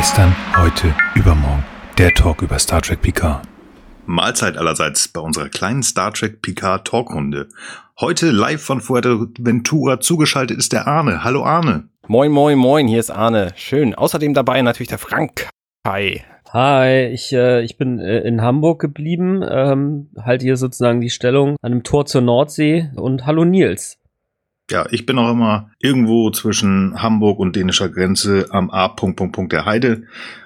[0.00, 1.62] Gestern, heute, übermorgen.
[1.98, 3.46] Der Talk über Star Trek Picard.
[4.06, 7.48] Mahlzeit allerseits bei unserer kleinen Star Trek Picard Talkrunde.
[8.00, 11.22] Heute live von Fuerteventura zugeschaltet ist der Arne.
[11.22, 11.90] Hallo Arne.
[12.08, 13.52] Moin, moin, moin, hier ist Arne.
[13.56, 13.94] Schön.
[13.94, 15.50] Außerdem dabei natürlich der Frank.
[15.86, 16.22] Hi.
[16.50, 21.56] Hi, ich, äh, ich bin äh, in Hamburg geblieben, ähm, halte hier sozusagen die Stellung
[21.60, 23.99] an einem Tor zur Nordsee und hallo Nils.
[24.70, 28.88] Ja, ich bin auch immer irgendwo zwischen Hamburg und dänischer Grenze am A.
[28.88, 30.04] der Heide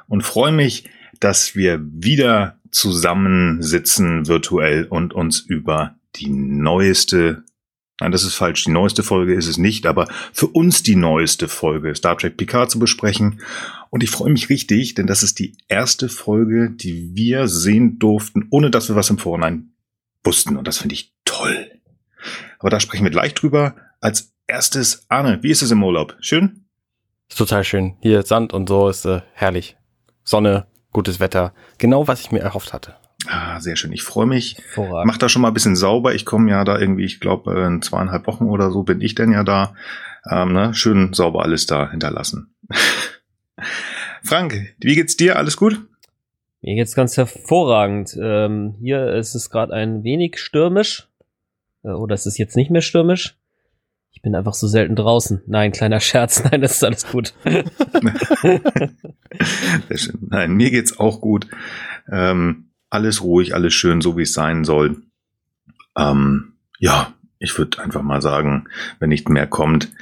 [0.09, 0.89] und freue mich,
[1.21, 7.45] dass wir wieder zusammensitzen virtuell und uns über die neueste,
[8.01, 11.47] nein, das ist falsch, die neueste Folge ist es nicht, aber für uns die neueste
[11.47, 13.41] Folge Star Trek Picard zu besprechen.
[13.91, 18.47] Und ich freue mich richtig, denn das ist die erste Folge, die wir sehen durften,
[18.51, 19.75] ohne dass wir was im Vorhinein
[20.25, 20.57] wussten.
[20.57, 21.71] Und das finde ich toll.
[22.59, 23.77] Aber da sprechen wir gleich drüber.
[24.05, 26.15] Als erstes, Arne, wie ist es im Urlaub?
[26.21, 26.67] Schön?
[27.31, 27.97] Ist total schön.
[28.01, 29.79] Hier Sand und so ist äh, herrlich.
[30.25, 31.55] Sonne, gutes Wetter.
[31.79, 32.97] Genau, was ich mir erhofft hatte.
[33.27, 33.93] Ah, sehr schön.
[33.93, 34.59] Ich freue mich.
[34.77, 36.15] Mach da schon mal ein bisschen sauber.
[36.15, 39.33] Ich komme ja da irgendwie, ich glaube, in zweieinhalb Wochen oder so bin ich denn
[39.33, 39.75] ja da.
[40.31, 40.75] Ähm, ne?
[40.75, 42.55] Schön sauber alles da hinterlassen.
[44.23, 45.37] Frank, wie geht's dir?
[45.39, 45.81] Alles gut?
[46.61, 48.15] Mir geht's ganz hervorragend.
[48.21, 51.09] Ähm, hier ist es gerade ein wenig stürmisch.
[51.83, 53.39] Äh, oder ist es jetzt nicht mehr stürmisch?
[54.25, 55.43] Ich bin einfach so selten draußen.
[55.47, 56.43] Nein, kleiner Scherz.
[56.51, 57.35] Nein, das ist alles gut.
[60.31, 61.47] Nein, mir geht's auch gut.
[62.11, 65.03] Ähm, alles ruhig, alles schön, so wie es sein soll.
[65.95, 68.65] Ähm, ja, ich würde einfach mal sagen,
[68.99, 69.93] wenn nicht mehr kommt,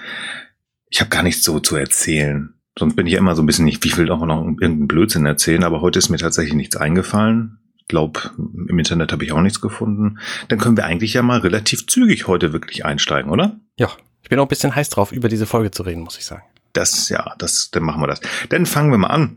[0.88, 2.54] ich habe gar nichts so zu erzählen.
[2.78, 5.26] Sonst bin ich ja immer so ein bisschen nicht, wie will auch noch irgendeinen Blödsinn
[5.26, 9.60] erzählen, aber heute ist mir tatsächlich nichts eingefallen glaube, im Internet habe ich auch nichts
[9.60, 10.18] gefunden.
[10.48, 13.60] Dann können wir eigentlich ja mal relativ zügig heute wirklich einsteigen, oder?
[13.76, 13.90] Ja,
[14.22, 16.42] ich bin auch ein bisschen heiß drauf, über diese Folge zu reden, muss ich sagen.
[16.72, 18.20] Das, ja, das, dann machen wir das.
[18.48, 19.36] Dann fangen wir mal an.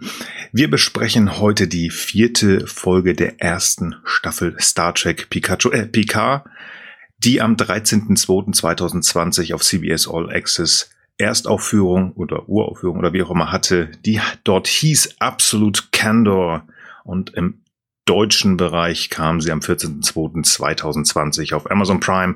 [0.54, 6.46] Wir besprechen heute die vierte Folge der ersten Staffel Star Trek Pikachu, äh, Picard,
[7.18, 13.90] die am 13.02.2020 auf CBS All Access Erstaufführung oder Uraufführung oder wie auch immer hatte,
[14.06, 16.68] die dort hieß Absolute Candor
[17.04, 17.62] und im
[18.06, 22.36] deutschen Bereich kam sie am 14.02.2020 auf Amazon Prime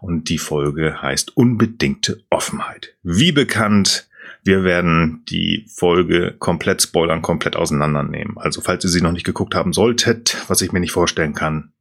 [0.00, 2.96] und die Folge heißt Unbedingte Offenheit.
[3.02, 4.08] Wie bekannt,
[4.42, 8.38] wir werden die Folge komplett spoilern, komplett auseinandernehmen.
[8.38, 11.72] Also falls ihr sie noch nicht geguckt haben solltet, was ich mir nicht vorstellen kann,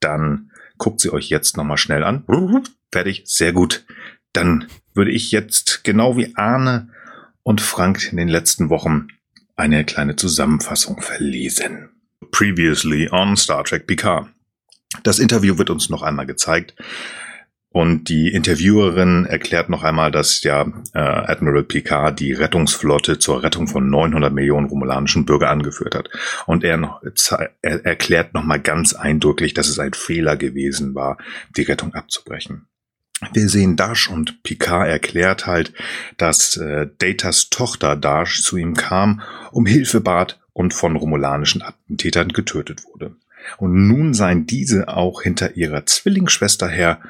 [0.00, 2.24] dann guckt sie euch jetzt nochmal schnell an.
[2.90, 3.84] Fertig, sehr gut.
[4.32, 6.88] Dann würde ich jetzt genau wie Arne
[7.44, 9.08] und Frank in den letzten Wochen
[9.54, 11.91] eine kleine Zusammenfassung verlesen.
[12.32, 14.26] Previously on Star Trek Picard.
[15.04, 16.74] Das Interview wird uns noch einmal gezeigt.
[17.72, 23.66] Und die Interviewerin erklärt noch einmal, dass ja äh, Admiral Picard die Rettungsflotte zur Rettung
[23.66, 26.10] von 900 Millionen romulanischen Bürger angeführt hat.
[26.44, 27.02] Und er, noch,
[27.62, 31.16] er erklärt noch mal ganz eindrücklich, dass es ein Fehler gewesen war,
[31.56, 32.66] die Rettung abzubrechen.
[33.32, 35.72] Wir sehen Dash und Picard erklärt halt,
[36.18, 42.28] dass äh, Datas Tochter Dash zu ihm kam, um Hilfe bat und von romulanischen Attentätern
[42.28, 43.16] getötet wurde.
[43.58, 47.00] Und nun seien diese auch hinter ihrer Zwillingsschwester her,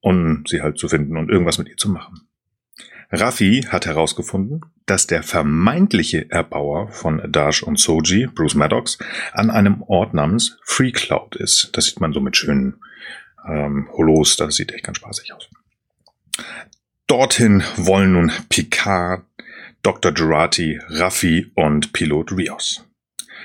[0.00, 2.22] um sie halt zu finden und irgendwas mit ihr zu machen.
[3.12, 8.98] Raffi hat herausgefunden, dass der vermeintliche Erbauer von Dash und Soji, Bruce Maddox,
[9.32, 11.70] an einem Ort namens Free Cloud ist.
[11.72, 12.80] Das sieht man so mit schönen
[13.48, 15.48] ähm, Holos, das sieht echt ganz spaßig aus.
[17.08, 19.24] Dorthin wollen nun Picard,
[19.82, 20.12] Dr.
[20.12, 22.84] Gerati, Raffi und Pilot Rios.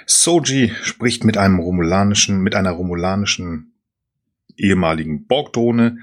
[0.06, 3.74] Soji spricht mit einem romulanischen, mit einer romulanischen
[4.58, 6.00] ehemaligen Borgdrohne,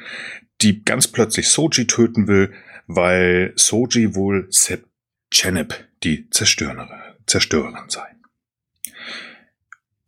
[0.60, 2.52] die ganz plötzlich Soji töten will,
[2.86, 4.86] weil Soji wohl Seb
[5.30, 6.88] Cheneb, die Zerstörerin,
[7.26, 8.06] Zerstörerin sei.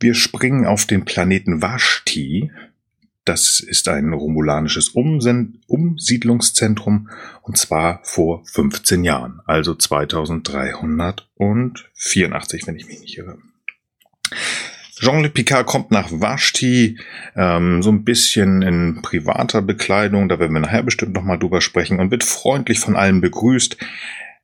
[0.00, 2.50] Wir springen auf den Planeten Vashti,
[3.24, 7.08] das ist ein romulanisches Umsiedlungszentrum
[7.42, 13.38] und zwar vor 15 Jahren, also 2384, wenn ich mich nicht irre.
[15.00, 17.00] Jean-Luc Picard kommt nach Vashti,
[17.34, 21.98] ähm, so ein bisschen in privater Bekleidung, da werden wir nachher bestimmt nochmal drüber sprechen
[21.98, 23.76] und wird freundlich von allen begrüßt.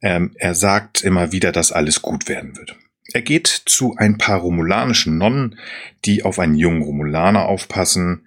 [0.03, 2.77] Ähm, er sagt immer wieder, dass alles gut werden wird.
[3.13, 5.59] Er geht zu ein paar romulanischen Nonnen,
[6.05, 8.27] die auf einen jungen Romulaner aufpassen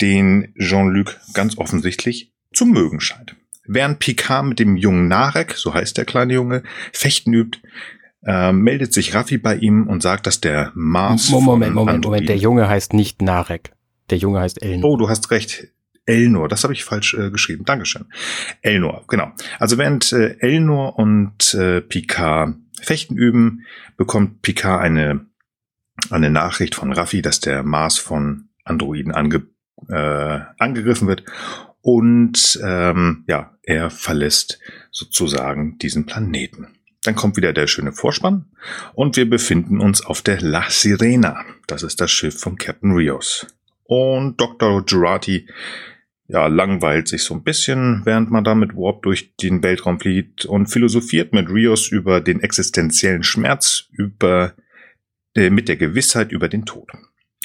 [0.00, 3.36] den Jean-Luc ganz offensichtlich zu mögen scheint.
[3.66, 6.62] Während Picard mit dem jungen Narek, so heißt der kleine Junge,
[6.92, 7.60] Fechten übt,
[8.24, 11.30] äh, meldet sich Raffi bei ihm und sagt, dass der Mars.
[11.30, 13.72] Moment, Moment, Moment, der Junge heißt nicht Narek.
[14.10, 14.90] Der Junge heißt Elnor.
[14.90, 15.68] Oh, du hast recht.
[16.04, 17.64] Elnor, das habe ich falsch äh, geschrieben.
[17.64, 18.06] Dankeschön.
[18.60, 19.30] Elnor, genau.
[19.60, 23.64] Also während äh, Elnor und äh, Picard Fechten üben,
[23.96, 25.26] bekommt Picard eine,
[26.10, 29.46] eine Nachricht von Raffi, dass der Mars von Androiden ange,
[29.88, 31.24] äh, angegriffen wird
[31.80, 34.58] und ähm, ja, er verlässt
[34.90, 36.68] sozusagen diesen Planeten.
[37.04, 38.46] Dann kommt wieder der schöne Vorspann
[38.94, 41.44] und wir befinden uns auf der La Sirena.
[41.66, 43.46] Das ist das Schiff von Captain Rios.
[43.84, 44.84] Und Dr.
[44.86, 45.48] Jurati
[46.28, 50.44] ja, langweilt sich so ein bisschen, während man da mit Warp durch den Weltraum fliegt
[50.44, 54.54] und philosophiert mit Rios über den existenziellen Schmerz, über
[55.34, 56.90] äh, mit der Gewissheit über den Tod.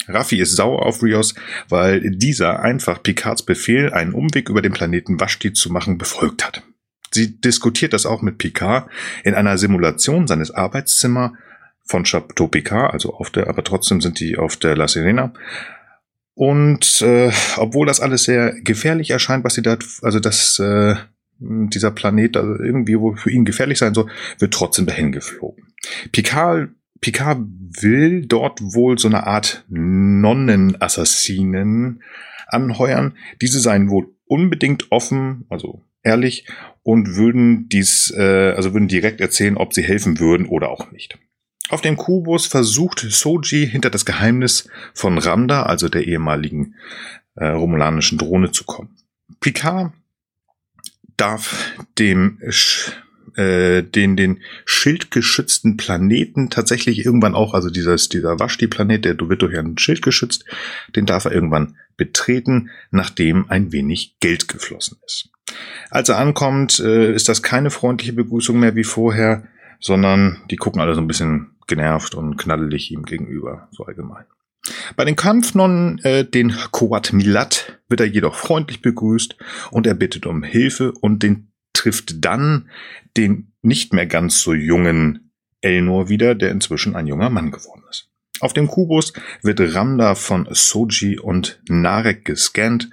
[0.07, 1.33] Raffi ist sauer auf Rios,
[1.69, 6.63] weil dieser einfach Picards Befehl, einen Umweg über den Planeten Vashti zu machen, befolgt hat.
[7.11, 8.89] Sie diskutiert das auch mit Picard
[9.23, 11.31] in einer Simulation seines Arbeitszimmers
[11.85, 15.33] von Chateau Picard, also auf der, aber trotzdem sind die auf der La Serena.
[16.33, 20.95] Und äh, obwohl das alles sehr gefährlich erscheint, was sie da, also dass äh,
[21.39, 25.73] dieser Planet also irgendwie wo für ihn gefährlich sein soll, wird trotzdem dahin geflogen.
[26.11, 26.69] Picard
[27.01, 27.39] Picard
[27.81, 32.01] will dort wohl so eine Art Nonnenassassinen
[32.47, 33.15] anheuern.
[33.41, 36.45] Diese seien wohl unbedingt offen, also ehrlich,
[36.83, 41.17] und würden dies, äh, also würden direkt erzählen, ob sie helfen würden oder auch nicht.
[41.69, 46.75] Auf dem Kubus versucht Soji hinter das Geheimnis von Ramda, also der ehemaligen
[47.35, 48.95] äh, romulanischen Drohne, zu kommen.
[49.41, 49.91] Picard
[51.17, 52.39] darf dem
[53.37, 59.57] äh, den den schildgeschützten Planeten tatsächlich irgendwann auch, also dieses dieser Vashti-Planet, der wird durch
[59.57, 60.45] ein Schild geschützt,
[60.95, 65.29] den darf er irgendwann betreten, nachdem ein wenig Geld geflossen ist.
[65.89, 69.47] Als er ankommt, äh, ist das keine freundliche Begrüßung mehr wie vorher,
[69.79, 74.25] sondern die gucken alle so ein bisschen genervt und knaddelig ihm gegenüber, so allgemein.
[74.95, 79.37] Bei den Kampfnonnen, äh, den Koat Milat, wird er jedoch freundlich begrüßt
[79.71, 82.69] und er bittet um Hilfe und den trifft dann
[83.15, 85.31] den nicht mehr ganz so jungen
[85.61, 88.09] Elnor wieder, der inzwischen ein junger Mann geworden ist.
[88.39, 92.89] Auf dem Kubus wird Ramda von Soji und Narek gescannt,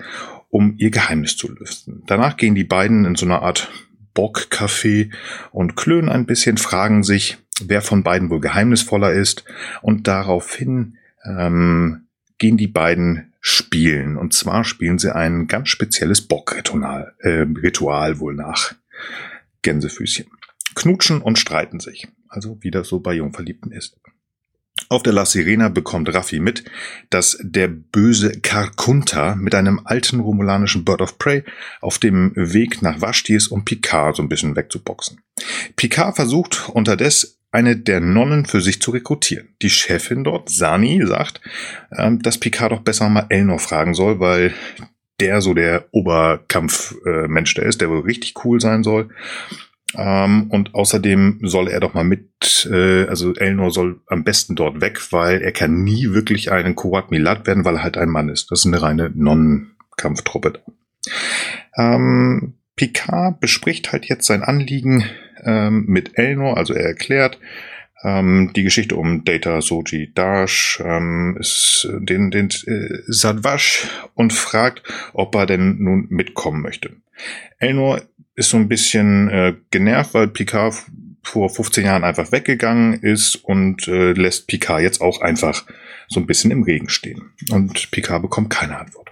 [0.48, 2.02] um ihr Geheimnis zu lüften.
[2.06, 3.70] Danach gehen die beiden in so eine Art
[4.14, 5.10] Bockcafé
[5.50, 9.44] und klönen ein bisschen, fragen sich, wer von beiden wohl geheimnisvoller ist
[9.82, 12.06] und daraufhin ähm,
[12.38, 14.16] gehen die beiden spielen.
[14.16, 18.74] Und zwar spielen sie ein ganz spezielles Bockritual äh, Ritual wohl nach
[19.60, 20.26] Gänsefüßchen.
[20.74, 22.08] Knutschen und streiten sich.
[22.26, 23.98] Also wie das so bei Jungverliebten ist.
[24.88, 26.64] Auf der La Sirena bekommt Raffi mit,
[27.10, 31.44] dass der böse Karkunta mit einem alten romulanischen Bird of Prey
[31.82, 35.20] auf dem Weg nach Vashti ist, um Picard so ein bisschen wegzuboxen.
[35.76, 39.48] Picard versucht unterdessen eine der Nonnen für sich zu rekrutieren.
[39.62, 41.40] Die Chefin dort, Sani, sagt,
[41.96, 44.52] ähm, dass Picard doch besser mal Elnor fragen soll, weil
[45.20, 49.10] der so der Oberkampfmensch der ist, der wohl richtig cool sein soll.
[49.96, 54.80] Ähm, und außerdem soll er doch mal mit, äh, also Elnor soll am besten dort
[54.80, 58.28] weg, weil er kann nie wirklich einen Koat Milat werden, weil er halt ein Mann
[58.28, 58.50] ist.
[58.50, 60.60] Das ist eine reine Nonnenkampftruppe.
[61.76, 65.04] Ähm, Picard bespricht halt jetzt sein Anliegen
[65.44, 67.38] ähm, mit Elnor, also er erklärt,
[68.02, 74.82] ähm, die Geschichte um Data Soji Dash ähm, ist den, den äh, Sadwash und fragt,
[75.12, 76.90] ob er denn nun mitkommen möchte.
[77.58, 78.02] Elnor
[78.34, 80.74] ist so ein bisschen äh, genervt, weil Picard
[81.22, 85.64] vor 15 Jahren einfach weggegangen ist und äh, lässt Picard jetzt auch einfach
[86.08, 87.32] so ein bisschen im Regen stehen.
[87.50, 89.10] Und Picard bekommt keine Antwort.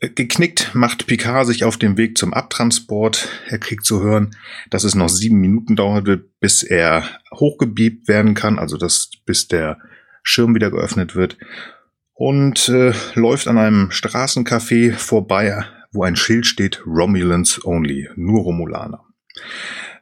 [0.00, 3.28] Geknickt macht Picard sich auf dem Weg zum Abtransport.
[3.48, 4.34] Er kriegt zu hören,
[4.70, 7.04] dass es noch sieben Minuten dauern wird, bis er
[7.34, 9.78] hochgebiebt werden kann, also dass, bis der
[10.22, 11.36] Schirm wieder geöffnet wird.
[12.14, 19.04] Und äh, läuft an einem Straßencafé vorbei, wo ein Schild steht, Romulans only, nur Romulaner.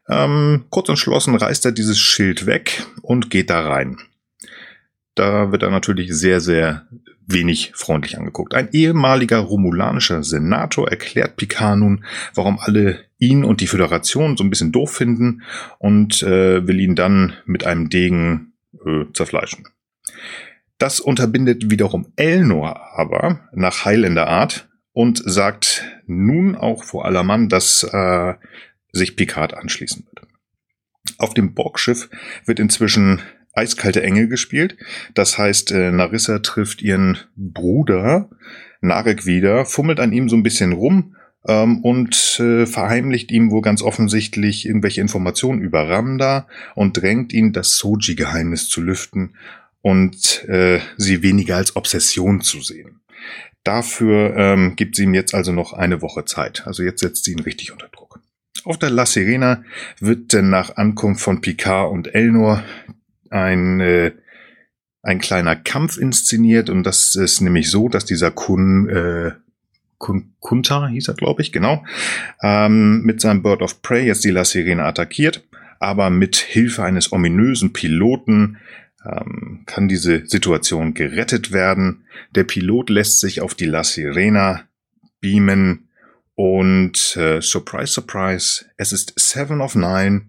[0.08, 3.98] Ähm, kurz entschlossen reißt er dieses Schild weg und geht da rein.
[5.16, 6.86] Da wird er natürlich sehr, sehr
[7.28, 8.54] wenig freundlich angeguckt.
[8.54, 12.04] Ein ehemaliger romulanischer Senator erklärt Picard nun,
[12.34, 15.42] warum alle ihn und die Föderation so ein bisschen doof finden
[15.78, 18.54] und äh, will ihn dann mit einem Degen
[18.84, 19.68] äh, zerfleischen.
[20.78, 27.48] Das unterbindet wiederum Elnor aber nach Highlander Art und sagt nun auch vor aller Mann,
[27.48, 28.34] dass äh,
[28.92, 30.26] sich Picard anschließen wird.
[31.18, 32.08] Auf dem Borgschiff
[32.46, 33.20] wird inzwischen
[33.58, 34.76] Eiskalte Engel gespielt.
[35.14, 38.30] Das heißt, äh, Narissa trifft ihren Bruder
[38.80, 43.62] Narek wieder, fummelt an ihm so ein bisschen rum ähm, und äh, verheimlicht ihm wohl
[43.62, 49.34] ganz offensichtlich irgendwelche Informationen über Ramda und drängt ihn, das Soji-Geheimnis zu lüften
[49.82, 53.00] und äh, sie weniger als Obsession zu sehen.
[53.64, 56.66] Dafür ähm, gibt sie ihm jetzt also noch eine Woche Zeit.
[56.66, 58.20] Also jetzt setzt sie ihn richtig unter Druck.
[58.64, 59.64] Auf der La Sirena
[60.00, 62.62] wird denn nach Ankunft von Picard und Elnor
[63.30, 64.12] ein, äh,
[65.02, 69.32] ein kleiner Kampf inszeniert und das ist nämlich so, dass dieser Kun, äh,
[69.98, 71.84] Kun Kunta hieß er, glaube ich, genau,
[72.42, 75.44] ähm, mit seinem Bird of Prey jetzt die La Sirena attackiert,
[75.80, 78.58] aber mit Hilfe eines ominösen Piloten
[79.04, 82.04] ähm, kann diese Situation gerettet werden.
[82.34, 84.62] Der Pilot lässt sich auf die La Sirena
[85.20, 85.88] beamen
[86.34, 90.26] und äh, surprise, surprise, es ist Seven of Nine,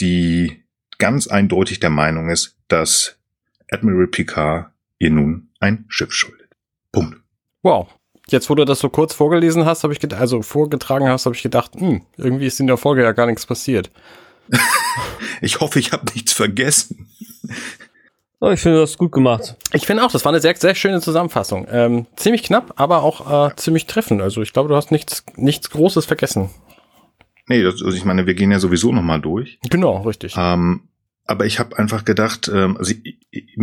[0.00, 0.59] die
[1.00, 3.16] ganz eindeutig der Meinung ist, dass
[3.72, 6.50] Admiral Picard ihr nun ein Schiff schuldet.
[6.92, 7.16] Punkt.
[7.62, 7.88] Wow.
[8.28, 11.34] Jetzt, wo du das so kurz vorgelesen hast, habe ich gedacht, also vorgetragen hast, habe
[11.34, 13.90] ich gedacht, hm, irgendwie ist in der Folge ja gar nichts passiert.
[15.40, 17.08] ich hoffe, ich habe nichts vergessen.
[18.40, 19.56] Oh, ich finde das gut gemacht.
[19.72, 21.66] Ich finde auch, das war eine sehr, sehr schöne Zusammenfassung.
[21.70, 24.22] Ähm, ziemlich knapp, aber auch äh, ziemlich treffend.
[24.22, 26.50] Also ich glaube, du hast nichts, nichts Großes vergessen.
[27.48, 29.58] Nee, das, also ich meine, wir gehen ja sowieso nochmal durch.
[29.68, 30.34] Genau, richtig.
[30.38, 30.88] Ähm,
[31.30, 33.16] aber ich habe einfach gedacht, ähm, also ich,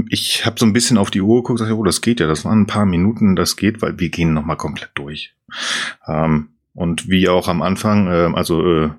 [0.10, 2.46] ich, habe so ein bisschen auf die Uhr geguckt, dachte, oh, das geht ja, das
[2.46, 5.36] waren ein paar Minuten, das geht, weil wir gehen nochmal komplett durch.
[6.08, 8.90] Ähm, und wie auch am Anfang, äh, also äh,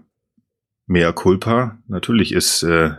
[0.86, 2.90] mea culpa, natürlich ist äh,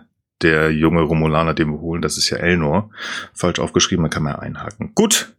[0.42, 2.90] der junge Romulaner, den wir holen, das ist ja Elnor,
[3.34, 4.94] falsch aufgeschrieben, da kann man ja einhaken.
[4.96, 5.36] Gut,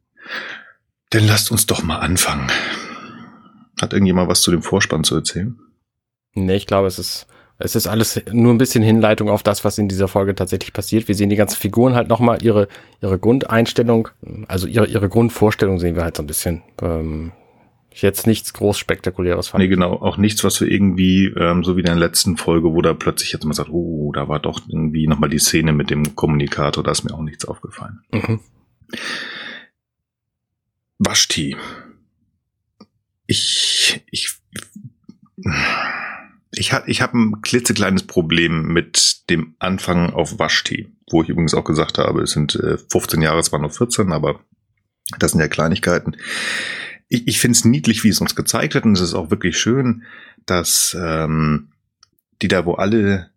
[1.11, 2.47] dann lasst uns doch mal anfangen.
[3.81, 5.59] Hat irgendjemand was zu dem Vorspann zu erzählen?
[6.35, 7.27] Nee, ich glaube, es ist,
[7.61, 11.09] es ist alles nur ein bisschen Hinleitung auf das, was in dieser Folge tatsächlich passiert.
[11.09, 12.69] Wir sehen die ganzen Figuren halt nochmal, ihre,
[13.03, 14.09] ihre Grundeinstellung,
[14.49, 16.63] also ihre, ihre Grundvorstellung sehen wir halt so ein bisschen.
[16.83, 17.33] Ähm,
[17.93, 19.63] jetzt nichts groß Spektakuläres fand.
[19.63, 22.81] Nee, genau, auch nichts, was wir irgendwie, ähm, so wie in der letzten Folge, wo
[22.83, 26.17] da plötzlich jetzt mal sagt, oh, da war doch irgendwie nochmal die Szene mit dem
[26.17, 28.01] Kommunikator, da ist mir auch nichts aufgefallen.
[28.13, 28.41] Mhm.
[30.99, 31.57] Waschti.
[33.27, 34.41] Ich, ich,
[36.61, 41.55] ich, ha, ich habe ein klitzekleines Problem mit dem Anfang auf Waschti, wo ich übrigens
[41.55, 44.41] auch gesagt habe, es sind äh, 15 Jahre, es waren nur 14, aber
[45.19, 46.17] das sind ja Kleinigkeiten
[47.11, 49.59] ich, ich finde es niedlich, wie es uns gezeigt wird, und es ist auch wirklich
[49.59, 50.05] schön,
[50.47, 51.73] dass ähm,
[52.41, 53.31] die da, wo alle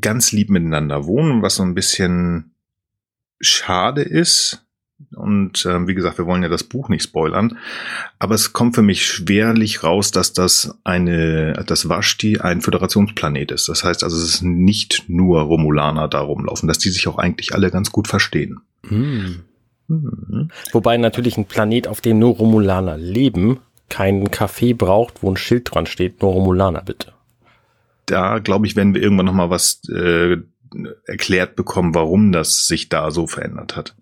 [0.00, 2.54] ganz lieb miteinander wohnen, was so ein bisschen
[3.40, 4.65] schade ist.
[5.14, 7.58] Und äh, wie gesagt, wir wollen ja das Buch nicht spoilern,
[8.18, 13.68] aber es kommt für mich schwerlich raus, dass das eine, das Vashti ein Föderationsplanet ist.
[13.68, 17.54] Das heißt also, es ist nicht nur Romulaner da rumlaufen, dass die sich auch eigentlich
[17.54, 18.60] alle ganz gut verstehen.
[18.88, 19.40] Hm.
[19.88, 20.50] Mhm.
[20.72, 25.72] Wobei natürlich ein Planet, auf dem nur Romulaner leben, keinen Café braucht, wo ein Schild
[25.72, 27.12] dran steht, nur Romulaner bitte.
[28.06, 30.38] Da glaube ich, werden wir irgendwann noch mal was äh,
[31.06, 33.94] erklärt bekommen, warum das sich da so verändert hat.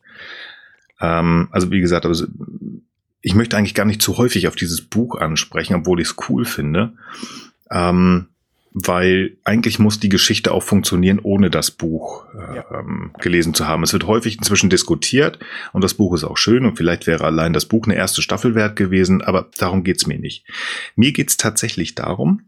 [1.05, 2.27] Ähm, also wie gesagt, also
[3.21, 6.45] ich möchte eigentlich gar nicht zu häufig auf dieses Buch ansprechen, obwohl ich es cool
[6.45, 6.93] finde.
[7.71, 8.29] Ähm,
[8.77, 12.65] weil eigentlich muss die Geschichte auch funktionieren, ohne das Buch äh, ja.
[12.73, 13.85] ähm, gelesen zu haben.
[13.85, 15.39] Es wird häufig inzwischen diskutiert
[15.73, 18.57] und das Buch ist auch schön und vielleicht wäre allein das Buch eine erste Staffel
[18.57, 20.45] wert gewesen, aber darum geht's mir nicht.
[20.97, 22.43] Mir geht's tatsächlich darum,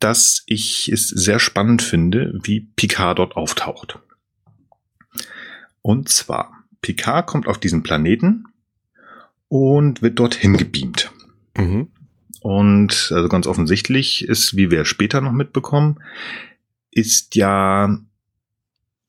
[0.00, 3.98] dass ich es sehr spannend finde, wie Picard dort auftaucht.
[5.82, 6.53] Und zwar,
[6.84, 8.44] Picard kommt auf diesen Planeten
[9.48, 11.10] und wird dorthin gebeamt.
[11.56, 11.88] Mhm.
[12.42, 16.02] Und also ganz offensichtlich ist, wie wir später noch mitbekommen,
[16.90, 17.98] ist ja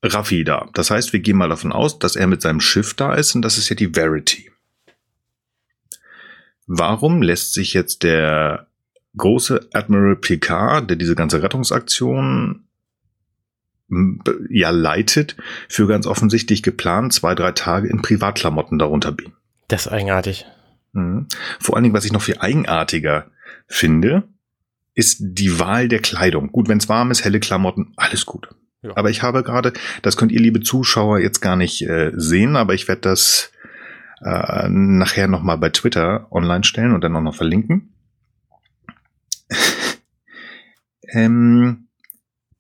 [0.02, 0.70] Raffi da.
[0.74, 3.42] Das heißt, wir gehen mal davon aus, dass er mit seinem Schiff da ist und
[3.42, 4.50] das ist ja die Verity.
[6.66, 8.68] Warum lässt sich jetzt der
[9.18, 12.65] große Admiral Picard, der diese ganze Rettungsaktion
[14.50, 15.36] ja leitet,
[15.70, 19.36] für ganz offensichtlich geplant zwei, drei Tage in Privatklamotten darunter beamen?
[19.68, 20.46] Das ist eigenartig.
[20.94, 21.28] Mhm.
[21.60, 23.28] Vor allen Dingen, was ich noch viel eigenartiger
[23.68, 24.24] finde,
[24.96, 26.52] ist die Wahl der Kleidung.
[26.52, 28.50] Gut, wenn es warm ist, helle Klamotten, alles gut.
[28.82, 28.92] Ja.
[28.96, 32.74] Aber ich habe gerade, das könnt ihr, liebe Zuschauer, jetzt gar nicht äh, sehen, aber
[32.74, 33.52] ich werde das
[34.22, 37.94] äh, nachher nochmal bei Twitter online stellen und dann auch noch verlinken.
[41.10, 41.85] ähm,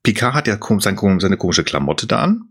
[0.05, 2.49] Picard hat ja seine, komische Klamotte da an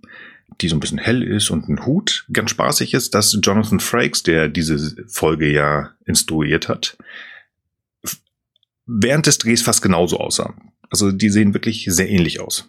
[0.61, 2.27] die so ein bisschen hell ist und ein Hut.
[2.33, 6.97] Ganz spaßig ist, dass Jonathan Frakes, der diese Folge ja instruiert hat,
[8.87, 10.55] während des Drehs fast genauso aussah.
[10.91, 12.69] Also die sehen wirklich sehr ähnlich aus.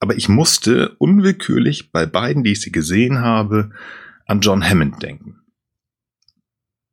[0.00, 3.70] Aber ich musste unwillkürlich bei beiden, die ich sie gesehen habe,
[4.26, 5.40] an John Hammond denken.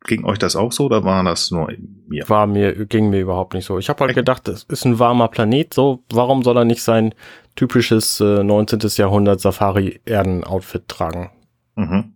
[0.06, 1.72] Ging euch das auch so oder war das nur
[2.08, 2.30] mir?
[2.30, 3.80] War mir, ging mir überhaupt nicht so.
[3.80, 7.16] Ich habe halt gedacht, es ist ein warmer Planet, so, warum soll er nicht sein
[7.56, 8.80] typisches äh, 19.
[8.98, 11.32] Jahrhundert Safari-Erden-Outfit tragen?
[11.76, 12.16] Mhm.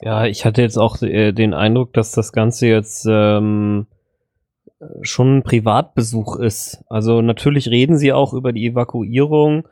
[0.00, 3.86] Ja, ich hatte jetzt auch äh, den Eindruck, dass das Ganze jetzt ähm,
[5.02, 6.84] schon ein Privatbesuch ist.
[6.88, 9.66] Also natürlich reden sie auch über die Evakuierung,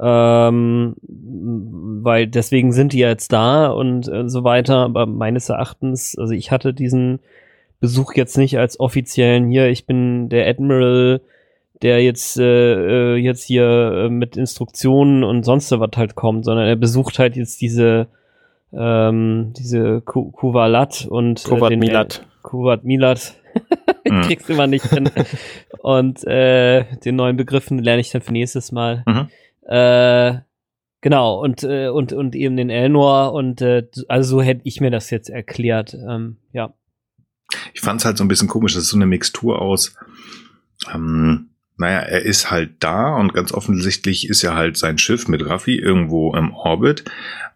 [0.00, 4.78] ähm, weil deswegen sind die ja jetzt da und äh, so weiter.
[4.78, 7.20] Aber meines Erachtens, also ich hatte diesen
[7.80, 11.20] Besuch jetzt nicht als offiziellen hier, ich bin der Admiral,
[11.82, 16.66] der jetzt äh, äh jetzt hier äh, mit Instruktionen und sonst was halt kommt, sondern
[16.66, 18.08] er besucht halt jetzt diese
[18.72, 22.26] ähm, diese Kuvalat und Kuvat äh, Milat.
[22.42, 23.34] Kuvat Milat.
[24.04, 24.20] ich mhm.
[24.22, 25.10] krieg's immer nicht hin.
[25.80, 29.02] und äh, den neuen Begriffen lerne ich dann für nächstes Mal.
[29.06, 29.28] Mhm.
[29.70, 30.40] Äh,
[31.00, 34.90] genau, und, äh, und, und eben den Elnor und äh, also so hätte ich mir
[34.90, 35.94] das jetzt erklärt.
[35.94, 36.74] Ähm, ja.
[37.72, 39.94] Ich fand es halt so ein bisschen komisch, das ist so eine Mixtur aus,
[40.92, 45.46] ähm, naja, er ist halt da und ganz offensichtlich ist ja halt sein Schiff mit
[45.46, 47.04] Raffi irgendwo im Orbit,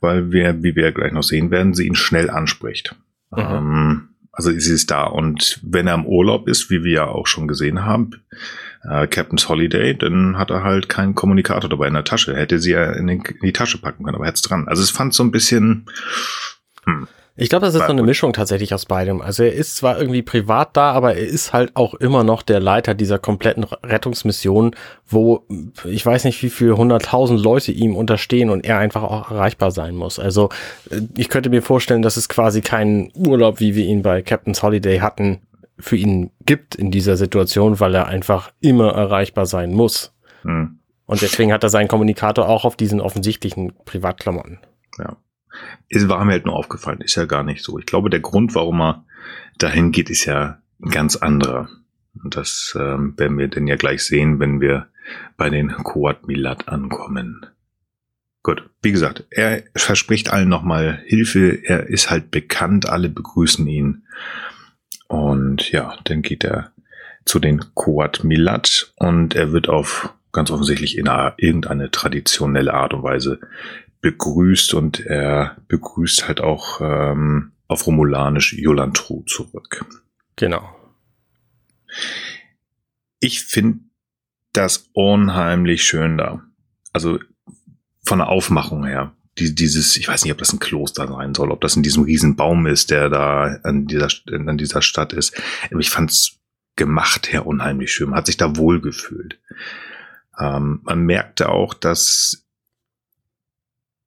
[0.01, 2.95] weil wir, wie wir gleich noch sehen werden, sie ihn schnell anspricht.
[3.33, 3.39] Mhm.
[3.41, 7.27] Ähm, also sie ist da und wenn er im Urlaub ist, wie wir ja auch
[7.27, 8.13] schon gesehen haben,
[8.89, 12.37] äh, Captain's Holiday, dann hat er halt keinen Kommunikator dabei in der Tasche.
[12.37, 14.69] Hätte sie ja in, den, in die Tasche packen können, aber hätte es dran.
[14.69, 15.87] Also es fand so ein bisschen.
[16.85, 17.09] Hm.
[17.37, 19.21] Ich glaube, das ist so eine Mischung tatsächlich aus beidem.
[19.21, 22.61] Also er ist zwar irgendwie privat da, aber er ist halt auch immer noch der
[22.61, 24.77] Leiter dieser kompletten Rettungsmission,
[25.09, 25.45] wo
[25.85, 29.97] ich weiß nicht, wie viele hunderttausend Leute ihm unterstehen und er einfach auch erreichbar sein
[29.97, 30.21] muss.
[30.21, 30.51] Also
[30.91, 34.63] äh, ich könnte mir vorstellen, dass es quasi keinen Urlaub, wie wir ihn bei Captain's
[34.63, 35.41] Holiday hatten,
[35.79, 40.15] für ihn gibt in dieser Situation, weil er einfach immer erreichbar sein muss.
[40.43, 40.79] Hm.
[41.07, 44.59] Und deswegen hat er seinen Kommunikator auch auf diesen offensichtlichen Privatklamotten.
[44.99, 45.17] Ja.
[45.89, 47.79] Es war mir halt nur aufgefallen, ist ja gar nicht so.
[47.79, 49.05] Ich glaube, der Grund, warum er
[49.59, 51.69] dahin geht, ist ja ein ganz anderer.
[52.23, 54.89] Und das ähm, werden wir denn ja gleich sehen, wenn wir
[55.37, 57.47] bei den Koat Milat ankommen.
[58.43, 61.65] Gut, wie gesagt, er verspricht allen nochmal Hilfe.
[61.65, 64.05] Er ist halt bekannt, alle begrüßen ihn.
[65.09, 66.73] Und ja, dann geht er
[67.25, 72.93] zu den Koat Milat und er wird auf ganz offensichtlich in einer, irgendeine traditionelle Art
[72.93, 73.41] und Weise
[74.01, 79.87] begrüßt und er begrüßt halt auch ähm, auf Romulanisch Jolantru zurück.
[80.37, 80.69] Genau.
[83.21, 83.79] Ich finde
[84.53, 86.43] das unheimlich schön da.
[86.93, 87.19] Also
[88.05, 89.13] von der Aufmachung her.
[89.39, 92.05] Die, dieses, ich weiß nicht, ob das ein Kloster sein soll, ob das in diesem
[92.05, 95.35] riesen Baum ist, der da an dieser, an dieser Stadt ist.
[95.71, 96.39] Aber ich fand's
[96.77, 98.11] gemacht her unheimlich schön.
[98.11, 99.41] Man hat sich da wohlgefühlt.
[100.39, 102.45] Ähm, man merkte auch, dass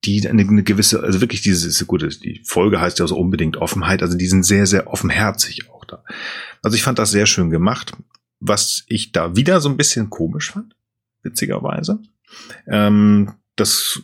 [0.03, 4.01] die eine, eine gewisse, also wirklich diese, gut, die Folge heißt ja so unbedingt Offenheit,
[4.01, 6.03] also die sind sehr, sehr offenherzig auch da.
[6.61, 7.93] Also ich fand das sehr schön gemacht.
[8.39, 10.75] Was ich da wieder so ein bisschen komisch fand,
[11.23, 11.99] witzigerweise,
[12.67, 14.01] ähm, das,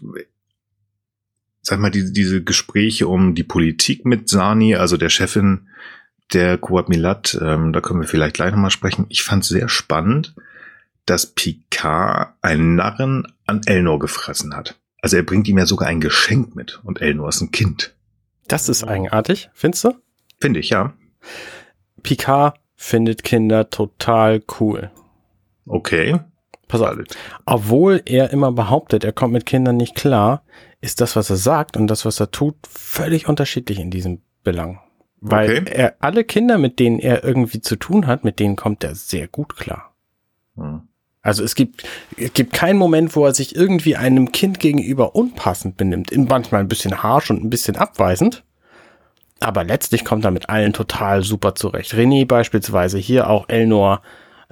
[1.64, 5.70] sag mal, die, diese Gespräche um die Politik mit Sani, also der Chefin
[6.34, 9.06] der Kuat Milat, ähm, da können wir vielleicht gleich nochmal sprechen.
[9.10, 10.36] Ich fand sehr spannend,
[11.06, 14.80] dass Picard einen Narren an Elnor gefressen hat.
[15.02, 17.94] Also er bringt ihm ja sogar ein Geschenk mit und Elnor ist ein Kind.
[18.48, 19.96] Das ist eigenartig, findest du?
[20.40, 20.94] Finde ich, ja.
[22.04, 24.92] Picard findet Kinder total cool.
[25.66, 26.20] Okay.
[26.68, 26.98] Pass auf.
[27.46, 30.44] Obwohl er immer behauptet, er kommt mit Kindern nicht klar,
[30.84, 34.82] ist das, was er sagt und das, was er tut, völlig unterschiedlich in diesem Belang.
[35.22, 35.72] Weil okay.
[35.74, 39.30] er alle Kinder, mit denen er irgendwie zu tun hat, mit denen kommt er sehr
[39.30, 39.94] gut klar.
[40.58, 40.82] Hm.
[41.22, 41.84] Also es gibt,
[42.18, 46.12] es gibt keinen Moment, wo er sich irgendwie einem Kind gegenüber unpassend benimmt.
[46.14, 48.44] Manchmal ein bisschen harsh und ein bisschen abweisend.
[49.40, 51.94] Aber letztlich kommt er mit allen total super zurecht.
[51.94, 54.02] René beispielsweise, hier auch Elnor,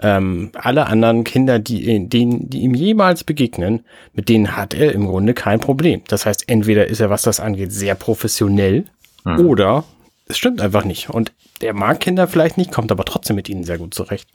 [0.01, 5.07] ähm, alle anderen Kinder, die, denen, die ihm jemals begegnen, mit denen hat er im
[5.07, 6.01] Grunde kein Problem.
[6.07, 8.85] Das heißt, entweder ist er, was das angeht, sehr professionell
[9.23, 9.47] hm.
[9.47, 9.83] oder
[10.27, 11.09] es stimmt einfach nicht.
[11.09, 14.29] Und er mag Kinder vielleicht nicht, kommt aber trotzdem mit ihnen sehr gut zurecht.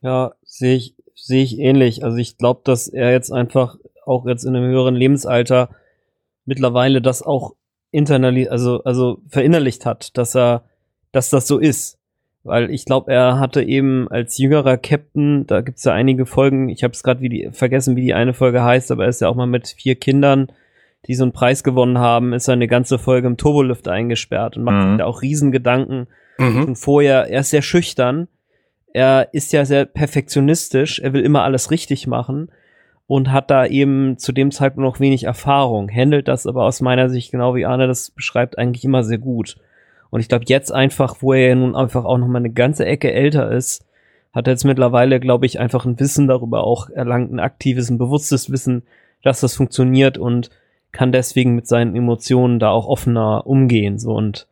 [0.00, 2.02] Ja, sehe ich, sehe ich ähnlich.
[2.02, 5.68] Also ich glaube, dass er jetzt einfach auch jetzt in einem höheren Lebensalter
[6.46, 7.54] mittlerweile das auch
[7.90, 10.64] internali also, also verinnerlicht hat, dass er,
[11.12, 11.99] dass das so ist.
[12.42, 16.82] Weil ich glaube, er hatte eben als jüngerer Captain, da gibt's ja einige Folgen, ich
[16.82, 19.28] habe es gerade wie die, vergessen, wie die eine Folge heißt, aber er ist ja
[19.28, 20.50] auch mal mit vier Kindern,
[21.06, 24.64] die so einen Preis gewonnen haben, ist er eine ganze Folge im Turbolift eingesperrt und
[24.64, 24.90] macht mhm.
[24.90, 26.06] sich da auch Riesengedanken.
[26.38, 26.64] Mhm.
[26.64, 28.28] Und vorher, er ist sehr schüchtern,
[28.92, 32.50] er ist ja sehr perfektionistisch, er will immer alles richtig machen
[33.06, 37.10] und hat da eben zu dem Zeitpunkt noch wenig Erfahrung, handelt das aber aus meiner
[37.10, 39.58] Sicht, genau wie Arne das beschreibt, eigentlich immer sehr gut.
[40.10, 42.84] Und ich glaube, jetzt einfach, wo er ja nun einfach auch noch mal eine ganze
[42.84, 43.84] Ecke älter ist,
[44.32, 47.98] hat er jetzt mittlerweile, glaube ich, einfach ein Wissen darüber auch erlangt, ein aktives, ein
[47.98, 48.82] bewusstes Wissen,
[49.22, 50.50] dass das funktioniert und
[50.92, 53.98] kann deswegen mit seinen Emotionen da auch offener umgehen.
[53.98, 54.46] So und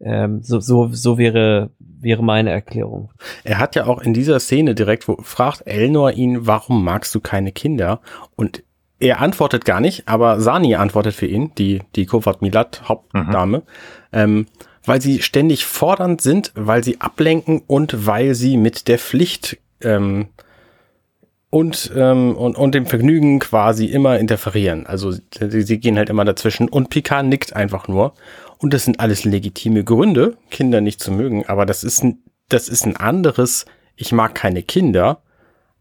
[0.00, 3.10] ähm, so, so, so wäre, wäre meine Erklärung.
[3.44, 7.20] Er hat ja auch in dieser Szene direkt, wo fragt Elnor ihn, warum magst du
[7.20, 8.00] keine Kinder?
[8.34, 8.64] Und
[8.98, 13.62] er antwortet gar nicht, aber Sani antwortet für ihn, die, die Kovat Milat Hauptdame, mhm.
[14.12, 14.46] ähm,
[14.84, 20.28] weil sie ständig fordernd sind, weil sie ablenken und weil sie mit der Pflicht ähm,
[21.50, 24.86] und, ähm, und, und dem Vergnügen quasi immer interferieren.
[24.86, 28.14] Also sie, sie gehen halt immer dazwischen und Picard nickt einfach nur.
[28.58, 32.68] Und das sind alles legitime Gründe, Kinder nicht zu mögen, aber das ist ein, das
[32.68, 33.66] ist ein anderes,
[33.96, 35.22] ich mag keine Kinder,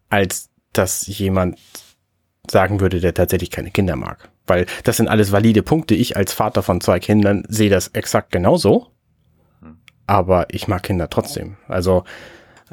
[0.10, 1.58] als dass jemand
[2.50, 4.30] sagen würde, der tatsächlich keine Kinder mag.
[4.52, 5.96] Weil das sind alles valide Punkte.
[5.96, 8.92] Ich als Vater von zwei Kindern sehe das exakt genauso.
[10.08, 11.56] Aber ich mag Kinder trotzdem.
[11.70, 12.04] Also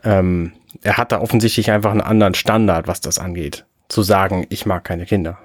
[0.03, 3.65] ähm, er hat da offensichtlich einfach einen anderen Standard, was das angeht.
[3.89, 5.39] Zu sagen, ich mag keine Kinder.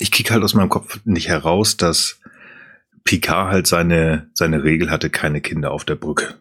[0.00, 2.18] Ich krieg halt aus meinem Kopf nicht heraus, dass
[3.04, 6.34] Picard halt seine, seine Regel hatte, keine Kinder auf der Brücke.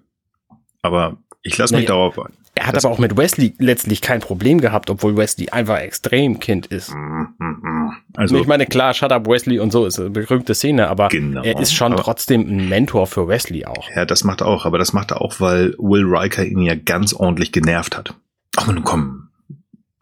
[0.82, 2.34] Aber ich lasse mich nee, darauf ein.
[2.66, 6.66] Er hat aber auch mit Wesley letztlich kein Problem gehabt, obwohl Wesley einfach extrem Kind
[6.66, 6.92] ist.
[6.92, 7.92] Mm, mm, mm.
[8.16, 11.44] Also ich meine, klar, Shut Up Wesley und so ist eine berühmte Szene, aber genau,
[11.44, 13.88] er ist schon aber, trotzdem ein Mentor für Wesley auch.
[13.96, 16.74] Ja, das macht er auch, aber das macht er auch, weil Will Riker ihn ja
[16.74, 18.16] ganz ordentlich genervt hat.
[18.56, 19.28] Ach man, komm,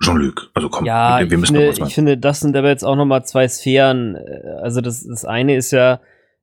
[0.02, 2.86] Jean-Luc, also komm, ja, wir, wir müssen finde, was Ich finde, das sind aber jetzt
[2.86, 4.18] auch nochmal zwei Sphären.
[4.62, 6.00] Also das, das eine ist ja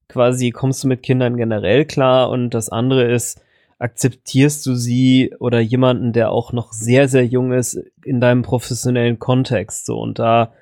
[0.09, 3.41] quasi, kommst du mit Kindern generell klar und das andere ist,
[3.81, 9.19] akzeptierst du sie oder jemanden, der auch noch sehr, sehr jung ist, in deinem professionellen
[9.19, 9.99] Kontext so.
[9.99, 10.53] Und da,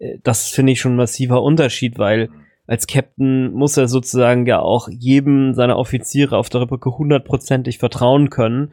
[0.00, 2.28] äh, das finde ich schon ein massiver Unterschied, weil
[2.66, 8.28] als Captain muss er sozusagen ja auch jedem seiner Offiziere auf der Brücke hundertprozentig vertrauen
[8.28, 8.72] können.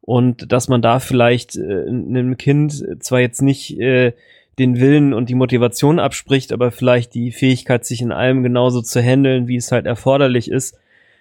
[0.00, 4.14] Und dass man da vielleicht äh, einem Kind zwar jetzt nicht äh,
[4.58, 9.02] den Willen und die Motivation abspricht, aber vielleicht die Fähigkeit, sich in allem genauso zu
[9.02, 10.78] handeln, wie es halt erforderlich ist,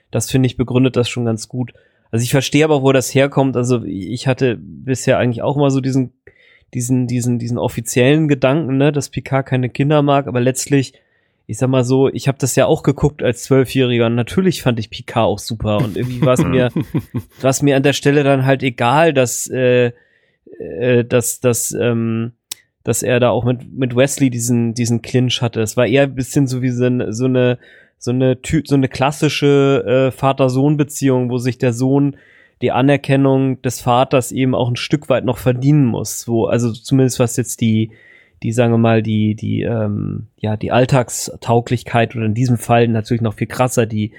[0.10, 1.74] das finde ich begründet das schon ganz gut.
[2.12, 3.58] Also ich verstehe aber, wo das herkommt.
[3.58, 6.14] Also ich hatte bisher eigentlich auch immer so diesen,
[6.74, 10.94] diesen, diesen, diesen offiziellen Gedanken, ne, dass Picard keine Kinder mag, aber letztlich,
[11.46, 14.80] ich sag mal so, ich habe das ja auch geguckt als Zwölfjähriger und natürlich fand
[14.80, 16.70] ich Picard auch super und irgendwie war es mir,
[17.42, 19.92] war es mir an der Stelle dann halt egal, dass, äh,
[20.60, 22.34] äh, dass, dass, ähm,
[22.84, 25.62] dass er da auch mit, mit Wesley diesen, diesen Clinch hatte.
[25.62, 27.60] Es war eher ein bisschen so wie so, so eine
[27.98, 32.18] so eine so eine klassische äh, Vater-Sohn-Beziehung, wo sich der Sohn
[32.62, 37.20] die Anerkennung des Vaters eben auch ein Stück weit noch verdienen muss, wo also zumindest
[37.20, 37.92] was jetzt die
[38.44, 43.22] die sagen wir mal die die ähm, ja die Alltagstauglichkeit oder in diesem Fall natürlich
[43.22, 44.14] noch viel krasser die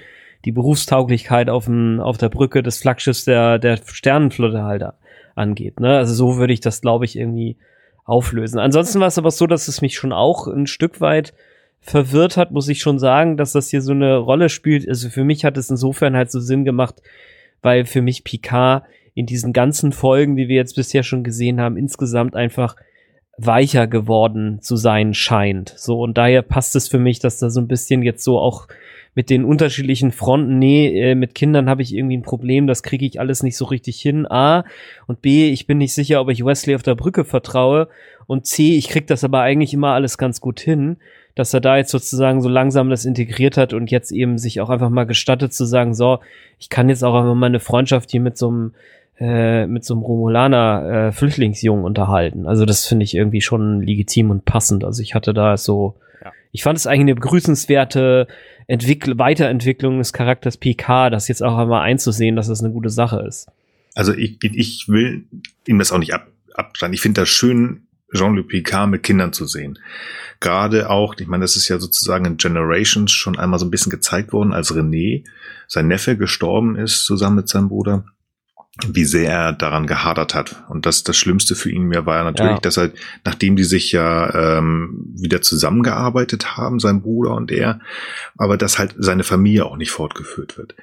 [0.45, 4.83] die Berufstauglichkeit auf dem auf der Brücke des Flaggschiffs der der Sternenflotte halt
[5.35, 5.79] angeht.
[5.79, 5.97] Ne?
[5.97, 7.57] Also so würde ich das glaube ich irgendwie
[8.05, 8.59] auflösen.
[8.59, 11.33] Ansonsten war es aber so, dass es mich schon auch ein Stück weit
[11.81, 14.87] verwirrt hat, muss ich schon sagen, dass das hier so eine Rolle spielt.
[14.87, 16.95] Also für mich hat es insofern halt so Sinn gemacht,
[17.61, 21.77] weil für mich Picard in diesen ganzen Folgen, die wir jetzt bisher schon gesehen haben,
[21.77, 22.75] insgesamt einfach
[23.37, 25.73] weicher geworden zu sein scheint.
[25.77, 28.67] So, und daher passt es für mich, dass da so ein bisschen jetzt so auch
[29.15, 33.05] mit den unterschiedlichen Fronten, nee, äh, mit Kindern habe ich irgendwie ein Problem, das kriege
[33.05, 34.25] ich alles nicht so richtig hin.
[34.29, 34.65] A
[35.07, 37.87] und B, ich bin nicht sicher, ob ich Wesley auf der Brücke vertraue.
[38.27, 40.97] Und C, ich krieg das aber eigentlich immer alles ganz gut hin
[41.39, 44.69] dass er da jetzt sozusagen so langsam das integriert hat und jetzt eben sich auch
[44.69, 46.19] einfach mal gestattet zu sagen, so,
[46.59, 48.73] ich kann jetzt auch einfach mal eine Freundschaft hier mit so einem
[49.19, 52.45] äh, mit so einem Romulaner äh, Flüchtlingsjungen unterhalten.
[52.45, 54.83] Also das finde ich irgendwie schon legitim und passend.
[54.83, 56.31] Also ich hatte da so, ja.
[56.51, 58.27] ich fand es eigentlich eine begrüßenswerte
[58.67, 63.23] Entwickl Weiterentwicklung des Charakters PK, das jetzt auch einmal einzusehen, dass das eine gute Sache
[63.27, 63.47] ist.
[63.95, 65.23] Also ich, ich will
[65.67, 66.93] ihm das auch nicht ab, abstellen.
[66.93, 69.79] Ich finde das schön, Jean-Luc Picard mit Kindern zu sehen.
[70.39, 73.89] Gerade auch, ich meine, das ist ja sozusagen in Generations schon einmal so ein bisschen
[73.89, 75.25] gezeigt worden, als René,
[75.67, 78.05] sein Neffe, gestorben ist, zusammen mit seinem Bruder,
[78.87, 80.63] wie sehr er daran gehadert hat.
[80.69, 82.59] Und das, das Schlimmste für ihn mir war ja natürlich, ja.
[82.59, 82.91] dass er,
[83.25, 87.79] nachdem die sich ja ähm, wieder zusammengearbeitet haben, sein Bruder und er,
[88.37, 90.75] aber dass halt seine Familie auch nicht fortgeführt wird.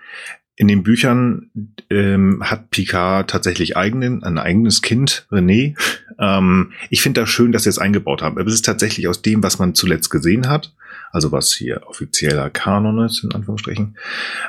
[0.58, 1.50] In den Büchern
[1.90, 5.76] ähm, hat Picard tatsächlich eigenen, ein eigenes Kind, René.
[6.18, 8.38] Ähm, ich finde das schön, dass sie es eingebaut haben.
[8.38, 10.74] Aber es ist tatsächlich aus dem, was man zuletzt gesehen hat,
[11.12, 13.96] also was hier offizieller Kanon ist, in Anführungsstrichen.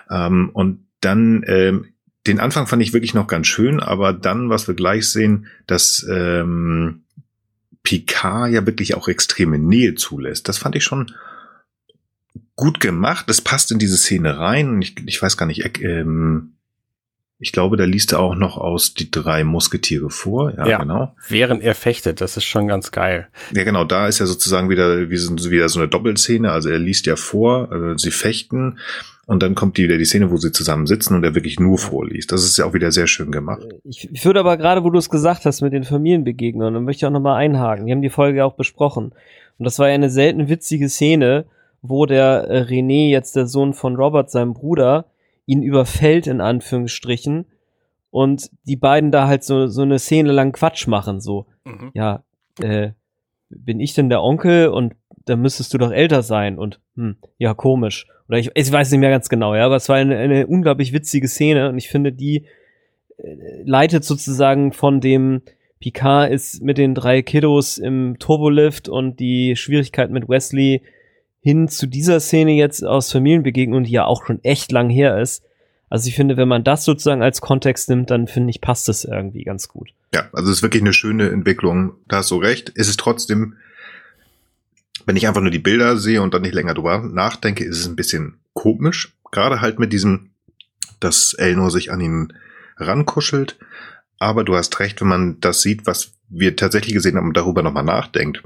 [0.10, 1.86] Ähm, und dann, ähm,
[2.26, 6.06] den Anfang fand ich wirklich noch ganz schön, aber dann, was wir gleich sehen, dass
[6.10, 7.04] ähm,
[7.84, 11.14] Picard ja wirklich auch extreme Nähe zulässt, das fand ich schon
[12.58, 13.30] gut gemacht.
[13.30, 14.82] Es passt in diese Szene rein.
[14.82, 16.57] Ich, ich weiß gar nicht, ähm,
[17.40, 20.54] Ich glaube, da liest er auch noch aus die drei Musketiere vor.
[20.58, 20.78] Ja, Ja.
[20.80, 21.14] genau.
[21.30, 23.28] Während er fechtet, das ist schon ganz geil.
[23.54, 26.52] Ja, genau, da ist ja sozusagen wieder, wie so, wieder so eine Doppelszene.
[26.52, 28.80] Also er liest ja vor, äh, sie fechten
[29.28, 31.78] und dann kommt die wieder die Szene, wo sie zusammen sitzen und er wirklich nur
[31.78, 32.32] vorliest.
[32.32, 33.68] Das ist ja auch wieder sehr schön gemacht.
[33.84, 37.02] Ich, ich würde aber gerade, wo du es gesagt hast mit den Familienbegegnungen, dann möchte
[37.02, 37.86] ich auch nochmal einhaken.
[37.86, 39.12] Wir haben die Folge ja auch besprochen.
[39.60, 41.46] Und das war ja eine selten witzige Szene,
[41.84, 45.06] wo der äh, René, jetzt der Sohn von Robert, seinem Bruder,
[45.48, 47.48] ihn überfällt, in Anführungsstrichen,
[48.12, 51.48] und die beiden da halt so, so eine Szene lang Quatsch machen, so.
[51.94, 52.24] Ja,
[52.62, 52.92] äh,
[53.50, 57.54] bin ich denn der Onkel und da müsstest du doch älter sein und, hm, ja,
[57.54, 58.08] komisch.
[58.28, 60.94] Oder ich, ich weiß nicht mehr ganz genau, ja, aber es war eine, eine unglaublich
[60.94, 62.46] witzige Szene und ich finde, die
[63.18, 65.42] äh, leitet sozusagen von dem
[65.80, 70.82] Picard ist mit den drei Kiddos im Turbolift und die Schwierigkeit mit Wesley
[71.42, 75.44] hin zu dieser Szene jetzt aus Familienbegegnung, die ja auch schon echt lang her ist.
[75.90, 79.06] Also ich finde, wenn man das sozusagen als Kontext nimmt, dann finde ich, passt es
[79.06, 79.90] irgendwie ganz gut.
[80.14, 81.94] Ja, also es ist wirklich eine schöne Entwicklung.
[82.08, 82.74] Da hast du recht.
[82.76, 83.56] Es ist trotzdem,
[85.06, 87.88] wenn ich einfach nur die Bilder sehe und dann nicht länger drüber nachdenke, ist es
[87.88, 89.14] ein bisschen komisch.
[89.32, 90.32] Gerade halt mit diesem,
[91.00, 92.34] dass Elnor sich an ihn
[92.78, 93.58] rankuschelt.
[94.20, 97.62] Aber du hast recht, wenn man das sieht, was wir tatsächlich gesehen haben und darüber
[97.62, 98.44] nochmal nachdenkt.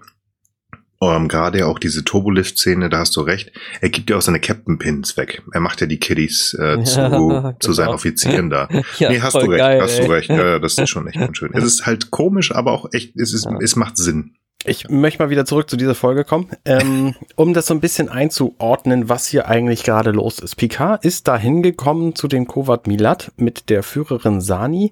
[1.04, 3.52] Ähm, Gerade ja auch diese Turbolift-Szene, da hast du recht.
[3.82, 5.42] Er gibt ja auch seine Captain-Pins weg.
[5.52, 7.96] Er macht ja die Kiddies äh, zu, Ja, zu seinen genau.
[7.96, 8.68] Offizieren da.
[9.00, 10.10] Ja, nee, hast du recht, geil, hast du ey.
[10.12, 10.30] recht.
[10.30, 11.52] Ja, ja, das ist schon echt ganz schön.
[11.54, 13.58] Es ist halt komisch, aber auch echt, es ist, Ja.
[13.62, 14.36] es macht Sinn.
[14.64, 18.10] Ich möchte mal wieder zurück zu dieser Folge kommen, ähm, um das so ein bisschen
[18.10, 20.56] einzuordnen, was hier eigentlich gerade los ist.
[20.56, 24.92] Picard ist da hingekommen zu dem Kovat Milat mit der Führerin Sani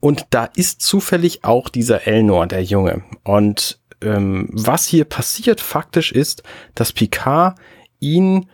[0.00, 3.02] und da ist zufällig auch dieser Elnor, der Junge.
[3.22, 6.42] Und ähm, was hier passiert faktisch ist,
[6.74, 7.58] dass Picard
[7.98, 8.48] ihn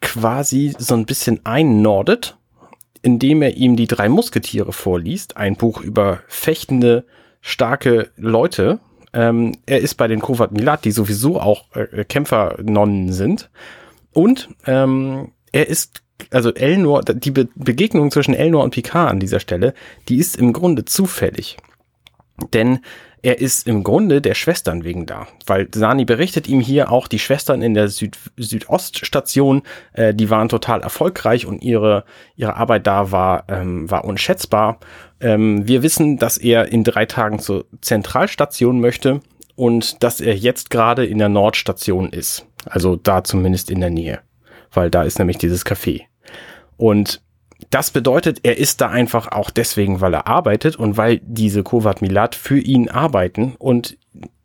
[0.00, 2.36] quasi so ein bisschen einnordet,
[3.02, 7.04] indem er ihm die drei Musketiere vorliest, ein Buch über fechtende,
[7.40, 8.80] starke Leute.
[9.12, 13.50] Ähm, er ist bei den Kovat Milat, die sowieso auch äh, Kämpfernonnen sind.
[14.12, 19.40] Und ähm, er ist, also Elnor, die Be Begegnung zwischen Elnor und Picard an dieser
[19.40, 19.74] Stelle,
[20.08, 21.56] die ist im Grunde zufällig.
[22.52, 22.80] Denn
[23.28, 27.18] er ist im Grunde der Schwestern wegen da, weil Sani berichtet ihm hier auch, die
[27.18, 32.04] Schwestern in der Süd Südoststation, äh, die waren total erfolgreich und ihre,
[32.36, 34.80] ihre Arbeit da war, ähm, war unschätzbar.
[35.20, 39.20] Ähm, wir wissen, dass er in drei Tagen zur Zentralstation möchte
[39.56, 42.46] und dass er jetzt gerade in der Nordstation ist.
[42.64, 44.20] Also da zumindest in der Nähe,
[44.72, 46.04] weil da ist nämlich dieses Café.
[46.78, 47.20] Und
[47.70, 52.02] das bedeutet, er ist da einfach auch deswegen, weil er arbeitet und weil diese Kovat
[52.02, 53.96] Milat für ihn arbeiten und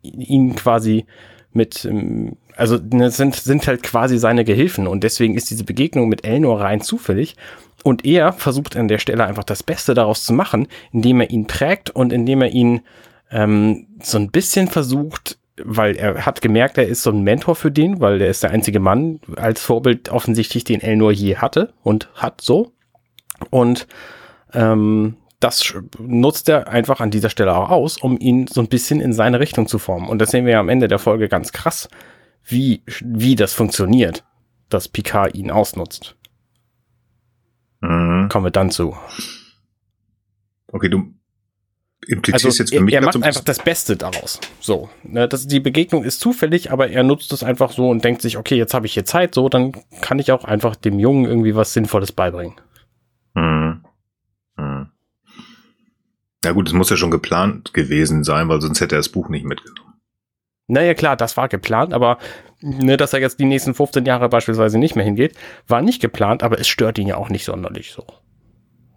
[0.02, 1.06] ihn quasi
[1.52, 6.08] mit, ähm, also ne, sind, sind halt quasi seine Gehilfen und deswegen ist diese Begegnung
[6.08, 7.36] mit Elnor rein zufällig
[7.84, 11.46] und er versucht an der Stelle einfach das Beste daraus zu machen, indem er ihn
[11.46, 12.80] trägt und indem er ihn
[13.30, 17.70] ähm, so ein bisschen versucht, weil er hat gemerkt, er ist so ein Mentor für
[17.70, 22.08] den, weil er ist der einzige Mann als Vorbild offensichtlich, den Elnor je hatte und
[22.14, 22.72] hat so.
[23.50, 23.86] Und
[24.52, 29.00] ähm, das nutzt er einfach an dieser Stelle auch aus, um ihn so ein bisschen
[29.00, 30.08] in seine Richtung zu formen.
[30.08, 31.88] Und das sehen wir ja am Ende der Folge ganz krass,
[32.44, 34.24] wie, wie das funktioniert,
[34.68, 36.16] dass Picard ihn ausnutzt.
[37.80, 38.28] Mhm.
[38.30, 38.96] Kommen wir dann zu.
[40.68, 41.12] Okay, du
[42.06, 44.40] implizierst Also jetzt für er, mich er grad macht einfach das Beste daraus.
[44.60, 48.22] So, ne, das, die Begegnung ist zufällig, aber er nutzt es einfach so und denkt
[48.22, 51.24] sich, okay, jetzt habe ich hier Zeit, so, dann kann ich auch einfach dem Jungen
[51.24, 52.54] irgendwie was Sinnvolles beibringen.
[53.34, 53.84] Mhm.
[54.56, 54.88] Mhm.
[56.44, 59.28] Ja gut, es muss ja schon geplant gewesen sein, weil sonst hätte er das Buch
[59.28, 59.94] nicht mitgenommen.
[60.66, 62.18] Naja, klar, das war geplant, aber
[62.60, 65.36] ne, dass er jetzt die nächsten 15 Jahre beispielsweise nicht mehr hingeht,
[65.68, 68.06] war nicht geplant, aber es stört ihn ja auch nicht sonderlich so.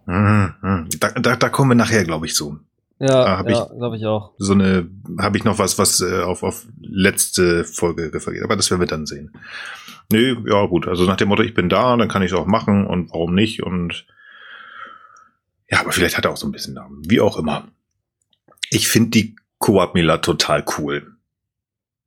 [0.06, 0.54] Mhm.
[0.62, 0.88] mhm.
[1.00, 2.58] Da, da, da kommen wir nachher, glaube ich, so.
[3.00, 4.34] Ja, hab ja ich- glaube ich auch.
[4.38, 8.72] So eine, habe ich noch was, was äh, auf, auf letzte Folge referiert, aber das
[8.72, 9.32] werden wir dann sehen.
[10.10, 12.48] Nee, ja gut, also nach dem Motto, ich bin da, dann kann ich es auch
[12.48, 14.06] machen und warum nicht und
[15.70, 17.68] ja, aber vielleicht hat er auch so ein bisschen Namen, wie auch immer.
[18.70, 21.16] Ich finde die Koop Mila total cool.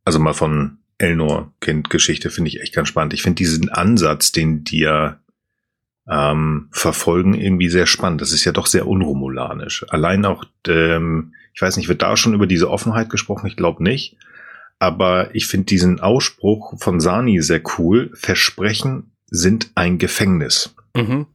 [0.04, 3.14] Also mal von Elnor Kind-Geschichte finde ich echt ganz spannend.
[3.14, 5.18] Ich finde diesen Ansatz, den die ja
[6.08, 8.20] ähm, verfolgen, irgendwie sehr spannend.
[8.20, 9.86] Das ist ja doch sehr unromulanisch.
[9.88, 13.46] Allein auch, ähm, ich weiß nicht, wird da schon über diese Offenheit gesprochen?
[13.46, 14.16] Ich glaube nicht.
[14.78, 18.10] Aber ich finde diesen Ausspruch von Sani sehr cool.
[18.14, 20.74] Versprechen sind ein Gefängnis.
[20.96, 21.26] Mhm.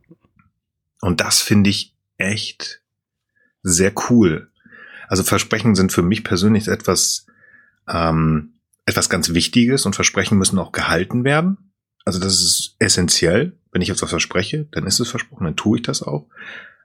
[1.01, 2.81] Und das finde ich echt
[3.63, 4.51] sehr cool.
[5.07, 7.25] Also Versprechen sind für mich persönlich etwas,
[7.87, 8.53] ähm,
[8.85, 11.71] etwas ganz Wichtiges und Versprechen müssen auch gehalten werden.
[12.05, 13.57] Also das ist essentiell.
[13.71, 16.27] Wenn ich etwas verspreche, dann ist es versprochen, dann tue ich das auch.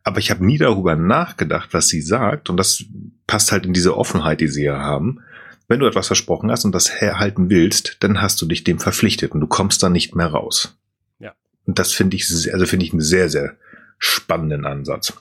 [0.02, 2.48] aber ich habe nie darüber nachgedacht, was sie sagt.
[2.50, 2.84] Und das
[3.26, 5.20] passt halt in diese Offenheit, die sie ja haben.
[5.68, 9.32] Wenn du etwas versprochen hast und das herhalten willst, dann hast du dich dem verpflichtet
[9.32, 10.78] und du kommst da nicht mehr raus.
[11.18, 11.34] Ja.
[11.66, 13.56] Und das finde ich, also finde ich einen sehr, sehr
[14.00, 15.12] spannenden Ansatz.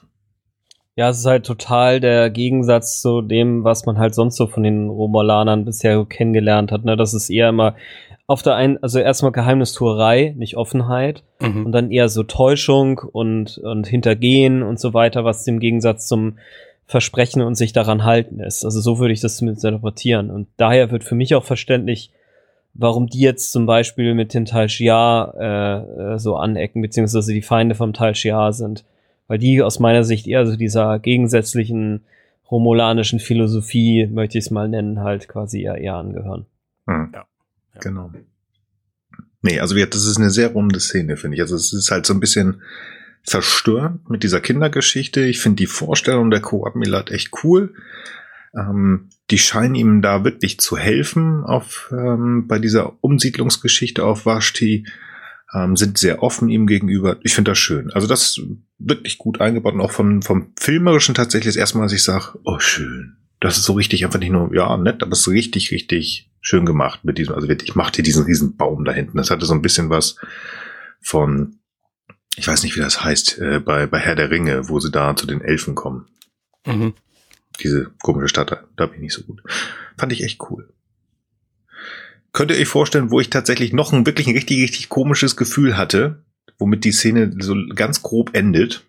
[0.96, 4.64] Ja, es ist halt total der Gegensatz zu dem, was man halt sonst so von
[4.64, 6.84] den Romulanern bisher kennengelernt hat.
[6.84, 6.98] Ne?
[6.98, 7.76] Das ist eher immer
[8.28, 11.24] auf der einen, also erstmal Geheimnistuerei, nicht Offenheit.
[11.40, 11.68] Mhm.
[11.68, 16.38] Und dann eher so Täuschung und, und Hintergehen und so weiter, was im Gegensatz zum
[16.86, 18.66] Versprechen und sich daran halten ist.
[18.66, 20.30] Also so würde ich das zumindest interpretieren.
[20.32, 22.12] Und daher wird für mich auch verständlich,
[22.74, 27.42] warum die jetzt zum Beispiel mit den Tal Shiar äh, äh, so anecken, beziehungsweise die
[27.42, 28.86] Feinde vom Tal Shiar sind.
[29.28, 32.02] Weil die aus meiner Sicht eher so dieser gegensätzlichen
[32.50, 36.46] romulanischen Philosophie, möchte ich es mal nennen, halt quasi eher, eher angehören.
[36.88, 37.12] Hm.
[37.14, 37.26] Ja.
[37.76, 37.80] Ja.
[37.82, 38.12] Genau.
[39.42, 41.42] Nee, also wir, das ist eine sehr runde Szene, finde ich.
[41.42, 42.62] Also es ist halt so ein bisschen
[43.24, 45.22] verstörend mit dieser Kindergeschichte.
[45.22, 47.74] Ich finde die Vorstellung der Koop Milat echt cool.
[48.56, 54.86] Ähm, die scheinen ihm da wirklich zu helfen auf ähm, bei dieser Umsiedlungsgeschichte auf Vashti.
[55.54, 57.18] Ähm, sind sehr offen ihm gegenüber.
[57.24, 57.92] Ich finde das schön.
[57.92, 58.42] Also das ist
[58.78, 62.38] wirklich gut eingebaut und auch von, vom Filmerischen tatsächlich das erste Mal, dass ich sage,
[62.44, 63.16] oh schön.
[63.40, 66.66] Das ist so richtig einfach nicht nur, ja, nett, aber es ist richtig, richtig schön
[66.66, 69.18] gemacht mit diesem, also wirklich, ich machte diesen riesen Baum da hinten.
[69.18, 70.18] Das hatte so ein bisschen was
[71.02, 71.60] von,
[72.36, 75.16] ich weiß nicht, wie das heißt, äh, bei, bei Herr der Ringe, wo sie da
[75.16, 76.08] zu den Elfen kommen.
[76.66, 76.94] Mhm.
[77.62, 79.42] Diese komische Stadt, da, bin ich nicht so gut.
[79.98, 80.74] Fand ich echt cool.
[82.32, 85.78] Könnt ihr euch vorstellen, wo ich tatsächlich noch ein wirklich ein richtig, richtig komisches Gefühl
[85.78, 86.24] hatte,
[86.60, 88.86] womit die Szene so ganz grob endet?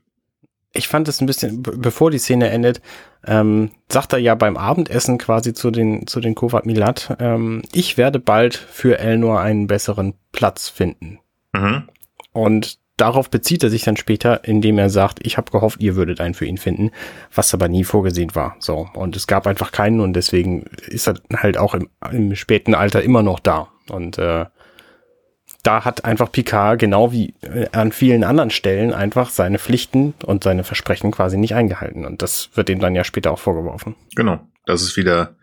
[0.72, 2.80] Ich fand es ein bisschen, be- bevor die Szene endet,
[3.26, 7.96] ähm, sagt er ja beim Abendessen quasi zu den, zu den Kovat Milat, ähm, ich
[7.96, 11.18] werde bald für Elnor einen besseren Platz finden.
[11.52, 11.88] Mhm.
[12.32, 16.20] Und darauf bezieht er sich dann später, indem er sagt, ich habe gehofft, ihr würdet
[16.20, 16.90] einen für ihn finden,
[17.34, 18.56] was aber nie vorgesehen war.
[18.58, 18.88] So.
[18.94, 23.02] Und es gab einfach keinen und deswegen ist er halt auch im, im späten Alter
[23.02, 23.68] immer noch da.
[23.88, 24.46] Und äh,
[25.62, 30.44] da hat einfach Picard genau wie äh, an vielen anderen Stellen einfach seine Pflichten und
[30.44, 32.04] seine Versprechen quasi nicht eingehalten.
[32.04, 33.96] Und das wird ihm dann ja später auch vorgeworfen.
[34.14, 34.40] Genau.
[34.66, 35.34] Das ist wieder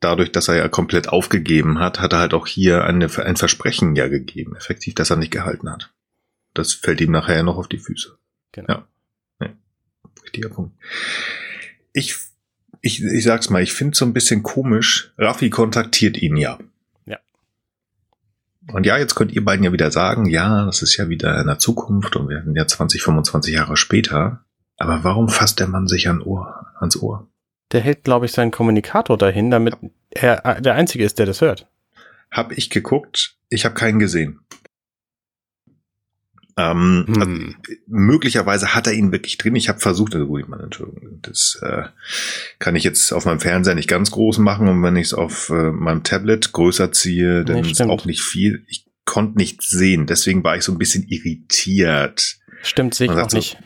[0.00, 3.96] dadurch, dass er ja komplett aufgegeben hat, hat er halt auch hier eine, ein Versprechen
[3.96, 5.90] ja gegeben, effektiv, das er nicht gehalten hat.
[6.54, 8.18] Das fällt ihm nachher noch auf die Füße.
[8.52, 8.74] Genau.
[8.74, 8.88] Ja.
[9.40, 9.50] Nee.
[10.22, 10.74] Richtiger Punkt.
[11.92, 12.16] Ich,
[12.80, 15.12] ich, ich sag's mal, ich finde so ein bisschen komisch.
[15.18, 16.58] Raffi kontaktiert ihn ja.
[17.06, 17.18] Ja.
[18.72, 21.46] Und ja, jetzt könnt ihr beiden ja wieder sagen, ja, das ist ja wieder in
[21.46, 24.44] der Zukunft und wir sind ja 20, 25 Jahre später.
[24.76, 27.26] Aber warum fasst der Mann sich an Ohr, ans Ohr?
[27.72, 29.76] Der hält, glaube ich, seinen Kommunikator dahin, damit
[30.10, 31.66] er äh, der Einzige ist, der das hört.
[32.30, 34.40] Hab ich geguckt, ich habe keinen gesehen.
[36.58, 37.20] Ähm, Hm.
[37.20, 39.54] also, möglicherweise hat er ihn wirklich drin.
[39.54, 41.84] Ich habe versucht, also gut, ich meine, Entschuldigung, das äh,
[42.58, 45.50] kann ich jetzt auf meinem Fernseher nicht ganz groß machen und wenn ich es auf
[45.50, 48.64] äh, meinem Tablet größer ziehe, dann Nee, ist auch nicht viel.
[48.66, 52.38] Ich konnte nichts sehen, deswegen war ich so ein bisschen irritiert.
[52.62, 53.56] Stimmt, sehe ich auch so, nicht.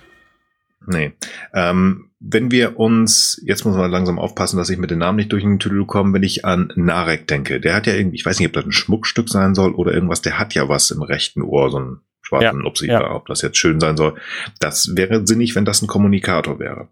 [0.86, 1.12] Nee.
[1.54, 5.32] Ähm, wenn wir uns, jetzt muss man langsam aufpassen, dass ich mit den Namen nicht
[5.32, 7.58] durch den Tüdel komme, wenn ich an Narek denke.
[7.60, 10.22] Der hat ja irgendwie, ich weiß nicht, ob das ein Schmuckstück sein soll oder irgendwas,
[10.22, 12.00] der hat ja was im rechten Ohr, so einen
[12.32, 13.10] schwarzen Ja, Upsi, ja.
[13.10, 14.14] ob das jetzt schön sein soll.
[14.60, 16.88] Das wäre sinnig, wenn das ein Kommunikator wäre.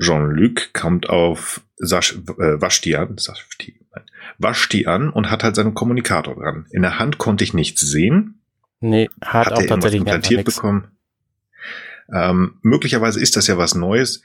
[0.00, 4.04] Jean-Luc kommt auf Sash, äh, an, Vashti, nein,
[4.38, 6.66] Vashti an und hat halt seinen Kommunikator dran.
[6.70, 8.40] In der Hand konnte ich nichts sehen
[8.84, 10.88] Nee, hat, hat auch er tatsächlich implantiert bekommen?
[12.12, 14.22] Ähm, möglicherweise ist das ja was Neues.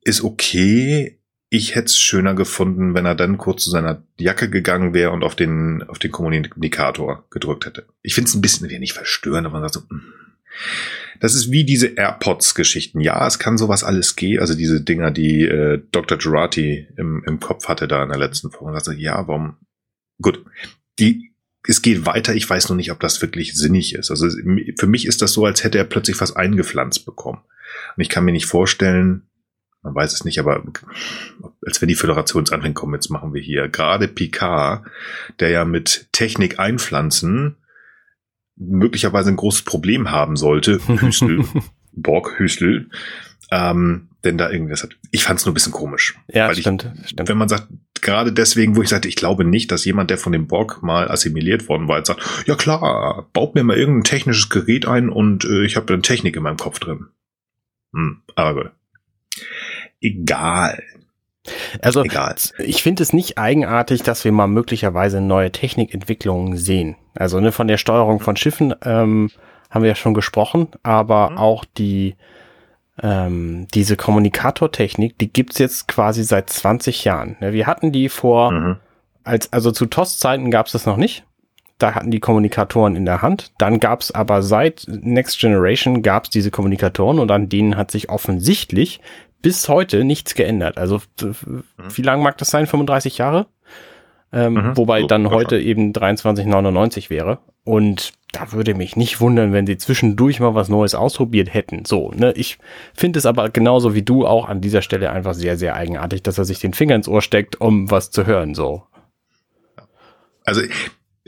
[0.00, 1.18] Ist okay.
[1.56, 5.22] Ich hätte es schöner gefunden, wenn er dann kurz zu seiner Jacke gegangen wäre und
[5.22, 7.86] auf den, auf den Kommunikator gedrückt hätte.
[8.02, 10.02] Ich finde es ein bisschen, nicht verstörend, aber man sagt so, mm.
[11.20, 12.98] das ist wie diese AirPods-Geschichten.
[12.98, 14.40] Ja, es kann sowas alles gehen.
[14.40, 16.18] Also diese Dinger, die äh, Dr.
[16.18, 18.72] Girardi im, im Kopf hatte da in der letzten Folge.
[18.72, 19.58] Und sagte, ja, warum?
[20.20, 20.44] Gut.
[20.98, 21.30] Die
[21.68, 22.34] es geht weiter.
[22.34, 24.10] Ich weiß noch nicht, ob das wirklich sinnig ist.
[24.10, 24.28] Also
[24.76, 27.42] für mich ist das so, als hätte er plötzlich was eingepflanzt bekommen.
[27.96, 29.28] Und ich kann mir nicht vorstellen,
[29.84, 30.64] man weiß es nicht, aber
[31.64, 34.84] als wenn die Föderationsanhänger kommen, jetzt machen wir hier gerade Picard,
[35.38, 37.56] der ja mit Technik einpflanzen
[38.56, 40.78] möglicherweise ein großes Problem haben sollte.
[41.00, 41.44] Hüstel,
[41.92, 42.88] Borg Hüstel.
[43.50, 44.96] Ähm, denn da irgendwas hat.
[45.10, 46.18] Ich fand es nur ein bisschen komisch.
[46.28, 47.28] Ja, Weil ich- stimmt, stimmt.
[47.28, 47.68] Wenn man sagt,
[48.00, 51.10] gerade deswegen, wo ich sagte, ich glaube nicht, dass jemand, der von dem Borg mal
[51.10, 55.44] assimiliert worden war, jetzt sagt, ja klar, baut mir mal irgendein technisches Gerät ein und
[55.44, 57.08] äh, ich habe dann Technik in meinem Kopf drin.
[57.92, 58.72] Hm, aber gut.
[60.04, 60.82] Egal,
[61.80, 62.34] Also egal.
[62.58, 66.96] ich finde es nicht eigenartig, dass wir mal möglicherweise neue Technikentwicklungen sehen.
[67.14, 69.30] Also ne, von der Steuerung von Schiffen ähm,
[69.70, 71.38] haben wir ja schon gesprochen, aber Mhm.
[71.38, 72.16] auch die
[73.02, 77.36] ähm, diese Kommunikatortechnik, die gibt's jetzt quasi seit 20 Jahren.
[77.40, 78.76] Ne, Wir hatten die vor, Mhm.
[79.24, 81.24] als, also zu TOS-Zeiten gab's das noch nicht.
[81.78, 83.50] Da hatten die Kommunikatoren in der Hand.
[83.58, 89.00] Dann gab's aber seit Next Generation gab's diese Kommunikatoren und an denen hat sich offensichtlich
[89.44, 90.78] bis heute nichts geändert.
[90.78, 91.26] Also äh,
[91.94, 92.66] wie lang mag das sein?
[92.66, 93.46] 35 Jahre?
[94.32, 94.76] Ähm, Mhm.
[94.76, 97.38] Wobei So, dann heute eben 23,99 wäre.
[97.62, 101.84] Und da würde mich nicht wundern, wenn sie zwischendurch mal was Neues ausprobiert hätten.
[101.84, 102.58] So, ne, ich
[102.94, 106.38] finde es aber genauso wie du auch an dieser Stelle einfach sehr, sehr eigenartig, dass
[106.38, 108.54] er sich den Finger ins Ohr steckt, um was zu hören.
[108.54, 108.82] So.
[110.44, 110.62] Also,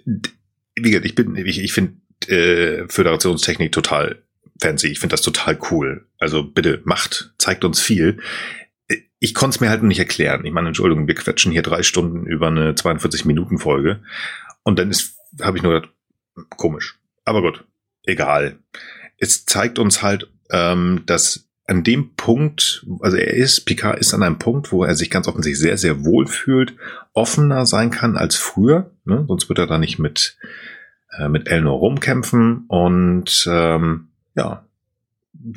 [0.05, 1.93] wie gesagt, ich bin, ich, ich finde
[2.29, 4.23] äh, Föderationstechnik total
[4.61, 4.89] fancy.
[4.89, 6.07] Ich finde das total cool.
[6.19, 8.19] Also bitte macht, zeigt uns viel.
[9.19, 10.45] Ich konnte es mir halt nicht erklären.
[10.45, 14.01] Ich meine, Entschuldigung, wir quetschen hier drei Stunden über eine 42-Minuten-Folge.
[14.63, 15.93] Und dann ist, habe ich nur gedacht,
[16.51, 16.99] komisch.
[17.25, 17.65] Aber gut,
[18.05, 18.59] egal.
[19.19, 24.23] Es zeigt uns halt, ähm, dass an dem Punkt, also er ist, Picard ist an
[24.23, 26.77] einem Punkt, wo er sich ganz offensichtlich sehr, sehr wohl fühlt,
[27.13, 28.93] offener sein kann als früher.
[29.05, 29.25] Ne?
[29.27, 30.37] Sonst wird er da nicht mit,
[31.19, 34.65] äh, mit Elnor rumkämpfen und ähm, ja,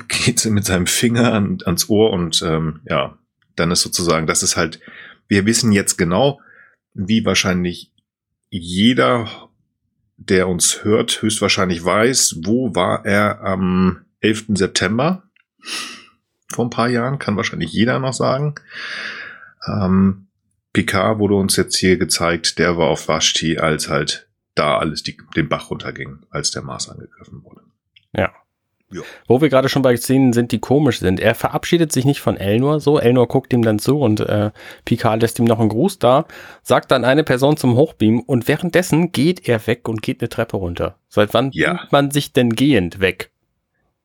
[0.08, 3.18] geht mit seinem Finger an, ans Ohr und ähm, ja,
[3.56, 4.80] dann ist sozusagen, das ist halt,
[5.28, 6.40] wir wissen jetzt genau,
[6.94, 7.92] wie wahrscheinlich
[8.50, 9.48] jeder,
[10.16, 14.46] der uns hört, höchstwahrscheinlich weiß, wo war er am 11.
[14.54, 15.22] September
[16.52, 18.54] vor ein paar Jahren, kann wahrscheinlich jeder noch sagen.
[19.66, 20.26] Ähm,
[20.72, 25.16] Picard wurde uns jetzt hier gezeigt, der war auf Vashti, als halt da alles die,
[25.36, 27.59] den Bach runterging, als der Mars angegriffen wurde.
[29.28, 31.20] Wo wir gerade schon bei Szenen sind, die komisch sind.
[31.20, 32.98] Er verabschiedet sich nicht von Elnor so.
[32.98, 34.50] Elnor guckt ihm dann zu und äh,
[34.84, 36.26] Picard lässt ihm noch einen Gruß da,
[36.62, 40.56] sagt dann eine Person zum Hochbeam und währenddessen geht er weg und geht eine Treppe
[40.56, 40.96] runter.
[41.08, 41.86] Seit wann Ja.
[41.90, 43.30] man sich denn gehend weg?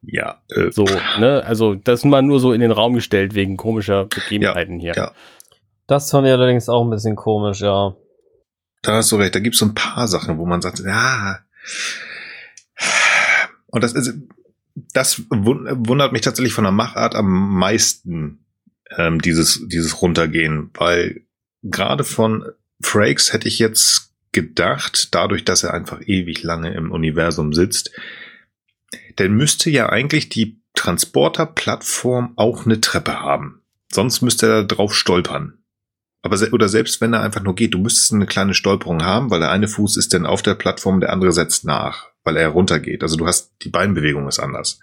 [0.01, 0.85] Ja, äh, So,
[1.19, 1.43] ne?
[1.45, 4.93] Also das ist mal nur so in den Raum gestellt wegen komischer Begebenheiten hier.
[4.95, 5.11] ja.
[5.87, 7.95] Das fand ich allerdings auch ein bisschen komisch, ja.
[8.83, 11.39] Da hast du recht, da gibt es so ein paar Sachen, wo man sagt, ja.
[13.67, 14.13] Und das ist,
[14.75, 18.45] das wun- wundert mich tatsächlich von der Machart am meisten,
[18.97, 21.21] ähm, dieses, dieses Runtergehen, weil
[21.63, 22.45] gerade von
[22.81, 27.91] Frakes hätte ich jetzt gedacht, dadurch, dass er einfach ewig lange im Universum sitzt,
[29.15, 33.61] dann müsste ja eigentlich die Transporterplattform auch eine Treppe haben.
[33.91, 35.59] Sonst müsste er da drauf stolpern.
[36.25, 39.29] Aber se oder selbst wenn er einfach nur geht, du müsstest eine kleine Stolperung haben,
[39.29, 42.47] weil der eine Fuß ist dann auf der Plattform, der andere setzt nach, weil er
[42.47, 43.03] runtergeht.
[43.03, 44.79] Also du hast die Beinbewegung ist anders.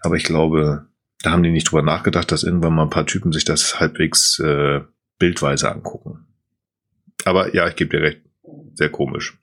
[0.00, 0.86] Aber ich glaube,
[1.20, 4.38] da haben die nicht drüber nachgedacht, dass irgendwann mal ein paar Typen sich das halbwegs
[4.38, 4.80] äh,
[5.18, 6.26] bildweise angucken.
[7.26, 8.22] Aber ja, ich gebe dir recht,
[8.72, 9.36] sehr komisch.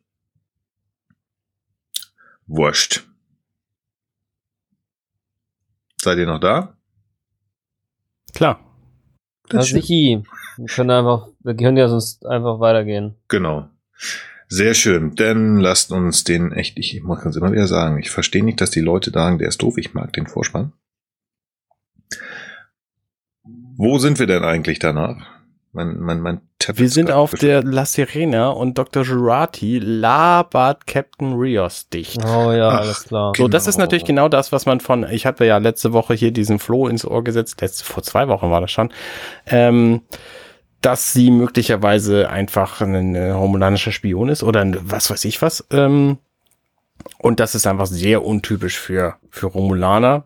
[2.47, 3.03] Wurscht.
[6.01, 6.76] Seid ihr noch da?
[8.34, 8.59] Klar.
[9.49, 9.68] Das.
[9.68, 10.24] Sichi,
[10.58, 13.16] wir können einfach, wir können ja sonst einfach weitergehen.
[13.28, 13.68] Genau.
[14.47, 15.16] Sehr schön.
[15.16, 18.62] Dann lasst uns den echt, ich, ich muss es immer wieder sagen, ich verstehe nicht,
[18.62, 20.74] dass die Leute sagen, der ist doof, ich mag den Vorspann.
[23.76, 25.18] Wo sind wir denn eigentlich danach?
[25.76, 29.04] Mein, mein, mein Tab Wir sind auf der La Sirena und Dr.
[29.04, 32.24] Girardi labert Captain Rios dicht.
[32.24, 33.34] Oh ja, Ach, alles klar.
[33.36, 33.86] So, das ist Genau.
[33.86, 37.06] natürlich genau das, was man von, ich hatte ja letzte Woche hier diesen Floh ins
[37.06, 38.91] Ohr gesetzt, letzte, vor zwei Wochen war das schon,
[39.47, 40.01] ähm,
[40.84, 45.66] dass sie möglicherweise einfach ein romulanischer Spion ist oder was weiß ich was.
[45.72, 46.18] Ähm,
[47.18, 50.26] und das ist einfach sehr untypisch für, für Romulaner.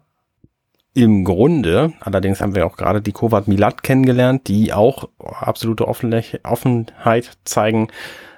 [0.95, 6.43] Im Grunde, allerdings haben wir auch gerade die Kovat Milat kennengelernt, die auch absolute Offenle-
[6.43, 7.89] Offenheit zeigen.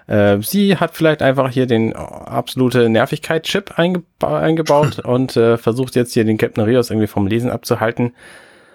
[0.07, 6.13] Äh, sie hat vielleicht einfach hier den absolute Nervigkeit-Chip eingeba eingebaut und äh, versucht jetzt
[6.13, 8.13] hier den Captain Rios irgendwie vom Lesen abzuhalten.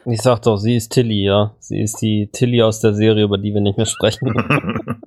[0.06, 1.54] Ich sag doch, sie ist Tilly, ja.
[1.60, 4.34] Sie ist die Tilly aus der Serie, über die wir nicht mehr sprechen.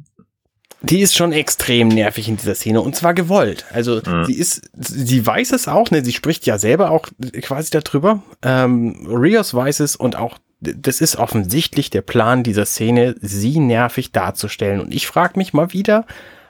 [0.84, 3.66] Die ist schon extrem nervig in dieser Szene und zwar gewollt.
[3.74, 4.26] Also Mhm.
[4.26, 6.06] sie ist, sie weiß es auch, ne?
[6.06, 7.08] Sie spricht ja selber auch
[7.42, 8.22] quasi darüber.
[8.44, 14.12] Ähm, Rios weiß es und auch das ist offensichtlich der Plan dieser Szene, sie nervig
[14.12, 14.80] darzustellen.
[14.80, 16.06] Und ich frage mich mal wieder,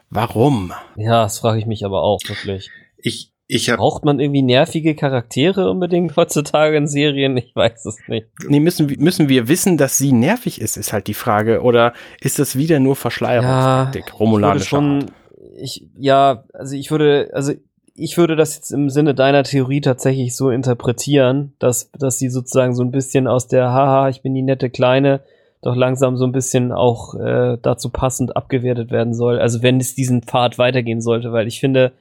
[0.09, 0.73] warum?
[0.97, 2.69] ja, das frage ich mich aber auch wirklich.
[2.97, 3.31] ich,
[3.77, 7.37] Braucht man irgendwie nervige Charaktere unbedingt heutzutage in Serien?
[7.37, 8.27] Ich weiß es nicht.
[8.47, 11.61] Nee, müssen, wir- müssen wir wissen, dass sie nervig ist, ist halt die Frage.
[11.61, 15.11] Oder ist das wieder nur Verschleierungstaktik, Ich würde romulanische schon, Art?
[15.59, 17.53] ich, ja, also ich würde, also
[17.95, 22.75] ich würde das jetzt im Sinne deiner Theorie tatsächlich so interpretieren, dass, dass sie sozusagen
[22.75, 25.21] so ein bisschen aus der Haha, ich bin die nette Kleine,
[25.63, 29.39] doch langsam so ein bisschen auch äh, dazu passend abgewertet werden soll.
[29.39, 31.93] Also wenn es diesen Pfad weitergehen sollte, weil ich finde,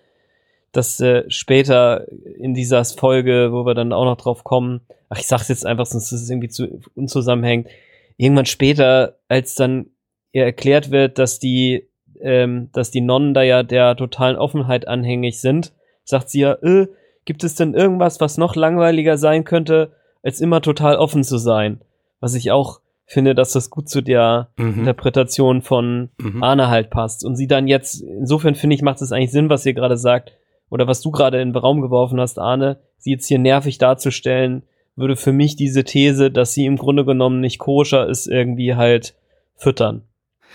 [0.76, 2.06] dass äh, später
[2.38, 5.86] in dieser Folge, wo wir dann auch noch drauf kommen, ach, ich sag's jetzt einfach,
[5.86, 7.68] sonst ist es irgendwie zu unzusammenhängend,
[8.16, 9.86] irgendwann später, als dann
[10.32, 11.88] ihr erklärt wird, dass die,
[12.20, 15.72] ähm, dass die Nonnen da ja der totalen Offenheit anhängig sind,
[16.04, 16.88] sagt sie ja, äh,
[17.24, 21.80] gibt es denn irgendwas, was noch langweiliger sein könnte, als immer total offen zu sein?
[22.20, 24.80] Was ich auch finde, dass das gut zu der mhm.
[24.80, 26.42] Interpretation von mhm.
[26.42, 27.24] Arne halt passt.
[27.24, 30.32] Und sie dann jetzt, insofern finde ich, macht es eigentlich Sinn, was ihr gerade sagt,
[30.70, 34.62] oder was du gerade in den Raum geworfen hast, Arne, sie jetzt hier nervig darzustellen,
[34.96, 39.14] würde für mich diese These, dass sie im Grunde genommen nicht koscher ist, irgendwie halt
[39.54, 40.02] füttern.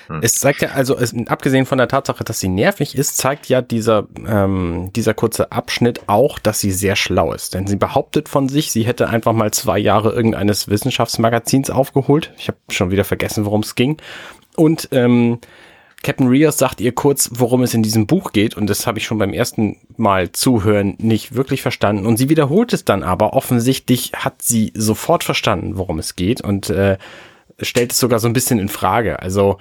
[0.08, 0.20] Hm.
[0.24, 3.62] Es zeigt ja, also es, abgesehen von der Tatsache, dass sie nervig ist, zeigt ja
[3.62, 7.54] dieser, ähm, dieser kurze Abschnitt auch, dass sie sehr schlau ist.
[7.54, 12.34] Denn sie behauptet von sich, sie hätte einfach mal zwei Jahre irgendeines Wissenschaftsmagazins aufgeholt.
[12.38, 13.98] Ich habe schon wieder vergessen, worum es ging.
[14.56, 15.40] Und ähm,
[16.04, 19.06] Captain Rios sagt ihr kurz, worum es in diesem Buch geht, und das habe ich
[19.06, 22.06] schon beim ersten Mal zuhören nicht wirklich verstanden.
[22.06, 23.34] Und sie wiederholt es dann aber.
[23.34, 26.98] Offensichtlich hat sie sofort verstanden, worum es geht und äh,
[27.60, 29.20] stellt es sogar so ein bisschen in Frage.
[29.20, 29.60] Also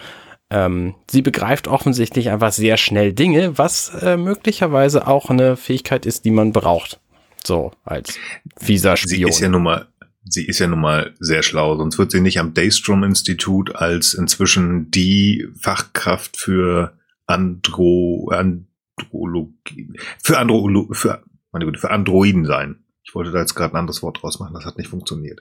[0.51, 6.25] ähm, sie begreift offensichtlich einfach sehr schnell Dinge, was äh, möglicherweise auch eine Fähigkeit ist,
[6.25, 7.01] die man braucht.
[7.45, 8.19] So, als
[8.59, 9.31] fieser Spion.
[9.31, 9.87] Sie ist ja nun mal,
[10.25, 14.91] sie ist ja nun mal sehr schlau, sonst wird sie nicht am Daystrom-Institut als inzwischen
[14.91, 16.93] die Fachkraft für
[17.27, 19.93] Andro, Andrologie,
[20.23, 22.77] für Andro, für, meine Güte, für Androiden sein.
[23.03, 25.41] Ich wollte da jetzt gerade ein anderes Wort draus machen, das hat nicht funktioniert.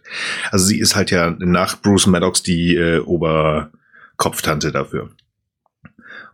[0.52, 3.72] Also sie ist halt ja nach Bruce Maddox die äh, Ober,
[4.18, 5.10] Kopftante dafür.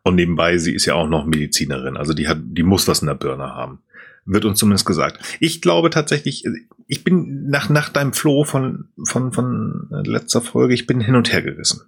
[0.04, 1.98] Und nebenbei, sie ist ja auch noch Medizinerin.
[1.98, 3.80] Also die hat, die muss was in der Birne haben.
[4.26, 5.20] Wird uns zumindest gesagt.
[5.40, 6.46] Ich glaube tatsächlich,
[6.88, 11.32] ich bin nach, nach deinem Floh von, von, von letzter Folge, ich bin hin und
[11.32, 11.82] her gerissen.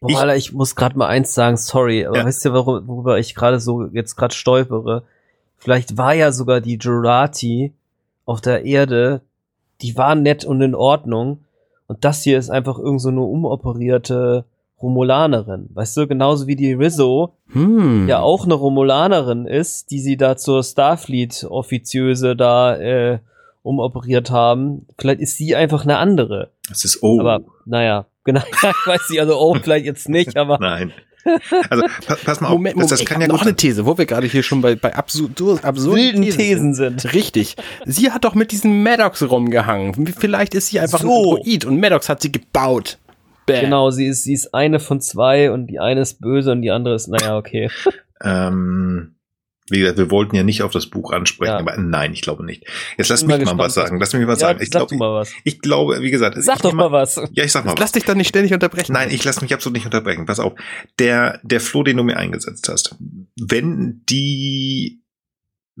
[0.00, 2.24] Boah, ich, Alter, ich muss gerade mal eins sagen, sorry, aber ja.
[2.24, 5.04] weißt du, worüber ich gerade so jetzt gerade stolpere?
[5.58, 7.72] Vielleicht war ja sogar die Jurati
[8.24, 9.20] auf der Erde,
[9.82, 11.44] die war nett und in Ordnung.
[11.86, 14.44] Und das hier ist einfach irgend so eine umoperierte
[14.82, 15.68] Romulanerin.
[15.74, 18.08] Weißt du, genauso wie die Rizzo hm.
[18.08, 23.18] ja auch eine Romulanerin ist, die sie da zur Starfleet-Offiziöse da äh,
[23.62, 24.86] umoperiert haben.
[24.98, 26.50] Vielleicht ist sie einfach eine andere.
[26.68, 27.20] Das ist oh.
[27.20, 30.58] Aber naja, genau, ich weiß nicht, also oh, vielleicht jetzt nicht, aber.
[30.60, 30.92] Nein.
[31.68, 33.98] Also pass, pass mal auf, Moment, Moment, das, das kann ja noch eine These, wo
[33.98, 37.12] wir gerade hier schon bei, bei absurd, absurden Thesen, Thesen sind.
[37.12, 37.56] Richtig.
[37.84, 40.06] Sie hat doch mit diesen Maddox rumgehangen.
[40.18, 41.36] Vielleicht ist sie einfach so.
[41.36, 42.98] ein Droid und Maddox hat sie gebaut.
[43.52, 43.60] Bam.
[43.60, 46.70] Genau, sie ist, sie ist eine von zwei und die eine ist böse und die
[46.70, 47.70] andere ist, naja, okay.
[48.22, 49.14] ähm,
[49.70, 51.58] wie gesagt, wir wollten ja nicht auf das Buch ansprechen, ja.
[51.58, 52.64] aber nein, ich glaube nicht.
[52.98, 54.00] Jetzt lass mich mal was sagen.
[54.00, 54.60] Lass mich was ja, sagen.
[54.60, 55.30] Ich, glaub, mal was.
[55.44, 57.20] ich glaube, wie gesagt, sag doch mal was.
[57.32, 57.80] Ja, ich sag mal was.
[57.80, 58.92] Lass dich dann nicht ständig unterbrechen.
[58.92, 60.26] Nein, ich lass mich absolut nicht unterbrechen.
[60.26, 60.54] Pass auf.
[60.98, 62.96] Der, der Floh, den du mir eingesetzt hast,
[63.36, 64.99] wenn die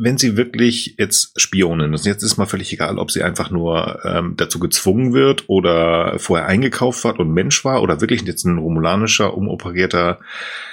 [0.02, 4.00] wenn sie wirklich jetzt Spionin ist, jetzt ist mal völlig egal, ob sie einfach nur
[4.04, 8.56] ähm, dazu gezwungen wird oder vorher eingekauft hat und Mensch war oder wirklich jetzt ein
[8.56, 10.18] romulanischer, umoperierter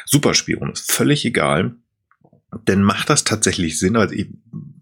[0.05, 1.75] Superspion ist, völlig egal.
[2.69, 3.97] Denn macht das tatsächlich Sinn?
[3.97, 4.15] Also,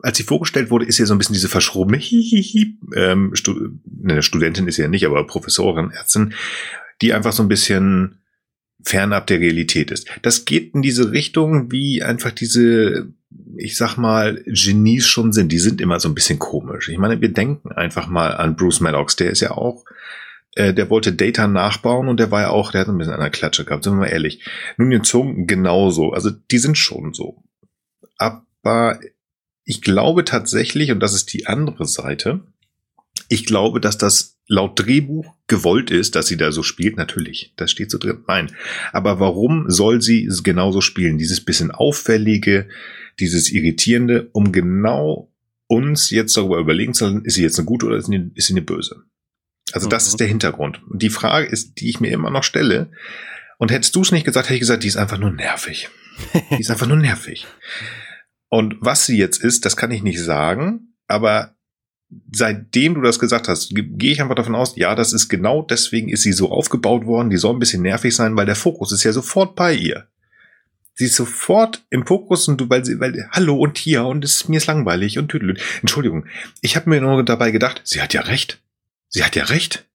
[0.03, 4.67] als sie vorgestellt wurde, ist ja so ein bisschen diese verschrobene ähm, Stu ne, Studentin
[4.67, 6.35] ist ja nicht, aber Professorin, Ärztin,
[7.01, 8.19] die einfach so ein bisschen
[8.83, 10.07] fernab der Realität ist.
[10.21, 13.11] Das geht in diese Richtung, wie einfach diese
[13.57, 15.51] ich sag mal, Genies schon sind.
[15.51, 16.89] Die sind immer so ein bisschen komisch.
[16.89, 19.15] Ich meine, wir denken einfach mal an Bruce Maddox.
[19.15, 19.85] Der ist ja auch,
[20.55, 23.19] äh, der wollte Data nachbauen und der war ja auch, der hat ein bisschen an
[23.19, 24.45] der Klatsche gehabt, sind wir mal ehrlich.
[24.77, 26.11] Nun den Zungen genauso.
[26.11, 27.43] Also die sind schon so.
[28.17, 28.99] Aber
[29.63, 32.41] ich glaube tatsächlich, und das ist die andere Seite,
[33.29, 36.97] ich glaube, dass das laut Drehbuch gewollt ist, dass sie da so spielt.
[36.97, 38.23] Natürlich, das steht so drin.
[38.27, 38.51] Nein.
[38.91, 41.17] Aber warum soll sie genauso spielen?
[41.17, 42.67] Dieses bisschen auffällige,
[43.19, 45.31] dieses Irritierende, um genau
[45.67, 48.61] uns jetzt darüber überlegen zu lassen, ist sie jetzt eine gute oder ist sie eine
[48.61, 49.03] böse?
[49.71, 50.09] Also das mhm.
[50.09, 50.81] ist der Hintergrund.
[50.89, 52.91] Und die Frage ist, die ich mir immer noch stelle,
[53.57, 55.89] und hättest du es nicht gesagt, hätte ich gesagt, die ist einfach nur nervig.
[56.51, 57.47] Die ist einfach nur nervig.
[58.49, 61.55] Und was sie jetzt ist, das kann ich nicht sagen, aber
[62.31, 66.09] seitdem du das gesagt hast, gehe ich einfach davon aus, ja, das ist genau deswegen
[66.09, 69.03] ist sie so aufgebaut worden, die soll ein bisschen nervig sein, weil der Fokus ist
[69.03, 70.07] ja sofort bei ihr
[70.95, 74.47] sie ist sofort im Fokus und du, weil sie, weil, hallo und hier und es,
[74.47, 75.61] mir ist langweilig und tüdelüt.
[75.81, 76.25] Entschuldigung,
[76.61, 78.61] ich habe mir nur dabei gedacht, sie hat ja recht.
[79.09, 79.85] Sie hat ja recht.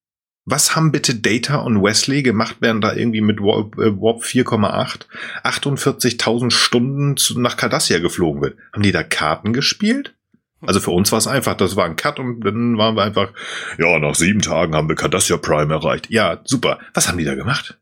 [0.46, 5.06] Was haben bitte Data und Wesley gemacht, während da irgendwie mit Warp, äh, Warp 4,8
[5.44, 8.58] 48.000 Stunden zu, nach Cardassia geflogen wird?
[8.72, 10.14] Haben die da Karten gespielt?
[10.62, 13.32] Also für uns war es einfach, das war ein Cut und dann waren wir einfach,
[13.78, 16.10] ja, nach sieben Tagen haben wir Cardassia Prime erreicht.
[16.10, 16.78] Ja, super.
[16.92, 17.78] Was haben die da gemacht?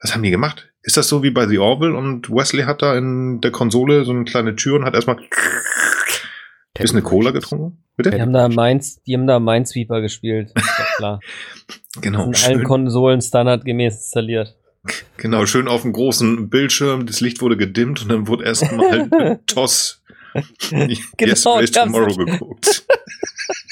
[0.00, 0.69] Was haben die gemacht?
[0.82, 4.12] Ist das so wie bei The Orville und Wesley hat da in der Konsole so
[4.12, 5.16] eine kleine Tür und hat erstmal
[6.74, 7.84] Bist du eine Cola getrunken?
[7.96, 8.10] Bitte?
[8.10, 10.52] Die haben da Mainz, die haben da Minesweeper gespielt.
[10.54, 11.20] Ist doch klar.
[12.00, 12.26] Genau.
[12.26, 14.56] In allen Konsolen standardgemäß installiert.
[15.16, 17.04] genau, schön auf dem großen Bildschirm.
[17.04, 19.10] Das Licht wurde gedimmt und dann wurde erstmal
[19.46, 20.00] TOS
[20.34, 22.86] Yes, Genau, hab's Tomorrow geguckt.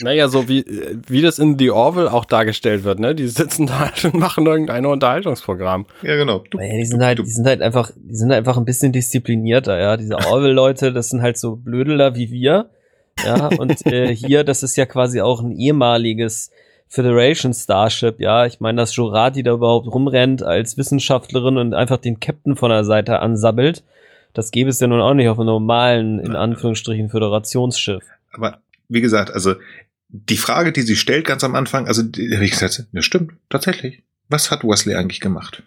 [0.00, 0.64] Naja, so wie,
[1.08, 3.14] wie das in The Orville auch dargestellt wird, ne?
[3.14, 5.86] Die sitzen da und machen irgendein Unterhaltungsprogramm.
[6.02, 6.44] Ja, genau.
[6.50, 9.78] Du, Ja, die sind halt, die sind halt einfach, die sind einfach ein bisschen disziplinierter,
[9.78, 9.96] ja.
[9.96, 12.70] Diese Orwell-Leute, das sind halt so Blödeler wie wir.
[13.24, 16.52] Ja, und äh, hier, das ist ja quasi auch ein ehemaliges
[16.88, 18.46] Federation Starship, ja.
[18.46, 22.84] Ich meine, dass Jorati da überhaupt rumrennt als Wissenschaftlerin und einfach den Captain von der
[22.84, 23.82] Seite ansabbelt,
[24.32, 26.36] das gäbe es ja nun auch nicht auf einem normalen, in.
[26.36, 28.04] Anführungsstrichen, Föderationsschiff.
[28.32, 29.54] aber wie gesagt, also
[30.08, 33.32] die Frage, die sie stellt ganz am Anfang, also die, hab ich gesagt, das stimmt,
[33.50, 34.02] tatsächlich.
[34.30, 35.62] Was hat Wesley eigentlich gemacht?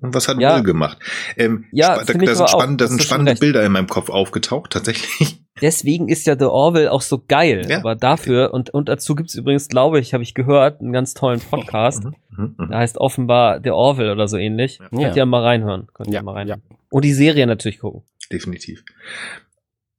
[0.00, 0.56] Und was hat Ja.
[0.56, 0.98] Will gemacht?
[1.36, 3.34] Ähm, Ja, da, da sind, spannend, da sind spannende.
[3.34, 5.42] Bilder in meinem Kopf aufgetaucht, tatsächlich.
[5.60, 7.66] Deswegen ist ja The Orville auch so geil.
[7.68, 7.78] Ja.
[7.80, 11.40] Aber dafür, und, und dazu gibt's übrigens, glaube ich, habe ich gehört, einen ganz tollen
[11.40, 12.04] Podcast.
[12.30, 12.56] Mhm.
[12.70, 14.78] Der heißt offenbar The Orville oder so ähnlich.
[14.78, 14.88] Ja.
[14.88, 15.88] Könnt ihr mal reinhören.
[15.92, 16.62] Könnt ihr Ja, mal reinhören.
[16.88, 18.02] Und die Serie natürlich gucken.
[18.32, 18.82] Definitiv.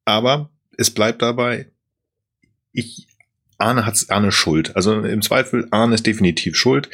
[0.06, 1.68] Aber es bleibt dabei,
[2.72, 3.08] ich,
[3.62, 4.76] Arne hat's, Arne schuld.
[4.76, 6.90] Also im Zweifel, Arne ist definitiv schuld.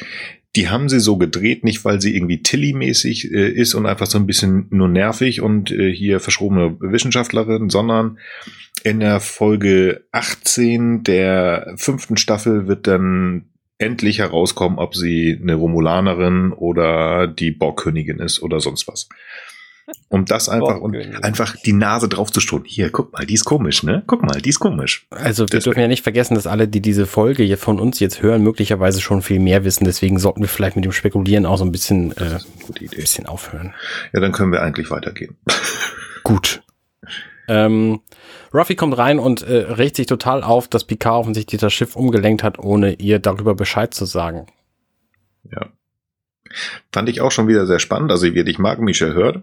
[0.56, 4.18] Die haben sie so gedreht, nicht weil sie irgendwie Tilly-mäßig äh, ist und einfach so
[4.18, 8.18] ein bisschen nur nervig und äh, hier verschrobene Wissenschaftlerin, sondern
[8.84, 13.46] in der Folge 18 der fünften Staffel wird dann
[13.78, 19.08] endlich herauskommen, ob sie eine Romulanerin oder die Borgkönigin ist oder sonst was.
[20.08, 22.64] Um das einfach und einfach die Nase drauf zu stoßen.
[22.66, 24.02] Hier, guck mal, die ist komisch, ne?
[24.06, 25.06] Guck mal, die ist komisch.
[25.10, 25.64] Also wir Deswegen.
[25.64, 29.00] dürfen ja nicht vergessen, dass alle, die diese Folge hier von uns jetzt hören, möglicherweise
[29.00, 29.84] schon viel mehr wissen.
[29.84, 32.38] Deswegen sollten wir vielleicht mit dem Spekulieren auch so ein bisschen, äh,
[32.94, 33.74] bisschen aufhören.
[34.12, 35.36] Ja, dann können wir eigentlich weitergehen.
[36.22, 36.62] Gut.
[37.48, 38.00] Ähm,
[38.52, 42.42] Ruffy kommt rein und äh, regt sich total auf, dass Picard offensichtlich das Schiff umgelenkt
[42.42, 44.46] hat, ohne ihr darüber Bescheid zu sagen.
[45.50, 45.66] Ja.
[46.92, 48.10] Fand ich auch schon wieder sehr spannend.
[48.10, 49.42] Also, wie ich mag Michel hört.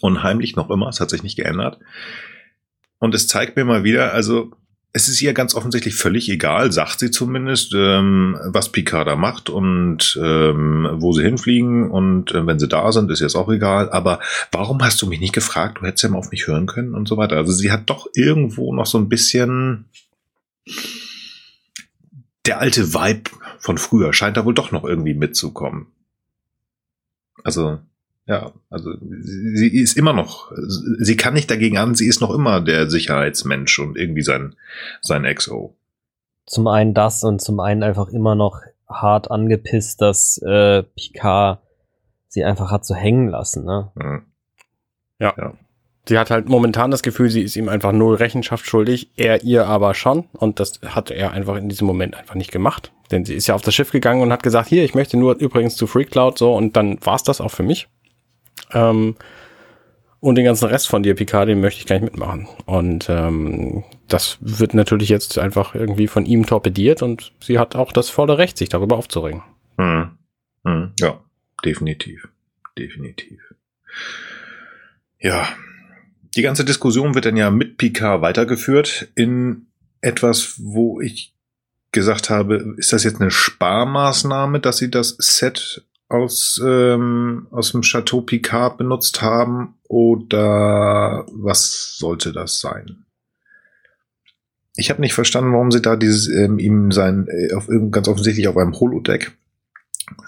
[0.00, 0.88] Unheimlich noch immer.
[0.88, 1.78] Es hat sich nicht geändert.
[2.98, 4.52] Und es zeigt mir mal wieder, also,
[4.92, 9.48] es ist ihr ganz offensichtlich völlig egal, sagt sie zumindest, ähm, was Picard da macht
[9.48, 11.90] und ähm, wo sie hinfliegen.
[11.90, 13.90] Und äh, wenn sie da sind, ist jetzt auch egal.
[13.90, 14.18] Aber
[14.50, 15.78] warum hast du mich nicht gefragt?
[15.78, 17.36] Du hättest ja mal auf mich hören können und so weiter.
[17.36, 19.86] Also sie hat doch irgendwo noch so ein bisschen
[22.46, 25.86] der alte Vibe von früher scheint da wohl doch noch irgendwie mitzukommen.
[27.44, 27.78] Also,
[28.30, 30.52] ja, also sie, sie ist immer noch,
[30.98, 34.54] sie kann nicht dagegen an, sie ist noch immer der Sicherheitsmensch und irgendwie sein,
[35.00, 35.74] sein XO.
[36.46, 41.58] Zum einen das und zum einen einfach immer noch hart angepisst, dass äh, Picard
[42.28, 43.64] sie einfach hat so hängen lassen.
[43.64, 43.90] Ne?
[43.98, 44.22] Hm.
[46.08, 49.66] Sie hat halt momentan das Gefühl, sie ist ihm einfach null Rechenschaft schuldig, er ihr
[49.66, 50.26] aber schon.
[50.32, 52.92] Und das hat er einfach in diesem Moment einfach nicht gemacht.
[53.10, 55.36] Denn sie ist ja auf das Schiff gegangen und hat gesagt, hier, ich möchte nur
[55.36, 57.88] übrigens zu Free Cloud, so, und dann war's das auch für mich.
[58.72, 59.16] Ähm,
[60.20, 62.46] und den ganzen Rest von dir, Picard, den möchte ich gar nicht mitmachen.
[62.66, 67.90] Und ähm, das wird natürlich jetzt einfach irgendwie von ihm torpediert und sie hat auch
[67.90, 69.42] das volle Recht, sich darüber aufzuregen.
[69.78, 70.10] Hm.
[70.64, 70.92] Hm.
[71.00, 71.20] Ja,
[71.64, 72.28] definitiv.
[72.76, 73.40] Definitiv.
[75.18, 75.48] Ja.
[76.36, 79.66] Die ganze Diskussion wird dann ja mit Picard weitergeführt in
[80.00, 81.34] etwas, wo ich
[81.92, 87.82] gesagt habe, ist das jetzt eine Sparmaßnahme, dass sie das Set aus, ähm, aus dem
[87.82, 93.06] Chateau Picard benutzt haben oder was sollte das sein?
[94.76, 98.48] Ich habe nicht verstanden, warum sie da dieses ähm, ihm sein äh, auf ganz offensichtlich
[98.48, 99.36] auf einem Holodeck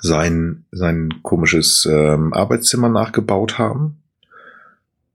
[0.00, 4.02] sein sein komisches ähm, Arbeitszimmer nachgebaut haben.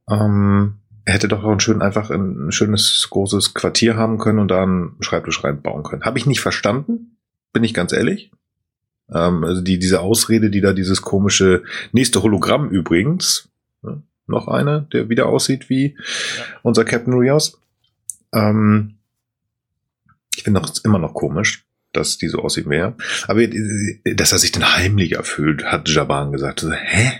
[0.09, 4.39] Ähm, er hätte doch auch ein schön einfach ein, ein schönes großes Quartier haben können
[4.39, 6.03] und da einen Schreibtisch reinbauen können.
[6.03, 7.18] Habe ich nicht verstanden,
[7.53, 8.32] bin ich ganz ehrlich.
[9.14, 13.49] Ähm, also die diese Ausrede, die da dieses komische nächste Hologramm übrigens,
[13.82, 15.97] ne, noch eine, der wieder aussieht wie
[16.64, 17.60] unser Captain Rios.
[18.34, 18.95] Ähm,
[20.36, 22.95] ich finde das immer noch komisch, dass die so aussieht mehr.
[23.28, 26.60] Aber äh, dass er sich dann heimlicher fühlt, hat Jaban gesagt.
[26.60, 27.12] So, hä?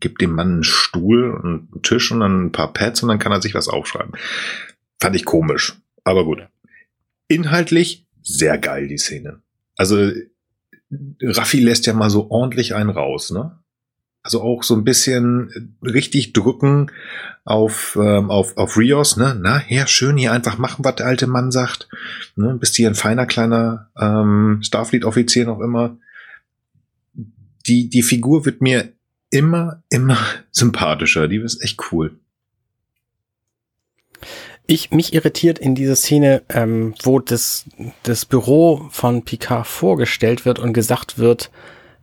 [0.00, 3.20] Gib dem Mann einen Stuhl und einen Tisch und dann ein paar Pads und dann
[3.20, 4.14] kann er sich was aufschreiben.
[5.00, 5.76] Fand ich komisch.
[6.02, 6.40] Aber gut.
[7.28, 9.42] Inhaltlich sehr geil, die Szene.
[9.76, 10.10] Also,
[11.20, 13.58] Raffi lässt ja mal so ordentlich einen raus, ne?
[14.24, 16.92] Also auch so ein bisschen richtig drücken
[17.44, 19.36] auf, ähm, auf, auf Rios, ne?
[19.40, 21.88] Na, ja, schön hier einfach machen, was der alte Mann sagt.
[22.36, 22.54] Ne?
[22.54, 25.96] Bist hier ein feiner kleiner ähm, Starfleet-Offizier noch immer.
[27.66, 28.92] Die, die Figur wird mir
[29.30, 30.18] immer, immer
[30.52, 31.26] sympathischer.
[31.26, 32.16] Die ist echt cool.
[34.66, 37.64] Ich, mich irritiert in dieser Szene, ähm, wo das,
[38.04, 41.50] das Büro von Picard vorgestellt wird und gesagt wird,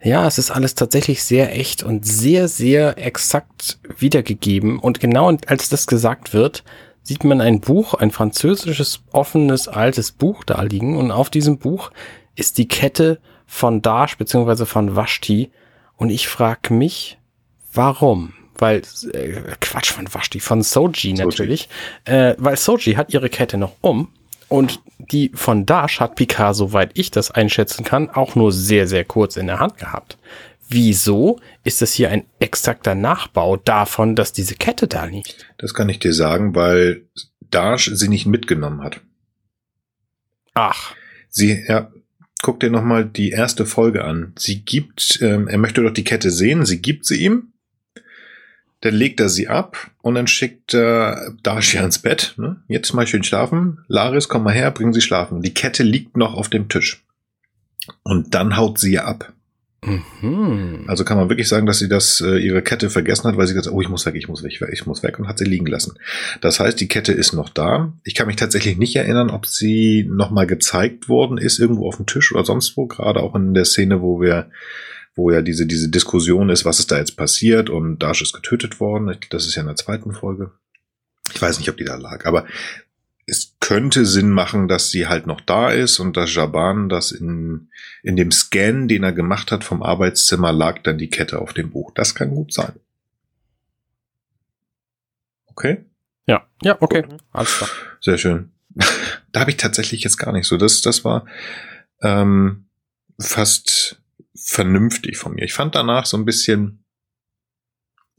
[0.02, 4.80] ja, es ist alles tatsächlich sehr echt und sehr, sehr exakt wiedergegeben.
[4.80, 6.64] Und genau als das gesagt wird,
[7.04, 10.98] sieht man ein Buch, ein französisches, offenes, altes Buch da liegen.
[10.98, 11.92] Und auf diesem Buch
[12.36, 15.52] ist die Kette von Dash beziehungsweise von Vashti.
[15.98, 17.18] Und ich frage mich,
[17.74, 18.34] warum?
[18.60, 18.82] Weil,
[19.14, 21.70] äh, Quatsch von Vashti, von Soji natürlich.
[22.06, 24.10] Äh, weil Soji hat ihre Kette noch um
[24.50, 29.06] und die von Dash hat Picard, soweit ich das einschätzen kann, auch nur sehr, sehr
[29.06, 30.18] kurz in der Hand gehabt.
[30.68, 35.48] Wieso ist das hier ein exakter Nachbau davon, dass diese Kette da liegt?
[35.58, 37.08] Das kann ich dir sagen, weil
[37.42, 39.02] Dash sie nicht mitgenommen hat.
[40.54, 40.94] Ach.
[41.30, 41.92] Sie, ja,
[42.42, 44.34] guck dir nochmal die erste Folge an.
[44.38, 47.54] Sie gibt, ähm, er möchte doch die Kette sehen, sie gibt sie ihm
[48.82, 52.36] dann legt er sie ab und dann schickt er Dacia ins Bett.
[52.38, 52.58] Ne?
[52.68, 53.80] Jetzt mal schön schlafen.
[53.88, 55.42] Laris, komm mal her, bring sie schlafen.
[55.42, 57.04] Die Kette liegt noch auf dem Tisch.
[58.04, 59.34] Und dann haut sie ab.
[59.84, 60.86] Mhm.
[60.88, 63.54] Also kann man wirklich sagen, dass sie das äh, ihre Kette vergessen hat, weil sie
[63.54, 65.46] gesagt hat, oh, ich muss weg, ich muss weg, ich muss weg und hat sie
[65.46, 65.98] liegen lassen.
[66.42, 67.94] Das heißt, die Kette ist noch da.
[68.04, 72.06] Ich kann mich tatsächlich nicht erinnern, ob sie nochmal gezeigt worden ist, irgendwo auf dem
[72.06, 74.50] Tisch oder sonst wo, gerade auch in der Szene, wo wir
[75.16, 78.80] wo ja diese, diese Diskussion ist, was ist da jetzt passiert und Dash ist getötet
[78.80, 79.18] worden.
[79.30, 80.52] Das ist ja in der zweiten Folge.
[81.34, 82.46] Ich weiß nicht, ob die da lag, aber
[83.30, 87.70] es könnte Sinn machen, dass sie halt noch da ist und dass Jaban das in,
[88.02, 91.70] in dem Scan, den er gemacht hat vom Arbeitszimmer, lag dann die Kette auf dem
[91.70, 91.92] Buch.
[91.94, 92.74] Das kann gut sein.
[95.46, 95.86] Okay?
[96.26, 97.04] Ja, ja, okay.
[97.04, 97.22] Gut.
[97.32, 97.70] Alles klar.
[98.02, 98.52] Sehr schön.
[99.32, 100.58] da habe ich tatsächlich jetzt gar nicht so.
[100.58, 101.26] Das, das war
[102.02, 102.66] ähm,
[103.20, 103.99] fast
[104.50, 105.44] vernünftig von mir.
[105.44, 106.84] Ich fand danach so ein bisschen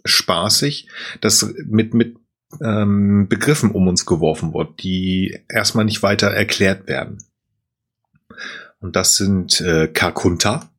[0.04, 0.88] spaßig,
[1.20, 2.18] dass mit, mit
[2.62, 7.18] ähm, Begriffen um uns geworfen wird, die erstmal nicht weiter erklärt werden.
[8.78, 10.70] Und das sind äh, Karkunta,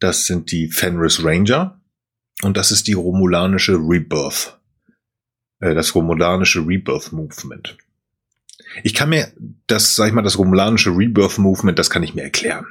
[0.00, 1.80] das sind die Fenris Ranger
[2.42, 4.58] und das ist die romulanische Rebirth,
[5.60, 7.78] äh, das romulanische Rebirth Movement.
[8.82, 9.32] Ich kann mir
[9.68, 12.66] das, sag ich mal, das romulanische Rebirth Movement, das kann ich mir erklären.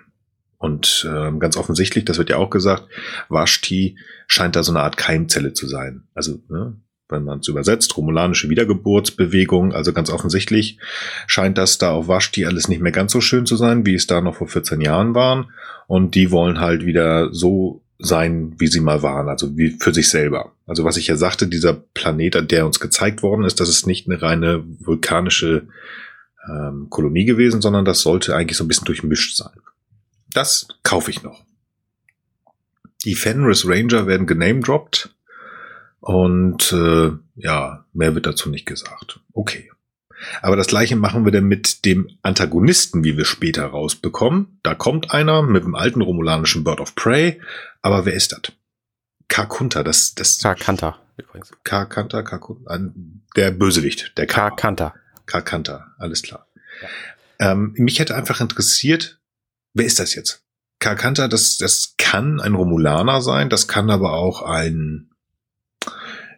[0.65, 2.85] Und äh, ganz offensichtlich, das wird ja auch gesagt,
[3.29, 6.05] Vashti scheint da so eine Art Keimzelle zu sein.
[6.15, 6.75] Also, ne,
[7.07, 10.79] wenn man es übersetzt, romulanische Wiedergeburtsbewegung, also ganz offensichtlich
[11.27, 14.07] scheint das da auf Vashti alles nicht mehr ganz so schön zu sein, wie es
[14.07, 15.51] da noch vor 14 Jahren waren.
[15.85, 20.09] Und die wollen halt wieder so sein, wie sie mal waren, also wie für sich
[20.09, 20.53] selber.
[20.65, 24.09] Also was ich ja sagte, dieser Planet, der uns gezeigt worden ist, das ist nicht
[24.09, 25.67] eine reine vulkanische
[26.49, 29.53] ähm, Kolonie gewesen, sondern das sollte eigentlich so ein bisschen durchmischt sein.
[30.35, 31.45] Das kaufe ich noch.
[33.05, 35.15] Die Fenris Ranger werden genamedroppt.
[36.01, 39.21] Und äh, ja, mehr wird dazu nicht gesagt.
[39.31, 39.71] Okay.
[40.41, 44.59] Aber das gleiche machen wir dann mit dem Antagonisten, wie wir später rausbekommen.
[44.61, 47.39] Da kommt einer mit dem alten romulanischen Bird of Prey.
[47.81, 48.51] Aber wer ist das?
[49.29, 50.39] Karkunta, das, das.
[50.39, 51.51] Karkanta, übrigens.
[51.63, 52.77] Karkanta, Karkunta,
[53.35, 54.93] der Bösewicht, der Karkanta.
[55.25, 56.47] Karkanta, alles klar.
[57.39, 57.51] Ja.
[57.51, 59.19] Ähm, mich hätte einfach interessiert,
[59.75, 60.41] wer ist das jetzt?
[60.79, 65.09] Karkanta, das, das kann ein Romulaner sein, das kann aber auch ein,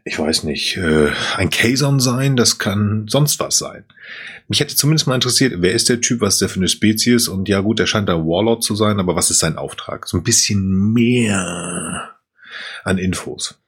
[0.03, 3.85] ich weiß nicht, äh, ein Kazon sein, das kann sonst was sein.
[4.47, 7.27] Mich hätte zumindest mal interessiert, wer ist der Typ, was ist der für eine Spezies?
[7.27, 10.07] Und ja gut, er scheint ein Warlord zu sein, aber was ist sein Auftrag?
[10.07, 12.11] So ein bisschen mehr
[12.83, 13.59] an Infos.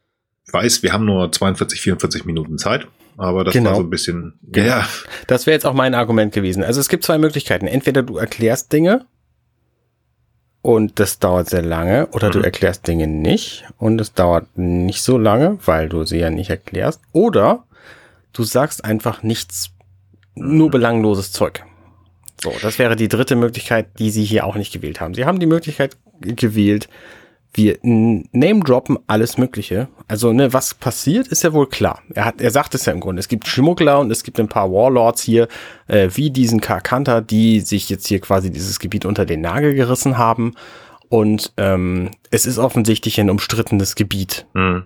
[0.48, 2.88] Ich weiß, wir haben nur 42, 44 Minuten Zeit.
[3.18, 3.72] Aber das genau.
[3.72, 4.40] war so ein bisschen.
[4.44, 4.68] Genau.
[4.68, 4.90] Ja.
[5.28, 6.64] Das wäre jetzt auch mein Argument gewesen.
[6.64, 7.68] Also es gibt zwei Möglichkeiten.
[7.68, 9.06] Entweder du erklärst Dinge
[10.62, 12.32] und das dauert sehr lange oder mhm.
[12.34, 16.50] du erklärst Dinge nicht und es dauert nicht so lange, weil du sie ja nicht
[16.50, 17.64] erklärst oder
[18.34, 19.72] du sagst einfach nichts,
[20.36, 20.72] nur mhm.
[20.72, 21.64] belangloses Zeug.
[22.42, 25.14] So, das wäre die dritte Möglichkeit, die sie hier auch nicht gewählt haben.
[25.14, 26.88] Sie haben die Möglichkeit gewählt,
[27.54, 29.88] wir name droppen alles Mögliche.
[30.08, 32.02] Also, ne, was passiert, ist ja wohl klar.
[32.14, 33.20] Er hat, er sagt es ja im Grunde.
[33.20, 35.48] Es gibt Schmuggler und es gibt ein paar Warlords hier,
[35.88, 40.18] äh, wie diesen Karkanta, die sich jetzt hier quasi dieses Gebiet unter den Nagel gerissen
[40.18, 40.54] haben.
[41.10, 44.46] Und ähm, es ist offensichtlich ein umstrittenes Gebiet.
[44.54, 44.86] Mhm.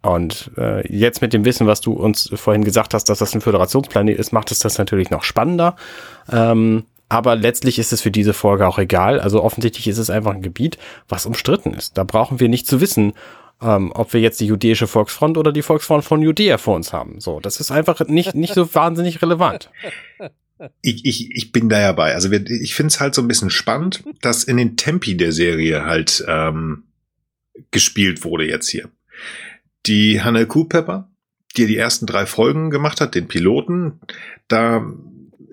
[0.00, 3.40] Und äh, jetzt mit dem Wissen, was du uns vorhin gesagt hast, dass das ein
[3.40, 5.76] Föderationsplanet ist, macht es das natürlich noch spannender.
[6.32, 9.20] Ähm, aber letztlich ist es für diese Folge auch egal.
[9.20, 10.78] Also offensichtlich ist es einfach ein Gebiet,
[11.08, 11.96] was umstritten ist.
[11.96, 13.14] Da brauchen wir nicht zu wissen,
[13.62, 17.20] ähm, ob wir jetzt die jüdische Volksfront oder die Volksfront von Judäa vor uns haben.
[17.20, 19.70] So, das ist einfach nicht, nicht so wahnsinnig relevant.
[20.82, 22.14] Ich, ich, ich bin da ja bei.
[22.14, 25.32] Also wir, ich finde es halt so ein bisschen spannend, dass in den Tempi der
[25.32, 26.84] Serie halt ähm,
[27.70, 28.90] gespielt wurde jetzt hier.
[29.86, 31.08] Die Hannah Culpepper,
[31.56, 34.00] die die ersten drei Folgen gemacht hat, den Piloten,
[34.48, 34.84] da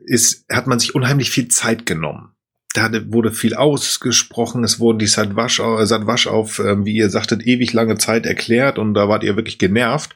[0.05, 2.31] ist, hat man sich unheimlich viel Zeit genommen.
[2.73, 7.71] Da wurde viel ausgesprochen, es wurden die Sadwasch, Sadwasch auf, ähm, wie ihr sagtet, ewig
[7.71, 10.13] lange Zeit erklärt und da wart ihr wirklich genervt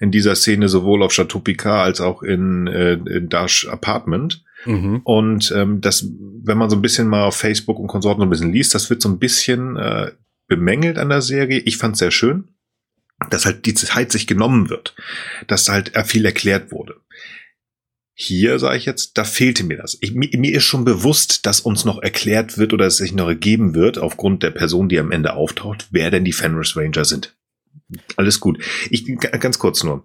[0.00, 4.44] in dieser Szene sowohl auf Chateau Picard als auch in, äh, in Dash Apartment.
[4.66, 5.00] Mhm.
[5.04, 6.06] Und ähm, das,
[6.42, 8.90] wenn man so ein bisschen mal auf Facebook und Konsorten so ein bisschen liest, das
[8.90, 10.12] wird so ein bisschen äh,
[10.46, 11.60] bemängelt an der Serie.
[11.60, 12.48] Ich fand es sehr schön,
[13.30, 14.94] dass halt die Zeit sich genommen wird,
[15.46, 16.96] dass halt viel erklärt wurde.
[18.14, 19.98] Hier sage ich jetzt, da fehlte mir das.
[20.00, 23.28] Ich, mir, mir, ist schon bewusst, dass uns noch erklärt wird oder es sich noch
[23.28, 27.36] ergeben wird, aufgrund der Person, die am Ende auftaucht, wer denn die Fenris Ranger sind.
[28.16, 28.62] Alles gut.
[28.90, 30.04] Ich ganz kurz nur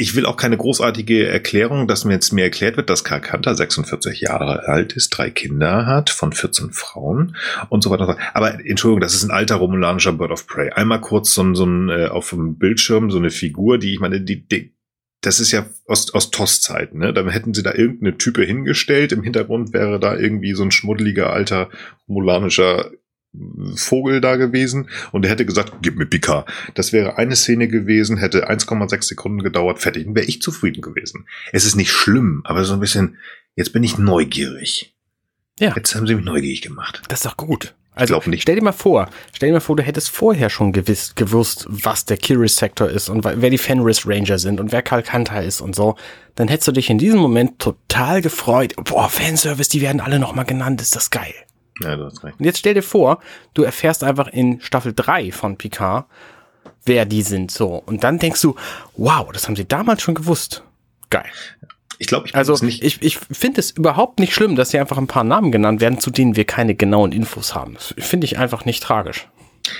[0.00, 3.54] ich will auch keine großartige Erklärung, dass mir jetzt mir erklärt wird, dass Karl Kanter
[3.54, 7.36] 46 Jahre alt ist, drei Kinder hat von 14 Frauen
[7.68, 8.16] und so weiter.
[8.32, 10.70] Aber Entschuldigung, das ist ein alter romulanischer Bird of Prey.
[10.70, 14.22] Einmal kurz so, so ein äh, auf dem Bildschirm so eine Figur, die ich meine,
[14.22, 14.74] die, die
[15.20, 17.12] das ist ja aus, aus TOS-Zeiten, ne?
[17.12, 19.12] Dann hätten sie da irgendeine Type hingestellt.
[19.12, 21.68] Im Hintergrund wäre da irgendwie so ein schmuddeliger alter
[22.08, 22.90] romulanischer
[23.76, 26.50] Vogel da gewesen und er hätte gesagt, gib mir Picard.
[26.74, 30.04] Das wäre eine Szene gewesen, hätte 1,6 Sekunden gedauert, fertig.
[30.04, 31.26] Dann wäre ich zufrieden gewesen.
[31.52, 33.18] Es ist nicht schlimm, aber so ein bisschen,
[33.54, 34.94] jetzt bin ich neugierig.
[35.60, 35.74] Ja.
[35.76, 37.02] Jetzt haben sie mich neugierig gemacht.
[37.08, 37.74] Das ist doch gut.
[37.94, 41.66] Also stell dir mal vor, stell dir mal vor, du hättest vorher schon gewiss, gewusst,
[41.68, 45.42] was der Curious Sector ist und wer die Fenris Ranger sind und wer Karl Kanter
[45.42, 45.96] ist und so.
[46.36, 48.74] Dann hättest du dich in diesem Moment total gefreut.
[48.76, 51.34] Boah, Fanservice, die werden alle nochmal genannt, ist das geil.
[51.80, 52.38] Ja, du hast recht.
[52.38, 53.20] Und jetzt stell dir vor,
[53.54, 56.06] du erfährst einfach in Staffel 3 von Picard,
[56.84, 57.82] wer die sind, so.
[57.84, 58.54] Und dann denkst du,
[58.96, 60.62] wow, das haben sie damals schon gewusst.
[61.10, 61.24] Geil.
[62.00, 62.82] Ich glaube, ich also nicht.
[62.82, 66.00] ich, ich finde es überhaupt nicht schlimm, dass hier einfach ein paar Namen genannt werden,
[66.00, 67.74] zu denen wir keine genauen Infos haben.
[67.74, 69.28] Das finde ich einfach nicht tragisch.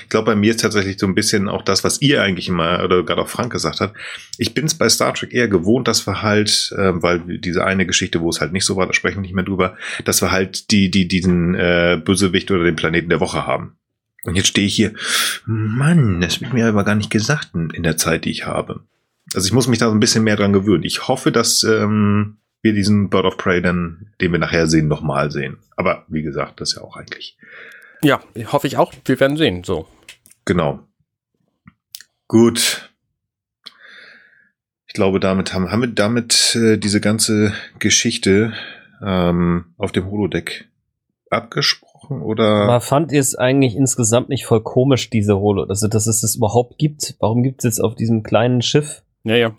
[0.03, 2.83] Ich glaube, bei mir ist tatsächlich so ein bisschen auch das, was ihr eigentlich immer,
[2.83, 3.93] oder gerade auch Frank gesagt hat.
[4.37, 7.87] Ich bin es bei Star Trek eher gewohnt, dass wir halt, äh, weil diese eine
[7.87, 10.31] Geschichte, wo es halt nicht so war, da sprechen wir nicht mehr drüber, dass wir
[10.31, 13.77] halt die, die, diesen äh, Bösewicht oder den Planeten der Woche haben.
[14.25, 14.93] Und jetzt stehe ich hier,
[15.47, 18.81] Mann, das wird mir aber gar nicht gesagt in der Zeit, die ich habe.
[19.33, 20.83] Also ich muss mich da so ein bisschen mehr dran gewöhnen.
[20.83, 25.31] Ich hoffe, dass ähm, wir diesen Bird of Prey dann, den wir nachher sehen, nochmal
[25.31, 25.57] sehen.
[25.75, 27.37] Aber wie gesagt, das ist ja auch eigentlich
[28.03, 28.19] ja,
[28.51, 28.93] hoffe ich auch.
[29.05, 29.63] Wir werden sehen.
[29.63, 29.87] So.
[30.45, 30.79] Genau.
[32.27, 32.89] Gut.
[34.87, 38.53] Ich glaube, damit haben, haben wir damit äh, diese ganze Geschichte
[39.03, 40.67] ähm, auf dem Holodeck
[41.29, 42.43] abgesprochen oder?
[42.43, 46.35] Aber fand ihr es eigentlich insgesamt nicht voll komisch, diese Holo, also dass es das
[46.35, 47.15] überhaupt gibt?
[47.19, 49.01] Warum gibt es jetzt auf diesem kleinen Schiff?
[49.23, 49.51] Ja, ja.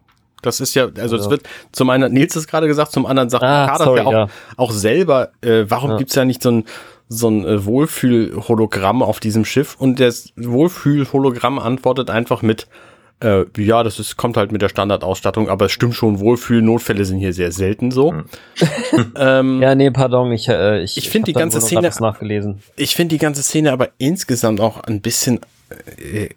[0.42, 1.30] Das ist ja, also es also.
[1.30, 4.26] wird zum einen, Nils ist gerade gesagt, zum anderen sagt ah, Kader ja auch, ja.
[4.56, 5.96] auch selber, äh, warum ja.
[5.98, 6.64] gibt's ja nicht so ein,
[7.08, 12.66] so ein äh, Wohlfühl-Hologramm auf diesem Schiff und das Wohlfühl-Hologramm antwortet einfach mit,
[13.22, 17.18] äh, ja, das ist, kommt halt mit der Standardausstattung, aber es stimmt schon, Wohlfühl-Notfälle sind
[17.18, 18.10] hier sehr selten so.
[18.10, 18.24] Hm.
[19.16, 22.60] ähm, ja, nee, pardon, ich, äh, ich, ich finde die ganze Szene, nachgelesen.
[22.76, 25.38] ich finde die ganze Szene aber insgesamt auch ein bisschen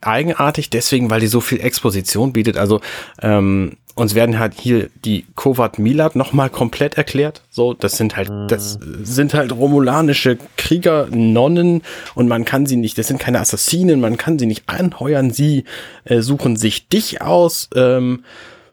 [0.02, 2.58] eigenartig, deswegen, weil die so viel Exposition bietet.
[2.58, 2.82] Also
[3.22, 7.42] ähm, uns werden halt hier die Kovat Milat nochmal komplett erklärt.
[7.50, 8.48] So, das sind halt, mhm.
[8.50, 11.82] das sind halt romulanische Krieger, Nonnen
[12.14, 15.64] und man kann sie nicht, das sind keine Assassinen, man kann sie nicht anheuern, sie
[16.04, 17.70] äh, suchen sich dich aus.
[17.74, 18.26] Ähm,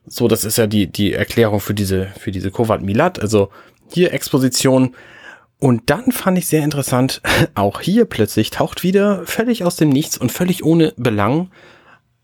[0.07, 3.21] so, das ist ja die, die Erklärung für diese, für diese Kovat Milat.
[3.21, 3.51] Also
[3.93, 4.95] hier Exposition.
[5.63, 7.23] Und dann fand ich sehr interessant,
[7.55, 11.53] auch hier plötzlich taucht wieder völlig aus dem Nichts und völlig ohne Belang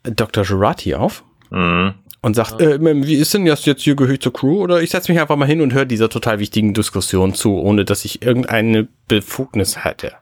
[0.03, 0.43] Dr.
[0.43, 1.22] Jurati auf.
[1.51, 4.61] Mhm und sagt, äh, wie ist denn das jetzt hier gehört zur Crew?
[4.61, 7.84] Oder ich setze mich einfach mal hin und höre dieser total wichtigen Diskussion zu, ohne
[7.84, 10.14] dass ich irgendeine Befugnis hätte.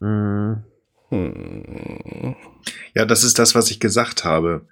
[0.00, 0.64] Hm.
[2.96, 4.66] Ja, das ist das, was ich gesagt habe.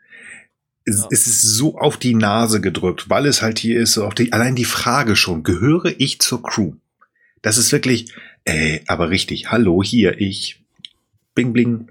[0.85, 1.09] Es, ja.
[1.11, 4.57] es, ist so auf die Nase gedrückt, weil es halt hier ist, auch die, allein
[4.57, 6.75] die Frage schon, gehöre ich zur Crew?
[7.41, 8.13] Das ist wirklich,
[8.45, 10.63] ey, aber richtig, hallo, hier, ich,
[11.35, 11.89] bling, bling,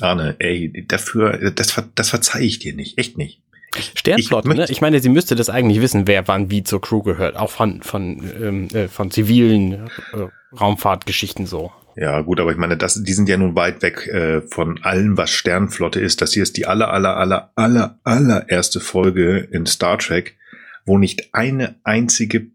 [0.00, 3.42] Arne, ey, dafür, das, das verzeih ich dir nicht, echt nicht.
[3.94, 4.66] Sternflotte, ich, ne?
[4.68, 7.82] Ich meine, sie müsste das eigentlich wissen, wer wann wie zur Crew gehört, auch von
[7.82, 11.72] von ähm, äh, von zivilen äh, Raumfahrtgeschichten so.
[11.96, 15.16] Ja, gut, aber ich meine, das, die sind ja nun weit weg äh, von allem,
[15.16, 16.22] was Sternflotte ist.
[16.22, 20.36] Das hier ist die aller, aller, aller, aller, allererste Folge in Star Trek,
[20.86, 22.46] wo nicht eine einzige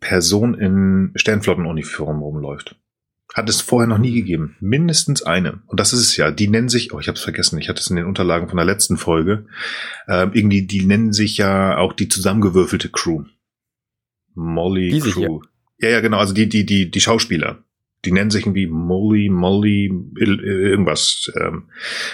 [0.00, 2.76] Person in Sternflottenuniform rumläuft.
[3.34, 4.56] Hat es vorher noch nie gegeben.
[4.60, 5.62] Mindestens eine.
[5.66, 6.30] Und das ist es ja.
[6.30, 8.58] Die nennen sich, oh, ich habe es vergessen, ich hatte es in den Unterlagen von
[8.58, 9.46] der letzten Folge.
[10.06, 13.24] Äh, irgendwie, die nennen sich ja auch die zusammengewürfelte Crew.
[14.34, 15.40] Molly Diese Crew.
[15.78, 15.88] Hier.
[15.88, 16.18] Ja, ja, genau.
[16.18, 17.64] Also die, die, die, die Schauspieler.
[18.04, 21.30] Die nennen sich irgendwie Molly, Molly, irgendwas.
[21.36, 21.68] Ähm,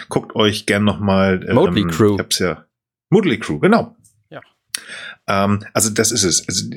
[0.09, 1.45] guckt euch gern noch mal.
[1.49, 2.15] Ähm, Motley Crew.
[2.15, 2.67] Ich hab's ja.
[3.11, 3.97] Moodley Crew, genau.
[4.29, 4.41] Ja.
[5.27, 6.47] Ähm, also das ist es.
[6.47, 6.71] Also,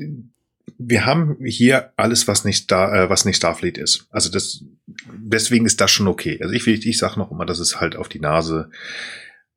[0.78, 4.08] wir haben hier alles, was nicht Star, äh, was nicht Starfleet ist.
[4.10, 6.40] Also das, deswegen ist das schon okay.
[6.42, 8.70] Also ich, ich, ich sage noch immer, das ist halt auf die Nase.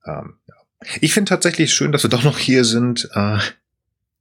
[0.04, 0.54] Ähm, ja.
[1.00, 3.08] Ich finde tatsächlich schön, dass wir doch noch hier sind.
[3.14, 3.38] Äh,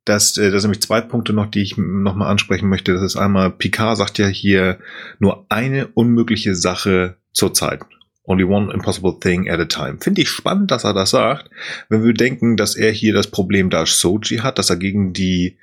[0.06, 2.94] dass, äh, sind nämlich zwei Punkte noch, die ich noch mal ansprechen möchte.
[2.94, 4.80] Das ist einmal, Picard sagt ja hier
[5.20, 7.82] nur eine unmögliche Sache zur Zeit.
[8.26, 9.98] Only one impossible thing at a time.
[10.00, 11.50] Finde ich spannend, dass er das sagt,
[11.90, 15.58] wenn wir denken, dass er hier das Problem Dash Soji hat, dass er gegen die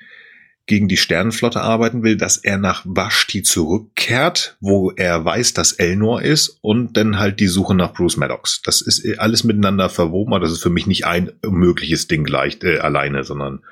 [0.71, 6.23] gegen die Sternenflotte arbeiten will, dass er nach Vashti zurückkehrt, wo er weiß, dass Elnor
[6.23, 8.63] ist und dann halt die Suche nach Bruce Maddox.
[8.63, 12.63] Das ist alles miteinander verwoben, aber das ist für mich nicht ein mögliches Ding gleich
[12.63, 13.65] äh, alleine, sondern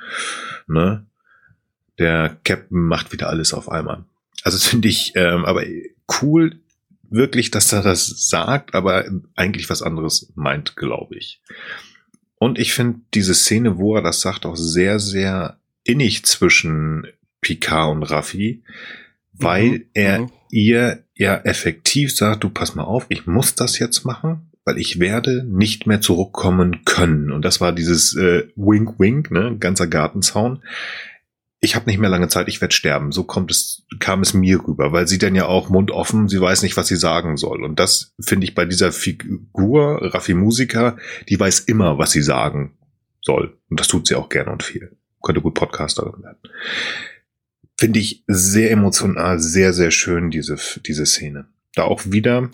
[0.67, 1.07] ne,
[2.01, 4.05] der Captain macht wieder alles auf einmal.
[4.43, 5.63] Also das finde ich ähm, aber
[6.21, 6.57] cool,
[7.09, 9.05] wirklich, dass er das sagt, aber
[9.37, 11.41] eigentlich was anderes meint, glaube ich.
[12.41, 17.07] Und ich finde diese Szene, wo er das sagt, auch sehr, sehr innig zwischen
[17.41, 18.63] Picard und Raffi,
[19.33, 19.85] weil mhm.
[19.95, 20.31] er mhm.
[20.51, 25.01] ihr ja effektiv sagt, du pass mal auf, ich muss das jetzt machen, weil ich
[25.01, 27.33] werde nicht mehr zurückkommen können.
[27.33, 30.63] Und das war dieses äh, Wink Wink, ne, ganzer Gartenzaun.
[31.61, 33.11] Ich habe nicht mehr lange Zeit, ich werde sterben.
[33.11, 36.41] So kommt es, kam es mir rüber, weil sie dann ja auch Mund offen, sie
[36.41, 37.65] weiß nicht, was sie sagen soll.
[37.65, 40.99] Und das finde ich bei dieser Figur, Raffi Musiker,
[41.31, 42.77] die weiß immer, was sie sagen
[43.23, 43.57] soll.
[43.71, 46.39] Und das tut sie auch gerne und viel könnte gut Podcasterin werden.
[47.77, 51.47] Finde ich sehr emotional, sehr, sehr schön, diese, diese Szene.
[51.75, 52.51] Da auch wieder,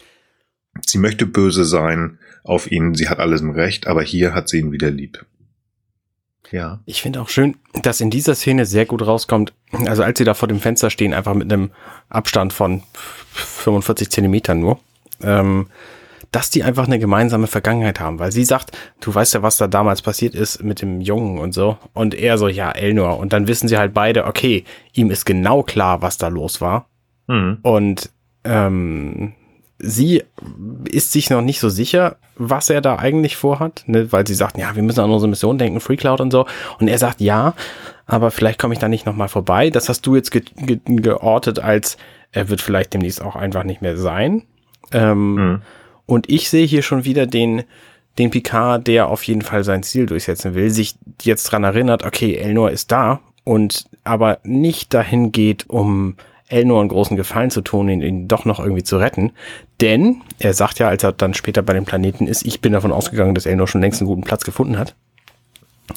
[0.87, 4.59] sie möchte böse sein auf ihn, sie hat alles im Recht, aber hier hat sie
[4.59, 5.25] ihn wieder lieb.
[6.51, 6.81] Ja.
[6.85, 9.53] Ich finde auch schön, dass in dieser Szene sehr gut rauskommt,
[9.87, 11.71] also als sie da vor dem Fenster stehen, einfach mit einem
[12.11, 12.83] Abstand von
[13.33, 14.79] 45 Zentimetern nur,
[15.23, 15.69] ähm,
[16.35, 19.69] dass die einfach eine gemeinsame Vergangenheit haben, weil sie sagt, du weißt ja, was da
[19.69, 21.79] damals passiert ist mit dem Jungen und so.
[21.93, 23.19] Und er so, ja, Elnor.
[23.19, 26.89] Und dann wissen sie halt beide, okay, ihm ist genau klar, was da los war.
[27.29, 27.59] Mhm.
[27.63, 28.11] Und
[28.43, 29.35] ähm,
[29.79, 30.25] sie
[30.91, 34.11] ist sich noch nicht so sicher, was er da eigentlich vorhat, ne?
[34.11, 36.47] weil sie sagt, ja, wir müssen an unsere Mission denken, Free Cloud und so.
[36.81, 37.55] Und er sagt, ja,
[38.07, 39.71] aber vielleicht komme ich da nicht nochmal vorbei.
[39.71, 41.97] Das hast du jetzt ge ge geortet als,
[42.33, 44.43] er wird vielleicht demnächst auch einfach nicht mehr sein.
[44.91, 45.63] Ähm, mhm.
[46.07, 47.65] Und ich sehe hier schon wieder den,
[48.19, 52.35] den Picard, der auf jeden Fall sein Ziel durchsetzen will, sich jetzt dran erinnert, okay,
[52.37, 56.17] Elnor ist da und aber nicht dahin geht, um
[56.49, 59.33] Elnor einen großen Gefallen zu tun, ihn, ihn doch noch irgendwie zu retten.
[59.81, 62.93] Denn er sagt ja, als er dann später bei dem Planeten ist, ich bin davon
[62.93, 64.95] ausgegangen, dass Elnor schon längst einen guten Platz gefunden hat.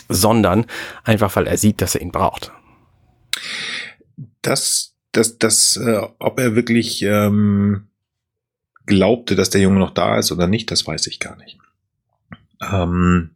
[0.09, 0.65] Sondern
[1.03, 2.51] einfach, weil er sieht, dass er ihn braucht.
[4.41, 7.86] Das, das, das, äh, ob er wirklich ähm,
[8.87, 11.59] glaubte, dass der Junge noch da ist oder nicht, das weiß ich gar nicht.
[12.59, 13.31] Ähm,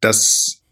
[0.00, 0.62] dass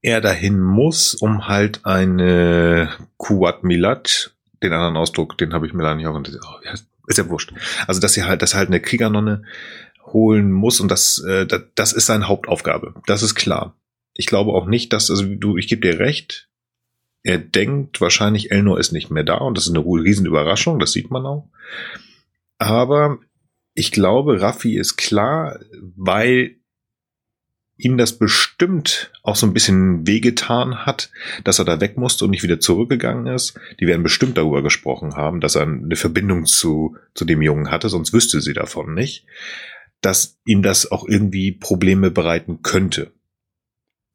[0.00, 4.32] er dahin muss, um halt eine Kuat Milat,
[4.62, 6.68] den anderen Ausdruck, den habe ich mir da nicht auch oh,
[7.06, 7.52] ist ja wurscht.
[7.86, 9.42] Also dass er halt, dass halt eine Kriegernonne
[10.12, 12.94] holen muss und das, äh, das, ist seine Hauptaufgabe.
[13.06, 13.74] Das ist klar.
[14.14, 16.48] Ich glaube auch nicht, dass, also du, ich gebe dir recht,
[17.22, 20.92] er denkt wahrscheinlich, Elnor ist nicht mehr da und das ist eine riesen Überraschung, das
[20.92, 21.48] sieht man auch.
[22.58, 23.18] Aber
[23.74, 25.60] ich glaube, Raffi ist klar,
[25.96, 26.56] weil
[27.78, 31.10] ihm das bestimmt auch so ein bisschen wehgetan hat,
[31.44, 33.58] dass er da weg musste und nicht wieder zurückgegangen ist.
[33.78, 37.88] Die werden bestimmt darüber gesprochen haben, dass er eine Verbindung zu, zu dem Jungen hatte,
[37.88, 39.26] sonst wüsste sie davon nicht,
[40.00, 43.12] dass ihm das auch irgendwie Probleme bereiten könnte.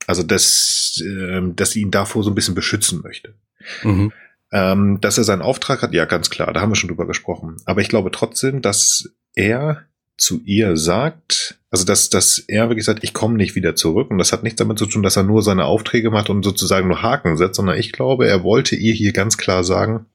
[0.07, 3.35] Also, dass, äh, dass sie ihn davor so ein bisschen beschützen möchte.
[3.83, 4.11] Mhm.
[4.55, 7.57] Ähm, dass er seinen Auftrag hat, ja, ganz klar, da haben wir schon drüber gesprochen.
[7.65, 9.85] Aber ich glaube trotzdem, dass er
[10.15, 14.11] zu ihr sagt, also dass, dass er wirklich sagt, ich komme nicht wieder zurück.
[14.11, 16.87] Und das hat nichts damit zu tun, dass er nur seine Aufträge macht und sozusagen
[16.87, 20.05] nur Haken setzt, sondern ich glaube, er wollte ihr hier ganz klar sagen,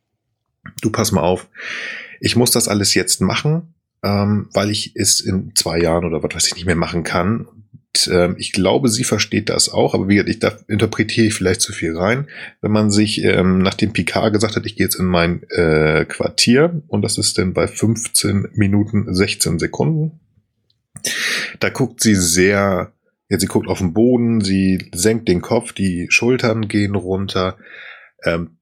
[0.83, 1.49] du pass mal auf,
[2.21, 3.75] ich muss das alles jetzt machen,
[4.05, 7.49] ähm, weil ich es in zwei Jahren oder was weiß ich nicht mehr machen kann
[8.07, 11.61] äh, ich glaube, sie versteht das auch, aber wie gesagt, ich da interpretiere ich vielleicht
[11.61, 12.29] zu viel rein.
[12.61, 16.05] Wenn man sich ähm, nach dem Picard gesagt hat, ich gehe jetzt in mein äh,
[16.05, 20.21] Quartier und das ist dann bei 15 Minuten 16 Sekunden.
[21.61, 22.93] Da guckt sie sehr,
[23.29, 27.57] ja, sie guckt auf den Boden, sie senkt den Kopf, die Schultern gehen runter.
[28.25, 28.59] Ähm,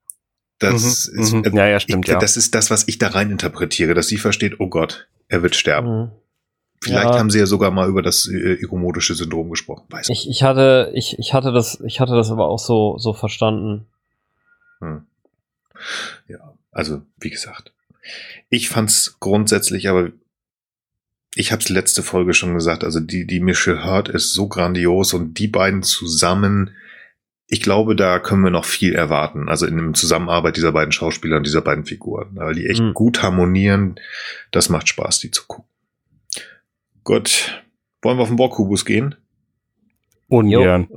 [0.59, 1.57] das mhm, ist, mhm.
[1.57, 2.19] ja, ja, stimmt, ich, ja.
[2.19, 5.55] Das ist das, was ich da rein interpretiere, dass sie versteht, oh Gott, er wird
[5.55, 5.89] sterben.
[5.89, 6.11] Mhm.
[6.81, 7.19] Vielleicht ja.
[7.19, 9.85] haben sie ja sogar mal über das äh, iromodische Syndrom gesprochen.
[9.89, 13.13] Weiß ich, ich hatte, ich, ich hatte das, ich hatte das aber auch so, so
[13.13, 13.87] verstanden.
[14.81, 15.07] Hm.
[16.29, 17.73] Ja, also wie gesagt,
[18.49, 20.11] ich fand's grundsätzlich aber
[21.37, 25.13] ich habe es letzte Folge schon gesagt, also die, die Mische Hurt ist so grandios
[25.13, 26.71] und die beiden zusammen,
[27.47, 29.49] ich glaube, da können wir noch viel erwarten.
[29.49, 32.95] Also in der Zusammenarbeit dieser beiden Schauspieler und dieser beiden Figuren, weil die echt mhm.
[32.95, 34.01] gut harmonieren.
[34.51, 35.69] Das macht Spaß, die zu gucken.
[37.07, 37.63] Gut.
[38.03, 39.15] Wollen wir auf den Borgkubus gehen?
[40.27, 40.89] Ungern.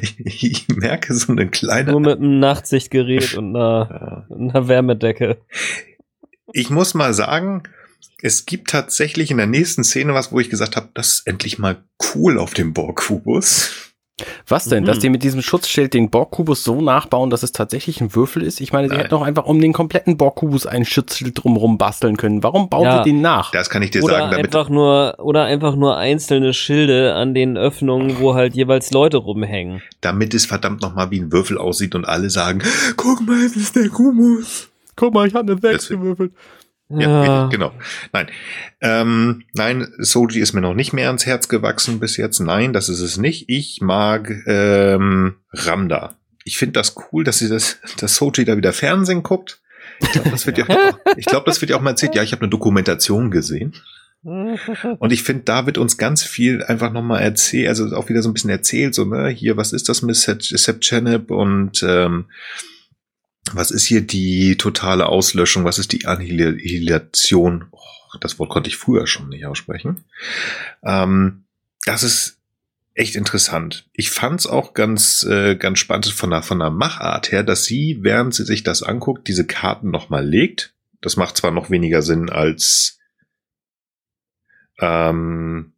[0.00, 1.90] ich, ich, merke so eine kleine.
[1.90, 4.34] Nur mit einem Nachtsichtgerät und einer, ja.
[4.34, 5.36] einer Wärmedecke.
[6.54, 7.64] Ich muss mal sagen,
[8.22, 11.58] es gibt tatsächlich in der nächsten Szene was, wo ich gesagt habe, das ist endlich
[11.58, 13.83] mal cool auf dem Borgkubus.
[14.46, 14.84] Was denn?
[14.84, 14.86] Mhm.
[14.86, 18.60] Dass die mit diesem Schutzschild den Borgkubus so nachbauen, dass es tatsächlich ein Würfel ist?
[18.60, 22.42] Ich meine, sie hätten doch einfach um den kompletten Borgkubus ein Schutzschild drumherum basteln können.
[22.44, 22.98] Warum baut ja.
[22.98, 23.50] ihr den nach?
[23.50, 24.30] Das kann ich dir oder sagen.
[24.30, 29.16] Damit einfach nur, oder einfach nur einzelne Schilde an den Öffnungen, wo halt jeweils Leute
[29.16, 29.82] rumhängen.
[30.00, 32.62] Damit es verdammt nochmal wie ein Würfel aussieht und alle sagen,
[32.96, 34.68] guck mal, es ist der Kubus.
[34.94, 36.32] Guck mal, ich habe eine 6 gewürfelt.
[36.88, 37.72] Ja, ja, genau.
[38.12, 38.26] Nein,
[38.80, 42.40] ähm, nein, Soji ist mir noch nicht mehr ans Herz gewachsen bis jetzt.
[42.40, 43.48] Nein, das ist es nicht.
[43.48, 46.16] Ich mag ähm, Ramda.
[46.44, 49.60] Ich finde das cool, dass sie das, dass Soji da wieder Fernsehen guckt.
[50.00, 52.14] Ich glaube, das wird ja, auch, ich glaube, das wird ja auch mal erzählt.
[52.14, 53.74] Ja, ich habe eine Dokumentation gesehen.
[54.24, 58.30] Und ich finde, da wird uns ganz viel einfach nochmal erzählt, also auch wieder so
[58.30, 62.24] ein bisschen erzählt, so, ne, hier, was ist das mit Seb Chanep und ähm,
[63.52, 65.64] was ist hier die totale Auslöschung?
[65.64, 67.66] Was ist die Annihilation?
[67.70, 67.78] Oh,
[68.20, 70.04] das Wort konnte ich früher schon nicht aussprechen.
[70.82, 71.44] Ähm,
[71.84, 72.38] das ist
[72.94, 73.86] echt interessant.
[73.92, 77.64] Ich fand es auch ganz, äh, ganz spannend von der, von der Machart her, dass
[77.64, 80.72] sie, während sie sich das anguckt, diese Karten nochmal legt.
[81.00, 82.98] Das macht zwar noch weniger Sinn als
[84.80, 85.72] ähm,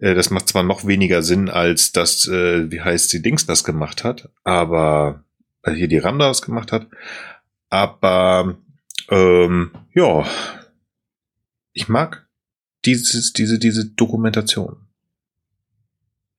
[0.00, 3.64] äh, das macht zwar noch weniger Sinn, als das, äh, wie heißt sie, Dings das
[3.64, 5.24] gemacht hat, aber
[5.62, 6.86] weil hier die Ramda was gemacht hat.
[7.68, 8.56] Aber
[9.10, 10.24] ähm, ja,
[11.72, 12.28] ich mag
[12.84, 14.76] dieses, diese, diese Dokumentation.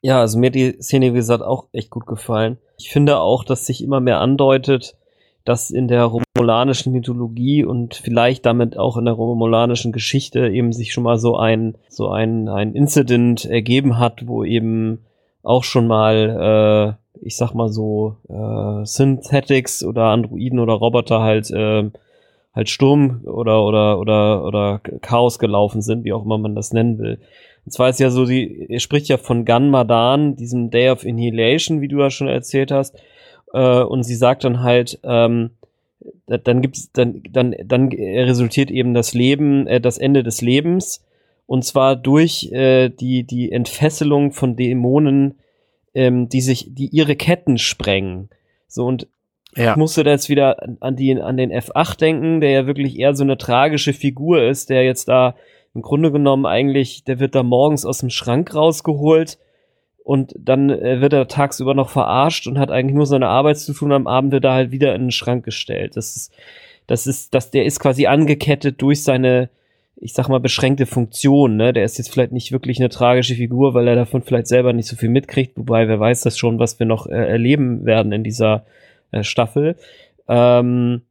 [0.02, 2.58] Ja, also mir die Szene, wie gesagt, auch echt gut gefallen.
[2.78, 4.98] Ich finde auch, dass sich immer mehr andeutet,
[5.46, 10.94] dass in der romulanischen Mythologie und vielleicht damit auch in der romulanischen Geschichte eben sich
[10.94, 15.06] schon mal so ein, so ein, ein Incident ergeben hat, wo eben
[15.44, 21.52] auch schon mal äh, ich sag mal so, äh, Synthetics oder Androiden oder Roboter halt,
[21.52, 21.90] äh,
[22.54, 26.98] halt Sturm oder, oder, oder, oder Chaos gelaufen sind, wie auch immer man das nennen
[27.00, 27.20] will.
[27.66, 31.06] Und zwar ist ja so, sie, er spricht ja von Gun Madan, diesem Day of
[31.06, 32.96] Annihilation, wie du ja schon erzählt hast.
[33.54, 35.52] Äh, und sie sagt dann halt, ähm,
[36.26, 41.04] dann gibt's, dann, dann, dann resultiert eben das Leben, äh, das Ende des Lebens.
[41.46, 45.36] Und zwar durch äh, die, die Entfesselung von Dämonen,
[45.94, 48.30] ähm, die sich, die ihre Ketten sprengen.
[48.68, 49.08] So und
[49.56, 49.72] ja.
[49.72, 53.16] ich musste da jetzt wieder an, die, an den F8 denken, der ja wirklich eher
[53.16, 55.36] so eine tragische Figur ist, der jetzt da
[55.74, 59.38] im Grunde genommen eigentlich, der wird da morgens aus dem Schrank rausgeholt
[60.04, 63.74] und dann äh, wird er tagsüber noch verarscht und hat eigentlich nur seine Arbeit zu
[63.74, 65.96] tun, am Abend wird er halt wieder in den Schrank gestellt.
[65.96, 66.34] Das ist,
[66.88, 69.50] das ist, das, der ist quasi angekettet durch seine,
[70.02, 71.56] ich sag mal, beschränkte Funktion.
[71.58, 71.74] Ne?
[71.74, 74.88] Der ist jetzt vielleicht nicht wirklich eine tragische Figur, weil er davon vielleicht selber nicht
[74.88, 78.24] so viel mitkriegt, wobei wer weiß das schon, was wir noch äh, erleben werden in
[78.24, 78.66] dieser
[79.12, 79.76] äh, Staffel.
[80.28, 81.04] Ähm,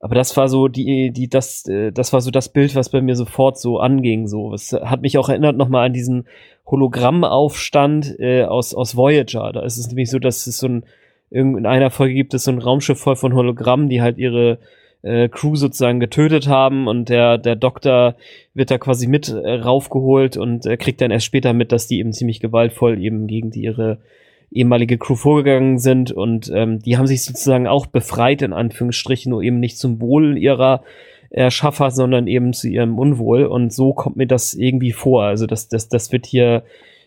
[0.00, 3.00] aber das war so die, die, das, äh, das war so das Bild, was bei
[3.00, 4.28] mir sofort so anging.
[4.28, 6.28] So, es hat mich auch erinnert nochmal an diesen
[6.66, 9.52] Hologrammaufstand äh, aus aus Voyager.
[9.52, 10.84] Da ist es nämlich so, dass es so ein
[11.30, 14.58] in einer Folge gibt es so ein Raumschiff voll von Hologrammen, die halt ihre
[15.02, 18.16] äh, Crew sozusagen getötet haben und der, der Doktor
[18.54, 21.98] wird da quasi mit äh, raufgeholt und äh, kriegt dann erst später mit, dass die
[21.98, 23.98] eben ziemlich gewaltvoll eben gegen die ihre
[24.50, 29.42] ehemalige Crew vorgegangen sind und ähm, die haben sich sozusagen auch befreit in Anführungsstrichen, nur
[29.42, 30.82] eben nicht zum Wohl ihrer
[31.30, 35.24] Erschaffer, sondern eben zu ihrem Unwohl und so kommt mir das irgendwie vor.
[35.24, 36.62] Also das, das, das wird hier,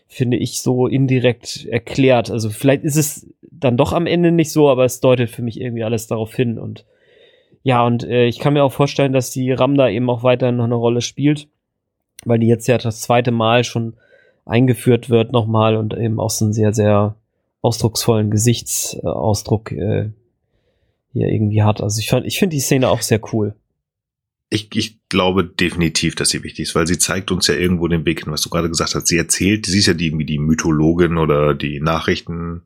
[0.06, 2.30] finde ich, so indirekt erklärt.
[2.30, 5.60] Also vielleicht ist es dann doch am Ende nicht so, aber es deutet für mich
[5.60, 6.84] irgendwie alles darauf hin und
[7.62, 10.56] ja, und äh, ich kann mir auch vorstellen, dass die RAM da eben auch weiterhin
[10.56, 11.48] noch eine Rolle spielt,
[12.24, 13.94] weil die jetzt ja das zweite Mal schon
[14.44, 17.14] eingeführt wird nochmal und eben auch so einen sehr, sehr
[17.60, 20.10] ausdrucksvollen Gesichtsausdruck äh,
[21.12, 21.80] hier irgendwie hat.
[21.80, 23.54] Also ich fand, ich finde die Szene auch sehr cool.
[24.50, 28.04] Ich, ich glaube definitiv, dass sie wichtig ist, weil sie zeigt uns ja irgendwo den
[28.04, 29.06] Weg hin, was du gerade gesagt hast.
[29.06, 32.62] Sie erzählt, sie ist ja die, irgendwie die Mythologin oder die Nachrichtentante,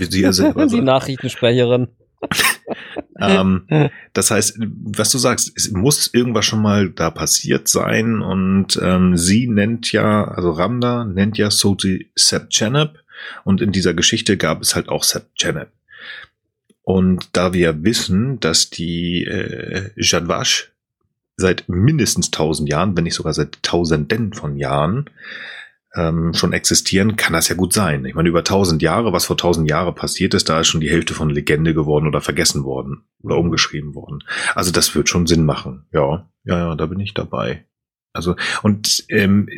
[0.00, 1.88] wie sie ja selber Die Nachrichtensprecherin.
[3.20, 3.66] ähm,
[4.12, 9.16] das heißt, was du sagst, es muss irgendwas schon mal da passiert sein und ähm,
[9.16, 12.98] sie nennt ja, also Ramda nennt ja Soti Seb Chanep
[13.44, 15.68] und in dieser Geschichte gab es halt auch Seb Chanep.
[16.82, 20.70] Und da wir wissen, dass die äh, Jadwash
[21.36, 25.06] seit mindestens tausend Jahren, wenn nicht sogar seit Tausenden von Jahren
[25.96, 28.04] ähm, schon existieren, kann das ja gut sein.
[28.04, 30.90] Ich meine, über tausend Jahre, was vor tausend Jahren passiert ist, da ist schon die
[30.90, 34.24] Hälfte von Legende geworden oder vergessen worden oder umgeschrieben worden.
[34.54, 35.86] Also das wird schon Sinn machen.
[35.92, 37.66] Ja, ja, ja, da bin ich dabei.
[38.12, 39.48] Also und ähm,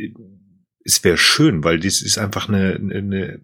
[0.84, 3.40] es wäre schön, weil dies ist einfach eine, eine,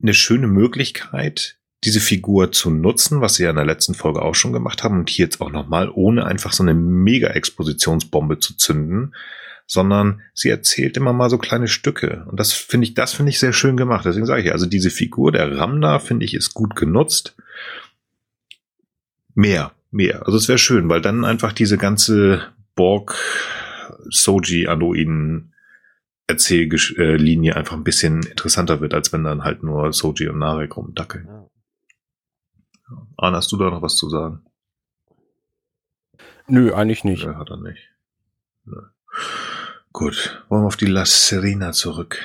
[0.00, 4.34] eine schöne Möglichkeit, diese Figur zu nutzen, was sie ja in der letzten Folge auch
[4.34, 9.14] schon gemacht haben und hier jetzt auch nochmal, ohne einfach so eine Mega-Expositionsbombe zu zünden,
[9.68, 12.24] sondern sie erzählt immer mal so kleine Stücke.
[12.28, 14.04] Und das finde ich, das finde ich sehr schön gemacht.
[14.06, 17.36] Deswegen sage ich, also diese Figur der Ramda, finde ich, ist gut genutzt.
[19.34, 20.24] Mehr, mehr.
[20.26, 23.14] Also es wäre schön, weil dann einfach diese ganze Borg,
[24.08, 25.52] Soji, Anduin,
[26.26, 31.28] Erzähllinie einfach ein bisschen interessanter wird, als wenn dann halt nur Soji und Narek rumdackeln.
[33.18, 34.40] Arne, hast du da noch was zu sagen?
[36.46, 37.24] Nö, eigentlich nicht.
[37.24, 37.90] Ja, hat er nicht.
[38.64, 38.80] Nö.
[39.92, 42.22] Gut, wollen wir auf die La Serena zurück.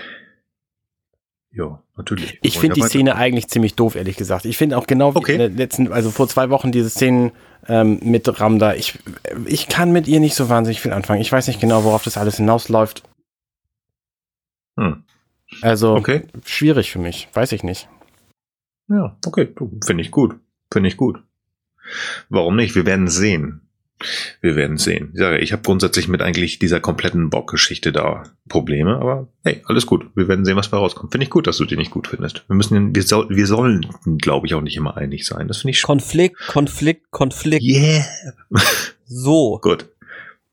[1.52, 2.40] Ja, natürlich.
[2.42, 4.46] Ich finde die Szene eigentlich ziemlich doof, ehrlich gesagt.
[4.46, 5.34] Ich finde auch genau wie okay.
[5.34, 7.32] in der letzten, also vor zwei Wochen diese Szenen
[7.68, 8.74] ähm, mit Ramda.
[8.74, 8.98] Ich,
[9.46, 11.22] ich kann mit ihr nicht so wahnsinnig viel anfangen.
[11.22, 13.04] Ich weiß nicht genau, worauf das alles hinausläuft.
[14.78, 15.04] Hm.
[15.62, 16.26] Also, okay.
[16.44, 17.30] schwierig für mich.
[17.34, 17.88] Weiß ich nicht.
[18.88, 19.54] Ja, okay.
[19.86, 20.36] Finde ich gut.
[20.72, 21.22] Finde ich gut.
[22.30, 22.74] Warum nicht?
[22.74, 23.62] Wir werden sehen.
[24.42, 25.12] Wir werden sehen.
[25.14, 29.86] Ich sage, ich habe grundsätzlich mit eigentlich dieser kompletten Bock-Geschichte da Probleme, aber hey, alles
[29.86, 30.06] gut.
[30.16, 31.12] Wir werden sehen, was da rauskommt.
[31.12, 32.44] Finde ich gut, dass du die nicht gut findest.
[32.48, 33.88] Wir müssen, wir, soll, wir sollen,
[34.18, 35.48] glaube ich, auch nicht immer einig sein.
[35.48, 37.64] Das finde ich Konflikt, Konflikt, Konflikt.
[37.64, 38.06] Yeah.
[39.06, 39.60] So.
[39.62, 39.90] gut.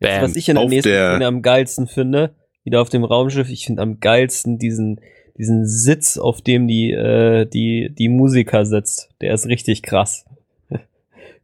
[0.00, 0.22] Bam.
[0.22, 2.34] Was ich in der auf nächsten der Szene am geilsten finde,
[2.64, 5.00] wieder auf dem Raumschiff, ich finde am geilsten diesen,
[5.38, 9.10] diesen Sitz, auf dem die, äh, die, die Musiker sitzt.
[9.20, 10.24] Der ist richtig krass.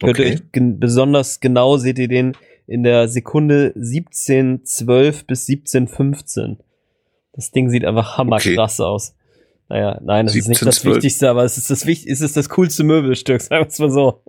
[0.02, 0.32] Hört okay.
[0.32, 2.36] euch gen besonders genau, seht ihr den
[2.66, 6.58] in der Sekunde 1712 bis 1715.
[7.32, 8.88] Das Ding sieht einfach hammerkrass okay.
[8.88, 9.14] aus.
[9.68, 10.96] Naja, nein, das 17, ist nicht das 12.
[10.96, 14.22] Wichtigste, aber es ist das, es ist das coolste Möbelstück, sagen wir es mal so.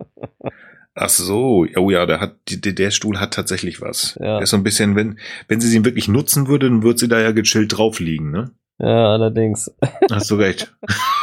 [0.94, 4.16] Ach so, oh ja, der hat, der, der Stuhl hat tatsächlich was.
[4.20, 4.34] Ja.
[4.34, 7.08] Der ist so ein bisschen, wenn, wenn sie ihn wirklich nutzen würde, dann würde sie
[7.08, 8.50] da ja gechillt drauf liegen, ne?
[8.80, 9.72] Ja, allerdings.
[10.10, 10.74] Hast du recht.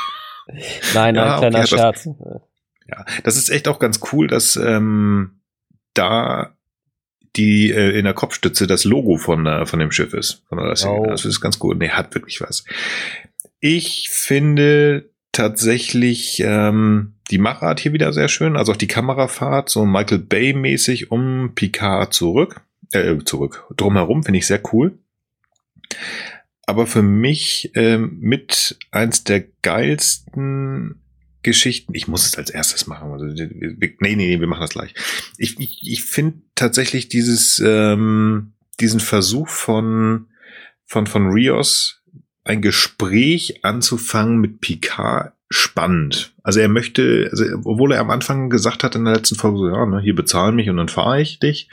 [0.93, 2.03] nein, ja, ein kleiner okay, Scherz.
[2.05, 2.41] Das,
[2.87, 5.39] ja, das ist echt auch ganz cool, dass ähm,
[5.93, 6.55] da
[7.35, 10.43] die äh, in der Kopfstütze das Logo von, äh, von dem Schiff ist.
[10.47, 11.05] Von der oh.
[11.07, 11.77] Das ist ganz gut.
[11.77, 12.63] Nee, hat wirklich was.
[13.59, 18.55] Ich finde tatsächlich ähm, die Machart hier wieder sehr schön.
[18.55, 22.61] Also auch die Kamerafahrt, so Michael Bay-mäßig um Picard zurück.
[22.91, 23.65] Äh, zurück.
[23.75, 24.97] Drumherum finde ich sehr cool.
[26.65, 31.01] Aber für mich ähm, mit eins der geilsten
[31.45, 31.93] Geschichten.
[31.95, 33.11] Ich muss es als erstes machen.
[33.11, 34.93] Also, nee, nee, nee, wir machen das gleich.
[35.37, 40.27] Ich, ich, ich finde tatsächlich dieses, ähm, diesen Versuch von,
[40.85, 42.01] von, von Rios,
[42.43, 46.33] ein Gespräch anzufangen mit Picard spannend.
[46.43, 49.69] Also er möchte, also obwohl er am Anfang gesagt hat in der letzten Folge so,
[49.69, 51.69] ja, ne, hier bezahlen mich und dann fahre ich dich.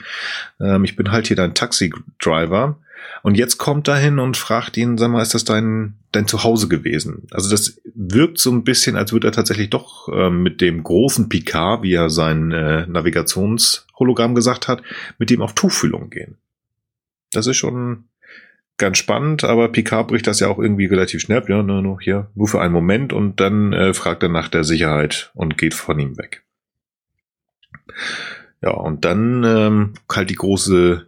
[0.61, 2.77] Ähm, ich bin halt hier dein Taxi-Driver.
[3.23, 6.67] Und jetzt kommt er hin und fragt ihn, sag mal, ist das dein, dein Zuhause
[6.67, 7.27] gewesen?
[7.31, 11.29] Also das wirkt so ein bisschen, als würde er tatsächlich doch äh, mit dem großen
[11.29, 14.81] Picard, wie er sein äh, Navigationshologramm gesagt hat,
[15.17, 16.37] mit dem auf Tuchfühlung gehen.
[17.31, 18.05] Das ist schon
[18.77, 22.29] ganz spannend, aber Picard bricht das ja auch irgendwie relativ schnell, ja, nur, nur hier,
[22.35, 25.99] nur für einen Moment und dann äh, fragt er nach der Sicherheit und geht von
[25.99, 26.43] ihm weg.
[28.61, 31.07] Ja, und dann ähm, halt die große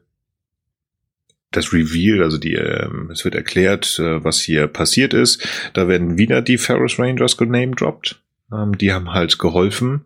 [1.56, 5.48] das Reveal, also die, ähm, es wird erklärt, äh, was hier passiert ist.
[5.74, 8.22] Da werden wieder die Ferris Rangers genamedropped.
[8.52, 10.06] Ähm, die haben halt geholfen,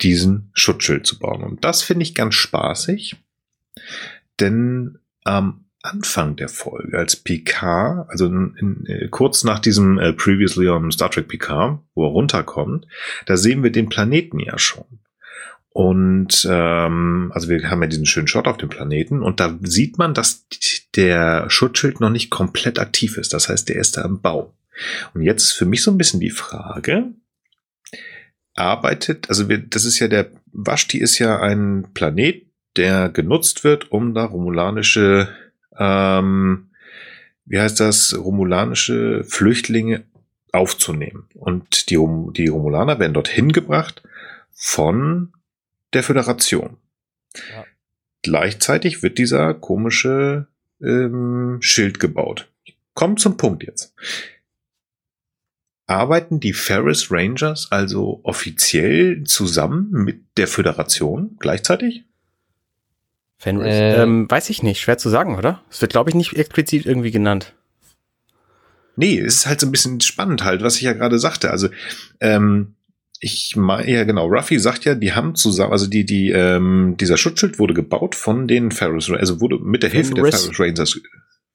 [0.00, 1.42] diesen Schutzschild zu bauen.
[1.42, 3.16] Und das finde ich ganz spaßig,
[4.40, 10.12] denn am Anfang der Folge, als Picard, also in, in, äh, kurz nach diesem äh,
[10.12, 12.86] Previously on Star Trek Picard, wo er runterkommt,
[13.26, 15.00] da sehen wir den Planeten ja schon.
[15.72, 19.96] Und ähm, also wir haben ja diesen schönen Shot auf dem Planeten und da sieht
[19.96, 20.44] man, dass
[20.94, 23.32] der Schutzschild noch nicht komplett aktiv ist.
[23.32, 24.52] Das heißt, der ist da im Bau.
[25.14, 27.12] Und jetzt ist für mich so ein bisschen die Frage,
[28.54, 32.44] arbeitet, also wir, das ist ja der Vashti ist ja ein Planet,
[32.76, 35.28] der genutzt wird, um da romulanische,
[35.78, 36.68] ähm,
[37.46, 40.04] wie heißt das, romulanische Flüchtlinge
[40.52, 41.28] aufzunehmen.
[41.34, 41.98] Und die,
[42.36, 44.02] die Romulaner werden dorthin gebracht
[44.52, 45.32] von
[45.92, 46.76] der Föderation.
[47.34, 47.64] Ja.
[48.22, 50.46] Gleichzeitig wird dieser komische
[50.80, 52.48] ähm, Schild gebaut.
[52.94, 53.94] Kommt zum Punkt jetzt.
[55.86, 62.04] Arbeiten die Ferris Rangers also offiziell zusammen mit der Föderation gleichzeitig?
[63.38, 63.74] Fenris.
[63.74, 64.02] Äh.
[64.02, 65.62] ähm, weiß ich nicht, schwer zu sagen, oder?
[65.68, 67.54] Es wird, glaube ich, nicht explizit irgendwie genannt.
[68.94, 71.50] Nee, es ist halt so ein bisschen spannend halt, was ich ja gerade sagte.
[71.50, 71.68] Also,
[72.20, 72.74] ähm,
[73.24, 77.16] ich meine, ja genau, Ruffy sagt ja, die haben zusammen, also die, die, ähm, dieser
[77.16, 80.42] Schutzschild wurde gebaut von den Ferris, also wurde mit der Hilfe der Fenris.
[80.42, 81.00] Ferris Rangers,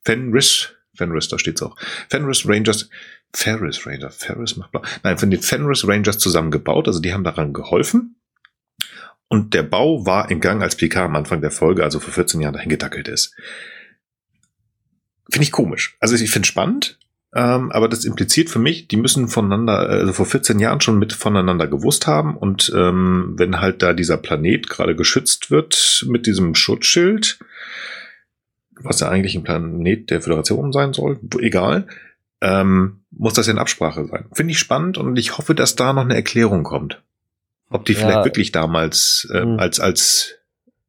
[0.06, 1.76] Fenris, Fenris, da steht's auch.
[2.10, 2.90] Fenris Rangers,
[3.34, 4.82] Ferris Ranger, Ferris macht blau.
[5.04, 8.16] Nein, von den Fenris Rangers zusammengebaut, also die haben daran geholfen.
[9.28, 12.40] Und der Bau war in Gang, als PK am Anfang der Folge, also vor 14
[12.40, 13.36] Jahren dahin gedackelt ist.
[15.30, 15.98] Finde ich komisch.
[16.00, 16.98] Also ich finde spannend,
[17.38, 21.14] ähm, aber das impliziert für mich, die müssen voneinander, also vor 14 Jahren schon mit
[21.14, 22.36] voneinander gewusst haben.
[22.36, 27.38] Und ähm, wenn halt da dieser Planet gerade geschützt wird mit diesem Schutzschild,
[28.82, 31.86] was ja eigentlich ein Planet der Föderation sein soll, egal,
[32.42, 34.26] ähm, muss das ja in Absprache sein.
[34.34, 37.04] Finde ich spannend und ich hoffe, dass da noch eine Erklärung kommt.
[37.70, 38.00] Ob die Ja.
[38.00, 39.60] vielleicht wirklich damals äh, Hm.
[39.60, 40.36] als, als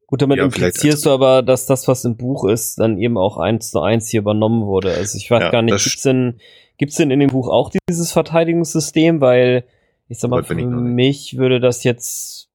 [0.09, 3.37] Gut, damit Ja, implizierst du aber, dass das, was im Buch ist, dann eben auch
[3.37, 4.91] eins zu eins hier übernommen wurde.
[4.95, 6.39] Also ich weiß Ja, gar nicht, gibt's denn,
[6.79, 9.21] gibt's denn in dem Buch auch dieses Verteidigungssystem?
[9.21, 9.65] Weil,
[10.07, 12.49] ich sag mal, für mich würde das jetzt,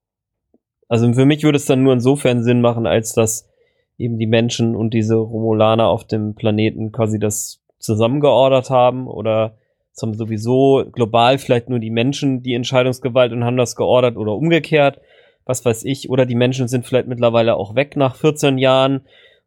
[0.89, 3.47] also für mich würde es dann nur insofern Sinn machen, als dass
[3.97, 9.55] eben die Menschen und diese Romulaner auf dem Planeten quasi das zusammengeordert haben oder
[9.93, 14.33] es haben sowieso global vielleicht nur die Menschen die Entscheidungsgewalt und haben das geordert oder
[14.33, 14.99] umgekehrt
[15.45, 19.01] was weiß ich, oder die Menschen sind vielleicht mittlerweile auch weg nach 14 Jahren,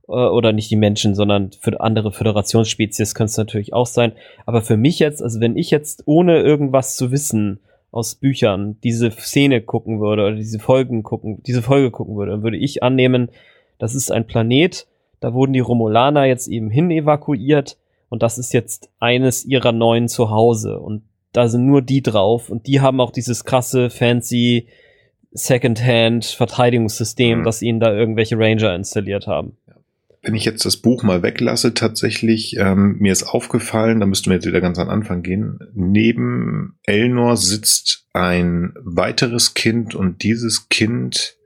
[0.08, 4.12] äh, oder nicht die Menschen, sondern für andere Föderationsspezies könnte es natürlich auch sein.
[4.46, 7.60] Aber für mich jetzt, also wenn ich jetzt ohne irgendwas zu wissen
[7.90, 12.42] aus Büchern diese Szene gucken würde oder diese Folgen gucken, diese Folge gucken würde, dann
[12.42, 13.30] würde ich annehmen,
[13.78, 14.86] das ist ein Planet,
[15.20, 20.08] da wurden die Romulaner jetzt eben hin evakuiert und das ist jetzt eines ihrer neuen
[20.08, 21.02] Zuhause und
[21.32, 24.68] da sind nur die drauf und die haben auch dieses krasse, fancy
[25.38, 27.44] Secondhand-Verteidigungssystem, Mhm.
[27.44, 29.56] das ihnen da irgendwelche Ranger installiert haben.
[30.20, 34.34] wenn ich jetzt das Buch mal weglasse, tatsächlich, ähm, mir ist aufgefallen, da müssten wir
[34.34, 41.36] jetzt wieder ganz an Anfang gehen, neben Elnor sitzt ein weiteres Kind und dieses Kind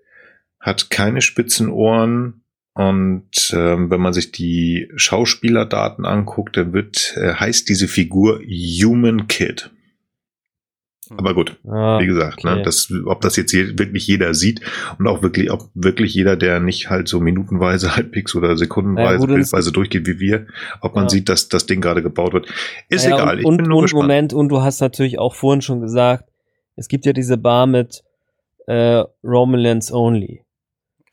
[0.59, 2.43] hat keine spitzen Ohren
[2.73, 9.29] und ähm, wenn man sich die Schauspielerdaten anguckt, dann wird, äh, heißt diese Figur Human
[9.29, 9.71] Kid.
[11.17, 12.57] Aber gut, Ah, wie gesagt, okay.
[12.57, 14.61] ne, das, ob das jetzt je, wirklich jeder sieht
[14.99, 19.21] und auch wirklich, ob wirklich jeder, der nicht halt so minutenweise, halbwegs oder sekundenweise, Ja,
[19.21, 20.47] und- bildweise durchgeht wie wir,
[20.81, 21.11] ob man Ja.
[21.11, 22.47] sieht, dass das Ding gerade gebaut wird.
[22.89, 24.03] Ist Naja, egal, ich und, bin und, nur und gespannt.
[24.05, 26.25] Moment, und du hast natürlich auch vorhin schon gesagt,
[26.77, 28.03] es gibt ja diese Bar mit
[28.67, 30.43] äh, Romulans Only.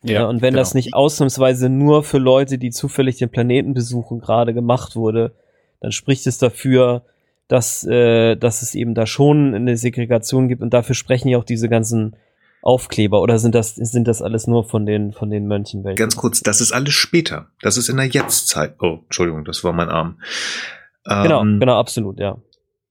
[0.03, 0.61] Ja, und wenn genau.
[0.61, 5.33] das nicht ausnahmsweise nur für Leute, die zufällig den Planeten besuchen, gerade gemacht wurde,
[5.81, 7.03] dann spricht es dafür,
[7.49, 11.43] dass, äh, dass es eben da schon eine Segregation gibt und dafür sprechen ja auch
[11.43, 12.15] diese ganzen
[12.61, 15.97] Aufkleber oder sind das, sind das alles nur von den, von den Mönchen welche?
[15.97, 17.47] Ganz kurz, das ist alles später.
[17.61, 18.75] Das ist in der Jetztzeit.
[18.81, 20.19] Oh, Entschuldigung, das war mein Arm.
[21.05, 22.37] Genau, Ähm, genau, absolut, ja.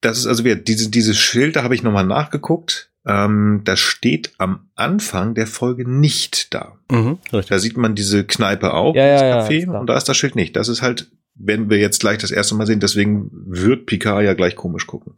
[0.01, 2.90] Das ist also wieder, diese, diese Schilder habe ich nochmal nachgeguckt.
[3.06, 6.76] Ähm, das steht am Anfang der Folge nicht da.
[6.90, 7.18] Mhm.
[7.30, 9.80] Da sieht man diese Kneipe auch, Ja, das ja, ja, Café, klar.
[9.80, 10.56] und da ist das Schild nicht.
[10.56, 14.35] Das ist halt, wenn wir jetzt gleich das erste Mal sehen, deswegen wird Picard ja
[14.35, 15.15] gleich komisch gucken.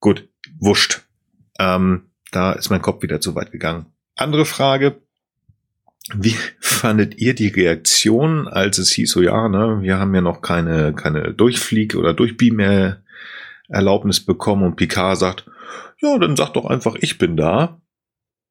[0.00, 0.28] Gut,
[0.58, 1.02] wurscht.
[1.58, 3.86] Ähm, da ist mein Kopf wieder zu weit gegangen.
[4.16, 5.00] Andere Frage.
[6.14, 10.42] Wie fandet ihr die Reaktion, als es hieß, so ja, ne, wir haben ja noch
[10.42, 15.46] keine, keine Durchflieg- oder Durchbeam-Erlaubnis bekommen und Picard sagt,
[16.00, 17.80] ja, dann sag doch einfach, ich bin da.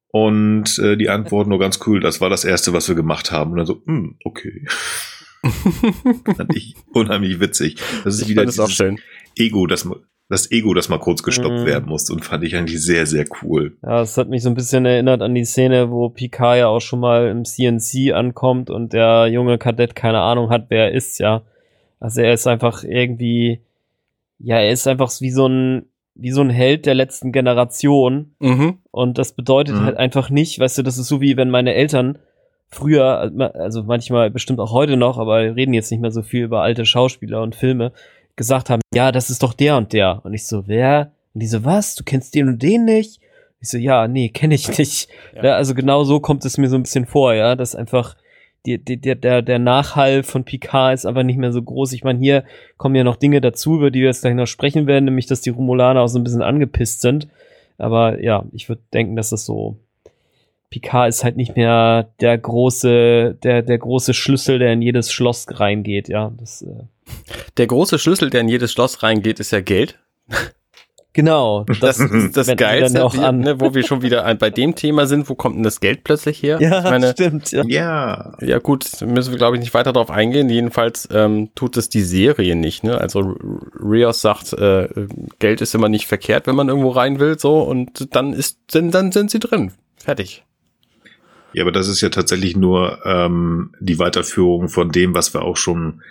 [0.08, 3.50] Und äh, die Antwort nur ganz cool, das war das Erste, was wir gemacht haben.
[3.50, 4.64] Und dann so, hm, okay.
[6.36, 7.76] Fand ich unheimlich witzig.
[8.04, 8.98] Das ist ich wieder es auch schön.
[9.36, 9.88] Ego, das,
[10.28, 11.66] das Ego, das mal kurz gestoppt Mhm.
[11.66, 12.08] werden muss.
[12.10, 13.76] Und fand ich eigentlich sehr, sehr cool.
[13.82, 16.80] Ja, es hat mich so ein bisschen erinnert an die Szene, wo Picard ja auch
[16.80, 21.18] schon mal im CNC ankommt und der junge Kadett keine Ahnung hat, wer er ist,
[21.18, 21.42] ja.
[22.00, 23.60] Also er ist einfach irgendwie,
[24.38, 28.34] ja, er ist einfach wie so ein, wie so ein Held der letzten Generation.
[28.38, 28.78] Mhm.
[28.90, 29.84] Und das bedeutet Mhm.
[29.84, 32.18] halt einfach nicht, weißt du, das ist so wie wenn meine Eltern
[32.68, 36.44] früher, also manchmal bestimmt auch heute noch, aber wir reden jetzt nicht mehr so viel
[36.44, 37.92] über alte Schauspieler und Filme,
[38.36, 40.20] gesagt haben, ja, das ist doch der und der.
[40.24, 41.12] Und ich so, wer?
[41.34, 41.94] Und die so, was?
[41.94, 43.20] Du kennst den und den nicht?
[43.60, 45.08] Ich so, ja, nee, kenne ich nicht.
[45.36, 45.44] Ja.
[45.44, 45.54] Ja.
[45.54, 48.16] also genau so kommt es mir so ein bisschen vor, ja, dass einfach
[48.66, 51.92] die, die, der, der, der Nachhall von Picard ist einfach nicht mehr so groß.
[51.92, 52.44] Ich meine, hier
[52.76, 55.42] kommen ja noch Dinge dazu, über die wir jetzt gleich noch sprechen werden, nämlich, dass
[55.42, 57.28] die Romulaner auch so ein bisschen angepisst sind.
[57.76, 59.76] Aber ja, ich würde denken, dass das so.
[60.70, 65.46] Picard ist halt nicht mehr der große, der, der große Schlüssel, der in jedes Schloss
[65.48, 66.32] reingeht, ja.
[66.36, 66.84] Das, äh,
[67.56, 69.98] Der große Schlüssel, der in jedes Schloss reingeht, ist ja Geld.
[71.12, 71.64] Genau.
[71.80, 73.40] Das, das, das wenden die Geilste, dann auch an.
[73.40, 76.42] ne, wo wir schon wieder bei dem Thema sind, wo kommt denn das Geld plötzlich
[76.42, 76.58] her?
[76.60, 77.52] Ja, ich meine, stimmt.
[77.52, 77.62] Ja.
[77.66, 78.36] Ja.
[78.40, 80.48] ja gut, müssen wir glaube ich nicht weiter darauf eingehen.
[80.48, 82.84] Jedenfalls ähm, tut es die Serie nicht.
[82.84, 82.98] Ne?
[83.00, 83.20] Also
[83.80, 84.88] Rios sagt, äh,
[85.38, 88.90] Geld ist immer nicht verkehrt, wenn man irgendwo rein will, so und dann ist, dann,
[88.90, 89.72] dann sind sie drin.
[89.96, 90.44] Fertig.
[91.54, 95.56] Ja, aber das ist ja tatsächlich nur ähm, die Weiterführung von dem, was wir auch
[95.56, 96.02] schon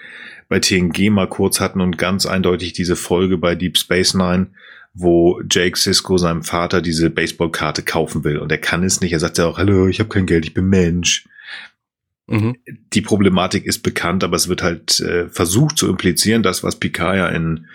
[0.50, 4.48] bei TNG mal kurz hatten und ganz eindeutig diese Folge bei Deep Space Nine,
[4.94, 9.14] wo Jake Sisko seinem Vater diese Baseballkarte kaufen will und er kann es nicht.
[9.14, 11.28] Er sagt ja auch, hallo, ich habe kein Geld, ich bin Mensch.
[12.28, 12.56] Mhm.
[12.94, 17.18] Die Problematik ist bekannt, aber es wird halt äh, versucht zu implizieren, das, was Picard
[17.18, 17.68] ja in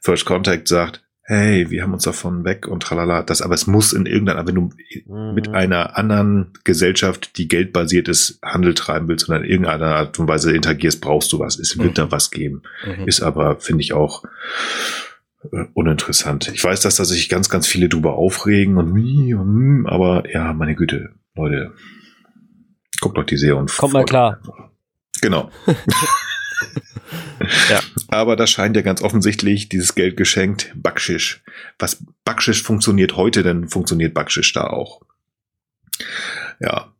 [0.00, 3.92] First Contact sagt, hey, wir haben uns davon weg und tralala, das, aber es muss
[3.92, 4.70] in irgendeiner, wenn du
[5.34, 5.54] mit Mhm.
[5.54, 10.54] einer anderen Gesellschaft, die geldbasiert ist, Handel treiben willst und in irgendeiner Art und Weise
[10.54, 11.58] interagierst, brauchst du was.
[11.58, 11.94] Es wird Mhm.
[11.94, 12.62] da was geben.
[12.86, 13.08] Mhm.
[13.08, 14.22] Ist aber, finde ich, auch
[15.52, 16.48] äh, uninteressant.
[16.54, 20.74] Ich weiß, dass da sich ganz, ganz viele drüber aufregen und, und aber ja, meine
[20.76, 21.72] Güte, Leute,
[23.00, 24.40] guckt doch die Serie und Kommt mal klar.
[25.20, 25.50] Genau.
[27.68, 27.80] Ja.
[28.08, 31.42] Aber das scheint ja ganz offensichtlich dieses Geld geschenkt, Backschisch.
[31.78, 35.00] Was Backschisch funktioniert heute, dann funktioniert Backschisch da auch.
[36.60, 36.92] Ja.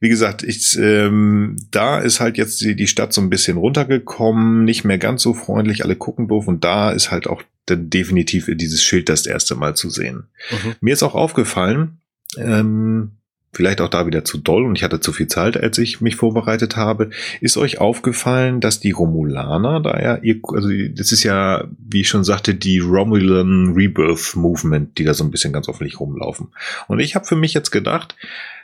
[0.00, 4.64] Wie gesagt, ich, ähm, da ist halt jetzt die, die Stadt so ein bisschen runtergekommen,
[4.64, 8.48] nicht mehr ganz so freundlich, alle gucken doof und da ist halt auch dann definitiv
[8.50, 10.28] dieses Schild das erste Mal zu sehen.
[10.50, 10.74] Mhm.
[10.80, 11.98] Mir ist auch aufgefallen,
[12.38, 13.19] ähm,
[13.52, 16.16] vielleicht auch da wieder zu doll und ich hatte zu viel Zeit, als ich mich
[16.16, 17.10] vorbereitet habe.
[17.40, 22.08] Ist euch aufgefallen, dass die Romulaner da ja, ihr, also das ist ja, wie ich
[22.08, 26.48] schon sagte, die Romulan Rebirth Movement, die da so ein bisschen ganz offensichtlich rumlaufen.
[26.86, 28.14] Und ich habe für mich jetzt gedacht,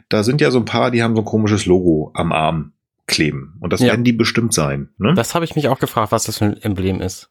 [0.08, 2.72] da sind ja so ein paar, die haben so ein komisches Logo am Arm
[3.08, 3.54] kleben.
[3.60, 3.88] Und das Ja.
[3.88, 4.88] werden die bestimmt sein.
[4.98, 5.14] Ne?
[5.14, 7.28] Das habe ich mich auch gefragt, was das für ein Emblem ist.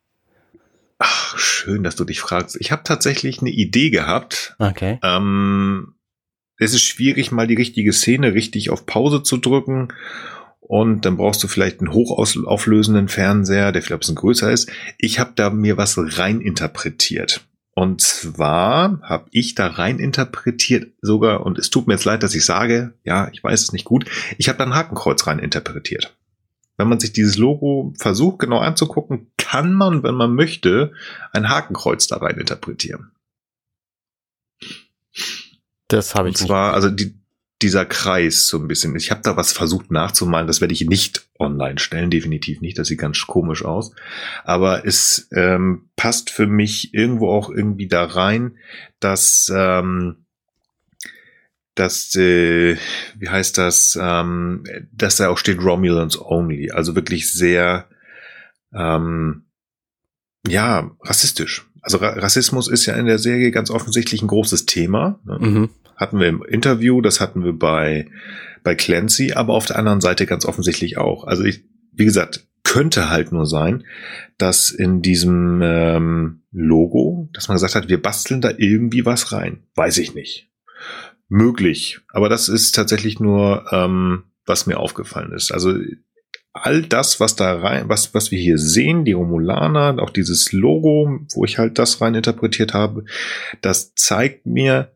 [0.99, 2.55] Ach, schön, dass du dich fragst.
[2.59, 4.99] Ich habe tatsächlich eine Idee gehabt, Okay.
[5.03, 5.94] Ähm,
[6.57, 9.89] es ist schwierig, mal die richtige Szene richtig auf Pause zu drücken.
[10.59, 14.71] Und dann brauchst du vielleicht einen hochauflösenden Fernseher, der vielleicht ein bisschen größer ist.
[14.97, 17.45] Ich habe da mir was rein interpretiert.
[17.75, 22.33] Und zwar habe ich da rein interpretiert sogar, und es tut mir jetzt leid, dass
[22.33, 24.05] ich sage, ja, ich weiß es nicht gut,
[24.37, 26.15] ich habe da ein Hakenkreuz rein interpretiert.
[26.77, 30.93] Wenn man sich dieses Logo versucht genau anzugucken, kann man, wenn man möchte,
[31.31, 33.11] ein Hakenkreuz da rein interpretieren.
[35.95, 36.47] Das habe Und ich nicht.
[36.47, 37.15] zwar, also die,
[37.61, 38.95] dieser Kreis so ein bisschen.
[38.97, 42.77] Ich habe da was versucht nachzumalen, das werde ich nicht online stellen, definitiv nicht.
[42.77, 43.93] Das sieht ganz komisch aus.
[44.43, 48.57] Aber es ähm, passt für mich irgendwo auch irgendwie da rein,
[48.99, 50.25] dass, ähm,
[51.75, 52.75] dass äh,
[53.17, 56.71] wie heißt das, ähm, dass da auch steht Romulans Only.
[56.71, 57.87] Also wirklich sehr,
[58.73, 59.45] ähm,
[60.45, 61.65] ja, rassistisch.
[61.85, 65.19] Also Ra Rassismus ist ja in der Serie ganz offensichtlich ein großes Thema.
[65.23, 65.37] Ne?
[65.39, 65.69] Mhm.
[65.95, 68.09] hatten wir im Interview, das hatten wir bei,
[68.63, 71.25] bei Clancy, aber auf der anderen Seite ganz offensichtlich auch.
[71.25, 73.83] Also ich, wie gesagt, könnte halt nur sein,
[74.39, 79.59] dass in diesem ähm, Logo, dass man gesagt hat, wir basteln da irgendwie was rein.
[79.75, 80.49] Weiß ich nicht.
[81.29, 81.99] Möglich.
[82.09, 85.51] Aber das ist tatsächlich nur, ähm, was mir aufgefallen ist.
[85.51, 85.75] Also
[86.55, 91.19] all das, was da rein, was, was wir hier sehen, die Romulaner, auch dieses Logo,
[91.33, 93.03] wo ich halt das rein interpretiert habe,
[93.61, 94.91] das zeigt mir,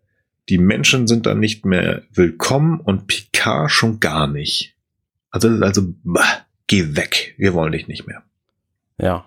[0.48, 4.76] die Menschen sind dann nicht mehr willkommen und Picard schon gar nicht.
[5.31, 7.36] Also, also, bah, geh weg.
[7.38, 8.23] Wir wollen dich nicht mehr.
[8.98, 9.26] Ja.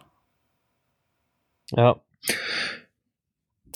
[1.71, 2.01] Ja.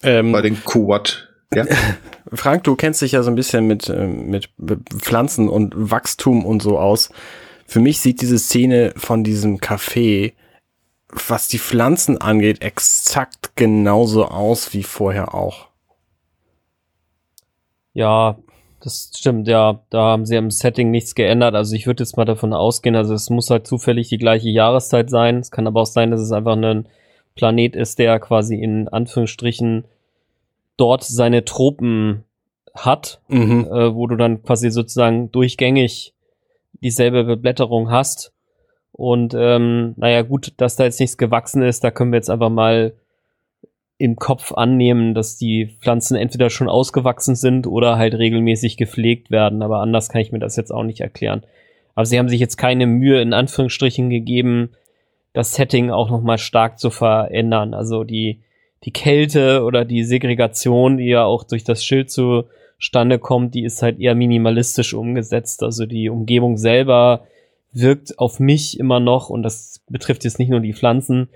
[0.03, 1.67] Ähm, Bei den Kuwat, ja,
[2.33, 4.49] Frank, du kennst dich ja so ein bisschen mit, ähm, mit
[4.99, 7.11] Pflanzen und Wachstum und so aus.
[7.67, 10.33] Für mich sieht diese Szene von diesem Café,
[11.29, 15.69] was die Pflanzen angeht, exakt genauso aus wie vorher auch.
[17.93, 18.37] Ja,
[18.81, 19.81] das stimmt, ja.
[19.91, 21.55] Da haben sie am Setting nichts geändert.
[21.55, 25.11] Also ich würde jetzt mal davon ausgehen, also es muss halt zufällig die gleiche Jahreszeit
[25.11, 25.39] sein.
[25.39, 26.89] Es kann aber auch sein, dass es einfach ein
[27.35, 29.85] Planet ist, der quasi in Anführungsstrichen
[30.77, 32.25] dort seine Tropen
[32.75, 33.65] hat, Mhm.
[33.71, 36.13] äh, wo du dann quasi sozusagen durchgängig
[36.83, 38.33] dieselbe Beblätterung hast.
[38.93, 42.51] Und ähm, naja, gut, dass da jetzt nichts gewachsen ist, da können wir jetzt einfach
[42.51, 42.95] mal
[43.99, 49.63] im Kopf annehmen, dass die Pflanzen entweder schon ausgewachsen sind oder halt regelmäßig gepflegt werden.
[49.63, 51.45] Aber anders kann ich mir das jetzt auch nicht erklären.
[51.95, 54.71] Aber sie haben sich jetzt keine Mühe in Anführungsstrichen gegeben,
[55.33, 57.75] das Setting auch nochmal stark zu verändern.
[57.75, 58.41] Also die,
[58.85, 62.11] die Kälte oder die Segregation, die ja auch durch das Schild
[62.79, 65.63] zustande kommt, die ist halt eher minimalistisch umgesetzt.
[65.63, 67.27] Also die Umgebung selber
[67.73, 71.29] wirkt auf mich immer noch, und das betrifft jetzt nicht nur die Pflanzen,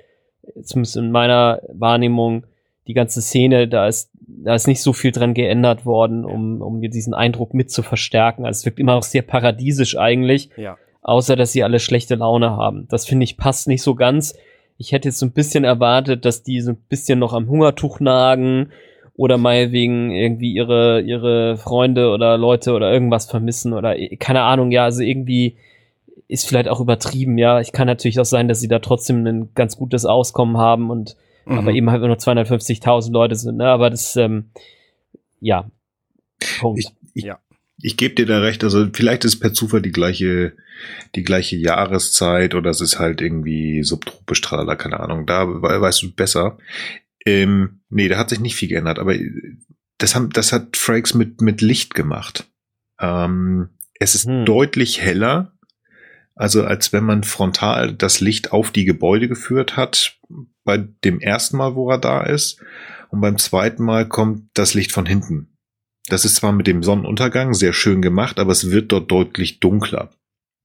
[0.63, 2.47] zumindest in meiner Wahrnehmung,
[2.87, 6.81] die ganze Szene, da ist, da ist nicht so viel dran geändert worden, um, um
[6.81, 8.45] diesen Eindruck mit zu verstärken.
[8.45, 10.51] Also es wirkt immer noch sehr paradiesisch eigentlich.
[10.57, 10.77] Ja.
[11.03, 12.87] Außer, dass sie alle schlechte Laune haben.
[12.89, 14.35] Das finde ich passt nicht so ganz.
[14.77, 18.01] Ich hätte jetzt so ein bisschen erwartet, dass die so ein bisschen noch am Hungertuch
[18.01, 18.71] nagen
[19.21, 24.85] oder meinetwegen irgendwie ihre, ihre Freunde oder Leute oder irgendwas vermissen oder keine Ahnung, ja,
[24.85, 25.59] also irgendwie
[26.27, 27.61] ist vielleicht auch übertrieben, ja.
[27.61, 31.17] Ich kann natürlich auch sein, dass sie da trotzdem ein ganz gutes Auskommen haben und
[31.45, 31.59] mhm.
[31.59, 33.67] aber eben halt nur 250.000 Leute sind, ne?
[33.67, 34.53] Aber das, ähm,
[35.43, 35.71] ja.
[36.59, 36.81] Punkt.
[36.81, 37.41] Ich, ich, ja.
[37.83, 40.55] Ich gebe dir da recht, also vielleicht ist per Zufall die gleiche,
[41.15, 46.57] die gleiche Jahreszeit oder es ist halt irgendwie subtropisch, keine Ahnung, da weißt du besser.
[47.27, 49.15] Ähm, nee, da hat sich nicht viel geändert, aber
[49.99, 52.49] das, haben, das hat Frakes mit, mit Licht gemacht.
[52.99, 54.45] Ähm, es ist hm.
[54.45, 55.53] deutlich heller,
[56.35, 60.19] also als wenn man frontal das Licht auf die Gebäude geführt hat,
[60.65, 62.63] bei dem ersten Mal, wo er da ist.
[63.11, 65.49] Und beim zweiten Mal kommt das Licht von hinten.
[66.09, 70.11] Das ist zwar mit dem Sonnenuntergang sehr schön gemacht, aber es wird dort deutlich dunkler.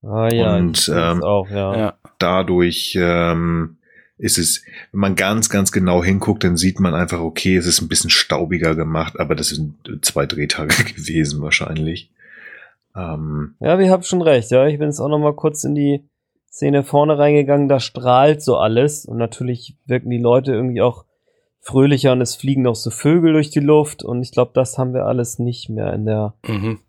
[0.02, 1.98] Ah ja, und ähm, auch, ja.
[2.20, 3.78] dadurch ähm,
[4.18, 7.82] ist es, wenn man ganz, ganz genau hinguckt, dann sieht man einfach, okay, es ist
[7.82, 12.12] ein bisschen staubiger gemacht, aber das sind zwei Drehtage gewesen wahrscheinlich.
[12.96, 14.68] Ähm, ja, wir haben schon recht, ja.
[14.68, 16.08] Ich bin jetzt auch noch mal kurz in die
[16.50, 21.04] Szene vorne reingegangen, da strahlt so alles und natürlich wirken die Leute irgendwie auch
[21.60, 24.94] fröhlicher und es fliegen noch so Vögel durch die Luft und ich glaube, das haben
[24.94, 26.80] wir alles nicht mehr in der mhm.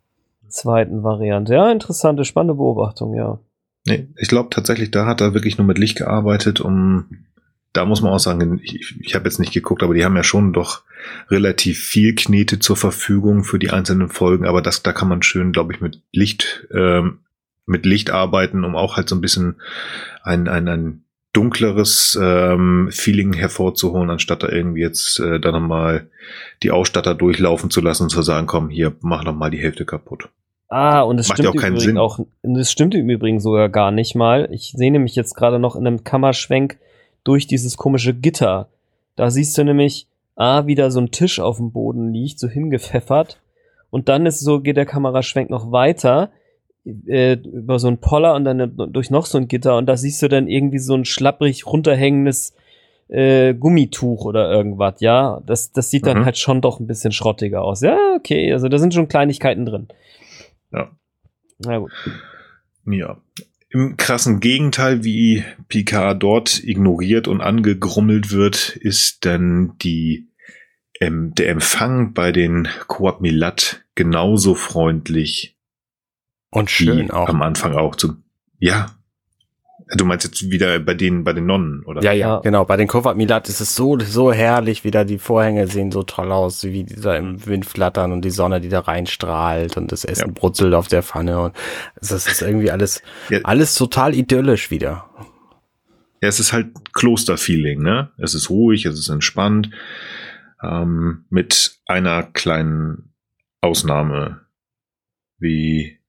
[0.47, 1.55] zweiten Variante.
[1.55, 3.41] Ja, interessante, spannende Beobachtung, ja.
[3.87, 7.07] Nee, ich glaube tatsächlich, da hat er wirklich nur mit Licht gearbeitet, um
[7.73, 10.23] da muss man auch sagen, ich, ich habe jetzt nicht geguckt, aber die haben ja
[10.23, 10.83] schon doch
[11.29, 15.53] relativ viel Knete zur Verfügung für die einzelnen Folgen, aber das, da kann man schön,
[15.53, 17.19] glaube ich, mit Licht, ähm,
[17.67, 19.57] mit Licht arbeiten, um auch halt so ein bisschen
[20.23, 21.05] ein, ein, ein
[21.35, 26.09] dunkleres ähm, Feeling hervorzuholen, anstatt da irgendwie jetzt äh, dann nochmal
[26.63, 29.85] die Ausstatter durchlaufen zu lassen und zu sagen, komm, hier, mach noch mal die Hälfte
[29.85, 30.31] kaputt.
[30.69, 31.99] Ah, und es stimmt ja auch, Sinn.
[31.99, 34.49] auch das stimmt im Übrigen sogar gar nicht mal.
[34.51, 36.79] Ich sehe nämlich jetzt gerade noch in einem Kammerschwenk
[37.23, 38.69] durch dieses komische Gitter.
[39.15, 43.41] Da siehst du nämlich, ah, wieder so ein Tisch auf dem Boden liegt, so hingepfeffert.
[43.91, 46.31] Und dann ist so, geht der Kameraschwenk noch weiter
[47.07, 50.23] äh, über so ein Poller und dann durch noch so ein Gitter und da siehst
[50.23, 52.55] du dann irgendwie so ein schlapprig runterhängendes
[53.09, 55.41] äh, Gummituch oder irgendwas, ja.
[55.47, 56.25] Das, das sieht dann mhm.
[56.25, 57.81] halt schon doch ein bisschen schrottiger aus.
[57.81, 59.89] Ja, okay, also da sind schon Kleinigkeiten drin.
[60.77, 60.97] Ja.
[61.59, 61.93] Na gut.
[62.87, 63.21] Ja.
[63.71, 70.29] Im krassen Gegenteil, wie Picard dort ignoriert und angegrummelt wird, ist dann die,
[71.01, 75.57] ähm, der Empfang bei den Coop Milat genauso freundlich.
[76.51, 77.29] Und schön auch.
[77.29, 78.17] Am Anfang auch zu,
[78.59, 78.97] ja,
[79.95, 82.03] Du meinst jetzt wieder bei den, bei den Nonnen, oder?
[82.03, 82.65] Ja, ja, genau.
[82.65, 86.33] Bei den Kovat Milat ist es so, so herrlich, wieder die Vorhänge sehen so toll
[86.33, 90.05] aus, wie die da im Wind flattern und die Sonne, die da reinstrahlt und das
[90.05, 90.33] Essen ja.
[90.35, 91.57] brutzelt auf der Pfanne und
[92.01, 93.01] das ist irgendwie alles,
[93.31, 93.39] ja.
[93.45, 95.09] alles total idyllisch wieder.
[96.21, 98.11] Ja, es ist halt Klosterfeeling, ne?
[98.19, 99.71] Es ist ruhig, es ist entspannt,
[100.65, 103.15] ähm, mit einer kleinen
[103.61, 104.41] Ausnahme,
[105.39, 106.01] wie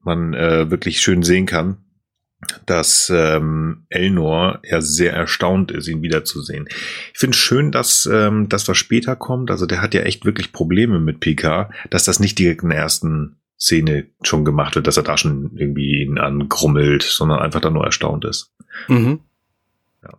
[0.00, 1.83] man äh, wirklich schön sehen kann
[2.66, 6.66] dass ähm, Elnor ja sehr erstaunt ist, ihn wiederzusehen.
[7.12, 10.52] Ich finde schön, dass ähm, das, was später kommt, also der hat ja echt wirklich
[10.52, 14.96] Probleme mit PK, dass das nicht direkt in der ersten Szene schon gemacht wird, dass
[14.96, 18.52] er da schon irgendwie ihn angrummelt, sondern einfach da nur erstaunt ist.
[18.88, 19.20] Mhm.
[20.02, 20.18] Ja.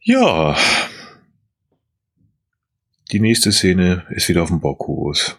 [0.00, 0.56] ja.
[3.12, 5.36] Die nächste Szene ist wieder auf dem Borkubus.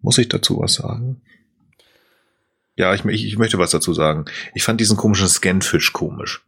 [0.00, 1.22] Muss ich dazu was sagen?
[2.76, 4.24] Ja, ich, ich, ich möchte was dazu sagen.
[4.54, 6.44] Ich fand diesen komischen Scanfish komisch.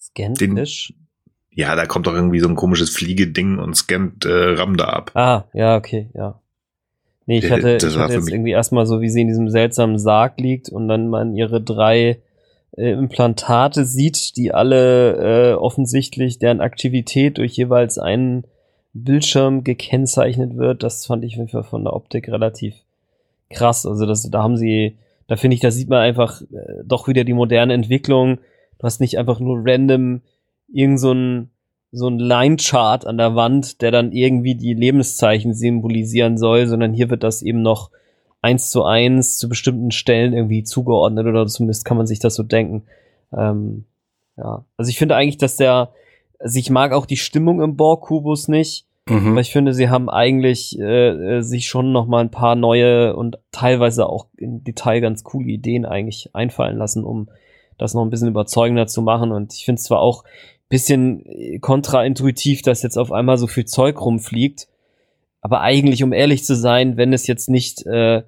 [0.00, 0.92] Scanfish?
[1.52, 5.10] ja, da kommt doch irgendwie so ein komisches Fliegeding und scannt äh, Ram da ab.
[5.14, 6.40] Ah, ja, okay, ja.
[7.26, 9.98] Nee, ich hatte, das ich hatte jetzt irgendwie erstmal so, wie sie in diesem seltsamen
[9.98, 12.20] Sarg liegt und dann man ihre drei
[12.76, 18.44] äh, Implantate sieht, die alle äh, offensichtlich deren Aktivität durch jeweils einen
[18.94, 20.82] Bildschirm gekennzeichnet wird.
[20.82, 22.74] Das fand ich von der Optik relativ
[23.50, 23.86] krass.
[23.86, 27.24] Also das, da haben sie, da finde ich, da sieht man einfach äh, doch wieder
[27.24, 28.38] die moderne Entwicklung.
[28.78, 30.22] Du hast nicht einfach nur random
[30.72, 31.50] irgend so ein,
[31.92, 37.10] so ein Line-Chart an der Wand, der dann irgendwie die Lebenszeichen symbolisieren soll, sondern hier
[37.10, 37.90] wird das eben noch
[38.42, 42.42] eins zu eins zu bestimmten Stellen irgendwie zugeordnet oder zumindest kann man sich das so
[42.42, 42.84] denken.
[43.36, 43.84] Ähm,
[44.36, 45.92] ja, also ich finde eigentlich, dass der,
[46.38, 48.86] also ich mag auch die Stimmung im Borg-Kubus nicht.
[49.10, 49.32] Mhm.
[49.32, 53.16] Aber ich finde, sie haben eigentlich äh, äh, sich schon noch mal ein paar neue
[53.16, 57.28] und teilweise auch im Detail ganz coole Ideen eigentlich einfallen lassen, um
[57.78, 59.32] das noch ein bisschen überzeugender zu machen.
[59.32, 60.24] Und ich finde zwar auch
[60.70, 64.68] bisschen äh, kontraintuitiv, dass jetzt auf einmal so viel Zeug rumfliegt.
[65.42, 68.22] Aber eigentlich, um ehrlich zu sein, wenn es jetzt nicht äh,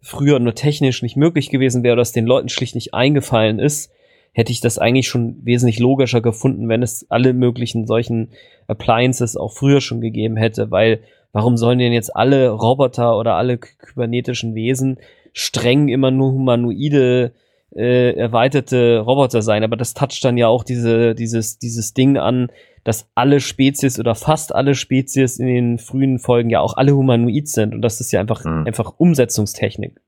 [0.00, 3.90] früher nur technisch nicht möglich gewesen wäre oder es den Leuten schlicht nicht eingefallen ist,
[4.32, 8.28] hätte ich das eigentlich schon wesentlich logischer gefunden, wenn es alle möglichen solchen
[8.66, 11.00] Appliances auch früher schon gegeben hätte, weil
[11.32, 14.98] warum sollen denn jetzt alle Roboter oder alle kybernetischen Wesen
[15.32, 17.32] streng immer nur humanoide
[17.74, 22.48] äh, erweiterte Roboter sein, aber das toucht dann ja auch diese, dieses, dieses Ding an,
[22.82, 27.48] dass alle Spezies oder fast alle Spezies in den frühen Folgen ja auch alle humanoid
[27.48, 28.64] sind und das ist ja einfach, mhm.
[28.66, 30.00] einfach Umsetzungstechnik.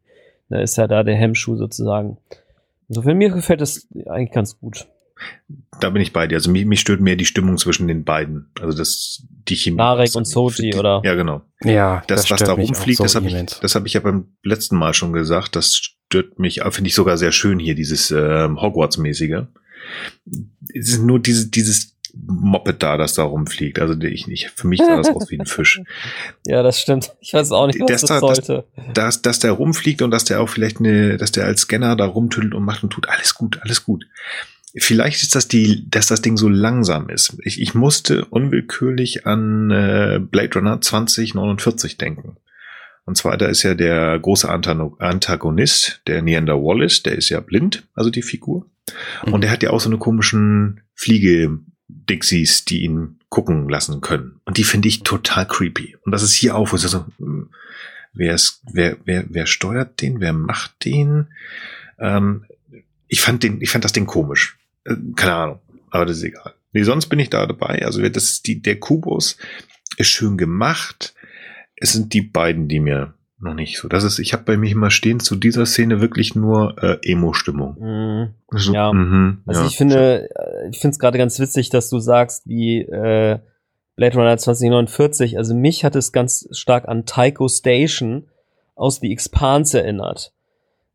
[0.49, 2.19] Da ist ja da der Hemmschuh sozusagen.
[2.93, 4.87] Insofern mir gefällt das eigentlich ganz gut.
[5.81, 6.35] Da bin ich bei dir.
[6.35, 8.51] Also mich, mich stört mehr die Stimmung zwischen den beiden.
[8.61, 9.79] Also das die Chemie.
[9.79, 11.01] Narek und Soji, oder?
[11.03, 11.41] Ja, genau.
[11.65, 14.27] Ja, das, das was da rumfliegt, so das habe ich, das hab ich ja beim
[14.43, 15.57] letzten Mal schon gesagt.
[15.57, 19.47] Das stört mich, finde ich sogar sehr schön hier, dieses äh, Hogwarts-mäßige.
[20.75, 23.79] Es ist nur dieses, dieses Moped da, das da rumfliegt.
[23.79, 25.81] Also ich, ich, für mich sah das aus wie ein Fisch.
[26.47, 27.13] Ja, das stimmt.
[27.21, 28.65] Ich weiß auch nicht, was das, das sollte.
[28.77, 31.97] Dass, dass, dass der rumfliegt und dass der auch vielleicht eine, dass der als Scanner
[31.97, 34.07] da rumtüttelt und macht und tut, alles gut, alles gut.
[34.75, 37.37] Vielleicht ist das die, dass das Ding so langsam ist.
[37.45, 42.37] Ich, ich musste unwillkürlich an äh, Blade Runner 2049 denken.
[43.05, 47.87] Und zwar, da ist ja der große Antagonist, der Neander Wallace, der ist ja blind,
[47.95, 48.67] also die Figur.
[49.27, 49.35] Mhm.
[49.35, 50.81] Und der hat ja auch so eine komischen
[52.07, 54.41] Fliege-Dixies, die ihn gucken lassen können.
[54.45, 55.97] Und die finde ich total creepy.
[56.05, 57.51] Und das ist hier auch, wo es so, hm,
[58.13, 61.29] wer, ist, wer, wer, wer steuert den, wer macht den?
[61.99, 62.45] Ähm,
[63.09, 64.59] ich fand den, ich fand das Ding komisch.
[64.85, 65.59] Äh, keine Ahnung,
[65.91, 66.55] aber das ist egal.
[66.73, 67.85] Nee, sonst bin ich da dabei.
[67.85, 69.37] Also das ist die, der Kubus
[69.97, 71.15] ist schön gemacht.
[71.77, 73.89] Es sind die beiden, die mir noch nicht so.
[73.89, 77.77] Das ist, ich habe bei mir immer stehen zu dieser Szene wirklich nur äh, Emo-Stimmung.
[77.79, 78.93] Mm, so, ja.
[78.93, 82.47] Mm also ja, ich finde, äh, ich finde es gerade ganz witzig, dass du sagst,
[82.47, 83.39] wie äh,
[83.97, 85.37] Blade Runner 2049.
[85.39, 88.29] Also mich hat es ganz stark an Tycho Station
[88.75, 90.33] aus The Expanse erinnert.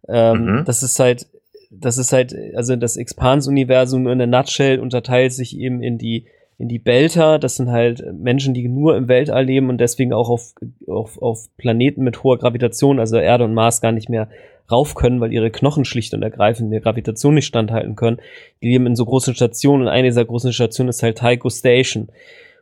[0.07, 0.65] Ähm, mhm.
[0.65, 1.27] Das ist halt
[1.69, 6.27] das ist halt, also das Expans-Universum in der Nutshell unterteilt sich eben in die,
[6.59, 10.29] in die Belter, das sind halt Menschen, die nur im Weltall leben und deswegen auch
[10.29, 10.55] auf,
[10.87, 14.27] auf, auf Planeten mit hoher Gravitation, also Erde und Mars, gar nicht mehr
[14.71, 18.17] rauf können, weil ihre Knochen schlicht und ergreifend der Gravitation nicht standhalten können.
[18.61, 22.09] Die leben in so großen Stationen und eine dieser großen Stationen ist halt Tycho Station.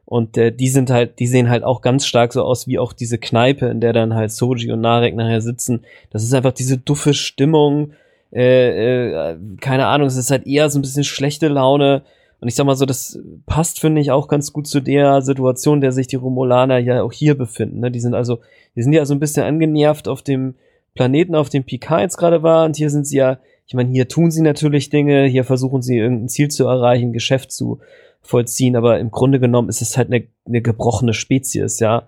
[0.04, 2.94] Und äh, die sind halt, die sehen halt auch ganz stark so aus wie auch
[2.94, 5.84] diese Kneipe, in der dann halt Soji und Narek nachher sitzen.
[6.12, 7.94] Das ist einfach diese duffe Stimmung,
[8.32, 12.04] äh, äh, keine Ahnung, es ist halt eher so ein bisschen schlechte Laune.
[12.46, 13.18] Und ich sag mal so, das
[13.48, 17.12] passt, finde ich, auch ganz gut zu der Situation, der sich die Romulaner ja auch
[17.12, 17.80] hier befinden.
[17.80, 17.90] Ne?
[17.90, 18.38] Die sind also,
[18.76, 20.54] die sind ja so ein bisschen angenervt auf dem
[20.94, 22.66] Planeten, auf dem Picard jetzt gerade war.
[22.66, 25.98] Und hier sind sie ja, ich meine, hier tun sie natürlich Dinge, hier versuchen sie
[25.98, 27.80] irgendein Ziel zu erreichen, Geschäft zu
[28.22, 32.04] vollziehen, aber im Grunde genommen ist es halt eine, eine gebrochene Spezies, ja.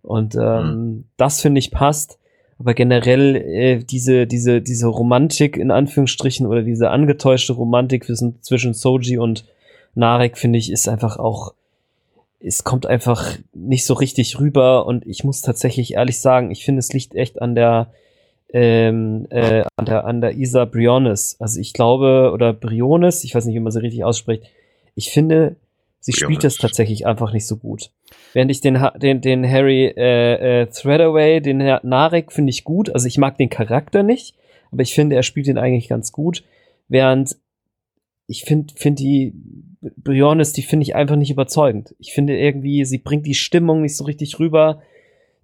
[0.00, 1.04] Und ähm, mhm.
[1.18, 2.18] das finde ich passt.
[2.58, 9.18] Aber generell äh, diese, diese, diese Romantik in Anführungsstrichen oder diese angetäuschte Romantik zwischen Soji
[9.18, 9.44] und
[9.94, 11.54] Narek, finde ich, ist einfach auch,
[12.40, 16.80] es kommt einfach nicht so richtig rüber und ich muss tatsächlich ehrlich sagen, ich finde,
[16.80, 17.92] es liegt echt an der,
[18.52, 21.36] ähm, äh, an der, an der Isa Briones.
[21.38, 24.44] Also ich glaube, oder Briones, ich weiß nicht, wie man sie richtig ausspricht.
[24.94, 25.56] Ich finde,
[26.00, 27.90] sie spielt das tatsächlich einfach nicht so gut.
[28.32, 32.92] Während ich den, den, den Harry äh, äh, Threadaway, den Narek finde ich gut.
[32.94, 34.34] Also ich mag den Charakter nicht,
[34.70, 36.44] aber ich finde, er spielt den eigentlich ganz gut.
[36.88, 37.36] Während
[38.26, 39.34] ich finde, finde die
[39.96, 41.94] Briones, die finde ich einfach nicht überzeugend.
[41.98, 44.80] Ich finde irgendwie, sie bringt die Stimmung nicht so richtig rüber,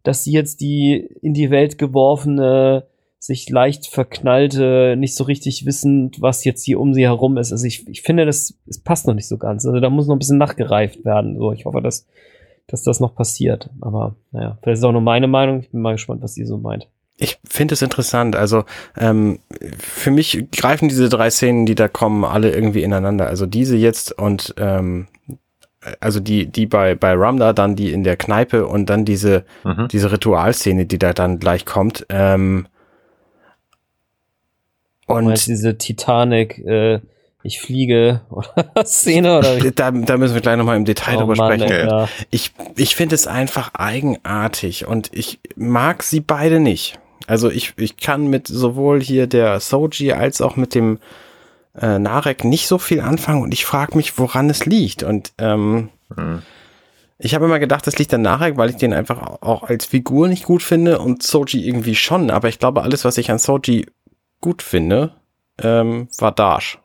[0.02, 2.86] dass sie jetzt die in die Welt geworfene,
[3.18, 7.50] sich leicht verknallte, nicht so richtig wissend, was jetzt hier um sie herum ist.
[7.50, 9.66] Also ich, ich finde, das, das passt noch nicht so ganz.
[9.66, 11.36] Also da muss noch ein bisschen nachgereift werden.
[11.36, 12.06] So, ich hoffe, dass
[12.68, 13.70] dass das noch passiert.
[13.80, 15.60] Aber naja, vielleicht ist auch nur meine Meinung.
[15.60, 16.86] Ich bin mal gespannt, was ihr so meint.
[17.20, 18.36] Ich finde es interessant.
[18.36, 18.64] Also
[18.96, 19.40] ähm,
[19.78, 23.26] für mich greifen diese drei Szenen, die da kommen, alle irgendwie ineinander.
[23.26, 25.08] Also diese jetzt und ähm,
[26.00, 29.88] also die die bei bei Ramda, dann die in der Kneipe und dann diese mhm.
[29.88, 32.06] diese Ritualszene, die da dann gleich kommt.
[32.08, 32.68] Ähm,
[35.06, 37.00] und diese Titanic äh,
[37.42, 39.70] ich fliege oder Szene oder wie?
[39.72, 41.72] Da, da müssen wir gleich nochmal im Detail oh, drüber Mann, sprechen.
[41.72, 42.08] Ey, ja.
[42.30, 46.98] Ich, ich finde es einfach eigenartig und ich mag sie beide nicht.
[47.28, 50.98] Also ich, ich kann mit sowohl hier der Soji als auch mit dem
[51.78, 55.02] äh, Narek nicht so viel anfangen und ich frage mich, woran es liegt.
[55.02, 56.40] Und ähm, hm.
[57.18, 60.26] ich habe immer gedacht, das liegt an Narek, weil ich den einfach auch als Figur
[60.28, 62.30] nicht gut finde und Soji irgendwie schon.
[62.30, 63.84] Aber ich glaube, alles, was ich an Soji
[64.40, 65.12] gut finde,
[65.62, 66.78] ähm, war Dash.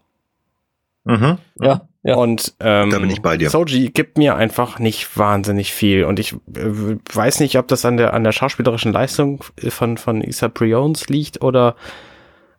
[1.05, 1.37] Mhm.
[1.61, 2.15] Ja, Ja.
[2.15, 3.49] Und ähm, da bin ich bei dir.
[3.49, 6.03] Soji gibt mir einfach nicht wahnsinnig viel.
[6.03, 10.21] Und ich äh, weiß nicht, ob das an der an der schauspielerischen Leistung von von
[10.21, 11.75] Isa Priones liegt oder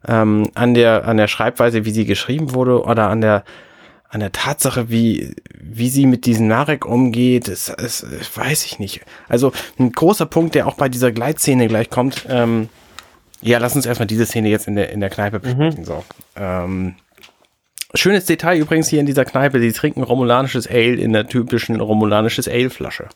[0.09, 3.45] ähm, an der an der Schreibweise, wie sie geschrieben wurde, oder an der
[4.09, 7.49] an der Tatsache, wie wie sie mit diesem Narek umgeht.
[7.49, 9.03] Das, das, das weiß ich nicht.
[9.29, 12.25] Also ein großer Punkt, der auch bei dieser Gleitszene gleich kommt.
[12.31, 12.71] Ähm,
[13.43, 15.85] ja, lass uns erstmal diese Szene jetzt in der in der Kneipe mhm.
[15.85, 16.03] So.
[16.35, 16.95] Ähm,
[17.95, 22.49] Schönes Detail übrigens hier in dieser Kneipe, die trinken romulanisches Ale in der typischen romulanisches
[22.49, 23.09] Ale-Flasche.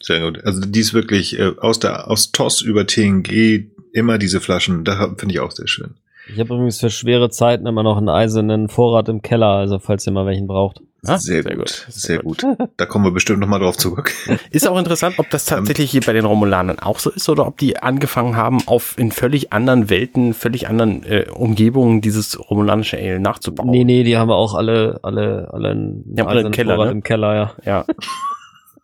[0.00, 0.44] Sehr gut.
[0.44, 5.14] Also die ist wirklich äh, aus der aus TOS über TNG immer diese Flaschen, da
[5.16, 5.94] finde ich auch sehr schön.
[6.28, 10.06] Ich habe übrigens für schwere Zeiten immer noch einen eisernen Vorrat im Keller, also falls
[10.06, 10.80] ihr mal welchen braucht.
[11.04, 11.86] Ah, sehr, sehr, gut, gut.
[11.88, 12.44] Sehr, gut.
[12.76, 14.12] Da kommen wir bestimmt nochmal drauf zurück.
[14.52, 17.58] Ist auch interessant, ob das tatsächlich hier bei den Romulanern auch so ist oder ob
[17.58, 23.18] die angefangen haben, auf in völlig anderen Welten, völlig anderen äh, Umgebungen dieses romulanische Ale
[23.18, 23.70] nachzubauen.
[23.70, 26.92] Nee, nee, die haben auch alle, alle, alle einen, die haben alle einen Keller, ne?
[26.92, 27.84] im Keller, ja.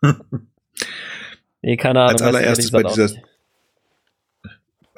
[0.02, 0.12] Ja.
[1.62, 2.12] nee, keine Ahnung.
[2.14, 3.10] Als allererstes bei dieser,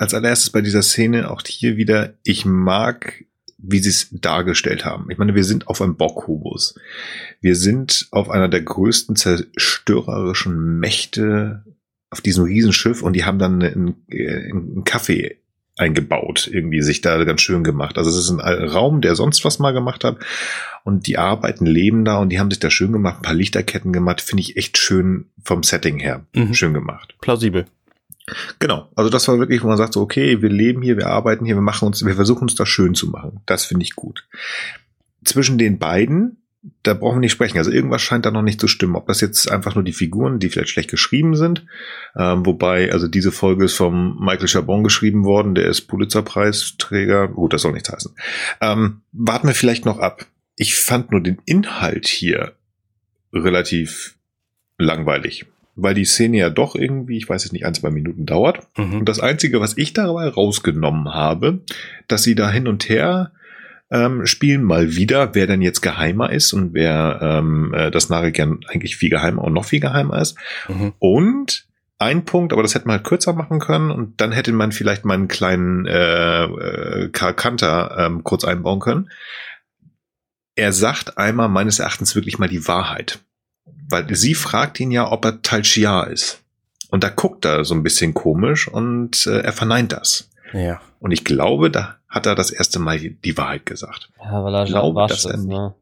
[0.00, 3.24] als allererstes bei dieser Szene auch hier wieder, ich mag
[3.62, 5.10] wie sie es dargestellt haben.
[5.10, 6.74] Ich meine, wir sind auf einem Bockhubus.
[7.42, 11.64] Wir sind auf einer der größten zerstörerischen Mächte
[12.08, 15.36] auf diesem Riesenschiff und die haben dann einen, einen Kaffee
[15.76, 17.98] eingebaut, irgendwie sich da ganz schön gemacht.
[17.98, 20.18] Also es ist ein Raum, der sonst was mal gemacht hat
[20.84, 23.92] und die arbeiten, leben da und die haben sich da schön gemacht, ein paar Lichterketten
[23.92, 26.54] gemacht, finde ich echt schön vom Setting her, mhm.
[26.54, 27.14] schön gemacht.
[27.20, 27.66] Plausibel.
[28.58, 28.88] Genau.
[28.94, 31.56] Also das war wirklich, wo man sagt so, okay, wir leben hier, wir arbeiten hier,
[31.56, 33.40] wir machen uns, wir versuchen uns das schön zu machen.
[33.46, 34.26] Das finde ich gut.
[35.24, 36.40] Zwischen den beiden,
[36.82, 37.58] da brauchen wir nicht sprechen.
[37.58, 38.96] Also irgendwas scheint da noch nicht zu stimmen.
[38.96, 41.66] Ob das jetzt einfach nur die Figuren, die vielleicht schlecht geschrieben sind,
[42.16, 47.28] ähm, wobei, also diese Folge ist vom Michael Chabon geschrieben worden, der ist Pulitzerpreisträger.
[47.28, 48.14] Gut, das soll nichts heißen.
[48.60, 50.26] Ähm, warten wir vielleicht noch ab.
[50.56, 52.52] Ich fand nur den Inhalt hier
[53.32, 54.16] relativ
[54.76, 58.68] langweilig weil die Szene ja doch irgendwie, ich weiß es nicht, ein, zwei Minuten dauert.
[58.76, 59.00] Mhm.
[59.00, 61.60] Und das Einzige, was ich dabei rausgenommen habe,
[62.08, 63.32] dass sie da hin und her
[63.90, 68.60] ähm, spielen, mal wieder, wer denn jetzt geheimer ist und wer ähm, äh, das gern
[68.68, 70.36] eigentlich viel geheimer und noch viel geheimer ist.
[70.68, 70.92] Mhm.
[70.98, 71.66] Und
[71.98, 75.04] ein Punkt, aber das hätte man halt kürzer machen können und dann hätte man vielleicht
[75.04, 79.10] meinen kleinen äh, äh, Karl Kanter ähm, kurz einbauen können.
[80.54, 83.20] Er sagt einmal meines Erachtens wirklich mal die Wahrheit
[83.90, 86.40] weil sie fragt ihn ja, ob er Talchia ist.
[86.90, 90.28] Und da guckt er so ein bisschen komisch und äh, er verneint das.
[90.52, 90.80] Ja.
[90.98, 94.10] Und ich glaube, da hat er das erste Mal die Wahrheit gesagt.
[94.20, 95.74] Ja, weil er ich glaube, dass er, ist, ne?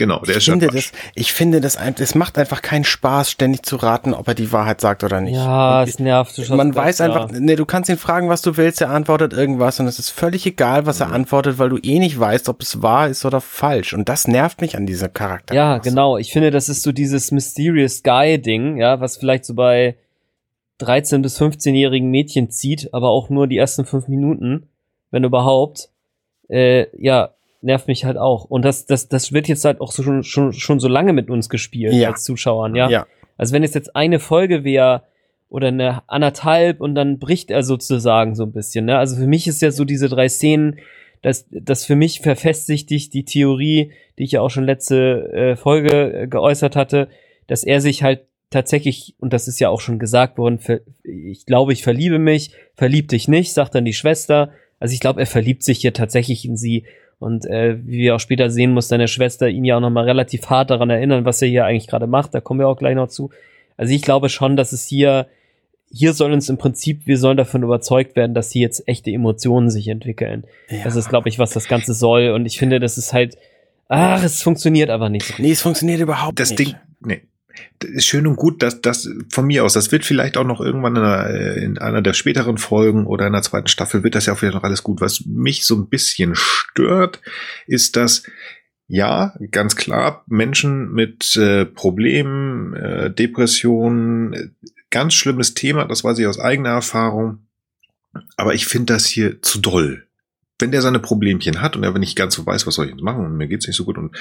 [0.00, 3.66] Genau, der ich ist finde das, Ich finde das, es macht einfach keinen Spaß, ständig
[3.66, 5.34] zu raten, ob er die Wahrheit sagt oder nicht.
[5.34, 6.38] Ja, es nervt.
[6.38, 7.38] Du man weiß das, einfach, ja.
[7.38, 10.46] nee, du kannst ihn fragen, was du willst, er antwortet irgendwas und es ist völlig
[10.46, 11.16] egal, was er mhm.
[11.16, 13.92] antwortet, weil du eh nicht weißt, ob es wahr ist oder falsch.
[13.92, 15.54] Und das nervt mich an dieser Charakter.
[15.54, 16.16] Ja, genau.
[16.16, 19.96] Ich finde, das ist so dieses Mysterious Guy-Ding, ja, was vielleicht so bei
[20.80, 24.66] 13- bis 15-jährigen Mädchen zieht, aber auch nur die ersten fünf Minuten,
[25.10, 25.90] wenn überhaupt.
[26.48, 28.44] Äh, ja, nervt mich halt auch.
[28.44, 31.30] Und das, das, das wird jetzt halt auch so, schon, schon, schon so lange mit
[31.30, 32.10] uns gespielt ja.
[32.10, 32.88] als Zuschauern, ja?
[32.88, 33.06] ja.
[33.36, 35.02] Also wenn es jetzt eine Folge wäre
[35.48, 38.98] oder eine anderthalb und dann bricht er sozusagen so ein bisschen, ne?
[38.98, 40.78] Also für mich ist ja so diese drei Szenen,
[41.22, 46.12] das, das für mich verfestigt die Theorie, die ich ja auch schon letzte äh, Folge
[46.12, 47.08] äh, geäußert hatte,
[47.46, 51.46] dass er sich halt tatsächlich, und das ist ja auch schon gesagt worden, ver, ich
[51.46, 54.52] glaube, ich verliebe mich, verlieb dich nicht, sagt dann die Schwester.
[54.78, 56.84] Also ich glaube, er verliebt sich hier tatsächlich in sie
[57.20, 60.48] und äh, wie wir auch später sehen, muss deine Schwester ihn ja auch nochmal relativ
[60.48, 62.34] hart daran erinnern, was er hier eigentlich gerade macht.
[62.34, 63.30] Da kommen wir auch gleich noch zu.
[63.76, 65.26] Also ich glaube schon, dass es hier,
[65.92, 69.70] hier soll uns im Prinzip, wir sollen davon überzeugt werden, dass hier jetzt echte Emotionen
[69.70, 70.44] sich entwickeln.
[70.70, 70.78] Ja.
[70.84, 72.30] Das ist, glaube ich, was das Ganze soll.
[72.30, 73.36] Und ich finde, das ist halt,
[73.88, 75.38] ach, es funktioniert aber nicht.
[75.38, 76.60] Nee, es funktioniert überhaupt das nicht.
[76.60, 77.20] Das Ding, nee,
[77.98, 81.02] schön und gut, dass das von mir aus, das wird vielleicht auch noch irgendwann in
[81.02, 84.42] einer, in einer, der späteren Folgen oder in der zweiten Staffel wird das ja auch
[84.42, 85.00] wieder noch alles gut.
[85.00, 87.20] Was mich so ein bisschen stört,
[87.66, 88.24] ist, dass
[88.92, 94.56] ja, ganz klar, Menschen mit äh, Problemen, äh, Depressionen,
[94.90, 97.46] ganz schlimmes Thema, das weiß ich aus eigener Erfahrung.
[98.36, 100.08] Aber ich finde das hier zu doll
[100.60, 103.02] wenn der seine Problemchen hat und er nicht ganz so weiß, was soll ich jetzt
[103.02, 104.16] machen und mir geht's nicht so gut und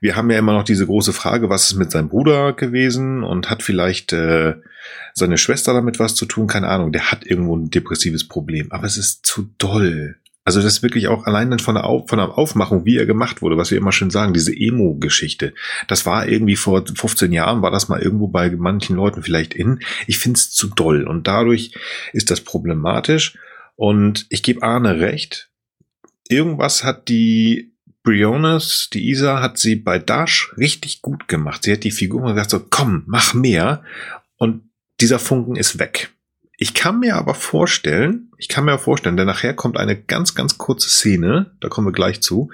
[0.00, 3.50] wir haben ja immer noch diese große Frage, was ist mit seinem Bruder gewesen und
[3.50, 4.54] hat vielleicht äh,
[5.14, 8.86] seine Schwester damit was zu tun, keine Ahnung, der hat irgendwo ein depressives Problem, aber
[8.86, 10.16] es ist zu doll.
[10.48, 13.04] Also das ist wirklich auch allein dann von der, Auf, von der Aufmachung, wie er
[13.04, 15.52] gemacht wurde, was wir immer schön sagen, diese Emo-Geschichte.
[15.88, 19.80] Das war irgendwie vor 15 Jahren, war das mal irgendwo bei manchen Leuten vielleicht in.
[20.06, 21.74] Ich find's zu doll und dadurch
[22.14, 23.36] ist das problematisch.
[23.76, 25.50] Und ich gebe Arne recht,
[26.28, 27.72] irgendwas hat die
[28.02, 31.64] Briones, die Isa, hat sie bei Dash richtig gut gemacht.
[31.64, 33.82] Sie hat die Figur gesagt so, komm, mach mehr.
[34.36, 34.62] Und
[35.00, 36.10] dieser Funken ist weg.
[36.56, 40.58] Ich kann mir aber vorstellen, ich kann mir vorstellen, denn nachher kommt eine ganz, ganz
[40.58, 42.50] kurze Szene, da kommen wir gleich zu,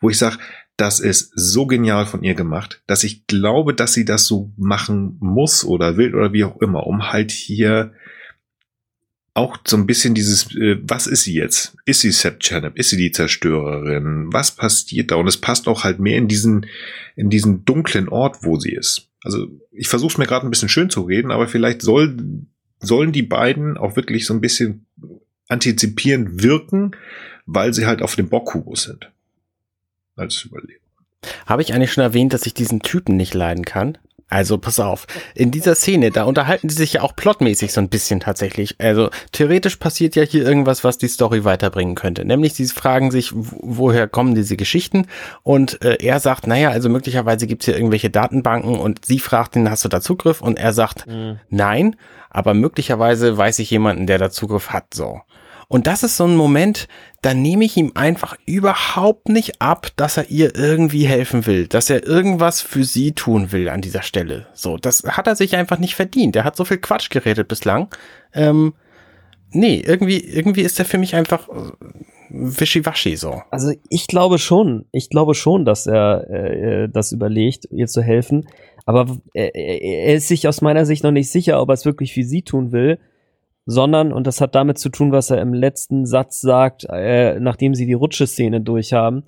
[0.00, 0.38] wo ich sage,
[0.76, 5.16] das ist so genial von ihr gemacht, dass ich glaube, dass sie das so machen
[5.18, 7.92] muss oder will oder wie auch immer, um halt hier
[9.38, 11.76] auch so ein bisschen dieses, äh, was ist sie jetzt?
[11.84, 12.76] Ist sie Seth Chanep?
[12.76, 14.32] Ist sie die Zerstörerin?
[14.32, 15.16] Was passiert da?
[15.16, 16.66] Und es passt auch halt mehr in diesen,
[17.16, 19.08] in diesen dunklen Ort, wo sie ist.
[19.22, 22.16] Also ich versuche es mir gerade ein bisschen schön zu reden, aber vielleicht soll,
[22.80, 24.86] sollen die beiden auch wirklich so ein bisschen
[25.48, 26.92] antizipierend wirken,
[27.46, 29.10] weil sie halt auf dem Bockkubus sind
[30.16, 30.82] als Überlegung.
[31.46, 33.98] Habe ich eigentlich schon erwähnt, dass ich diesen Typen nicht leiden kann?
[34.28, 37.88] Also pass auf, in dieser Szene, da unterhalten sie sich ja auch plotmäßig so ein
[37.88, 38.76] bisschen tatsächlich.
[38.78, 42.26] Also theoretisch passiert ja hier irgendwas, was die Story weiterbringen könnte.
[42.26, 45.06] Nämlich sie fragen sich, woher kommen diese Geschichten?
[45.42, 49.70] Und äh, er sagt, naja, also möglicherweise gibt's hier irgendwelche Datenbanken und sie fragt ihn,
[49.70, 50.42] hast du da Zugriff?
[50.42, 51.38] Und er sagt, mhm.
[51.48, 51.96] nein,
[52.28, 54.92] aber möglicherweise weiß ich jemanden, der da Zugriff hat.
[54.92, 55.22] So.
[55.68, 56.88] Und das ist so ein Moment,
[57.20, 61.90] da nehme ich ihm einfach überhaupt nicht ab, dass er ihr irgendwie helfen will, dass
[61.90, 64.46] er irgendwas für sie tun will an dieser Stelle.
[64.54, 66.36] So, das hat er sich einfach nicht verdient.
[66.36, 67.88] Er hat so viel Quatsch geredet bislang.
[68.32, 68.72] Ähm,
[69.50, 71.72] nee, irgendwie, irgendwie ist er für mich einfach äh,
[72.30, 73.42] wischiwaschi so.
[73.50, 78.48] Also ich glaube schon, ich glaube schon, dass er äh, das überlegt, ihr zu helfen.
[78.86, 82.14] Aber er, er ist sich aus meiner Sicht noch nicht sicher, ob er es wirklich
[82.14, 82.98] für sie tun will
[83.70, 87.74] sondern, und das hat damit zu tun, was er im letzten Satz sagt, äh, nachdem
[87.74, 89.24] sie die Rutscheszene durchhaben,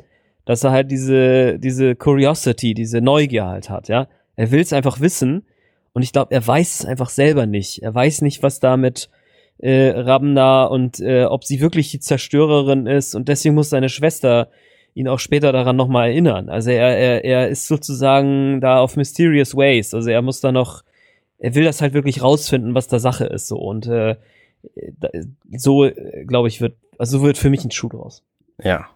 [0.47, 4.09] dass er halt diese, diese Curiosity, diese Neugier halt hat, ja.
[4.37, 5.45] Er will es einfach wissen
[5.93, 7.83] und ich glaube, er weiß es einfach selber nicht.
[7.83, 9.11] Er weiß nicht, was da mit
[9.59, 14.49] äh, Rabna und äh, ob sie wirklich die Zerstörerin ist und deswegen muss seine Schwester
[14.95, 16.49] ihn auch später daran nochmal erinnern.
[16.49, 19.93] Also er, er, er ist sozusagen da auf mysterious ways.
[19.93, 20.83] Also er muss da noch
[21.41, 24.17] er will das halt wirklich rausfinden, was da Sache ist so und äh,
[25.51, 25.91] so
[26.27, 28.23] glaube ich wird also so wird für mich ein Schuh draus.
[28.63, 28.89] Ja.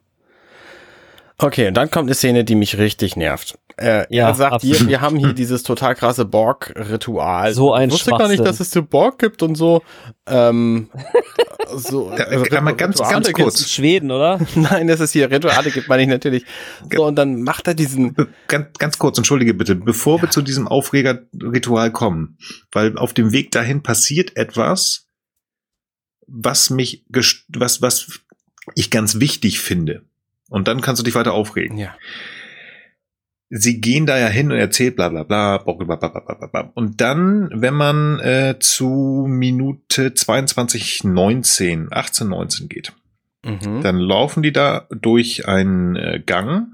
[1.38, 3.58] Okay, und dann kommt eine Szene, die mich richtig nervt.
[3.76, 7.54] Äh, ja, er sagt hier, wir haben hier dieses total krasse Borg-Ritual.
[7.54, 9.82] So ein Ich wusste gar nicht, dass es zu Borg gibt und so.
[10.26, 10.90] Ähm,
[11.74, 13.68] so also, mal ganz, ganz kurz.
[13.68, 14.40] Schweden, oder?
[14.54, 16.44] Nein, das ist hier Rituale gibt, meine ich natürlich.
[16.94, 18.14] So, und dann macht er diesen.
[18.48, 20.22] Ganz, ganz kurz, entschuldige bitte, bevor ja.
[20.22, 22.38] wir zu diesem Aufreger-Ritual kommen,
[22.72, 25.08] weil auf dem Weg dahin passiert etwas,
[26.26, 28.20] was mich, was, was
[28.74, 30.02] ich ganz wichtig finde.
[30.48, 31.78] Und dann kannst du dich weiter aufregen.
[31.78, 31.94] Ja.
[33.50, 36.72] Sie gehen da ja hin und erzählt bla bla bla, bla, bla, bla, bla.
[36.74, 42.92] Und dann, wenn man äh, zu Minute 22, 19, 18, 19 geht,
[43.44, 43.82] mhm.
[43.82, 46.68] dann laufen die da durch einen äh, Gang.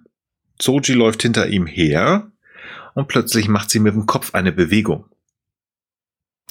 [0.60, 2.30] Soji läuft hinter ihm her
[2.94, 5.06] und plötzlich macht sie mit dem Kopf eine Bewegung.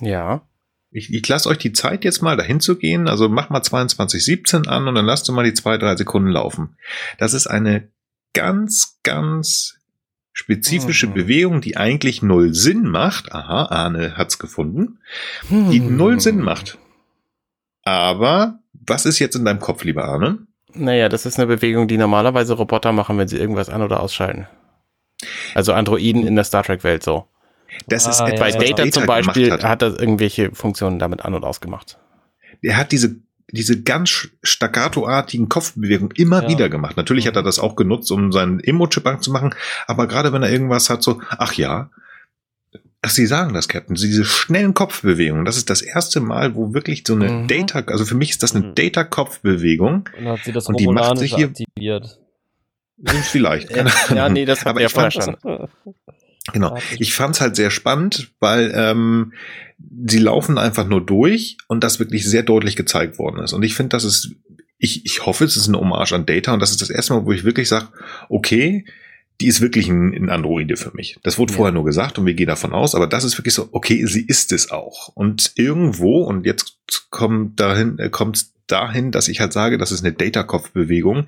[0.01, 0.41] Ja.
[0.91, 3.07] Ich, ich lasse euch die Zeit jetzt mal dahin zu gehen.
[3.07, 6.77] Also mach mal 22.17 an und dann lasst du mal die zwei, drei Sekunden laufen.
[7.19, 7.89] Das ist eine
[8.33, 9.78] ganz, ganz
[10.39, 11.13] spezifische mhm.
[11.13, 13.33] Bewegung, die eigentlich null Sinn macht.
[13.33, 14.99] Aha, Arne hat's gefunden.
[15.49, 15.97] Die mhm.
[15.97, 16.77] null Sinn macht.
[17.83, 20.47] Aber was ist jetzt in deinem Kopf, lieber Arne?
[20.73, 24.47] Naja, das ist eine Bewegung, die normalerweise Roboter machen, wenn sie irgendwas an- oder ausschalten.
[25.55, 27.25] Also Androiden in der Star Trek-Welt so.
[27.87, 29.63] Das ah, ist etwas, Bei Data, Data zum Beispiel hat.
[29.65, 31.99] hat er irgendwelche Funktionen damit an- und ausgemacht.
[32.61, 33.17] Er hat diese
[33.51, 36.49] diese ganz staccato-artigen Kopfbewegungen immer ja.
[36.49, 36.97] wieder gemacht.
[36.97, 39.55] Natürlich hat er das auch genutzt, um seinen Emo-Chip zu machen,
[39.87, 41.89] aber gerade wenn er irgendwas hat, so, ach ja,
[43.01, 47.03] ach, Sie sagen das, Captain, diese schnellen Kopfbewegungen, das ist das erste Mal, wo wirklich
[47.05, 47.47] so eine mhm.
[47.47, 48.75] Data, also für mich ist das eine mhm.
[48.75, 50.09] Data-Kopfbewegung.
[50.17, 52.19] Und, hat sie das und die macht sich hier aktiviert.
[53.05, 53.73] Vielleicht.
[53.73, 53.85] Ja,
[54.15, 55.37] ja, nee, das hat er vorher schon.
[56.53, 56.77] Genau.
[56.97, 59.33] Ich fand's halt sehr spannend, weil ähm,
[60.07, 63.53] sie laufen einfach nur durch und das wirklich sehr deutlich gezeigt worden ist.
[63.53, 64.31] Und ich finde, das ist,
[64.77, 67.25] ich, ich hoffe, es ist eine Hommage an Data und das ist das erste Mal,
[67.25, 67.89] wo ich wirklich sage,
[68.29, 68.85] okay,
[69.41, 71.17] die ist wirklich ein, ein Androide für mich.
[71.23, 71.57] Das wurde ja.
[71.57, 74.25] vorher nur gesagt und wir gehen davon aus, aber das ist wirklich so, okay, sie
[74.25, 75.09] ist es auch.
[75.09, 76.77] Und irgendwo, und jetzt
[77.09, 81.27] kommt dahin, äh, kommt dahin, dass ich halt sage, das ist eine Data-Kopfbewegung.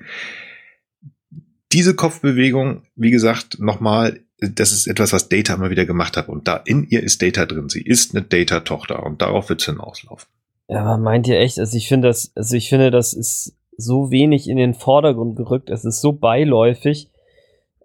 [1.72, 6.28] Diese Kopfbewegung, wie gesagt, nochmal das ist etwas, was Data immer wieder gemacht hat.
[6.28, 7.68] Und da in ihr ist Data drin.
[7.68, 10.28] Sie ist eine Data-Tochter und darauf wird es hinauslaufen.
[10.68, 11.58] Ja, aber meint ihr echt?
[11.58, 15.70] Also ich finde das, also ich finde, das ist so wenig in den Vordergrund gerückt.
[15.70, 17.10] Es ist so beiläufig.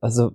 [0.01, 0.34] Also,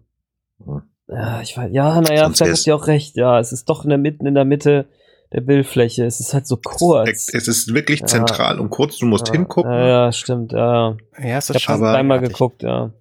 [0.65, 0.83] hm.
[1.09, 3.17] ja, ich weiß, ja, naja, vielleicht habt ihr auch recht.
[3.17, 4.87] Ja, es ist doch in der Mitte, in der Mitte
[5.33, 6.05] der Bildfläche.
[6.05, 7.31] Es ist halt so kurz.
[7.33, 8.07] Es ist wirklich ja.
[8.07, 8.99] zentral und kurz.
[8.99, 9.35] Du musst ja.
[9.35, 9.71] hingucken.
[9.71, 10.97] Ja, ja, stimmt, ja.
[11.19, 12.93] Ja, ist ich habe einmal geguckt, ja.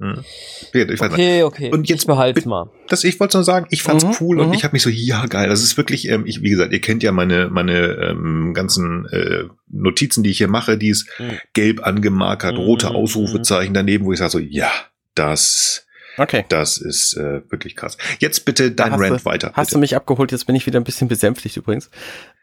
[0.00, 0.24] Hm.
[0.72, 1.12] Ich weiß nicht.
[1.12, 1.70] Okay, okay.
[1.70, 2.70] Und jetzt ich behalte mal.
[2.88, 4.54] Das, ich wollte nur sagen, ich fand's Mhm, cool und mhm.
[4.54, 5.48] ich habe mich so, ja geil.
[5.48, 9.44] Das ist wirklich, ähm, ich, wie gesagt, ihr kennt ja meine meine ähm, ganzen äh,
[9.68, 11.38] Notizen, die ich hier mache, die ist Mhm.
[11.52, 14.70] gelb angemarkert, rote mhm, Ausrufezeichen daneben, wo ich sage so, ja,
[15.14, 15.86] das
[16.18, 16.44] Okay.
[16.48, 17.96] das ist äh, wirklich krass.
[18.18, 19.52] Jetzt bitte dein Rant du, weiter.
[19.54, 19.74] Hast bitte.
[19.74, 20.32] du mich abgeholt?
[20.32, 21.90] Jetzt bin ich wieder ein bisschen besänftigt übrigens.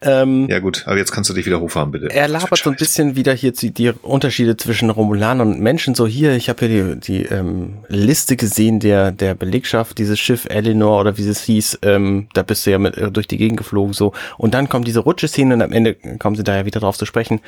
[0.02, 2.08] Ähm, ja gut, aber jetzt kannst du dich wieder hochfahren, bitte.
[2.12, 5.96] Er labert so ein bisschen wieder hier die, die Unterschiede zwischen Romulanern und Menschen.
[5.96, 10.46] So hier, ich habe hier die, die ähm, Liste gesehen der, der Belegschaft, dieses Schiff
[10.46, 13.58] Eleanor oder wie es hieß, ähm, da bist du ja mit, äh, durch die Gegend
[13.58, 14.14] geflogen so.
[14.38, 17.06] Und dann kommt diese Rutscheszene und am Ende kommen sie da ja wieder drauf zu
[17.06, 17.42] sprechen.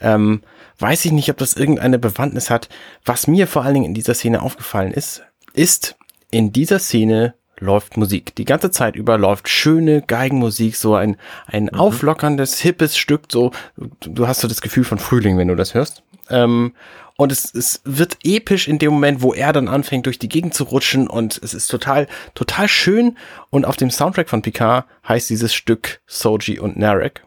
[0.00, 0.42] Ähm,
[0.78, 2.68] weiß ich nicht, ob das irgendeine Bewandtnis hat.
[3.04, 5.22] Was mir vor allen Dingen in dieser Szene aufgefallen ist,
[5.54, 5.96] ist,
[6.30, 8.34] in dieser Szene läuft Musik.
[8.34, 11.16] Die ganze Zeit über läuft schöne Geigenmusik, so ein,
[11.46, 15.56] ein auflockerndes, hippes Stück, so, du du hast so das Gefühl von Frühling, wenn du
[15.56, 16.02] das hörst.
[16.30, 16.74] Ähm,
[17.16, 20.54] und es, es wird episch in dem Moment, wo er dann anfängt, durch die Gegend
[20.54, 23.16] zu rutschen und es ist total, total schön.
[23.50, 27.24] Und auf dem Soundtrack von Picard heißt dieses Stück Soji und Narek.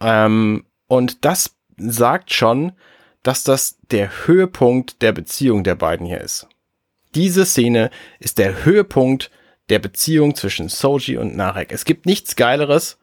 [0.00, 2.72] Ähm, und das sagt schon,
[3.22, 6.48] dass das der Höhepunkt der Beziehung der beiden hier ist.
[7.14, 9.30] Diese Szene ist der Höhepunkt
[9.68, 11.72] der Beziehung zwischen Soji und Narek.
[11.72, 12.98] Es gibt nichts Geileres,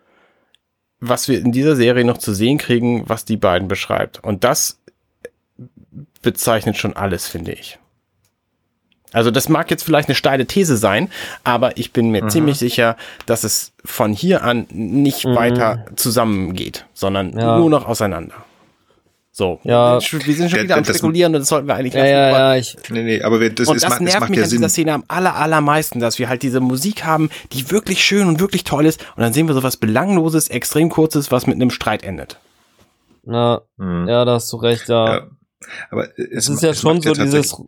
[0.99, 4.23] was wir in dieser Serie noch zu sehen kriegen, was die beiden beschreibt.
[4.23, 4.79] Und das
[6.21, 7.77] bezeichnet schon alles, finde ich.
[9.13, 11.09] Also das mag jetzt vielleicht eine steile These sein,
[11.45, 12.29] aber ich bin mir Mhm.
[12.29, 15.35] ziemlich sicher, dass es von hier an nicht Mhm.
[15.35, 17.57] weiter zusammengeht, sondern Ja.
[17.57, 18.35] nur noch auseinander.
[19.39, 19.99] So, Ja.
[20.01, 22.11] wir sind schon Der- wieder am das- Spekulieren und das sollten wir eigentlich Ja, lassen,
[22.11, 24.37] ja, aber- ja, ich, Nee, nee, aber wir, das, und ist, das nervt macht mich
[24.39, 24.57] ja an Sinn.
[24.57, 28.39] dieser Szene am aller, allermeisten, dass wir halt diese Musik haben, die wirklich schön und
[28.39, 28.99] wirklich toll ist.
[29.15, 32.39] Und dann sehen wir sowas Belangloses, extrem kurzes, was mit einem Streit endet.
[33.29, 34.07] na, Mhm.
[34.07, 35.15] ja, da hast du recht, ja.
[35.17, 35.27] Ja.
[35.91, 37.61] Aber Es es ist ja es schon so tatsächlich- dieses,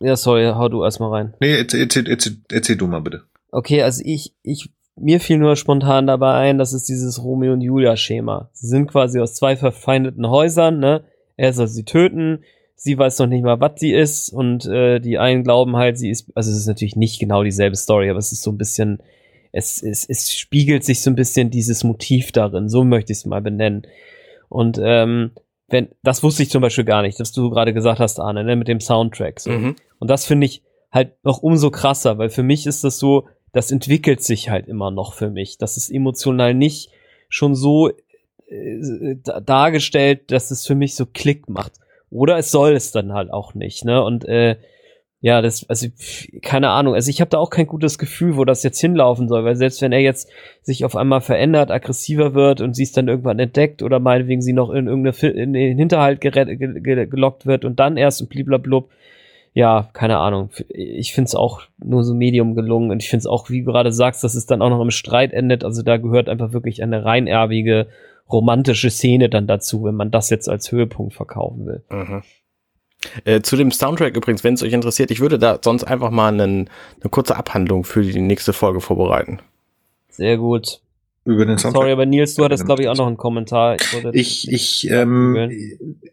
[0.00, 1.34] ja, sorry, hau du erstmal rein.
[1.40, 3.24] Nee, erzähl, erzähl, erzähl, erzähl du mal bitte.
[3.50, 7.60] Okay, also ich, ich, mir fiel nur spontan dabei ein, das ist dieses Romeo und
[7.60, 8.48] Julia Schema.
[8.52, 11.04] Sie sind quasi aus zwei verfeindeten Häusern, ne?
[11.36, 12.44] Er soll sie töten,
[12.76, 16.10] sie weiß noch nicht mal, was sie ist und äh, die einen glauben halt, sie
[16.10, 19.02] ist, also es ist natürlich nicht genau dieselbe Story, aber es ist so ein bisschen,
[19.50, 23.26] es, es, es spiegelt sich so ein bisschen dieses Motiv darin, so möchte ich es
[23.26, 23.86] mal benennen.
[24.48, 25.32] Und ähm,
[25.68, 28.54] wenn, das wusste ich zum Beispiel gar nicht, dass du gerade gesagt hast, Arne, ne,
[28.54, 29.40] mit dem Soundtrack.
[29.40, 29.50] So.
[29.50, 29.76] Mhm.
[29.98, 30.62] Und das finde ich
[30.92, 34.90] halt noch umso krasser, weil für mich ist das so, das entwickelt sich halt immer
[34.90, 35.56] noch für mich.
[35.56, 36.90] Das ist emotional nicht
[37.28, 41.72] schon so äh, da- dargestellt, dass es für mich so Klick macht.
[42.10, 44.02] Oder es soll es dann halt auch nicht, ne?
[44.04, 44.56] Und äh,
[45.20, 45.86] ja, das, also
[46.42, 46.94] keine Ahnung.
[46.94, 49.80] Also ich habe da auch kein gutes Gefühl, wo das jetzt hinlaufen soll, weil selbst
[49.80, 50.28] wenn er jetzt
[50.60, 54.52] sich auf einmal verändert, aggressiver wird und sie es dann irgendwann entdeckt oder meinetwegen sie
[54.52, 58.90] noch in irgendeine in den Hinterhalt gelockt wird und dann erst und bliblablub,
[59.54, 60.50] ja, keine Ahnung.
[60.68, 63.70] Ich finde es auch nur so medium gelungen und ich finde es auch, wie du
[63.70, 65.64] gerade sagst, dass es dann auch noch im Streit endet.
[65.64, 67.86] Also da gehört einfach wirklich eine reinerbige
[68.30, 71.84] romantische Szene dann dazu, wenn man das jetzt als Höhepunkt verkaufen will.
[71.88, 72.22] Mhm.
[73.24, 76.32] Äh, zu dem Soundtrack übrigens, wenn es euch interessiert, ich würde da sonst einfach mal
[76.32, 76.68] einen,
[77.00, 79.38] eine kurze Abhandlung für die nächste Folge vorbereiten.
[80.08, 80.80] Sehr gut.
[81.24, 81.82] Über den Soundtrack.
[81.82, 83.76] Sorry, aber Nils, du hattest, glaube ich, auch noch einen Kommentar.
[83.76, 85.36] Ich, Ich, ich, ähm,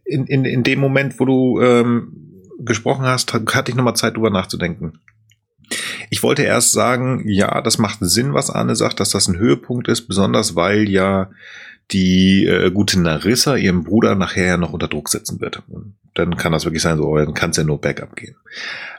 [0.06, 2.31] in, in, in dem Moment, wo du ähm,
[2.66, 5.00] gesprochen hast, hatte ich nochmal Zeit, drüber nachzudenken.
[6.10, 9.88] Ich wollte erst sagen, ja, das macht Sinn, was Arne sagt, dass das ein Höhepunkt
[9.88, 11.30] ist, besonders weil ja
[11.92, 15.64] die äh, gute Narissa ihrem Bruder nachher ja noch unter Druck setzen wird.
[15.68, 18.36] Und dann kann das wirklich sein, so, dann kann es ja nur Backup gehen.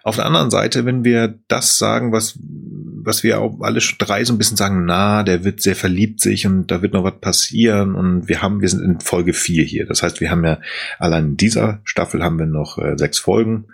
[0.04, 4.32] Auf der anderen Seite, wenn wir das sagen, was, was wir auch alle drei so
[4.32, 7.94] ein bisschen sagen, na, der wird sehr verliebt sich und da wird noch was passieren
[7.94, 9.86] und wir haben, wir sind in Folge vier hier.
[9.86, 10.60] Das heißt, wir haben ja
[10.98, 13.66] allein in dieser Staffel haben wir noch äh, sechs Folgen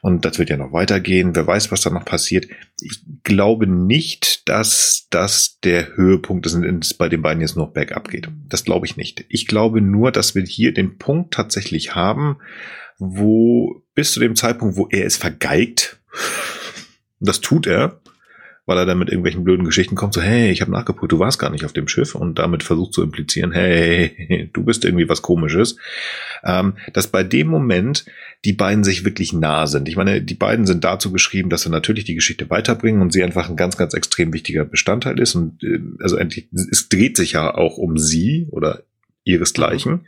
[0.00, 1.36] und das wird ja noch weitergehen.
[1.36, 2.46] Wer weiß, was da noch passiert.
[2.80, 7.72] Ich glaube nicht, dass das der Höhepunkt ist und es bei den beiden jetzt noch
[7.72, 8.28] bergab geht.
[8.48, 9.24] Das glaube ich nicht.
[9.28, 12.38] Ich glaube nur, dass wir hier den Punkt tatsächlich haben,
[12.98, 15.98] wo bis zu dem Zeitpunkt, wo er es vergeigt,
[17.18, 18.00] und das tut er,
[18.64, 21.40] weil er dann mit irgendwelchen blöden Geschichten kommt, so, hey, ich habe nachgeprüft, du warst
[21.40, 25.20] gar nicht auf dem Schiff und damit versucht zu implizieren, hey, du bist irgendwie was
[25.20, 25.78] komisches,
[26.44, 28.04] ähm, dass bei dem Moment
[28.44, 29.88] die beiden sich wirklich nah sind.
[29.88, 33.24] Ich meine, die beiden sind dazu geschrieben, dass sie natürlich die Geschichte weiterbringen und sie
[33.24, 37.32] einfach ein ganz, ganz extrem wichtiger Bestandteil ist und äh, also endlich, es dreht sich
[37.32, 38.84] ja auch um sie oder
[39.24, 40.06] ihresgleichen.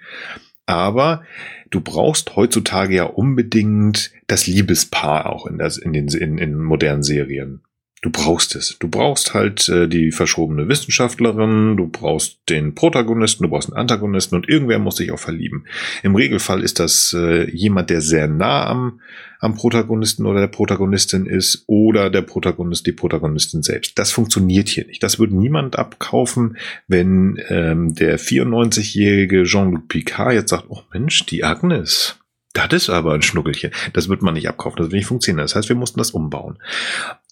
[0.71, 1.25] Aber
[1.71, 7.03] du brauchst heutzutage ja unbedingt das Liebespaar auch in, das, in den in, in modernen
[7.03, 7.61] Serien.
[8.03, 8.79] Du brauchst es.
[8.79, 14.37] Du brauchst halt äh, die verschobene Wissenschaftlerin, du brauchst den Protagonisten, du brauchst einen Antagonisten
[14.37, 15.67] und irgendwer muss sich auch verlieben.
[16.03, 19.01] Im Regelfall ist das äh, jemand, der sehr nah am,
[19.39, 23.99] am Protagonisten oder der Protagonistin ist oder der Protagonist, die Protagonistin selbst.
[23.99, 25.03] Das funktioniert hier nicht.
[25.03, 26.57] Das würde niemand abkaufen,
[26.89, 32.19] wenn ähm, der 94-jährige Jean-Luc Picard jetzt sagt, oh Mensch, die Agnes,
[32.53, 33.71] das ist aber ein Schnuckelchen.
[33.93, 35.45] Das wird man nicht abkaufen, das wird nicht funktionieren.
[35.45, 36.59] Das heißt, wir mussten das umbauen.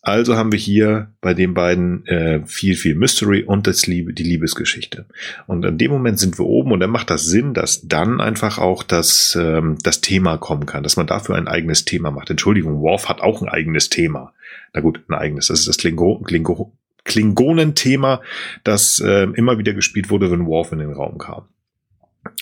[0.02, 4.22] Also haben wir hier bei den beiden äh, viel, viel Mystery und das Liebe, die
[4.22, 5.06] Liebesgeschichte.
[5.46, 8.58] Und in dem Moment sind wir oben und dann macht das Sinn, dass dann einfach
[8.58, 12.30] auch das, ähm, das Thema kommen kann, dass man dafür ein eigenes Thema macht.
[12.30, 14.32] Entschuldigung, Worf hat auch ein eigenes Thema.
[14.72, 15.48] Na gut, ein eigenes.
[15.48, 16.72] Das ist das Klingo, Klingo,
[17.04, 18.20] Klingonen-Thema,
[18.62, 21.48] das äh, immer wieder gespielt wurde, wenn Worf in den Raum kam.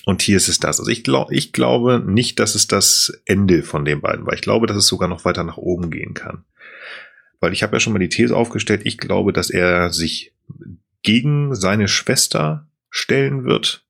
[0.04, 0.78] Und hier ist es das.
[0.78, 4.34] Also ich, glaube, ich glaube nicht, dass es das Ende von den beiden war.
[4.34, 6.44] Ich glaube, dass es sogar noch weiter nach oben gehen kann.
[7.46, 10.32] Weil ich habe ja schon mal die These aufgestellt, ich glaube, dass er sich
[11.04, 13.84] gegen seine Schwester stellen wird.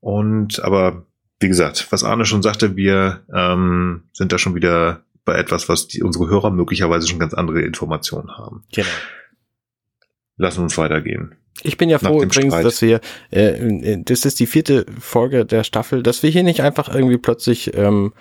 [0.00, 1.04] Und aber,
[1.38, 5.88] wie gesagt, was Arne schon sagte, wir ähm, sind da schon wieder bei etwas, was
[5.88, 8.64] die, unsere Hörer möglicherweise schon ganz andere Informationen haben.
[8.72, 8.88] Genau.
[10.38, 11.34] Lassen uns weitergehen.
[11.64, 12.64] Ich bin ja froh übrigens, Streit.
[12.64, 16.94] dass wir, äh, das ist die vierte Folge der Staffel, dass wir hier nicht einfach
[16.94, 18.14] irgendwie plötzlich ähm,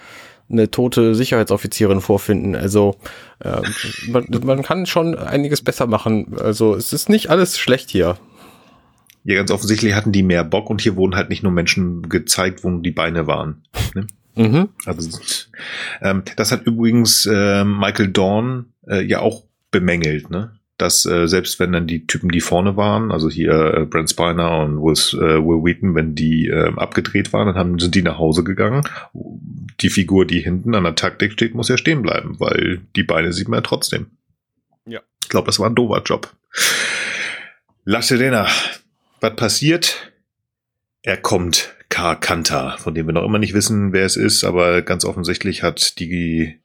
[0.49, 2.55] eine tote Sicherheitsoffizierin vorfinden.
[2.55, 2.95] Also
[3.39, 3.61] äh,
[4.07, 6.35] man, man kann schon einiges besser machen.
[6.39, 8.17] Also es ist nicht alles schlecht hier.
[9.23, 12.63] Ja, ganz offensichtlich hatten die mehr Bock und hier wurden halt nicht nur Menschen gezeigt,
[12.63, 13.63] wo die Beine waren.
[13.95, 14.07] Ne?
[14.35, 14.69] Mhm.
[14.85, 15.17] Also
[16.01, 20.54] ähm, das hat übrigens äh, Michael Dorn äh, ja auch bemängelt, ne?
[20.77, 24.59] Dass äh, selbst wenn dann die Typen, die vorne waren, also hier äh, Brent Spiner
[24.59, 28.17] und Will, äh, Will Wheaton, wenn die äh, abgedreht waren, dann haben, sind die nach
[28.17, 28.83] Hause gegangen.
[29.81, 33.31] Die Figur, die hinten an der Taktik steht, muss ja stehen bleiben, weil die Beine
[33.31, 34.07] sieht man ja trotzdem.
[34.85, 35.01] Ja.
[35.23, 36.33] Ich glaube, das war ein dover Job.
[37.85, 38.47] La Serena,
[39.21, 40.11] was passiert?
[41.03, 42.15] Er kommt K.
[42.15, 45.99] Kanta, von dem wir noch immer nicht wissen, wer es ist, aber ganz offensichtlich hat
[45.99, 46.59] die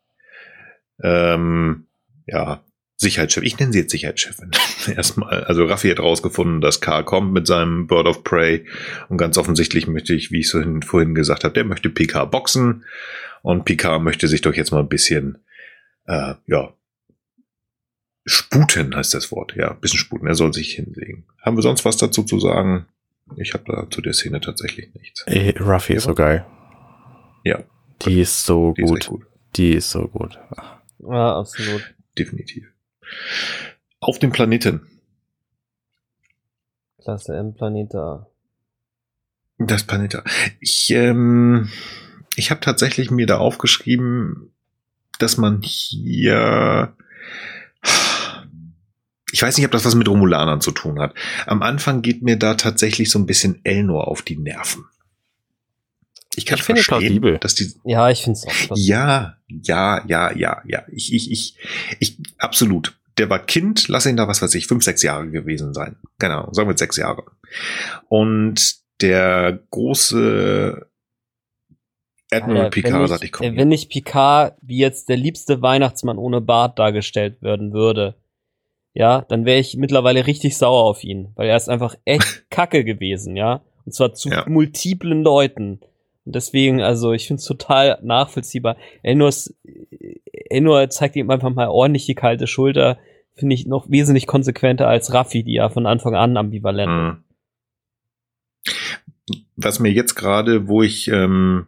[1.03, 1.87] ähm,
[2.27, 2.62] ja,
[3.01, 4.51] Sicherheitschef, ich nenne sie jetzt Sicherheitschefin.
[4.94, 8.66] Erstmal, also Raffi hat rausgefunden, dass K kommt mit seinem Bird of Prey
[9.09, 12.85] und ganz offensichtlich möchte ich, wie ich so vorhin gesagt habe, der möchte PK boxen
[13.40, 15.39] und PK möchte sich doch jetzt mal ein bisschen,
[16.05, 16.74] äh, ja,
[18.27, 21.24] sputen heißt das Wort, ja, ein bisschen sputen, er soll sich hinlegen.
[21.40, 22.85] Haben wir sonst was dazu zu sagen?
[23.36, 25.22] Ich habe da zu der Szene tatsächlich nichts.
[25.27, 26.44] Ey, Ruffy ist so geil.
[27.44, 27.64] Ja.
[28.02, 28.98] Die ist so die gut.
[28.98, 29.27] Ist gut.
[29.56, 30.39] Die ist so gut.
[30.98, 31.94] Ja, absolut.
[32.18, 32.66] Definitiv.
[34.01, 34.87] Auf dem Planeten.
[37.03, 38.27] Klasse M Planeta.
[39.59, 40.24] Das Planeta.
[40.61, 41.69] Ich, ähm,
[42.37, 44.53] ich habe tatsächlich mir da aufgeschrieben,
[45.19, 46.95] dass man hier
[49.32, 51.15] ich weiß nicht, ob das was mit Romulanern zu tun hat.
[51.47, 54.85] Am Anfang geht mir da tatsächlich so ein bisschen Elnor auf die Nerven.
[56.37, 57.39] Ich kann ich verstehen, plausibel.
[57.39, 57.73] dass die.
[57.85, 58.77] Ja, ich finde es auch.
[58.77, 60.85] Ja, ja, ja, ja, ja.
[60.93, 61.57] Ich, ich, ich,
[61.99, 65.75] ich, absolut der war Kind, lass ihn da, was weiß ich, fünf, sechs Jahre gewesen
[65.75, 65.97] sein.
[66.19, 67.25] Genau, sagen wir sechs Jahre.
[68.09, 70.87] Und der große
[72.33, 73.57] Admiral ja, Picard sagt, ich komme.
[73.57, 78.15] Wenn nicht Picard wie jetzt der liebste Weihnachtsmann ohne Bart dargestellt werden würde,
[78.95, 82.85] ja, dann wäre ich mittlerweile richtig sauer auf ihn, weil er ist einfach echt kacke
[82.85, 83.61] gewesen, ja.
[83.85, 84.47] Und zwar zu ja.
[84.49, 85.81] multiplen Leuten.
[86.25, 88.77] Und deswegen, also ich finde es total nachvollziehbar.
[89.03, 89.31] Elnor,
[90.49, 92.99] Elnor zeigt ihm einfach mal ordentlich die kalte Schulter
[93.41, 97.25] finde ich noch wesentlich konsequenter als Raffi, die ja von Anfang an ambivalent hm.
[99.57, 101.67] Was mir jetzt gerade, wo ich ähm,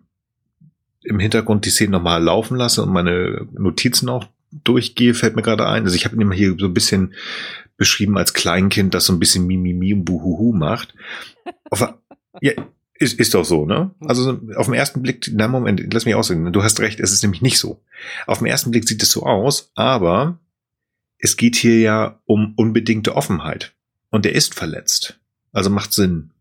[1.03, 5.67] im Hintergrund die Szene nochmal laufen lasse und meine Notizen auch durchgehe, fällt mir gerade
[5.67, 5.85] ein.
[5.85, 7.15] Also ich habe ihn immer hier so ein bisschen
[7.77, 10.95] beschrieben als Kleinkind, das so ein bisschen Mimimi und Buhuhu macht.
[11.71, 11.95] Auf,
[12.41, 12.53] ja,
[12.95, 13.91] ist, ist doch so, ne?
[14.01, 16.53] Also auf den ersten Blick, na Moment, lass mich aussehen.
[16.53, 17.83] Du hast recht, es ist nämlich nicht so.
[18.27, 20.39] Auf den ersten Blick sieht es so aus, aber
[21.23, 23.73] es geht hier ja um unbedingte Offenheit.
[24.11, 25.19] Und er ist verletzt.
[25.53, 26.33] Also macht Sinn.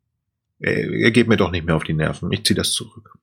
[0.59, 2.31] Er, er geht mir doch nicht mehr auf die Nerven.
[2.31, 3.17] Ich ziehe das zurück.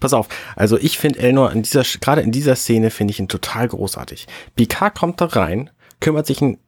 [0.00, 3.28] Pass auf, also ich finde Elnor in dieser, gerade in dieser Szene finde ich ihn
[3.28, 4.26] total großartig.
[4.56, 5.70] Picard kommt da rein,
[6.00, 6.58] kümmert sich ein,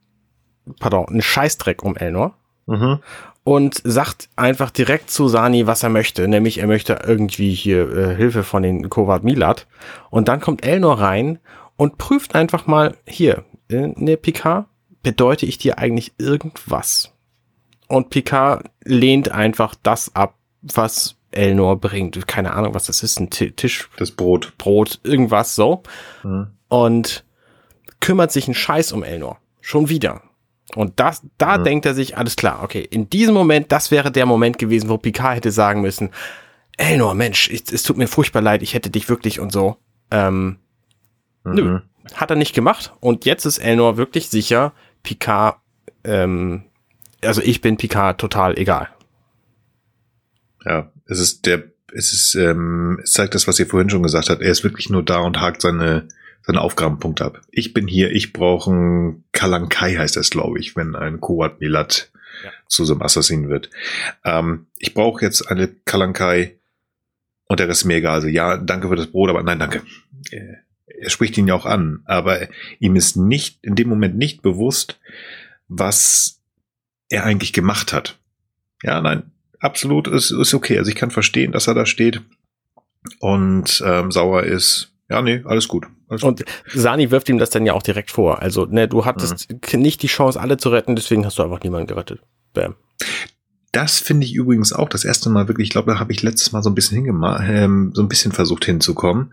[0.79, 2.37] pardon, ein Scheißdreck um Elnor.
[2.67, 3.01] Mhm.
[3.45, 8.15] Und sagt einfach direkt zu Sani, was er möchte, nämlich er möchte irgendwie hier äh,
[8.15, 9.67] Hilfe von den Kovat Milat.
[10.11, 11.41] Und dann kommt Elnor rein
[11.75, 13.45] und prüft einfach mal hier,
[13.81, 14.67] ne, Picard,
[15.03, 17.13] bedeute ich dir eigentlich irgendwas?
[17.89, 22.27] Und Picard lehnt einfach das ab, was Elnor bringt.
[22.27, 23.89] Keine Ahnung, was das ist, ein Tisch.
[23.97, 24.55] Das Brot.
[24.59, 25.83] Brot, irgendwas so.
[26.23, 26.49] Mhm.
[26.69, 27.25] Und
[28.01, 29.39] kümmert sich einen Scheiß um Elnor.
[29.61, 30.23] Schon wieder.
[30.75, 31.65] Und das, da Mhm.
[31.65, 34.97] denkt er sich, alles klar, okay, in diesem Moment, das wäre der Moment gewesen, wo
[34.97, 36.11] Picard hätte sagen müssen,
[36.79, 39.77] Elnor, Mensch, ich, es tut mir furchtbar leid, ich hätte dich wirklich und so.
[40.11, 40.57] Ähm,
[41.45, 41.81] Nö.
[42.15, 42.93] Hat er nicht gemacht.
[43.01, 44.73] Und jetzt ist Elnor wirklich sicher,
[45.03, 45.57] Picard,
[46.05, 46.65] ähm,
[47.23, 48.89] also ich bin Picard total egal.
[50.65, 54.31] Ja, es ist der, es ist, ähm, es zeigt das, was ihr vorhin schon gesagt
[54.31, 54.43] habt.
[54.43, 56.09] Er ist wirklich nur da und hakt seine,
[56.43, 57.41] seine Aufgabenpunkte ab.
[57.51, 62.11] Ich bin hier, ich brauche einen Kalankai, heißt das, glaube ich, wenn ein Koat Milat
[62.45, 62.51] Ja.
[62.69, 63.71] zu so einem Assassin wird.
[64.25, 66.57] Ähm, ich brauche jetzt eine Kalankai
[67.47, 68.15] und der Rest ist mir egal.
[68.15, 69.83] Also ja, danke für das Brot, aber nein, danke.
[70.31, 70.55] Äh,
[71.01, 72.49] Er spricht ihn ja auch an, aber
[72.79, 75.01] ihm ist nicht, in dem Moment nicht bewusst,
[75.69, 76.41] was
[77.09, 78.19] er eigentlich gemacht hat.
[78.83, 80.79] Ja, nein, absolut, ist, ist okay.
[80.79, 82.21] Also ich kann verstehen, dass er da steht
[83.21, 84.93] und ähm, sauer ist.
[85.09, 85.87] Ja, nee, alles gut.
[86.09, 88.41] Alles Und Sani wirft ihm das dann ja auch direkt vor.
[88.41, 91.87] Also, ne, du hattest nicht die Chance, alle zu retten, deswegen hast du einfach niemanden
[91.87, 92.21] gerettet.
[92.55, 92.77] Bam.
[93.73, 96.53] Das finde ich übrigens auch das erste Mal wirklich, ich glaube, da habe ich letztes
[96.53, 99.33] Mal so ein bisschen hingemacht, ähm, so ein bisschen versucht hinzukommen.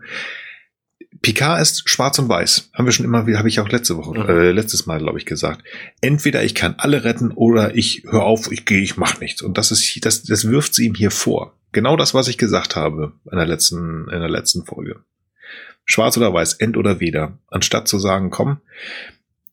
[1.22, 2.70] Picard ist schwarz und weiß.
[2.72, 4.28] Haben wir schon immer wieder, habe ich auch letzte Woche, Mhm.
[4.28, 5.62] äh, letztes Mal, glaube ich, gesagt.
[6.00, 9.42] Entweder ich kann alle retten oder ich höre auf, ich gehe, ich mache nichts.
[9.42, 11.54] Und das ist, das, das wirft sie ihm hier vor.
[11.72, 15.00] Genau das, was ich gesagt habe in der letzten, in der letzten Folge.
[15.84, 17.38] Schwarz oder weiß, end oder weder.
[17.48, 18.58] Anstatt zu sagen, komm,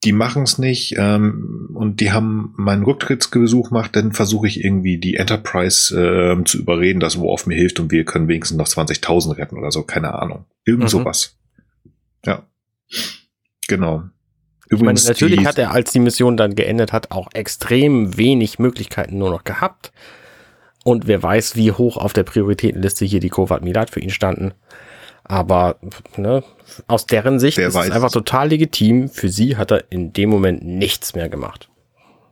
[0.04, 5.00] die machen es nicht ähm, und die haben meinen Rücktrittsbesuch gemacht, dann versuche ich irgendwie
[5.00, 9.38] die Enterprise ähm, zu überreden, dass Worf mir hilft und wir können wenigstens noch 20.000
[9.38, 10.46] retten oder so, keine Ahnung.
[10.66, 10.90] Irgend Mhm.
[10.90, 11.37] sowas.
[12.26, 12.44] Ja,
[13.68, 14.04] genau.
[14.70, 19.18] Ich meine, natürlich hat er, als die Mission dann geendet hat, auch extrem wenig Möglichkeiten
[19.18, 19.94] nur noch gehabt.
[20.84, 24.54] Und wer weiß, wie hoch auf der Prioritätenliste hier die Kovat Milat für ihn standen.
[25.24, 25.78] Aber
[26.16, 26.44] ne,
[26.88, 29.10] aus deren Sicht Wer ist es einfach total legitim.
[29.10, 31.70] Für sie hat er in dem Moment nichts mehr gemacht.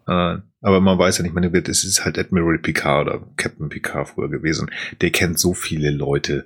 [0.07, 4.09] Äh, aber man weiß ja nicht, meine, es ist halt Admiral Picard oder Captain Picard
[4.09, 4.71] früher gewesen.
[5.01, 6.45] Der kennt so viele Leute.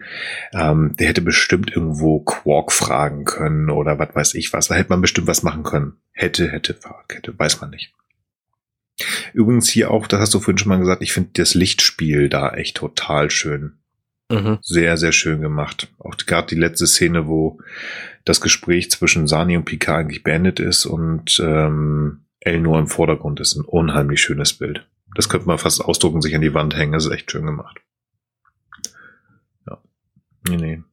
[0.54, 4.68] Ähm, der hätte bestimmt irgendwo Quark fragen können oder was weiß ich was.
[4.68, 5.94] Da hätte man bestimmt was machen können.
[6.12, 7.94] Hätte, hätte, Fahrradkette, weiß man nicht.
[9.34, 12.52] Übrigens hier auch, das hast du vorhin schon mal gesagt, ich finde das Lichtspiel da
[12.54, 13.78] echt total schön.
[14.30, 14.60] Mhm.
[14.62, 15.88] Sehr, sehr schön gemacht.
[15.98, 17.60] Auch gerade die letzte Szene, wo
[18.26, 23.56] das Gespräch zwischen Sani und Picard eigentlich beendet ist und ähm, Elnor im Vordergrund ist.
[23.56, 24.88] Ein unheimlich schönes Bild.
[25.16, 26.94] Das könnte man fast ausdrucken, sich an die Wand hängen.
[26.94, 27.80] Das ist echt schön gemacht.
[29.68, 29.82] Ja.
[30.48, 30.84] Nee, nee.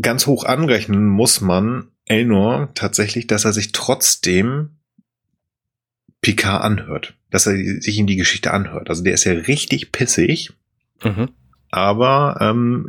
[0.00, 4.76] Ganz hoch anrechnen muss man Elnor tatsächlich, dass er sich trotzdem
[6.20, 7.14] Picard anhört.
[7.30, 8.88] Dass er sich ihm die Geschichte anhört.
[8.90, 10.52] Also der ist ja richtig pissig
[11.04, 11.28] Mhm.
[11.70, 12.88] aber ähm,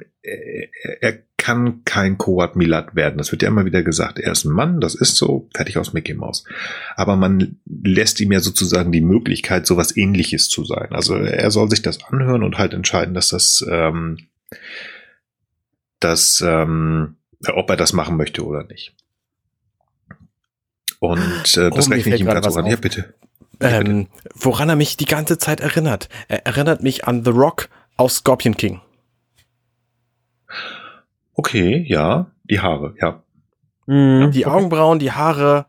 [1.01, 3.17] er, kann kein Koat Milat werden.
[3.17, 4.19] Das wird ja immer wieder gesagt.
[4.19, 6.43] Er ist ein Mann, das ist so, fertig aus Mickey Mouse.
[6.97, 10.87] Aber man lässt ihm ja sozusagen die Möglichkeit, sowas ähnliches zu sein.
[10.91, 14.17] Also er soll sich das anhören und halt entscheiden, dass das, ähm,
[16.01, 17.15] dass, ähm,
[17.47, 18.93] ob er das machen möchte oder nicht.
[20.99, 22.65] Und äh, das Oh, rechne ich ihm was hoch an.
[22.65, 22.71] auf.
[22.71, 23.13] Ja, bitte.
[23.61, 23.91] Ja, bitte.
[23.91, 26.09] Ähm, woran er mich die ganze Zeit erinnert.
[26.27, 28.81] Er erinnert mich an The Rock aus Scorpion King.
[31.37, 33.23] Okay, ja, die Haare, ja.
[33.85, 34.31] Mhm.
[34.31, 35.67] Die Augenbrauen, die Haare,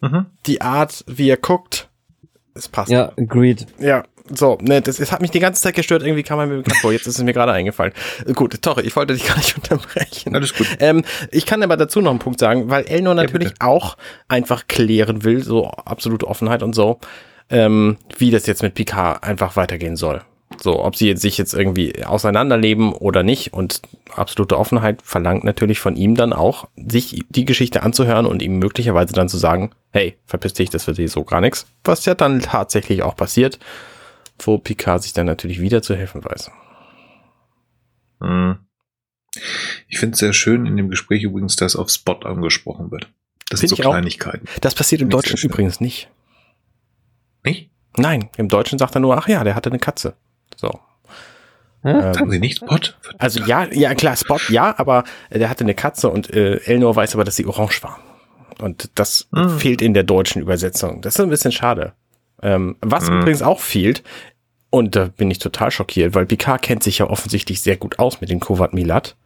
[0.00, 0.26] Mhm.
[0.46, 1.88] die Art, wie er guckt.
[2.54, 2.90] Es passt.
[2.90, 3.66] Ja, agreed.
[3.78, 6.56] Ja, so, ne, das, es hat mich die ganze Zeit gestört, irgendwie kam er mir
[6.58, 7.92] bekannt vor, jetzt ist es mir gerade eingefallen.
[8.26, 10.34] Äh, Gut, Torre, ich wollte dich gar nicht unterbrechen.
[10.34, 10.68] Alles gut.
[10.80, 13.66] Ähm, ich kann aber dazu noch einen Punkt sagen, weil Elnor natürlich bitte.
[13.66, 13.96] auch
[14.28, 17.00] einfach klären will, so absolute Offenheit und so,
[17.50, 20.22] ähm, wie das jetzt mit Picard einfach weitergehen soll.
[20.62, 23.82] So, ob sie jetzt sich jetzt irgendwie auseinanderleben oder nicht und
[24.14, 29.12] absolute Offenheit verlangt natürlich von ihm dann auch, sich die Geschichte anzuhören und ihm möglicherweise
[29.12, 31.66] dann zu sagen, hey, verpiss dich, das wird dir so gar nichts.
[31.82, 33.58] Was ja dann tatsächlich auch passiert,
[34.38, 36.50] wo Picard sich dann natürlich wieder zu helfen weiß.
[38.20, 38.58] Mhm.
[39.88, 43.10] Ich finde es sehr schön in dem Gespräch übrigens, dass auf Spot angesprochen wird.
[43.50, 43.92] Das sind Find so ich auch.
[43.92, 44.46] Kleinigkeiten.
[44.60, 46.08] Das passiert im Deutschen übrigens nicht.
[47.44, 47.70] Nicht?
[47.96, 50.16] Nein, im Deutschen sagt er nur, ach ja, der hatte eine Katze.
[50.56, 50.70] So.
[51.82, 51.90] Hä?
[51.90, 52.78] Ähm, Sagen Sie nicht Spot?
[53.18, 57.14] also ja, ja klar, Spot, ja, aber der hatte eine Katze und äh, Elnor weiß
[57.14, 57.98] aber, dass sie orange war.
[58.60, 59.58] Und das Hm.
[59.58, 61.02] fehlt in der deutschen Übersetzung.
[61.02, 61.92] Das ist ein bisschen schade.
[62.42, 63.20] Ähm, was Hm.
[63.20, 64.02] übrigens auch fehlt,
[64.70, 68.20] und da bin ich total schockiert, weil Picard kennt sich ja offensichtlich sehr gut aus
[68.20, 69.16] mit den Kovat Milat,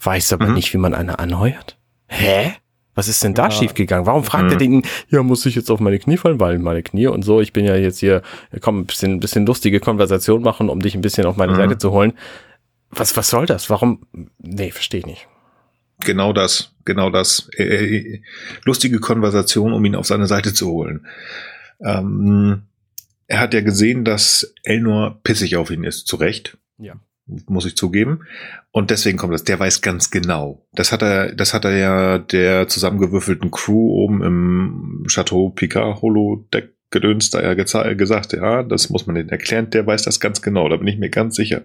[0.00, 0.54] weiß aber Mhm.
[0.54, 1.76] nicht, wie man eine anheuert.
[2.08, 2.54] Hä?
[2.96, 3.50] Was ist denn da Ja.
[3.52, 4.06] schiefgegangen?
[4.06, 4.58] Warum fragt er Mhm.
[4.58, 7.52] den, ja, muss ich jetzt auf meine Knie fallen, weil meine Knie und so, ich
[7.52, 8.22] bin ja jetzt hier,
[8.60, 11.56] komm, ein bisschen, ein bisschen lustige Konversation machen, um dich ein bisschen auf meine Mhm.
[11.56, 12.14] Seite zu holen.
[12.90, 13.70] Was, was soll das?
[13.70, 14.06] Warum?
[14.38, 15.28] Nee, verstehe ich nicht.
[16.00, 17.48] genau das, genau das.
[17.56, 18.22] Äh, äh,
[18.64, 21.06] lustige Konversation, um ihn auf seine Seite zu holen.
[21.80, 22.62] Ähm,
[23.26, 26.56] er hat ja gesehen, dass Elnor pissig auf ihn ist, zu Recht.
[26.78, 26.94] Ja.
[27.26, 28.20] Muss ich zugeben.
[28.70, 29.44] Und deswegen kommt das.
[29.44, 30.66] Der weiß ganz genau.
[30.72, 36.76] Das hat er, das hat er ja der zusammengewürfelten Crew oben im Chateau Picard Holodeck
[36.90, 40.68] Gedöns da ja gesagt, ja, das muss man denen erklären, der weiß das ganz genau,
[40.68, 41.64] da bin ich mir ganz sicher.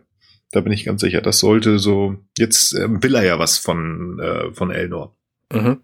[0.51, 1.21] Da bin ich ganz sicher.
[1.21, 5.15] Das sollte so, jetzt ähm, will er ja was von, äh, von Elnor.
[5.53, 5.81] Mhm.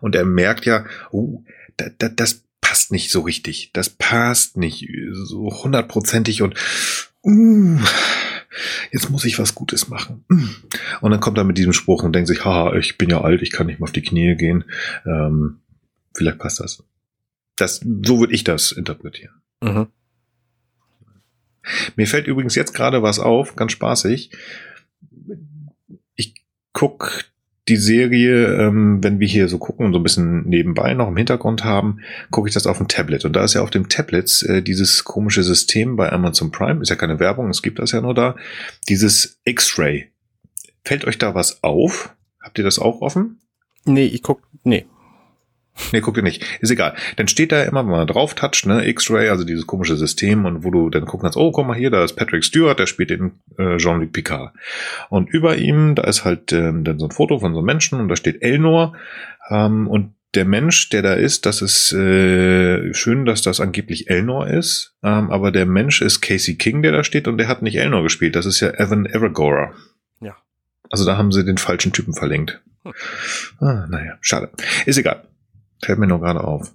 [0.00, 1.42] Und er merkt ja, oh,
[1.76, 3.72] da, da, das passt nicht so richtig.
[3.74, 6.54] Das passt nicht so hundertprozentig und
[7.24, 7.80] uh,
[8.92, 10.24] jetzt muss ich was Gutes machen.
[11.00, 13.42] Und dann kommt er mit diesem Spruch und denkt sich, haha, ich bin ja alt,
[13.42, 14.64] ich kann nicht mehr auf die Knie gehen.
[15.06, 15.60] Ähm,
[16.16, 16.82] vielleicht passt das.
[17.56, 19.34] Das, so würde ich das interpretieren.
[19.62, 19.88] Mhm.
[21.96, 24.30] Mir fällt übrigens jetzt gerade was auf, ganz spaßig.
[26.14, 26.34] Ich
[26.72, 27.24] guck
[27.68, 31.16] die Serie, ähm, wenn wir hier so gucken und so ein bisschen nebenbei noch im
[31.16, 32.00] Hintergrund haben,
[32.30, 33.24] gucke ich das auf dem Tablet.
[33.24, 36.88] Und da ist ja auf dem Tablet äh, dieses komische System bei Amazon Prime, ist
[36.88, 38.36] ja keine Werbung, es gibt das ja nur da,
[38.88, 40.10] dieses X-Ray.
[40.84, 42.14] Fällt euch da was auf?
[42.40, 43.40] Habt ihr das auch offen?
[43.84, 44.86] Nee, ich guck, nee.
[45.92, 46.44] Nee, guck dir nicht.
[46.60, 46.94] Ist egal.
[47.16, 50.64] Dann steht da immer, wenn man drauf toucht, ne, X-Ray, also dieses komische System, und
[50.64, 53.10] wo du dann gucken kannst, oh, guck mal hier, da ist Patrick Stewart, der spielt
[53.10, 54.52] den äh, Jean-Luc Picard.
[55.08, 58.00] Und über ihm, da ist halt ähm, dann so ein Foto von so einem Menschen
[58.00, 58.94] und da steht Elnor.
[59.50, 64.46] Ähm, und der Mensch, der da ist, das ist äh, schön, dass das angeblich Elnor
[64.46, 67.76] ist, ähm, aber der Mensch ist Casey King, der da steht, und der hat nicht
[67.76, 68.36] Elnor gespielt.
[68.36, 69.72] Das ist ja Evan Evergora.
[70.20, 70.36] Ja.
[70.90, 72.60] Also da haben sie den falschen Typen verlinkt.
[72.84, 72.92] Hm.
[73.60, 74.50] Ah, naja, schade.
[74.84, 75.22] Ist egal.
[75.82, 76.72] Fällt mir nur gerade auf.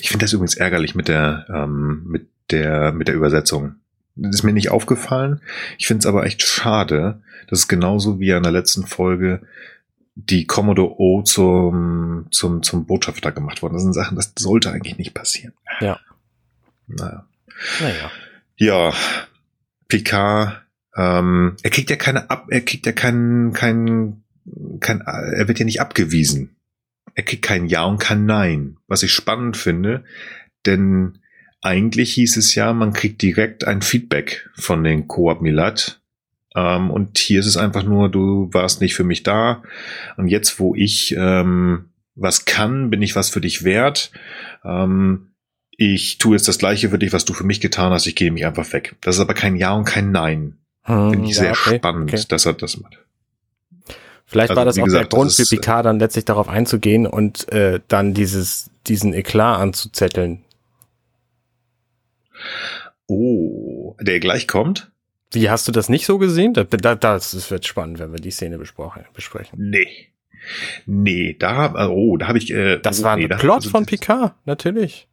[0.00, 3.76] Ich finde das übrigens ärgerlich mit der, ähm, mit der, mit der Übersetzung.
[4.14, 5.40] Das ist mir nicht aufgefallen.
[5.78, 7.22] Ich finde es aber echt schade.
[7.48, 9.42] Das ist genauso wie in der letzten Folge
[10.14, 13.74] die Commodore O zum, zum, zum Botschafter gemacht worden.
[13.74, 15.54] Das sind Sachen, das sollte eigentlich nicht passieren.
[15.80, 16.00] Ja.
[16.88, 17.26] Naja.
[17.80, 18.10] Naja.
[18.56, 18.92] Ja,
[19.86, 20.62] Picard,
[20.96, 24.24] ähm, er kriegt ja keine ab, er kriegt ja keinen, keinen,
[24.80, 26.57] kein, er wird ja nicht abgewiesen
[27.18, 30.04] er kriegt kein Ja und kein Nein, was ich spannend finde,
[30.66, 31.18] denn
[31.60, 36.00] eigentlich hieß es ja, man kriegt direkt ein Feedback von den Coop Milat.
[36.54, 39.64] Ähm, und hier ist es einfach nur, du warst nicht für mich da.
[40.16, 44.12] Und jetzt, wo ich ähm, was kann, bin ich was für dich wert.
[44.64, 45.32] Ähm,
[45.72, 48.06] ich tue jetzt das Gleiche für dich, was du für mich getan hast.
[48.06, 48.94] Ich gehe mich einfach weg.
[49.00, 50.58] Das ist aber kein Ja und kein Nein.
[50.84, 52.22] Hm, Finde ich ja, sehr okay, spannend, okay.
[52.28, 52.96] dass er das macht.
[54.30, 56.26] Vielleicht Also, war das auch gesagt, der Grund das für ist, äh, Picard dann letztlich
[56.26, 60.44] darauf einzugehen und äh, dann dieses, diesen Eklat anzuzetteln.
[63.06, 64.90] Oh, der gleich kommt?
[65.32, 66.54] Wie hast du das nicht so gesehen?
[66.54, 69.54] Da, da, das, das wird spannend, wenn wir die Szene besprechen.
[69.56, 69.88] Nee.
[70.86, 72.52] Nee, da, oh, da habe ich.
[72.52, 75.08] Äh, Das oh, war nee, ein da- Plot also von das- Picard, natürlich.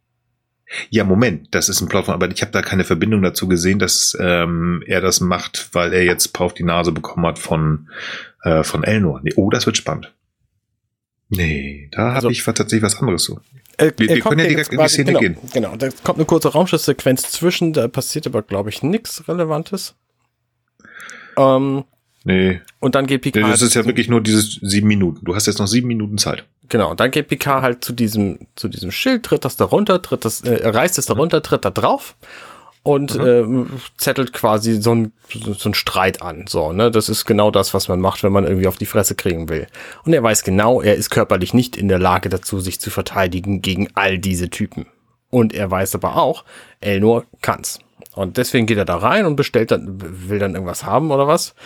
[0.90, 3.78] Ja, Moment, das ist ein Plot von, aber ich habe da keine Verbindung dazu gesehen,
[3.78, 7.88] dass ähm, er das macht, weil er jetzt Pau auf die Nase bekommen hat von,
[8.46, 9.20] äh, von Elnor.
[9.22, 10.12] Nee, oh, das wird spannend.
[11.28, 13.40] Nee, da Also- habe ich tatsächlich was anderes so.
[13.78, 15.36] Äh, Wir- wir können ja direkt in die Szene genau, gehen.
[15.52, 19.94] Genau, da kommt eine kurze Raumschiffsequenz zwischen, da passiert aber, glaube ich, nichts Relevantes.
[21.36, 21.84] Ähm,
[22.24, 23.52] Nee, und dann geht nee, Picard.
[23.52, 25.24] das ist ja wirklich nur dieses sieben Minuten.
[25.24, 26.44] Du hast jetzt noch sieben Minuten Zeit.
[26.68, 30.24] Genau, dann geht Picard halt zu diesem, zu diesem Schild, tritt das da runter, tritt
[30.24, 32.16] das, äh, reißt es da runter, tritt da drauf
[32.86, 36.44] und ähm, zettelt quasi so ein so so ein Streit an.
[36.48, 36.92] So, ne?
[36.92, 39.66] Das ist genau das, was man macht, wenn man irgendwie auf die Fresse kriegen will.
[40.04, 43.60] Und er weiß genau, er ist körperlich nicht in der Lage dazu, sich zu verteidigen
[43.60, 44.86] gegen all diese Typen.
[45.30, 46.44] Und er weiß aber auch,
[46.80, 47.80] Elnor kann's.
[48.14, 51.56] Und deswegen geht er da rein und bestellt dann, will dann irgendwas haben oder was.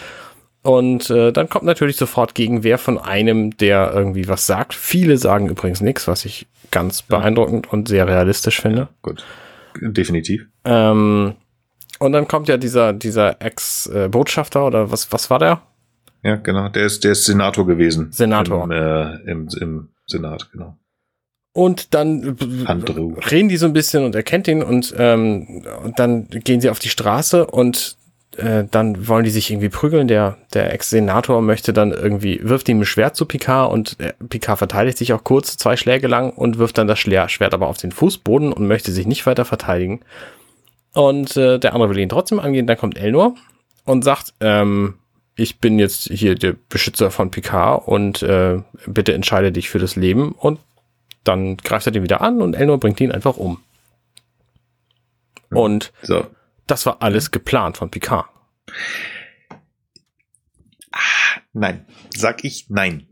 [0.63, 4.73] Und äh, dann kommt natürlich sofort Gegenwehr von einem, der irgendwie was sagt.
[4.73, 8.89] Viele sagen übrigens nichts, was ich ganz beeindruckend und sehr realistisch finde.
[9.03, 9.23] Gut.
[9.81, 10.47] Definitiv.
[10.65, 11.35] Ähm,
[11.99, 15.63] und dann kommt ja dieser, dieser Ex-Botschafter oder was, was war der?
[16.23, 16.69] Ja, genau.
[16.69, 18.13] Der ist, der ist Senator gewesen.
[18.13, 18.65] Senator.
[18.65, 20.77] Im, äh, im, im Senat, genau.
[21.53, 22.37] Und dann
[22.67, 23.15] Andrew.
[23.31, 26.71] reden die so ein bisschen und er kennt ihn und, ähm, und dann gehen sie
[26.71, 27.97] auf die Straße und
[28.36, 30.09] äh, dann wollen die sich irgendwie prügeln.
[30.09, 34.59] Der, der Ex-Senator möchte dann irgendwie, wirft ihm ein Schwert zu Picard und äh, Picard
[34.59, 37.93] verteidigt sich auch kurz, zwei Schläge lang und wirft dann das Schwert aber auf den
[37.93, 40.01] Fußboden und möchte sich nicht weiter verteidigen.
[40.93, 42.66] Und äh, der andere will ihn trotzdem angehen.
[42.66, 43.35] Dann kommt Elnor
[43.85, 44.94] und sagt, ähm,
[45.36, 49.97] ich bin jetzt hier der Beschützer von Picard und äh, bitte entscheide dich für das
[49.97, 50.32] Leben.
[50.32, 50.61] Und
[51.24, 53.61] dann greift er den wieder an und Elnor bringt ihn einfach um.
[55.51, 56.27] Und So.
[56.71, 58.27] Das war alles geplant von Picard.
[61.53, 61.85] Nein,
[62.15, 63.07] sag ich nein.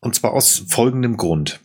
[0.00, 1.60] Und zwar aus folgendem Grund.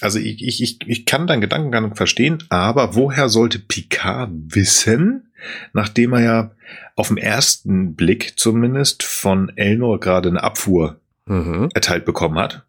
[0.00, 5.32] Also ich, ich, ich, ich kann deinen Gedankengang verstehen, aber woher sollte Picard wissen,
[5.72, 6.50] nachdem er ja
[6.96, 11.68] auf den ersten Blick zumindest von Elnor gerade eine Abfuhr Mhm.
[11.74, 12.64] erteilt bekommen hat?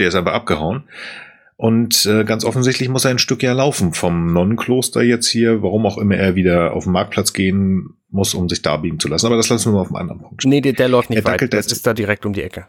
[0.00, 0.88] Der ist aber abgehauen.
[1.62, 5.86] Und äh, ganz offensichtlich muss er ein Stück ja laufen vom Nonnenkloster jetzt hier, warum
[5.86, 9.26] auch immer er wieder auf den Marktplatz gehen muss, um sich da biegen zu lassen.
[9.26, 10.44] Aber das lassen wir mal auf einem anderen Punkt.
[10.44, 11.54] Nee, der, der läuft nicht Er weit.
[11.54, 12.66] Das ist da direkt um die Ecke.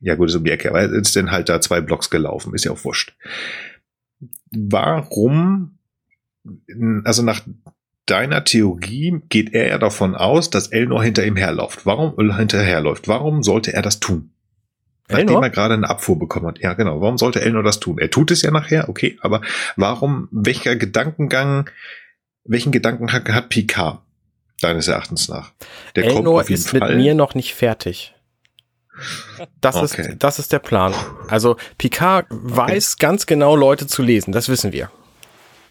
[0.00, 2.54] Ja, gut, ist um die Ecke, aber er ist dann halt da zwei Blocks gelaufen,
[2.54, 3.14] ist ja auch wurscht.
[4.50, 5.78] Warum,
[7.04, 7.42] also nach
[8.06, 11.86] deiner Theorie geht er ja davon aus, dass Elnor hinter ihm herläuft.
[11.86, 13.06] Warum hinterherläuft?
[13.06, 14.32] Warum sollte er das tun?
[15.08, 15.42] Nachdem Elnor?
[15.42, 16.58] er gerade eine Abfuhr bekommen hat.
[16.60, 17.00] Ja, genau.
[17.00, 17.98] Warum sollte Elnor das tun?
[17.98, 19.40] Er tut es ja nachher, okay, aber
[19.76, 21.70] warum, welcher Gedankengang,
[22.44, 24.00] welchen Gedanken hat, Picard?
[24.60, 25.52] Deines Erachtens nach.
[25.94, 28.14] Der Elnor ist mit mir noch nicht fertig.
[29.60, 30.02] Das, Okay.
[30.10, 30.92] ist, das ist der Plan.
[31.28, 34.32] Also Picard weiß ganz genau, Leute zu lesen.
[34.32, 34.90] Das wissen wir.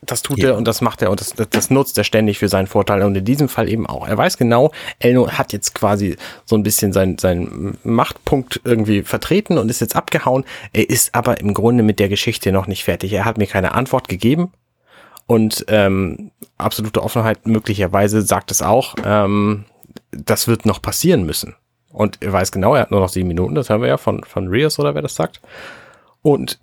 [0.01, 0.49] Das tut Ja.
[0.49, 3.03] er und das macht er und das, das, das nutzt er ständig für seinen Vorteil
[3.03, 4.07] und in diesem Fall eben auch.
[4.07, 6.15] Er weiß genau, Elnor hat jetzt quasi
[6.45, 10.45] so ein bisschen seinen seinen Machtpunkt irgendwie vertreten und ist jetzt abgehauen.
[10.73, 13.11] Er ist aber im Grunde mit der Geschichte noch nicht fertig.
[13.13, 14.51] Er hat mir keine Antwort gegeben
[15.25, 19.65] und ähm, absolute Offenheit möglicherweise sagt es auch, ähm,
[20.11, 21.55] das wird noch passieren müssen.
[21.91, 24.23] Und er weiß genau, er hat nur noch sieben Minuten, das haben wir ja von,
[24.23, 25.41] von Rios oder wer das sagt.
[26.21, 26.59] Und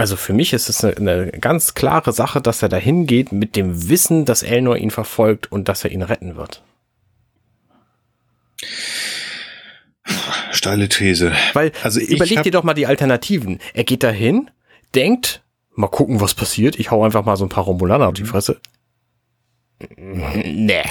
[0.00, 3.54] also für mich ist es eine, eine ganz klare Sache, dass er dahin geht mit
[3.54, 6.62] dem Wissen, dass Elnor ihn verfolgt und dass er ihn retten wird.
[10.52, 11.32] Steile These.
[11.52, 13.60] Weil, Also überleg dir doch mal die Alternativen.
[13.74, 14.50] Er geht dahin,
[14.94, 15.42] denkt,
[15.74, 16.78] mal gucken, was passiert.
[16.78, 18.58] Ich hau einfach mal so ein paar Romulaner auf die Fresse.
[19.96, 20.84] Nee.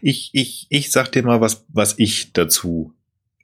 [0.00, 2.94] Ich, ich, ich sag dir mal, was, was ich dazu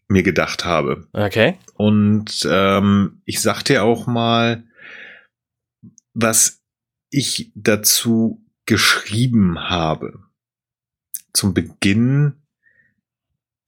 [0.09, 1.07] mir gedacht habe.
[1.13, 1.57] Okay.
[1.75, 4.65] Und ähm, ich sag dir auch mal,
[6.23, 6.63] was
[7.11, 10.21] ich dazu geschrieben habe.
[11.33, 12.35] Zum Beginn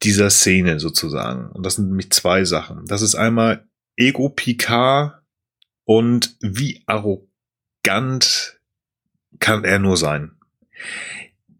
[0.03, 1.51] dieser Szene sozusagen.
[1.51, 2.87] Und das sind nämlich zwei Sachen.
[2.87, 5.23] Das ist einmal Ego Picard
[5.85, 8.61] und wie arrogant
[9.39, 10.33] kann er nur sein.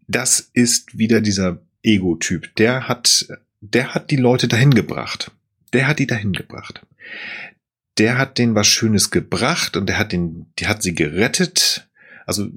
[0.07, 2.55] Das ist wieder dieser Ego-Typ.
[2.55, 3.27] Der hat,
[3.61, 5.31] der hat die Leute dahin gebracht.
[5.73, 6.85] Der hat die dahin gebracht.
[7.97, 11.89] Der hat denen was Schönes gebracht und der hat den, die hat sie gerettet.
[12.25, 12.49] Also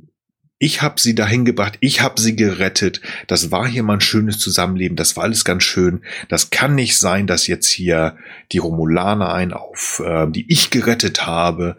[0.59, 3.03] ich habe sie dahin gebracht, ich habe sie gerettet.
[3.27, 6.03] Das war hier mal ein schönes Zusammenleben, das war alles ganz schön.
[6.29, 8.17] Das kann nicht sein, dass jetzt hier
[8.53, 11.77] die Romulaner einen auf, äh, die ich gerettet habe.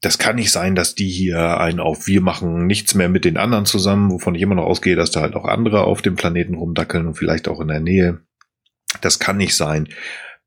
[0.00, 3.36] Das kann nicht sein, dass die hier einen auf wir machen nichts mehr mit den
[3.36, 6.54] anderen zusammen, wovon ich immer noch ausgehe, dass da halt auch andere auf dem Planeten
[6.54, 8.20] rumdackeln und vielleicht auch in der Nähe.
[9.00, 9.88] Das kann nicht sein.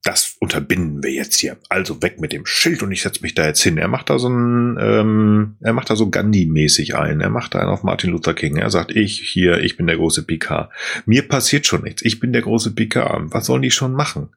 [0.06, 1.58] Das unterbinden wir jetzt hier.
[1.68, 3.80] Also weg mit dem Schild und ich setze mich da jetzt hin.
[3.80, 7.22] Er macht da so ein, ähm, er macht da so Gandhi-mäßig ein.
[7.22, 8.58] Er macht da einen auf Martin Luther King.
[8.58, 10.72] Er sagt, ich hier, ich bin der große Picard.
[11.08, 12.04] Mir passiert schon nichts.
[12.04, 13.34] Ich bin der große Picard.
[13.34, 14.30] Was sollen die schon machen?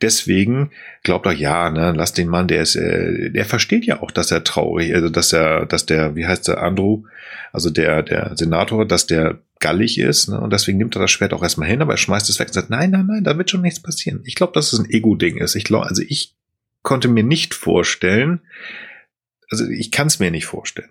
[0.00, 0.70] Deswegen
[1.02, 4.30] glaubt er, ja, ne, lass den Mann, der ist, äh, der versteht ja auch, dass
[4.30, 7.04] er traurig, also dass er, dass der, wie heißt der, Andrew,
[7.52, 11.32] also der, der Senator, dass der gallig ist, ne, und deswegen nimmt er das Schwert
[11.32, 13.50] auch erstmal hin, aber er schmeißt es weg und sagt, nein, nein, nein, da wird
[13.50, 14.20] schon nichts passieren.
[14.24, 15.54] Ich glaube, dass es ein Ego-Ding ist.
[15.54, 16.36] Ich glaube, also ich
[16.82, 18.40] konnte mir nicht vorstellen,
[19.50, 20.90] also ich kann es mir nicht vorstellen,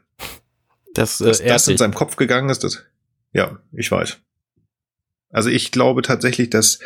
[0.93, 2.64] Das, äh, dass das in seinem Kopf gegangen ist.
[2.64, 2.84] Das,
[3.34, 4.18] ja, ich weiß.
[5.30, 6.80] Also ich glaube tatsächlich, dass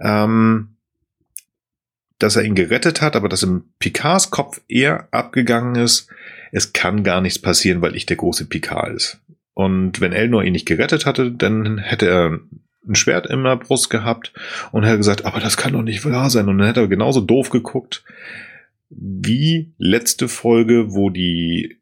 [0.00, 0.76] ähm,
[2.22, 6.08] dass er ihn gerettet hat, aber dass im Picards Kopf eher abgegangen ist,
[6.52, 9.20] es kann gar nichts passieren, weil ich der große Picard ist.
[9.54, 12.38] Und wenn Elnor ihn nicht gerettet hatte, dann hätte er
[12.86, 14.32] ein Schwert in der Brust gehabt
[14.70, 16.48] und hätte gesagt, aber das kann doch nicht wahr sein.
[16.48, 18.04] Und dann hätte er genauso doof geguckt
[18.94, 21.80] wie letzte Folge, wo die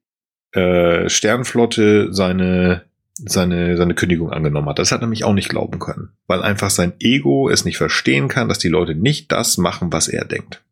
[0.52, 2.84] äh, Sternflotte seine
[3.14, 4.78] seine, seine Kündigung angenommen hat.
[4.78, 8.28] Das hat er nämlich auch nicht glauben können, weil einfach sein Ego es nicht verstehen
[8.28, 10.62] kann, dass die Leute nicht das machen, was er denkt.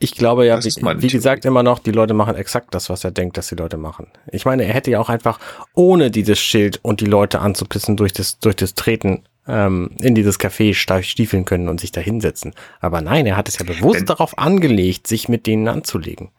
[0.00, 0.70] Ich glaube ja, wie,
[1.02, 3.76] wie gesagt, immer noch, die Leute machen exakt das, was er denkt, dass die Leute
[3.76, 4.06] machen.
[4.30, 5.40] Ich meine, er hätte ja auch einfach
[5.74, 10.38] ohne dieses Schild und die Leute anzupissen durch das, durch das Treten ähm, in dieses
[10.38, 12.54] Café stiefeln können und sich da hinsetzen.
[12.78, 16.30] Aber nein, er hat es ja bewusst Denn- darauf angelegt, sich mit denen anzulegen.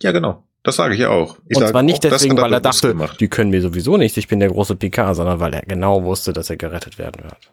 [0.00, 0.42] Ja, genau.
[0.62, 1.38] Das sage ich ja auch.
[1.48, 3.20] Ich und zwar nicht deswegen, weil er dachte, gemacht.
[3.20, 6.32] die können mir sowieso nichts, ich bin der große Picard, sondern weil er genau wusste,
[6.32, 7.50] dass er gerettet werden wird.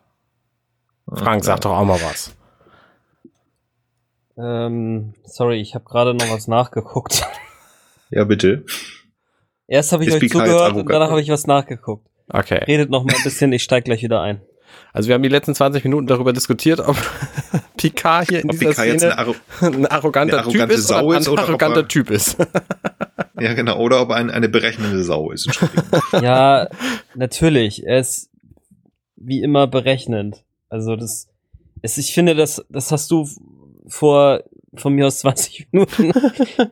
[1.13, 2.35] Frank, sag doch auch mal was.
[4.37, 7.25] Ähm, sorry, ich habe gerade noch was nachgeguckt.
[8.09, 8.63] Ja, bitte.
[9.67, 12.07] Erst habe ich Ist euch Picard zugehört und danach habe ich was nachgeguckt.
[12.29, 12.63] Okay.
[12.65, 14.41] Redet noch mal ein bisschen, ich steig gleich wieder ein.
[14.97, 16.97] Also wir haben die letzten 20 Minuten darüber diskutiert, ob
[17.77, 20.87] Picard hier in Ob dieser Picard jetzt Szene eine Arro ein arroganter arrogante Typ ist
[20.87, 22.37] Sau oder ist ein oder ob arroganter er- Typ ist.
[23.39, 23.77] Ja, genau.
[23.77, 25.47] Oder ob er ein, eine berechnende Sau ist.
[26.21, 26.67] Ja,
[27.13, 27.85] natürlich.
[27.85, 28.31] Er ist
[29.15, 30.43] wie immer berechnend.
[30.69, 31.27] Also das,
[31.83, 33.29] es, ich finde, das, das hast du
[33.87, 34.41] vor
[34.73, 36.13] von mir aus 20 Minuten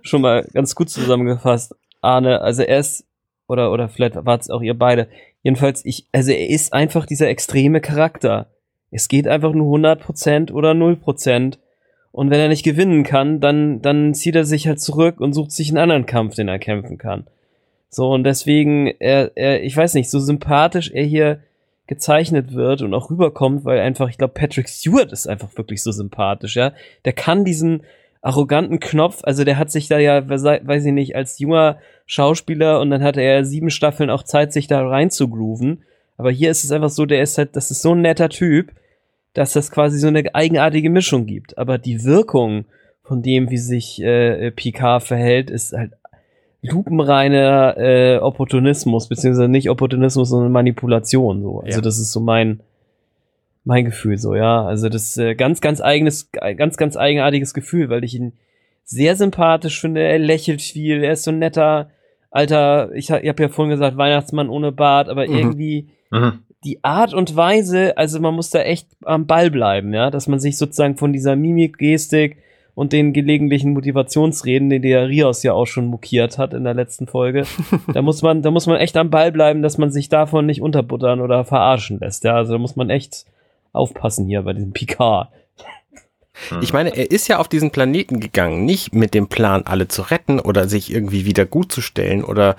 [0.02, 2.42] schon mal ganz gut zusammengefasst, Arne.
[2.42, 3.06] Also er ist,
[3.48, 5.08] oder, oder vielleicht war es auch ihr beide.
[5.46, 8.48] Jedenfalls, ich, also er ist einfach dieser extreme Charakter.
[8.90, 11.60] Es geht einfach nur 100% oder 0%.
[12.12, 15.52] Und wenn er nicht gewinnen kann, dann, dann zieht er sich halt zurück und sucht
[15.52, 17.28] sich einen anderen Kampf, den er kämpfen kann.
[17.92, 21.42] So, und deswegen, er, er, ich weiß nicht, so sympathisch er hier
[21.86, 25.92] gezeichnet wird und auch rüberkommt, weil einfach, ich glaube, Patrick Stewart ist einfach wirklich so
[25.92, 26.74] sympathisch, ja.
[27.06, 27.84] Der kann diesen
[28.26, 31.78] arroganten Knopf, also der hat sich da ja, weiß ich nicht, als junger
[32.08, 35.84] Schauspieler und dann hatte er sieben Staffeln auch Zeit, sich da rein zu grooven.
[36.18, 38.72] Aber hier ist es einfach so, der ist halt, das ist so ein netter Typ,
[39.34, 41.58] dass das quasi so eine eigenartige Mischung gibt.
[41.60, 42.66] Aber die Wirkung
[43.04, 45.92] von dem, wie sich äh, Picard verhält, ist halt
[46.64, 51.44] lupenreiner äh, Opportunismus, beziehungsweise nicht Opportunismus, sondern Manipulation.
[51.44, 51.60] So.
[51.60, 51.82] Also Ja.
[51.82, 52.62] das ist so mein
[53.66, 54.64] mein Gefühl so, ja.
[54.66, 58.34] Also das äh, ganz, ganz eigenes, ganz, ganz eigenartiges Gefühl, weil ich ihn
[58.84, 60.02] sehr sympathisch finde.
[60.02, 61.90] Er lächelt viel, er ist so ein netter
[62.32, 65.36] alter, ich, ich habe ja vorhin gesagt, Weihnachtsmann ohne Bart, aber Mhm.
[65.36, 66.40] irgendwie Mhm.
[66.66, 70.40] die Art und Weise, also man muss da echt am Ball bleiben, ja, dass man
[70.40, 72.38] sich sozusagen von dieser Mimik, Gestik
[72.74, 77.08] und den gelegentlichen Motivationsreden, den der Rios ja auch schon mokiert hat in der letzten
[77.08, 77.46] Folge,
[77.94, 80.62] da muss man, da muss man echt am Ball bleiben, dass man sich davon nicht
[80.62, 83.26] unterbuttern oder verarschen lässt, ja, also da muss man echt
[83.76, 85.30] aufpassen hier bei diesem Picard.
[86.62, 90.02] Ich meine, er ist ja auf diesen Planeten gegangen, nicht mit dem Plan, alle zu
[90.02, 92.56] retten oder sich irgendwie wieder gut zu stellen oder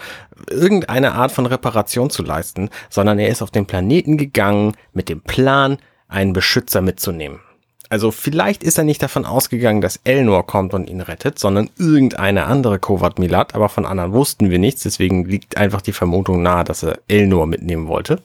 [0.48, 5.20] irgendeine Art von Reparation zu leisten, sondern er ist auf den Planeten gegangen mit dem
[5.20, 5.78] Plan,
[6.08, 7.40] einen Beschützer mitzunehmen.
[7.88, 12.46] Also vielleicht ist er nicht davon ausgegangen, dass Elnor kommt und ihn rettet, sondern irgendeine
[12.46, 16.64] andere Kovat Milat, aber von anderen wussten wir nichts, deswegen liegt einfach die Vermutung nahe,
[16.64, 18.22] dass er Elnor mitnehmen wollte.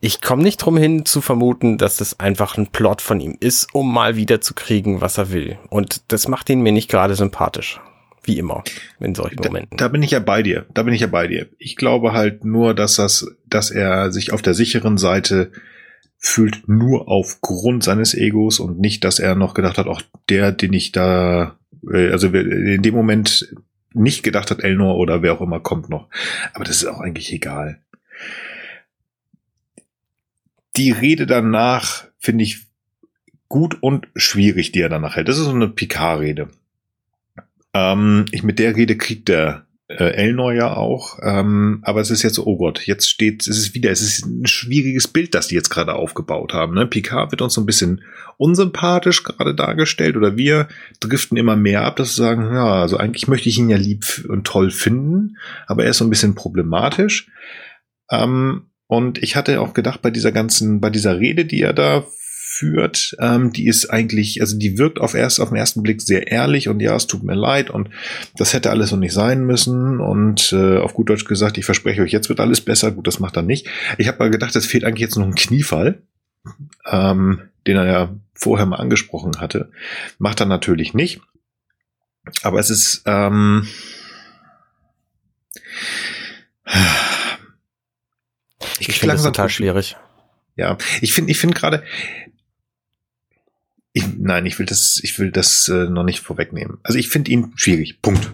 [0.00, 3.74] Ich komme nicht drum hin zu vermuten, dass das einfach ein Plot von ihm ist,
[3.74, 5.58] um mal wieder zu kriegen, was er will.
[5.70, 7.80] Und das macht ihn mir nicht gerade sympathisch.
[8.22, 8.64] Wie immer
[8.98, 9.76] in solchen Da, Momenten.
[9.76, 10.66] da bin ich ja bei dir.
[10.74, 11.48] Da bin ich ja bei dir.
[11.58, 15.52] Ich glaube halt nur, dass das, dass er sich auf der sicheren Seite
[16.18, 20.72] fühlt, nur aufgrund seines Egos und nicht, dass er noch gedacht hat, auch der, den
[20.72, 21.56] ich da,
[21.92, 23.54] äh, also in dem Moment
[23.94, 26.08] nicht gedacht hat, Elnor oder wer auch immer kommt noch.
[26.52, 27.80] Aber das ist auch eigentlich egal.
[30.76, 32.66] Die Rede danach finde ich
[33.48, 35.28] gut und schwierig, die er danach hält.
[35.28, 36.48] Das ist so eine Picard-Rede.
[37.74, 41.18] Ähm, ich, mit der Rede kriegt der äh, Elnor ja auch.
[41.22, 44.46] Ähm, aber es ist jetzt oh Gott, jetzt steht, es ist wieder, es ist ein
[44.46, 46.74] schwieriges Bild, das die jetzt gerade aufgebaut haben.
[46.74, 46.86] Ne?
[46.86, 48.02] Picard wird uns so ein bisschen
[48.36, 50.68] unsympathisch gerade dargestellt oder wir
[51.00, 54.24] driften immer mehr ab, dass wir sagen, ja, also eigentlich möchte ich ihn ja lieb
[54.28, 57.30] und toll finden, aber er ist so ein bisschen problematisch.
[58.10, 62.04] Ähm, und ich hatte auch gedacht, bei dieser ganzen, bei dieser Rede, die er da
[62.56, 66.30] führt, ähm, die ist eigentlich, also die wirkt auf erst auf den ersten Blick sehr
[66.30, 67.90] ehrlich und ja, es tut mir leid und
[68.36, 72.02] das hätte alles so nicht sein müssen und äh, auf gut Deutsch gesagt, ich verspreche
[72.02, 72.92] euch, jetzt wird alles besser.
[72.92, 73.68] Gut, das macht er nicht.
[73.98, 76.00] Ich habe mal gedacht, es fehlt eigentlich jetzt noch ein Kniefall,
[76.90, 79.70] ähm, den er ja vorher mal angesprochen hatte.
[80.18, 81.20] Macht er natürlich nicht.
[82.42, 83.66] Aber es ist ähm,
[88.78, 89.96] Ich finde das total schwierig.
[90.56, 91.82] Ja, ich finde, ich finde gerade,
[93.92, 96.78] ich, nein, ich will das, ich will das äh, noch nicht vorwegnehmen.
[96.82, 98.00] Also ich finde ihn schwierig.
[98.02, 98.32] Punkt.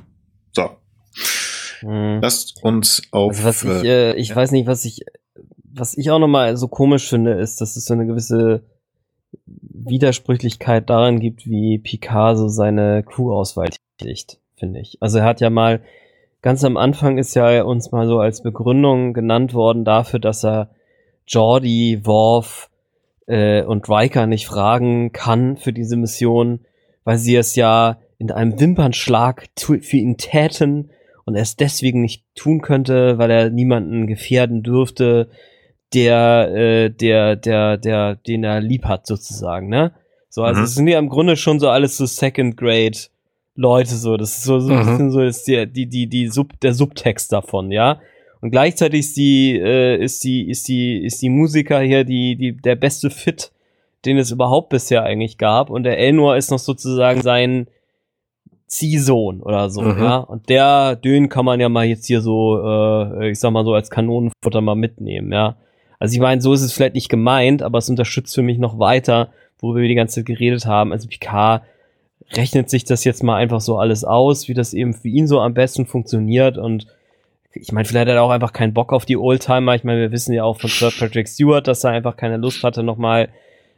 [0.52, 0.76] So,
[1.80, 2.20] Hm.
[2.20, 3.32] lasst uns auf.
[3.32, 5.00] Also was ich, äh, äh, ich weiß nicht, was ich,
[5.64, 8.64] was ich auch nochmal so komisch finde, ist, dass es so eine gewisse
[9.46, 14.98] Widersprüchlichkeit daran gibt, wie Picard so seine Crew-Auswahl tätigt, finde ich.
[15.00, 15.82] Also er hat ja mal,
[16.42, 20.68] ganz am Anfang ist ja uns mal so als Begründung genannt worden dafür, dass er
[21.26, 22.68] Jordi, Worf
[23.26, 26.60] äh, und Riker nicht fragen kann für diese Mission,
[27.04, 30.90] weil sie es ja in einem Wimpernschlag für ihn täten
[31.24, 35.28] und er es deswegen nicht tun könnte, weil er niemanden gefährden dürfte,
[35.94, 39.92] der, äh, der, der, der, den er lieb hat, sozusagen, ne?
[40.28, 40.64] So, also Mhm.
[40.64, 42.98] es sind ja im Grunde schon so alles so Second Grade
[43.54, 44.86] Leute, so, das ist so, so ein Mhm.
[44.86, 48.00] bisschen so ist die, die, die, die Sub, der Subtext davon, ja?
[48.40, 52.52] Und gleichzeitig ist die, äh, ist die, ist die, ist die Musiker hier die, die,
[52.56, 53.52] der beste Fit,
[54.04, 55.70] den es überhaupt bisher eigentlich gab.
[55.70, 57.68] Und der Elnor ist noch sozusagen sein
[58.66, 60.02] Ziehsohn oder so, Mhm.
[60.02, 60.16] ja.
[60.16, 63.74] Und der, den kann man ja mal jetzt hier so, äh, ich sag mal so
[63.74, 65.56] als Kanonenfutter mal mitnehmen, ja.
[65.98, 68.78] Also ich meine, so ist es vielleicht nicht gemeint, aber es unterstützt für mich noch
[68.78, 69.28] weiter,
[69.60, 70.90] worüber wir die ganze Zeit geredet haben.
[70.90, 71.62] Also Picard
[72.34, 75.40] rechnet sich das jetzt mal einfach so alles aus, wie das eben für ihn so
[75.40, 76.86] am besten funktioniert und
[77.54, 79.74] ich meine, vielleicht hat er auch einfach keinen Bock auf die Oldtimer.
[79.74, 82.64] Ich meine, wir wissen ja auch von Sir Patrick Stewart, dass er einfach keine Lust
[82.64, 83.28] hatte, nochmal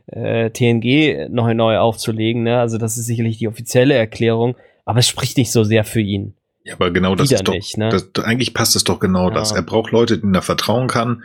[0.07, 2.45] äh, TNG noch neu aufzulegen.
[2.45, 2.61] Ne?
[2.61, 4.55] Also das ist sicherlich die offizielle Erklärung,
[4.85, 6.35] aber es spricht nicht so sehr für ihn.
[6.63, 7.89] Ja, aber genau das Wieder ist doch, nicht, ne?
[7.89, 9.35] das, eigentlich passt es doch genau Ja.
[9.35, 9.51] das.
[9.53, 11.25] Er braucht Leute, denen er vertrauen kann,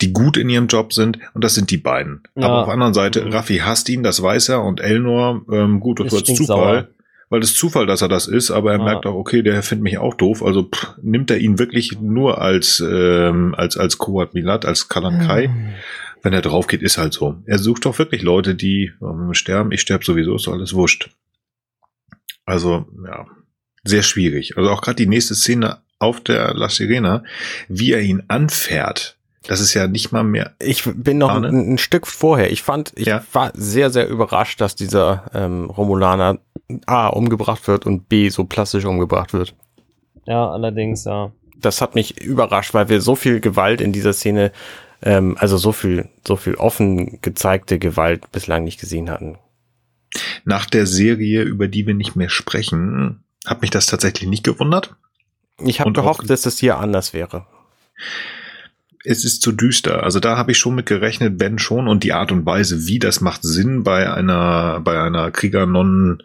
[0.00, 2.22] die gut in ihrem Job sind und das sind die beiden.
[2.36, 2.46] Ja.
[2.46, 3.32] Aber auf der anderen Seite, Mhm.
[3.32, 6.24] Raffi hasst ihn, das weiß er und Elnor, ähm, gut, das war.
[6.24, 6.88] Zufall,
[7.30, 8.84] weil das ist Zufall, dass er das ist, aber er Ja.
[8.84, 12.40] merkt auch, okay, der findet mich auch doof, also pff, nimmt er ihn wirklich nur
[12.40, 15.50] als, ähm, als, als Koat Milat, als Kalan Kai.
[16.22, 17.36] Wenn er drauf geht, ist halt so.
[17.46, 19.70] Er sucht doch wirklich Leute, die ähm, sterben.
[19.72, 21.10] Ich sterbe sowieso, ist alles wurscht.
[22.44, 23.26] Also, ja,
[23.84, 24.56] sehr schwierig.
[24.56, 27.22] Also auch gerade die nächste Szene auf der La Sirena,
[27.68, 29.17] wie er ihn anfährt.
[29.46, 30.54] Das ist ja nicht mal mehr.
[30.58, 31.44] Ich bin noch ein,
[31.74, 32.50] ein Stück vorher.
[32.50, 33.22] Ich fand, ich Ja.
[33.32, 36.38] war sehr, sehr überrascht, dass dieser ähm, Romulaner
[36.86, 39.54] A umgebracht wird und B so plastisch umgebracht wird.
[40.26, 41.32] Ja, allerdings, ja.
[41.56, 44.52] Das hat mich überrascht, weil wir so viel Gewalt in dieser Szene,
[45.02, 49.38] ähm, also so viel, so viel offen gezeigte Gewalt bislang nicht gesehen hatten.
[50.44, 54.96] Nach der Serie, über die wir nicht mehr sprechen, hat mich das tatsächlich nicht gewundert.
[55.64, 57.46] Ich habe gehofft, dass es hier anders wäre.
[59.04, 60.02] Es ist zu düster.
[60.02, 61.88] Also da habe ich schon mit gerechnet, Ben schon.
[61.88, 66.22] Und die Art und Weise, wie das macht Sinn bei einer, bei einer Kriegernonnen,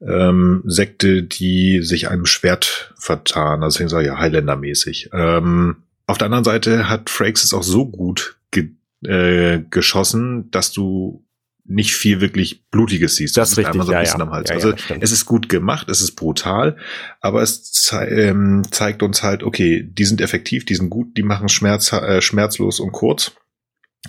[0.00, 3.62] ähm, Sekte, die sich einem Schwert vertan.
[3.62, 5.10] Also deswegen sage ich ja Highlander-mäßig.
[5.12, 8.70] Ähm, auf der anderen Seite hat Frakes es auch so gut ge
[9.04, 11.24] äh, geschossen, dass du
[11.64, 13.36] nicht viel wirklich Blutiges siehst.
[13.36, 14.26] Das ist richtig, einmal so ein ja, bisschen ja.
[14.26, 14.50] am Hals.
[14.50, 15.02] Ja, ja, also stimmt.
[15.02, 16.76] es ist gut gemacht, es ist brutal,
[17.20, 21.22] aber es zei ähm, zeigt uns halt, okay, die sind effektiv, die sind gut, die
[21.22, 23.32] machen Schmerz, äh, schmerzlos und kurz.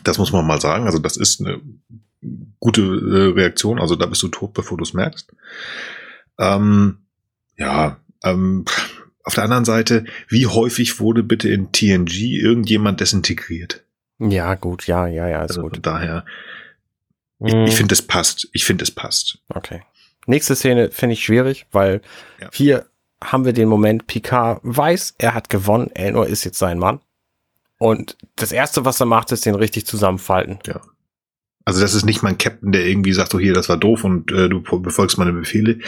[0.03, 0.85] Das muss man mal sagen.
[0.85, 1.61] Also das ist eine
[2.59, 3.79] gute äh, Reaktion.
[3.79, 5.31] Also da bist du tot, bevor du es merkst.
[6.39, 6.99] Ähm,
[7.57, 8.65] ja, ähm,
[9.23, 13.83] auf der anderen Seite, wie häufig wurde bitte in TNG irgendjemand desintegriert?
[14.19, 15.75] Ja, gut, ja, ja, ja, ist Also gut.
[15.75, 16.25] von daher,
[17.45, 18.47] ich, ich finde, es passt.
[18.53, 19.39] Ich finde, es passt.
[19.49, 19.81] Okay.
[20.27, 22.01] Nächste Szene finde ich schwierig, weil
[22.39, 22.49] Ja.
[22.53, 22.85] hier
[23.23, 26.99] haben wir den Moment, Picard weiß, er hat gewonnen, Elnor ist jetzt sein Mann.
[27.77, 30.59] Und das Erste, was er macht, ist den richtig zusammenfalten.
[31.65, 34.31] Also das ist nicht mein Captain, der irgendwie sagt, so hier, das war doof und
[34.31, 35.79] äh, du befolgst meine Befehle.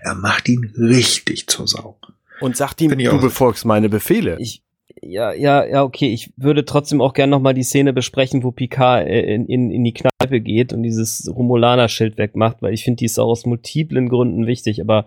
[0.00, 1.98] Er macht ihn richtig zur Sau.
[2.40, 4.36] Und sagt ihm, du befolgst meine Befehle.
[4.40, 4.62] Ich,
[5.02, 6.12] ja, ja, ja, okay.
[6.12, 9.84] Ich würde trotzdem auch gerne nochmal die Szene besprechen, wo Picard äh, in, in, in
[9.84, 14.08] die Kneipe geht und dieses Romulaner-Schild wegmacht, weil ich finde, die ist auch aus multiplen
[14.08, 14.80] Gründen wichtig.
[14.80, 15.06] Aber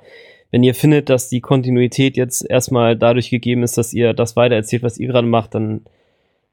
[0.51, 4.83] wenn ihr findet, dass die Kontinuität jetzt erstmal dadurch gegeben ist, dass ihr das weitererzählt,
[4.83, 5.81] was ihr gerade macht, dann,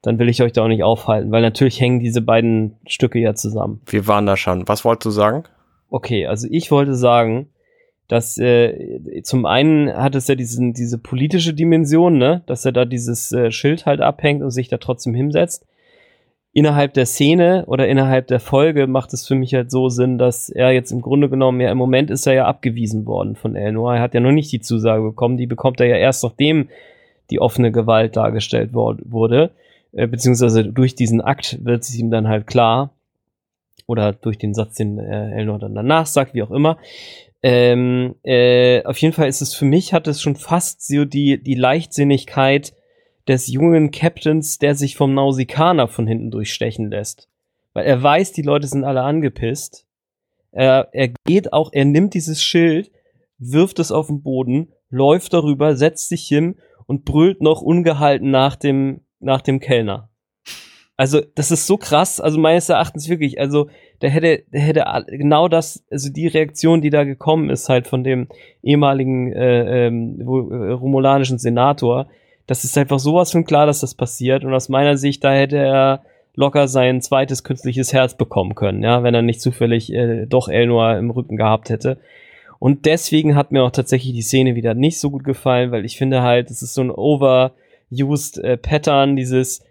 [0.02, 3.34] dann will ich euch da auch nicht aufhalten, weil natürlich hängen diese beiden Stücke ja
[3.34, 3.80] zusammen.
[3.86, 4.66] Wir waren da schon.
[4.68, 5.44] Was wolltest du sagen?
[5.90, 7.48] Okay, also ich wollte sagen,
[8.12, 12.84] dass äh, zum einen hat es ja diesen, diese politische Dimension, ne, dass er da
[12.84, 15.64] dieses äh, Schild halt abhängt und sich da trotzdem hinsetzt.
[16.52, 20.50] Innerhalb der Szene oder innerhalb der Folge macht es für mich halt so Sinn, dass
[20.50, 23.94] er jetzt im Grunde genommen ja im Moment ist er ja abgewiesen worden von Elnor.
[23.94, 26.68] Er hat ja noch nicht die Zusage bekommen, die bekommt er ja erst nachdem
[27.30, 29.52] die offene Gewalt dargestellt wurde,
[29.92, 32.90] äh, beziehungsweise durch diesen Akt wird es ihm dann halt klar,
[33.86, 36.76] oder durch den Satz, den äh, Elnor dann danach sagt, wie auch immer.
[37.42, 41.42] Ähm, äh, auf jeden Fall ist es für mich, hat es schon fast so die,
[41.42, 42.74] die Leichtsinnigkeit
[43.26, 47.28] des jungen Captains, der sich vom Nausikaner von hinten durchstechen lässt.
[47.72, 49.86] Weil er weiß, die Leute sind alle angepisst.
[50.52, 52.90] Er, er geht auch, er nimmt dieses Schild,
[53.38, 56.56] wirft es auf den Boden, läuft darüber, setzt sich hin
[56.86, 60.10] und brüllt noch ungehalten nach dem, nach dem Kellner.
[60.96, 63.68] Also, das ist so krass, also meines Erachtens wirklich, also,
[64.02, 68.04] der hätte, der hätte genau das, also die Reaktion, die da gekommen ist, halt von
[68.04, 68.28] dem
[68.62, 70.24] ehemaligen äh, ähm, äh,
[70.72, 72.08] romulanischen Senator,
[72.46, 74.44] das ist einfach sowas von klar, dass das passiert.
[74.44, 76.02] Und aus meiner Sicht, da hätte er
[76.34, 80.96] locker sein zweites künstliches Herz bekommen können, ja, wenn er nicht zufällig äh, doch Elnor
[80.96, 81.98] im Rücken gehabt hätte.
[82.58, 85.98] Und deswegen hat mir auch tatsächlich die Szene wieder nicht so gut gefallen, weil ich
[85.98, 89.64] finde halt, es ist so ein overused äh, Pattern, dieses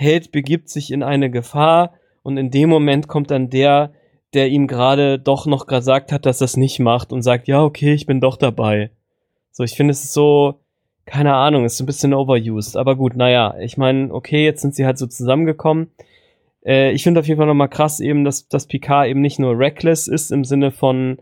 [0.00, 3.92] Held begibt sich in eine Gefahr und in dem Moment kommt dann der,
[4.32, 7.92] der ihm gerade doch noch gesagt hat, dass es nicht macht und sagt, ja, okay,
[7.92, 8.90] ich bin doch dabei.
[9.52, 10.60] So, ich finde, es so,
[11.04, 12.78] keine Ahnung, ist ein bisschen overused.
[12.78, 15.90] Aber gut, naja, ich meine, okay, jetzt sind sie halt so zusammengekommen.
[16.64, 19.58] Äh, ich finde auf jeden Fall nochmal krass eben, dass, dass Picard eben nicht nur
[19.58, 21.18] reckless ist im Sinne von,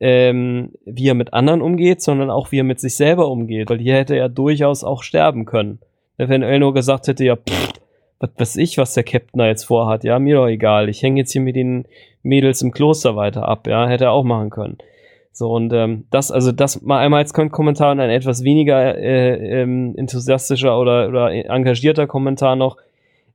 [0.00, 3.70] ähm, wie er mit anderen umgeht, sondern auch wie er mit sich selber umgeht.
[3.70, 5.78] Weil hier hätte er durchaus auch sterben können.
[6.16, 7.74] Wenn Elnor gesagt hätte, ja, pff,
[8.18, 10.88] was weiß ich, was der Captain da jetzt vorhat, ja, mir doch egal.
[10.88, 11.86] Ich hänge jetzt hier mit den
[12.22, 14.78] Mädels im Kloster weiter ab, ja, hätte er auch machen können.
[15.32, 19.60] So, und ähm, das, also das mal einmal als Kommentar und ein etwas weniger äh,
[19.60, 22.78] ähm, enthusiastischer oder, oder engagierter Kommentar noch.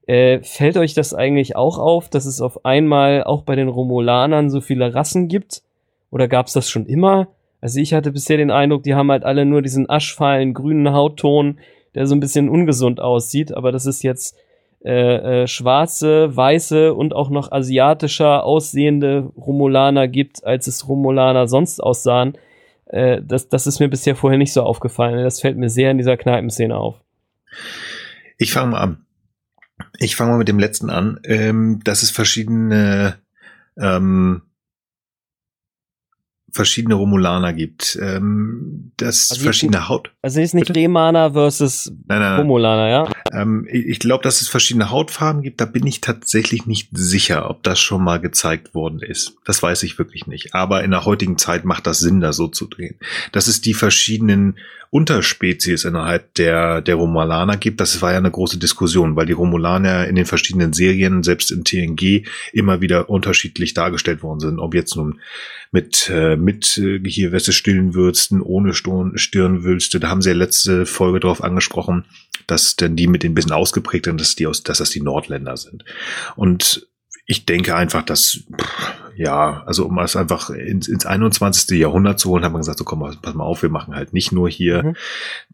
[0.07, 4.49] Äh, fällt euch das eigentlich auch auf, dass es auf einmal auch bei den Romulanern
[4.49, 5.61] so viele Rassen gibt?
[6.09, 7.27] Oder gab es das schon immer?
[7.61, 11.59] Also ich hatte bisher den Eindruck, die haben halt alle nur diesen aschfahlen grünen Hautton,
[11.93, 14.35] der so ein bisschen ungesund aussieht, aber das ist jetzt
[14.83, 21.79] äh, äh, schwarze, weiße und auch noch asiatischer aussehende Romulaner gibt, als es Romulaner sonst
[21.81, 22.37] aussahen.
[22.85, 25.23] Äh, das, das ist mir bisher vorher nicht so aufgefallen.
[25.23, 26.95] Das fällt mir sehr in dieser Kneipenszene auf.
[28.37, 29.05] Ich fange mal an.
[29.99, 31.19] Ich fange mal mit dem letzten an.
[31.25, 33.19] Ähm, dass es verschiedene
[33.77, 34.41] ähm,
[36.51, 37.97] verschiedene Romulaner gibt.
[38.01, 40.11] Ähm, das Also verschiedene jetzt- Haut.
[40.21, 40.79] Also ist nicht Bitte?
[40.79, 42.39] Remaner versus Nein, nein.
[42.39, 43.09] Romulaner, ja?
[43.33, 45.61] Ähm, ich ich glaube, dass es verschiedene Hautfarben gibt.
[45.61, 49.35] Da bin ich tatsächlich nicht sicher, ob das schon mal gezeigt worden ist.
[49.45, 50.53] Das weiß ich wirklich nicht.
[50.55, 52.95] Aber in der heutigen Zeit macht das Sinn, da so zu drehen.
[53.31, 54.57] Dass es die verschiedenen
[54.91, 60.05] Unterspezies innerhalb der, der Romulaner gibt, das war ja eine große Diskussion, weil die Romulaner
[60.05, 64.59] in den verschiedenen Serien, selbst in TNG, immer wieder unterschiedlich dargestellt worden sind.
[64.59, 65.21] Ob jetzt nun
[65.71, 70.01] mit, äh, mit äh, hier Weste stillen Würsten, ohne Stirn, Stirnwülste.
[70.01, 72.03] Da haben sie ja letzte Folge drauf angesprochen,
[72.45, 75.55] dass denn die mit den bisschen ausgeprägt sind, dass die aus, dass das die Nordländer
[75.55, 75.85] sind.
[76.35, 76.85] Und
[77.25, 81.77] ich denke einfach, dass, pff, ja, also um es einfach ins, ins 21.
[81.79, 84.31] Jahrhundert zu holen, hat man gesagt, so komm, pass mal auf, wir machen halt nicht
[84.31, 84.95] nur hier Mhm.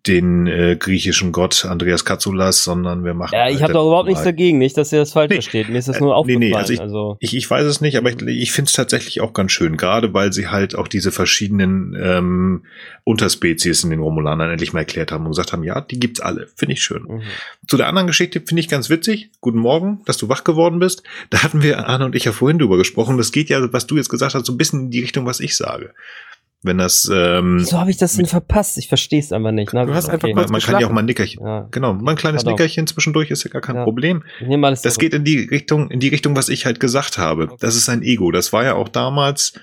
[0.06, 3.34] den äh, griechischen Gott Andreas Katsoulas, sondern wir machen.
[3.34, 5.69] Ja, ich halt habe doch überhaupt nichts dagegen, nicht, dass ihr das falsch Nee, versteht.
[5.69, 6.40] Mir ist das äh, nur nee, aufgefallen.
[6.40, 9.22] nee, also also ich- Ich, ich weiß es nicht, aber ich, ich finde es tatsächlich
[9.22, 12.64] auch ganz schön, gerade weil sie halt auch diese verschiedenen ähm,
[13.03, 16.48] Unterspezies in den Romulanern endlich mal erklärt haben und gesagt haben, ja, die gibt's alle.
[16.56, 17.03] Finde ich schön.
[17.03, 17.22] mhm.
[17.68, 19.30] Zu der anderen Geschichte finde ich ganz witzig.
[19.42, 21.03] Guten Morgen, dass du wach geworden bist.
[21.30, 23.18] Da hatten wir, Arne und ich ja vorhin drüber gesprochen.
[23.18, 25.40] Das geht ja, was du jetzt gesagt hast, so ein bisschen in die Richtung, was
[25.40, 25.94] ich sage.
[26.64, 28.77] Wenn das, ähm, Wieso habe ich das denn verpasst?
[28.80, 29.72] Ich verstehe es einfach nicht.
[29.74, 31.45] Na, Du hast einfach man, kurz man kann ja auch mal ein Nickerchen.
[31.45, 32.53] Ja, Genau, mal ein kleines Pardon.
[32.53, 33.84] Nickerchen zwischendurch ist ja gar kein Ja.
[33.84, 34.24] Problem.
[34.40, 34.98] Das zurück.
[35.00, 37.44] geht in die Richtung, in die Richtung, was ich halt gesagt habe.
[37.44, 37.58] Okay.
[37.60, 38.32] Das ist sein Ego.
[38.32, 39.53] Das war ja auch damals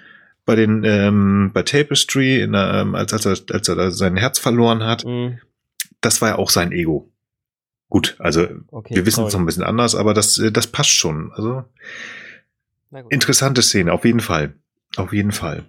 [0.46, 4.16] bei den, ähm, bei Tapestry, in der, ähm, als, als, er, als er da sein
[4.16, 5.04] Herz verloren hat.
[5.04, 5.38] Mhm.
[6.00, 7.10] Das war ja auch sein Ego.
[7.88, 10.90] Gut, also Okay, wir wissen es noch ein bisschen anders, aber das, äh, das passt
[10.90, 11.32] schon.
[11.34, 11.64] Also.
[13.10, 14.54] Interessante Szene, auf jeden Fall.
[14.96, 15.64] Auf jeden Fall.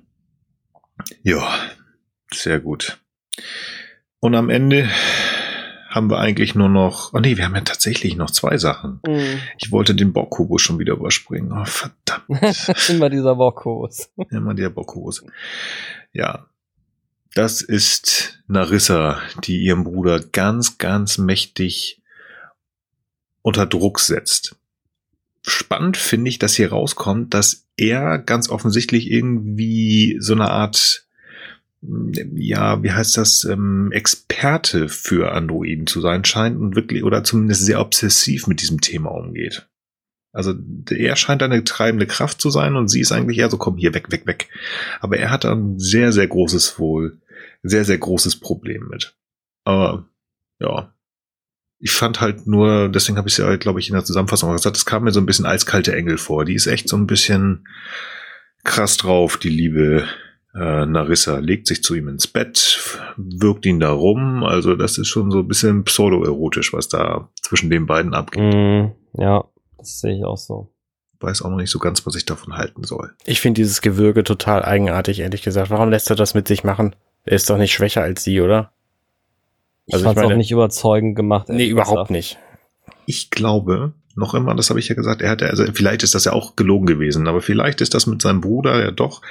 [1.24, 1.54] Ja,
[2.32, 3.00] sehr gut.
[4.20, 4.90] Und am Ende
[5.90, 9.00] haben wir eigentlich nur noch, oh nee, wir haben ja tatsächlich noch zwei Sachen.
[9.08, 9.40] Mhm.
[9.58, 11.54] Ich wollte den Bockkubus schon wieder überspringen.
[11.54, 12.90] Oh, verdammt.
[12.90, 14.10] Immer dieser Bockos.
[14.30, 15.24] Immer der Bockkubus.
[16.12, 16.48] Ja.
[17.34, 22.02] Das ist Narissa, die ihren Bruder ganz, ganz mächtig
[23.42, 24.56] unter Druck setzt.
[25.48, 31.06] Spannend finde ich, dass hier rauskommt, dass er ganz offensichtlich irgendwie so eine Art,
[31.82, 37.64] ja, wie heißt das, ähm, Experte für Androiden zu sein scheint und wirklich, oder zumindest
[37.64, 39.68] sehr obsessiv mit diesem Thema umgeht.
[40.32, 40.54] Also
[40.90, 43.94] er scheint eine treibende Kraft zu sein und sie ist eigentlich eher so, komm hier,
[43.94, 44.50] weg, weg, weg.
[45.00, 47.20] Aber er hat ein sehr, sehr großes Wohl,
[47.62, 49.16] sehr, sehr großes Problem mit.
[49.64, 50.10] Aber
[50.60, 50.92] ja,
[51.86, 54.56] ich fand halt nur, deswegen habe ich es ja, glaube ich, in der Zusammenfassung auch
[54.56, 56.44] gesagt, es kam mir so ein bisschen als kalte Engel vor.
[56.44, 57.68] Die ist echt so ein bisschen
[58.64, 60.08] krass drauf, die liebe
[60.56, 61.38] äh, Narissa.
[61.38, 62.80] Legt sich zu ihm ins Bett,
[63.18, 64.44] wirkt ihn da rum.
[64.44, 68.42] Also das ist schon so ein bisschen pseudo-erotisch, was da zwischen den beiden abgeht.
[68.42, 68.94] Mhm.
[69.14, 69.44] Ja,
[69.78, 70.74] das sehe ich auch so.
[71.20, 73.14] Weiß auch noch nicht so ganz, was ich davon halten soll.
[73.26, 75.70] Ich finde dieses Gewürge total eigenartig, ehrlich gesagt.
[75.70, 76.96] Warum lässt er das mit sich machen?
[77.26, 78.72] Er ist doch nicht schwächer als sie, oder?
[79.86, 81.50] Ich Also ich fand es auch nicht überzeugend gemacht.
[81.50, 82.38] Nee, überhaupt nicht.
[83.06, 86.26] ich glaube, noch immer, das habe ich ja gesagt, er hatte, also vielleicht ist das
[86.26, 89.22] ja auch gelogen gewesen, aber vielleicht ist das mit seinem Bruder ja doch.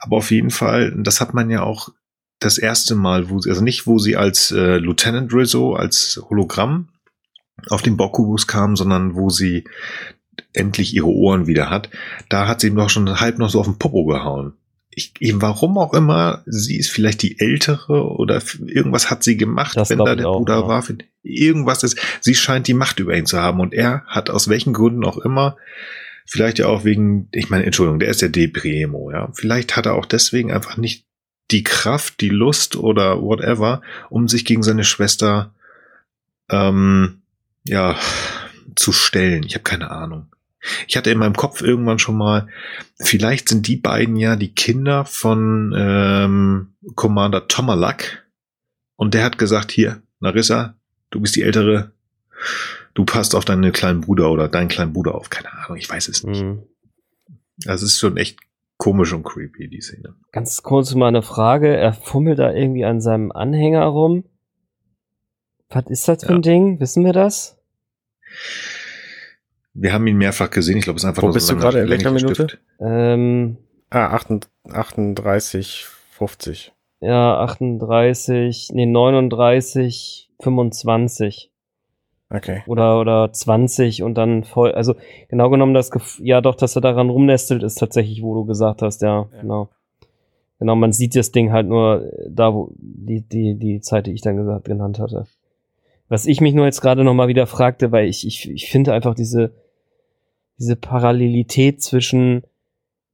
[0.00, 1.88] Aber auf jeden Fall, das hat man ja auch
[2.38, 6.88] das erste Mal, wo sie, also nicht, wo sie als äh, Lieutenant Rizzo, als Hologramm
[7.68, 9.64] auf den Bokkubus kam, sondern wo sie
[10.52, 11.90] endlich ihre Ohren wieder hat,
[12.28, 14.52] da hat sie ihm doch schon halb noch so auf den Popo gehauen.
[14.90, 19.76] Ich, eben warum auch immer, sie ist vielleicht die ältere oder irgendwas hat sie gemacht,
[19.76, 20.68] Das wenn da der auch, Bruder ja.
[20.68, 20.84] war.
[21.22, 24.72] Irgendwas ist, sie scheint die Macht über ihn zu haben und er hat aus welchen
[24.72, 25.56] Gründen auch immer,
[26.26, 29.30] vielleicht ja auch wegen, ich meine, Entschuldigung, der ist der Depremo, ja.
[29.34, 31.04] Vielleicht hat er auch deswegen einfach nicht
[31.50, 35.54] die Kraft, die Lust oder whatever, um sich gegen seine Schwester,
[36.50, 37.22] ähm,
[37.64, 37.96] ja,
[38.76, 39.42] zu stellen.
[39.44, 40.26] Ich habe keine Ahnung.
[40.86, 42.48] Ich hatte in meinem Kopf irgendwann schon mal,
[42.96, 48.26] vielleicht sind die beiden ja die Kinder von ähm, Commander Tomalak.
[48.96, 50.74] Und der hat gesagt, hier, Narissa,
[51.10, 51.92] du bist die ältere,
[52.94, 55.30] du passt auf deinen kleinen Bruder oder deinen kleinen Bruder auf.
[55.30, 56.42] Keine Ahnung, ich weiß es nicht.
[56.42, 56.64] Mhm.
[57.66, 58.38] Also es ist schon echt
[58.78, 60.14] komisch und creepy, die Szene.
[60.32, 61.76] Ganz kurz mal eine Frage.
[61.76, 64.24] Er fummelt da irgendwie an seinem Anhänger rum.
[65.68, 66.40] Was ist das für ein Ja.
[66.52, 66.80] Ding?
[66.80, 67.58] Wissen wir das?
[69.80, 70.78] Wir haben ihn mehrfach gesehen.
[70.78, 71.80] Ich glaube, es ist einfach Wo nur bist so du gerade?
[71.80, 72.34] In welcher Minute?
[72.34, 72.58] Stift.
[72.80, 73.56] Ähm,
[73.90, 76.72] Ah, 38, 38 50.
[77.00, 81.50] ja, 38, nee, 39, 25
[82.30, 82.62] Okay.
[82.66, 84.94] oder, oder 20 und dann voll, also
[85.30, 88.82] genau genommen das, Gef ja doch, dass er daran rumnestelt, ist tatsächlich, wo du gesagt
[88.82, 89.40] hast, ja, Ja.
[89.40, 89.68] genau.
[90.58, 94.20] Genau, man sieht das Ding halt nur da, wo die, die, die Zeit, die ich
[94.22, 95.24] dann gesagt, genannt hatte.
[96.08, 99.14] Was ich mich nur jetzt gerade nochmal wieder fragte, weil ich, ich, ich finde einfach
[99.14, 99.52] diese,
[100.58, 102.42] diese Parallelität zwischen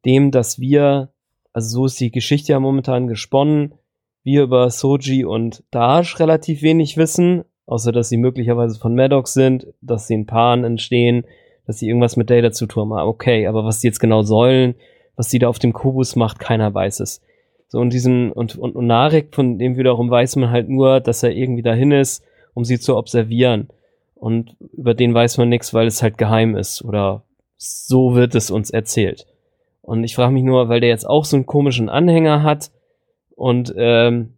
[0.05, 1.11] dem, dass wir,
[1.53, 3.75] also so ist die Geschichte ja momentan gesponnen,
[4.23, 9.67] wir über Soji und Dash relativ wenig wissen, außer dass sie möglicherweise von Maddox sind,
[9.81, 11.25] dass sie in Paaren entstehen,
[11.67, 13.09] dass sie irgendwas mit Data zu tun haben.
[13.09, 14.75] Okay, aber was sie jetzt genau sollen,
[15.17, 17.21] was sie da auf dem Kubus macht, keiner weiß es.
[17.69, 21.23] So, und diesen, und, und, und Narek, von dem wiederum weiß man halt nur, dass
[21.23, 22.25] er irgendwie dahin ist,
[22.55, 23.69] um sie zu observieren.
[24.15, 26.85] Und über den weiß man nichts, weil es halt geheim ist.
[26.85, 27.25] Oder
[27.65, 29.27] so wird es uns erzählt.
[29.83, 32.71] Und ich frage mich nur, weil der jetzt auch so einen komischen Anhänger hat
[33.37, 34.35] und ähm,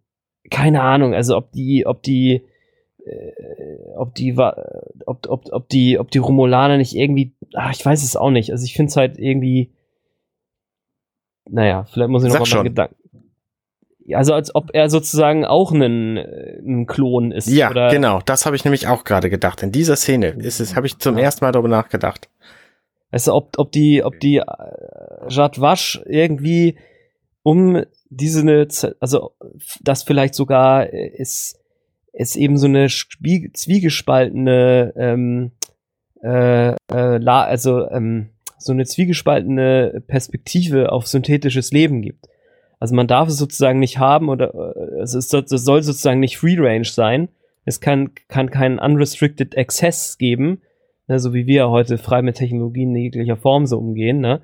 [0.50, 2.42] keine Ahnung, also ob die, ob die,
[3.04, 8.02] äh, ob die, ob, ob, ob die, ob die Romulaner nicht irgendwie, ach, ich weiß
[8.02, 8.50] es auch nicht.
[8.50, 9.70] Also ich finde es halt irgendwie,
[11.48, 12.96] naja, vielleicht muss ich noch Sag mal Gedanken.
[14.14, 17.48] Also als ob er sozusagen auch ein, äh, ein Klon ist.
[17.48, 18.20] Ja, genau.
[18.24, 19.62] Das habe ich nämlich auch gerade gedacht.
[19.62, 22.28] In dieser Szene ist es, habe ich zum ersten Mal darüber nachgedacht.
[23.10, 24.44] Weißt du, ob, ob die, ob die äh,
[25.28, 26.76] Jad Wasch irgendwie
[27.42, 28.68] um diese, ne
[29.00, 29.32] also
[29.80, 31.58] das vielleicht sogar äh, ist,
[32.12, 35.52] ist eben so eine zwiegespaltene, ähm,
[36.22, 42.28] äh, äh, la, also ähm, so eine zwiegespaltene Perspektive auf synthetisches Leben gibt.
[42.80, 46.38] Also man darf es sozusagen nicht haben oder äh, es, ist, es soll sozusagen nicht
[46.38, 47.28] Free Range sein.
[47.64, 50.60] Es kann, kann keinen unrestricted Access geben,
[51.08, 54.40] ne, so wie wir heute frei mit Technologien in jeglicher Form so umgehen, ne?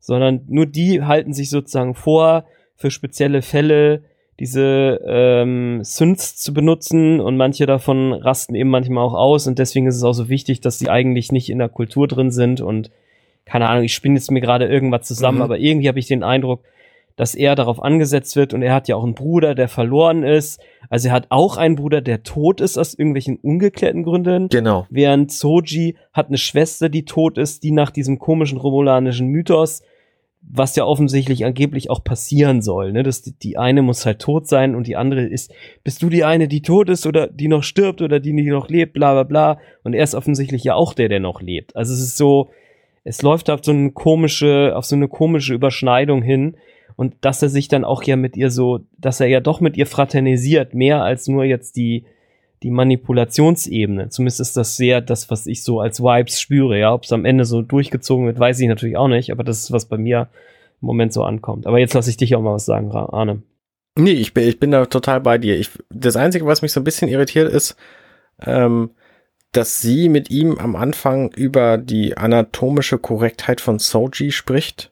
[0.00, 4.02] sondern nur die halten sich sozusagen vor, für spezielle Fälle
[4.40, 9.86] diese ähm, Synths zu benutzen und manche davon rasten eben manchmal auch aus und deswegen
[9.86, 12.90] ist es auch so wichtig, dass sie eigentlich nicht in der Kultur drin sind und
[13.44, 15.42] keine Ahnung, ich spinne jetzt mir gerade irgendwas zusammen, Mhm.
[15.42, 16.64] aber irgendwie habe ich den Eindruck,
[17.16, 20.60] dass er darauf angesetzt wird und er hat ja auch einen Bruder, der verloren ist.
[20.88, 24.48] Also er hat auch einen Bruder, der tot ist aus irgendwelchen ungeklärten Gründen.
[24.48, 24.86] Genau.
[24.90, 29.82] Während Soji hat eine Schwester, die tot ist, die nach diesem komischen romulanischen Mythos,
[30.42, 34.48] was ja offensichtlich angeblich auch passieren soll, ne, dass die, die eine muss halt tot
[34.48, 35.52] sein und die andere ist,
[35.84, 38.68] bist du die eine, die tot ist oder die noch stirbt oder die, die noch
[38.68, 39.58] lebt, bla bla bla.
[39.84, 41.76] Und er ist offensichtlich ja auch der, der noch lebt.
[41.76, 42.50] Also es ist so,
[43.04, 46.56] es läuft auf so eine komische, auf so eine komische Überschneidung hin.
[46.96, 49.76] Und dass er sich dann auch ja mit ihr so, dass er ja doch mit
[49.76, 52.04] ihr fraternisiert, mehr als nur jetzt die,
[52.62, 54.08] die Manipulationsebene.
[54.08, 56.78] Zumindest ist das sehr das, was ich so als Vibes spüre.
[56.78, 59.60] Ja, ob es am Ende so durchgezogen wird, weiß ich natürlich auch nicht, aber das
[59.60, 60.28] ist, was bei mir
[60.80, 61.66] im Moment so ankommt.
[61.66, 63.42] Aber jetzt lasse ich dich auch mal was sagen, Arne.
[63.96, 65.58] Nee, ich bin, ich bin da total bei dir.
[65.58, 67.76] Ich, das Einzige, was mich so ein bisschen irritiert, ist,
[68.40, 68.90] ähm,
[69.52, 74.91] dass sie mit ihm am Anfang über die anatomische Korrektheit von Soji spricht.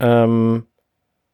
[0.00, 0.66] Ähm,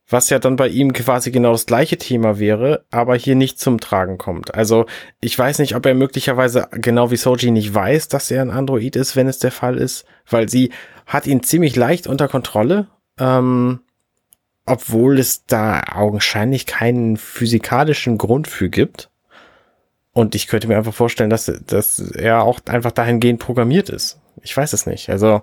[0.08, 3.81] was ja dann bei ihm quasi genau das gleiche Thema wäre, aber hier nicht zum
[3.81, 4.55] Tragen kommt.
[4.55, 4.86] Also
[5.20, 8.94] ich weiß nicht, ob er möglicherweise genau wie Soji nicht weiß, dass er ein Android
[8.94, 10.70] ist, wenn es der Fall ist, weil sie
[11.07, 12.89] hat ihn ziemlich leicht unter Kontrolle.
[13.18, 13.81] Ähm,
[14.65, 19.10] obwohl es da augenscheinlich keinen physikalischen Grund für gibt.
[20.12, 24.20] Und ich könnte mir einfach vorstellen, dass, dass er auch einfach dahingehend programmiert ist.
[24.42, 25.08] Ich weiß es nicht.
[25.08, 25.42] Also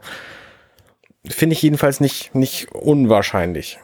[1.28, 3.80] finde ich jedenfalls nicht, nicht unwahrscheinlich.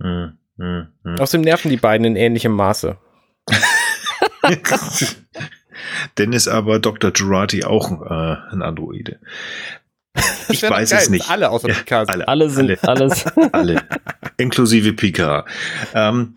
[0.00, 1.18] Hm, hm, hm.
[1.18, 2.96] Außerdem nerven die beiden in ähnlichem Maße.
[6.18, 7.10] Denn ist aber Dr.
[7.12, 9.20] Girardi auch äh, ein Androide.
[10.48, 11.30] Ich weiß geil, es nicht.
[11.30, 12.08] Alle außer Ja, Picard.
[12.08, 12.26] alle.
[12.26, 12.82] Alle sind, Alle.
[12.82, 13.26] alles.
[13.52, 13.82] Alle.
[14.36, 15.48] Inklusive Picard.
[15.94, 16.36] Ähm,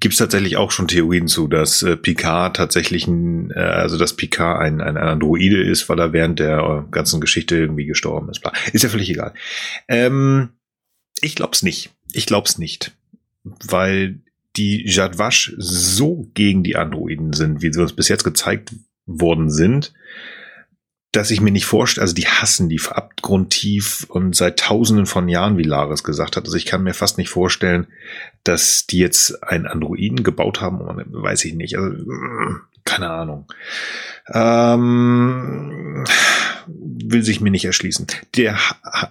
[0.00, 4.16] Gibt es tatsächlich auch schon Theorien zu, dass äh, Picard tatsächlich ein, äh, also dass
[4.16, 8.42] Picard ein, ein Androide ist, weil er während der äh, ganzen Geschichte irgendwie gestorben ist.
[8.72, 9.34] Ist ja völlig egal.
[9.88, 10.50] Ähm,
[11.20, 11.90] ich glaub's nicht.
[12.12, 12.96] Ich glaub's nicht.
[13.44, 14.20] Weil
[14.56, 18.74] die Jadwasch so gegen die Androiden sind, wie sie uns bis jetzt gezeigt
[19.06, 19.92] worden sind,
[21.12, 25.56] dass ich mir nicht vorstelle, also die hassen die abgrundtief und seit tausenden von Jahren,
[25.56, 26.44] wie Laris gesagt hat.
[26.44, 27.86] Also ich kann mir fast nicht vorstellen,
[28.44, 31.78] dass die jetzt einen Androiden gebaut haben, und weiß ich nicht.
[31.78, 33.46] Also, mm, keine Ahnung.
[34.32, 36.04] Ähm,
[36.66, 38.06] will sich mir nicht erschließen.
[38.36, 38.58] Der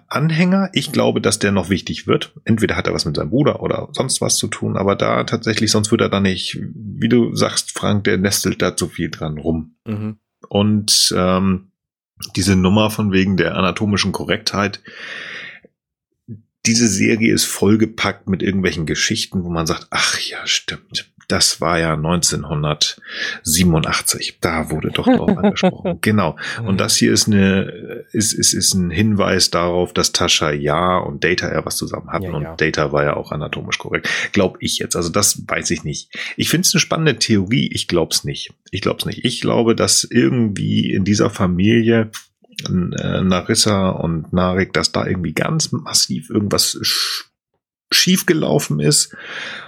[0.07, 2.33] Anhänger, ich glaube, dass der noch wichtig wird.
[2.45, 5.71] Entweder hat er was mit seinem Bruder oder sonst was zu tun, aber da tatsächlich,
[5.71, 9.39] sonst wird er da nicht, wie du sagst, Frank, der nestelt da zu viel dran
[9.39, 9.75] rum.
[9.85, 10.17] Mhm.
[10.47, 11.71] Und ähm,
[12.35, 14.81] diese Nummer von wegen der anatomischen Korrektheit,
[16.65, 21.11] diese Serie ist vollgepackt mit irgendwelchen Geschichten, wo man sagt, ach ja, stimmt.
[21.27, 24.37] Das war ja 1987.
[24.39, 25.99] Da wurde doch drauf angesprochen.
[26.01, 26.37] Genau.
[26.63, 31.25] Und das hier ist eine, ist, ist, ist ein Hinweis darauf, dass Tascha ja und
[31.25, 32.23] Data ja was zusammen hatten.
[32.25, 32.55] Ja, und ja.
[32.55, 34.07] Data war ja auch anatomisch korrekt.
[34.31, 34.95] Glaub ich jetzt.
[34.95, 36.09] Also das weiß ich nicht.
[36.37, 37.69] Ich finde es eine spannende Theorie.
[37.73, 38.53] Ich glaub's nicht.
[38.71, 39.25] Ich glaub's nicht.
[39.25, 42.09] Ich glaube, dass irgendwie in dieser Familie
[42.65, 47.25] äh, Narissa und Narik, dass da irgendwie ganz massiv irgendwas sch
[47.89, 49.15] schief gelaufen ist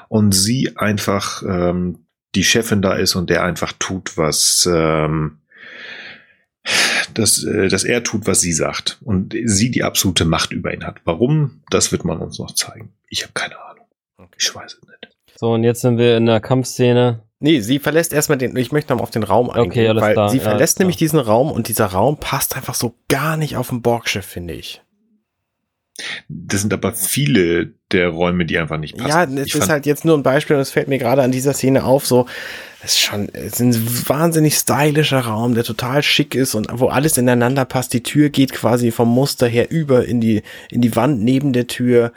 [0.09, 2.05] und sie einfach ähm,
[2.35, 5.39] die Chefin da ist und der einfach tut, was ähm,
[7.13, 10.85] dass, äh, dass er tut, was sie sagt und sie die absolute Macht über ihn
[10.85, 10.97] hat.
[11.05, 11.61] Warum?
[11.69, 12.93] Das wird man uns noch zeigen.
[13.07, 13.85] Ich habe keine Ahnung.
[14.37, 15.15] Ich weiß es nicht.
[15.35, 17.23] So, und jetzt sind wir in der Kampfszene.
[17.39, 20.01] Nee, sie verlässt erstmal den, ich möchte noch mal auf den Raum eingehen, Okay, alles
[20.01, 21.05] weil klar, sie ja, verlässt alles nämlich klar.
[21.05, 24.81] diesen Raum und dieser Raum passt einfach so gar nicht auf ein Borgschiff, finde ich.
[26.27, 29.09] Das sind aber viele der Räume, die einfach nicht passen.
[29.09, 31.31] Ja, es Ich ist halt jetzt nur ein Beispiel und es fällt mir gerade an
[31.31, 32.27] dieser Szene auf, so,
[32.83, 36.87] es ist schon, es ist ein wahnsinnig stylischer Raum, der total schick ist und wo
[36.87, 37.93] alles ineinander passt.
[37.93, 41.67] Die Tür geht quasi vom Muster her über in die, in die Wand neben der
[41.67, 42.13] Tür.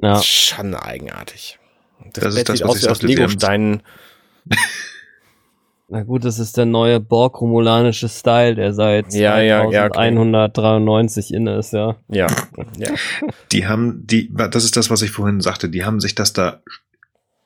[0.00, 0.14] Ja.
[0.14, 1.58] Das ist schon eigenartig.
[2.12, 3.82] Das, Das ist Bett das, sieht was aus wie aus Legosteinen.
[5.94, 9.92] Na gut, das ist der neue Borg-romulanische Style, der seit Ja, ja, ja, okay.
[9.94, 11.94] 2193 inne ist, ja.
[12.08, 12.26] Ja,
[12.78, 12.92] ja.
[13.52, 16.62] die haben, die, das ist das, was ich vorhin sagte, die haben sich das da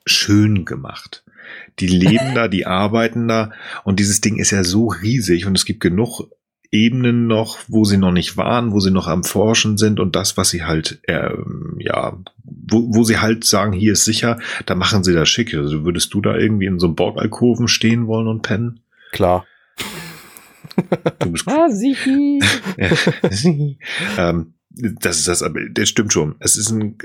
[0.07, 1.25] schön gemacht.
[1.79, 3.51] Die leben da, die arbeiten da
[3.85, 6.31] und dieses Ding ist ja so riesig und es gibt genug
[6.71, 10.37] Ebenen noch, wo sie noch nicht waren, wo sie noch am Forschen sind und das,
[10.37, 15.03] was sie halt, ähm, ja, wo, wo sie halt sagen, hier ist sicher, da machen
[15.03, 15.55] sie das schick.
[15.55, 18.81] Also würdest du da irgendwie in so einem Borgalkoven stehen wollen und pennen?
[19.13, 19.47] Klar.
[21.19, 22.41] Du bist Ah, Siki!
[24.19, 26.37] ähm, das ist das, aber das stimmt schon.
[26.41, 26.99] Es ist ein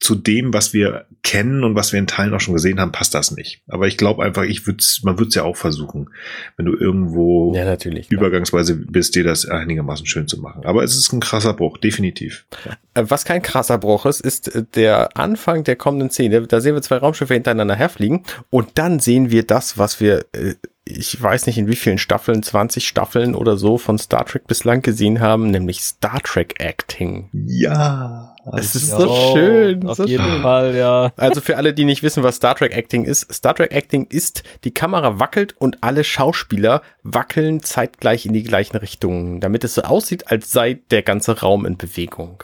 [0.00, 3.14] zu dem, was wir kennen und was wir in Teilen auch schon gesehen haben, passt
[3.14, 3.60] das nicht.
[3.68, 6.08] Aber ich glaube einfach, ich würde man würde es ja auch versuchen,
[6.56, 8.10] wenn du irgendwo Ja, natürlich.
[8.10, 10.64] übergangsweise bist, dir das einigermaßen schön zu machen.
[10.64, 12.46] Aber es ist ein krasser Bruch, definitiv.
[12.94, 16.46] Äh, Was kein krasser Bruch ist, ist äh, der Anfang der kommenden Szene.
[16.46, 20.54] Da sehen wir zwei Raumschiffe hintereinander herfliegen und dann sehen wir das, was wir, äh,
[20.86, 24.80] ich weiß nicht in wie vielen Staffeln, 20 Staffeln oder so von Star Trek bislang
[24.80, 27.28] gesehen haben, nämlich Star Trek Acting.
[27.32, 28.29] Ja.
[28.56, 29.86] Es ist so schön.
[29.86, 30.42] Auf so jeden schön.
[30.42, 31.12] Fall, ja.
[31.16, 34.42] Also für alle, die nicht wissen, was Star Trek Acting ist, Star Trek Acting ist,
[34.64, 39.82] die Kamera wackelt und alle Schauspieler wackeln zeitgleich in die gleichen Richtungen, damit es so
[39.82, 42.42] aussieht, als sei der ganze Raum in Bewegung.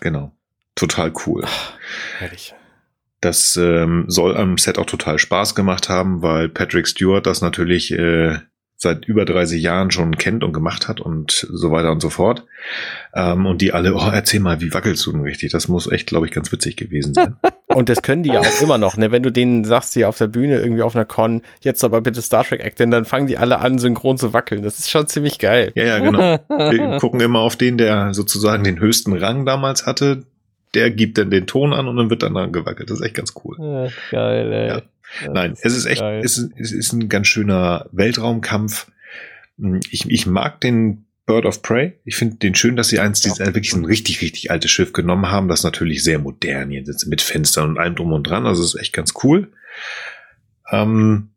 [0.00, 0.32] Genau.
[0.74, 1.44] Total cool.
[2.18, 2.54] Herrlich.
[3.20, 7.92] Das ähm, soll am Set auch total Spaß gemacht haben, weil Patrick Stewart das natürlich
[7.92, 8.38] äh,
[8.76, 12.44] seit über 30 Jahren schon kennt und gemacht hat und so weiter und so fort.
[13.14, 15.52] Ähm, und die alle, oh, erzähl mal, wie wackelst du denn richtig?
[15.52, 17.36] Das muss echt, glaube ich, ganz witzig gewesen sein.
[17.66, 19.10] Und das können die ja auch immer noch, ne?
[19.10, 22.22] Wenn du denen sagst, hier auf der Bühne, irgendwie auf einer Con, jetzt aber bitte
[22.22, 24.62] Star Trek Acting, dann fangen die alle an, synchron zu wackeln.
[24.62, 25.72] Das ist schon ziemlich geil.
[25.74, 26.38] ja, ja, genau.
[26.48, 30.24] Wir gucken immer auf den, der sozusagen den höchsten Rang damals hatte.
[30.74, 32.90] Der gibt dann den Ton an und dann wird dann dran gewackelt.
[32.90, 33.56] Das ist echt ganz cool.
[33.58, 34.68] Ja, Geil, ey.
[34.68, 34.82] Ja.
[35.22, 36.22] Das Nein, es ist echt, geil.
[36.24, 38.90] es ist, es ist ein ganz schöner Weltraumkampf.
[39.90, 41.94] Ich, ich mag den Bird of Prey.
[42.04, 44.92] Ich finde den schön, dass sie eins, dieses, äh, wirklich ein richtig, richtig altes Schiff
[44.92, 48.46] genommen haben, das natürlich sehr modern hier sitzt, mit Fenstern und allem drum und dran.
[48.46, 49.52] Also es ist echt ganz cool.
[50.70, 51.30] Ähm,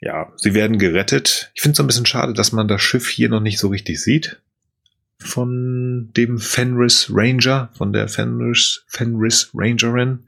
[0.00, 1.50] ja, sie werden gerettet.
[1.54, 3.68] Ich finde es so ein bisschen schade, dass man das Schiff hier noch nicht so
[3.68, 4.40] richtig sieht.
[5.18, 10.24] Von dem Fenris Ranger, von der Fenris, Fenris Rangerin.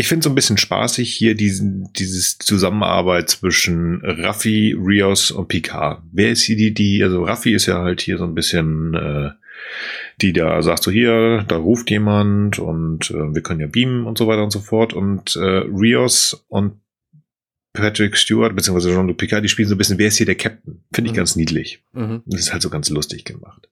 [0.00, 6.04] Ich finde so ein bisschen spaßig hier diesen, dieses Zusammenarbeit zwischen Raffi, Rios und Picard.
[6.12, 9.30] Wer ist hier die, die, also Raffi ist ja halt hier so ein bisschen, äh,
[10.22, 14.16] die da sagt so hier, da ruft jemand und äh, wir können ja beamen und
[14.18, 14.92] so weiter und so fort.
[14.92, 16.80] Und äh, Rios und
[17.72, 20.84] Patrick Stewart, beziehungsweise Jean-Luc Picard, die spielen so ein bisschen, wer ist hier der Captain?
[20.92, 21.16] Finde ich Mhm.
[21.16, 21.82] ganz niedlich.
[21.92, 22.22] Mhm.
[22.26, 23.68] Das ist halt so ganz lustig gemacht.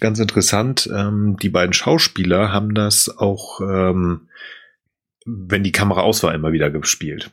[0.00, 4.22] Ganz interessant, ähm, die beiden Schauspieler haben das auch, ähm,
[5.24, 7.30] wenn die Kamera aus war, immer wieder gespielt.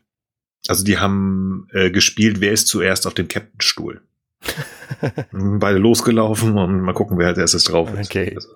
[0.68, 4.02] Also die haben äh, gespielt, wer ist zuerst auf dem Captainstuhl.
[5.32, 8.10] Beide losgelaufen und mal gucken, wer als erstes drauf ist.
[8.10, 8.34] Okay.
[8.36, 8.50] Also,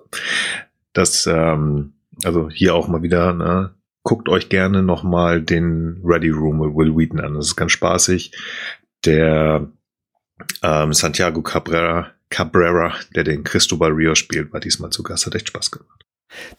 [0.92, 6.60] das, ähm, also hier auch mal wieder, ne, guckt euch gerne nochmal den Ready Room
[6.60, 7.34] mit Will Wheaton an.
[7.34, 8.32] Das ist ganz spaßig.
[9.04, 9.68] Der
[10.62, 15.26] ähm, Santiago Cabrera, Cabrera, der den Cristobal Rio spielt, war diesmal zu Gast.
[15.26, 16.03] Hat echt Spaß gemacht.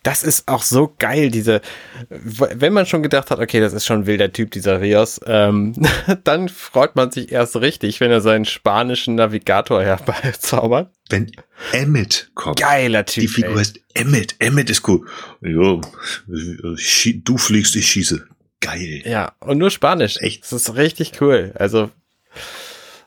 [0.03, 1.61] Das ist auch so geil, diese,
[2.09, 5.73] wenn man schon gedacht hat, okay, das ist schon ein wilder Typ, dieser Rios, ähm,
[6.23, 10.91] dann freut man sich erst richtig, wenn er seinen spanischen Navigator herzaubert.
[11.09, 11.31] Wenn
[11.71, 12.59] Emmett kommt.
[12.59, 13.21] Geiler Typ.
[13.21, 13.57] Die Figur ey.
[13.57, 14.35] heißt Emmett.
[14.39, 15.05] Emmett ist cool.
[15.41, 15.79] Ja,
[16.27, 18.27] du fliegst, ich schieße.
[18.59, 19.03] Geil.
[19.05, 20.17] Ja, und nur Spanisch.
[20.17, 20.43] Echt?
[20.43, 21.53] Das ist richtig cool.
[21.55, 21.91] Also,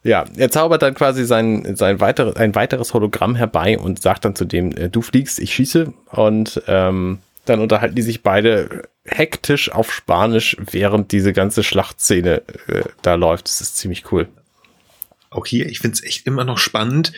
[0.02, 4.34] ja, er zaubert dann quasi sein, sein weiteres, ein weiteres Hologramm herbei und sagt dann
[4.34, 5.92] zu dem, äh, du fliegst, ich schieße.
[6.10, 12.82] Und ähm, dann unterhalten die sich beide hektisch auf Spanisch, während diese ganze Schlachtszene äh,
[13.02, 13.46] da läuft.
[13.46, 14.28] Das ist ziemlich cool.
[15.30, 17.12] Auch hier, ich find's echt immer noch spannend.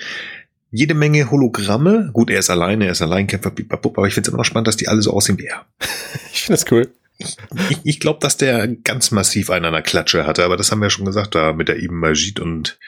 [0.73, 2.11] Jede Menge Hologramme.
[2.13, 4.89] Gut, er ist alleine, er ist Alleinkämpfer, aber ich find's immer noch spannend, dass die
[4.89, 5.65] alle so aussehen wie er.
[6.33, 6.91] Ich finde das cool.
[7.71, 10.81] Ich, ich glaube, dass der ganz massiv einen an der Klatsche hatte, aber das haben
[10.81, 12.79] wir ja schon gesagt, da mit der Ibn Majid und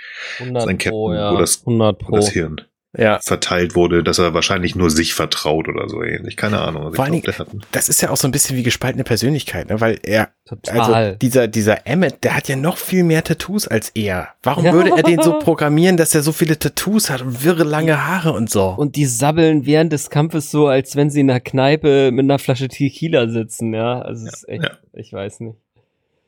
[0.40, 1.32] 100 Sein Pro, Captain, ja.
[1.34, 2.16] wo das- 100 wo Pro.
[2.16, 2.60] das Hirn
[2.94, 6.36] Ja, verteilt wurde, dass er wahrscheinlich nur sich vertraut oder so ähnlich.
[6.36, 6.82] Keine Ahnung.
[6.84, 9.70] Also Vor ich allen einen- das ist ja auch so ein bisschen wie gespaltene Persönlichkeit,
[9.70, 9.80] ne?
[9.80, 10.92] weil er Total.
[10.94, 14.28] Also dieser, dieser Emmet, der hat ja noch viel mehr Tattoos als er.
[14.42, 14.74] Warum Ja.
[14.74, 18.32] würde er den so programmieren, dass er so viele Tattoos hat und wirre lange Haare
[18.32, 18.68] und so?
[18.76, 22.38] und die sabbeln während des Kampfes so, als wenn sie in einer Kneipe mit einer
[22.38, 24.00] Flasche Tequila sitzen, ja.
[24.02, 24.70] Also es ist echt, ja.
[24.92, 25.56] ich weiß nicht.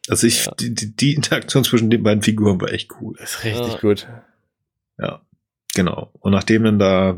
[0.08, 0.52] Also ich, Ja.
[0.58, 3.16] die, die, die Interaktion zwischen den beiden Figuren war echt cool.
[3.20, 3.78] das ist richtig Ja.
[3.80, 4.08] gut.
[4.98, 5.20] Ja,
[5.74, 6.10] genau.
[6.20, 7.16] Und nachdem dann da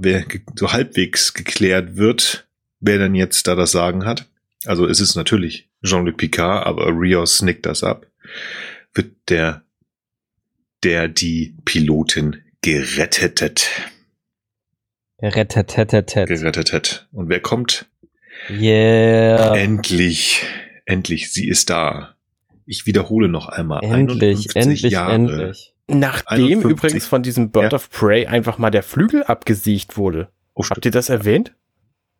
[0.56, 2.46] so halbwegs geklärt wird,
[2.80, 4.26] wer denn jetzt da das Sagen hat,
[4.64, 8.06] also es ist natürlich Jean-Luc Picard, aber Rios nickt das ab,
[8.94, 9.62] wird der,
[10.82, 13.68] der die Pilotin gerettet,
[15.22, 16.28] Rettetetetet.
[16.28, 17.08] gerettet hat.
[17.12, 17.86] Und wer kommt?
[18.50, 19.56] Yeah.
[19.56, 20.44] Endlich,
[20.84, 22.16] endlich, sie ist da.
[22.66, 23.82] Ich wiederhole noch einmal.
[23.82, 25.14] Endlich, 51 endlich, Jahre.
[25.14, 25.72] endlich.
[25.88, 26.70] Nachdem 51.
[26.70, 27.76] übrigens von diesem Bird Ja.
[27.76, 30.28] of Prey einfach mal der Flügel abgesiegt wurde.
[30.54, 31.54] Oh, Habt ihr das erwähnt?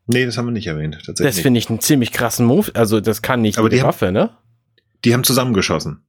[0.06, 0.94] Nee, das haben wir nicht erwähnt.
[0.94, 1.42] Das Tatsächlich.
[1.42, 2.70] finde ich einen ziemlich krassen Move.
[2.74, 4.30] Also das kann nicht Aber jede die haben- Waffe, ne?
[5.04, 6.02] die haben zusammengeschossen.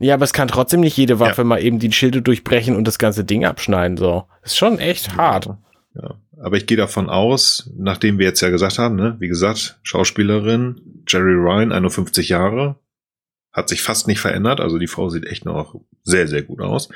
[0.00, 2.98] Ja, aber es kann trotzdem nicht jede Waffe mal eben die Schilde durchbrechen und das
[2.98, 3.96] ganze Ding abschneiden.
[3.96, 5.50] So, ist schon echt hart.
[5.94, 6.14] Ja.
[6.42, 10.80] Aber ich gehe davon aus, nachdem wir jetzt ja gesagt haben, ne, wie gesagt, Schauspielerin
[11.06, 12.76] Jerry Ryan, 51 Jahre,
[13.54, 14.60] hat sich fast nicht verändert.
[14.60, 16.88] Also die Frau sieht echt noch sehr, sehr gut aus.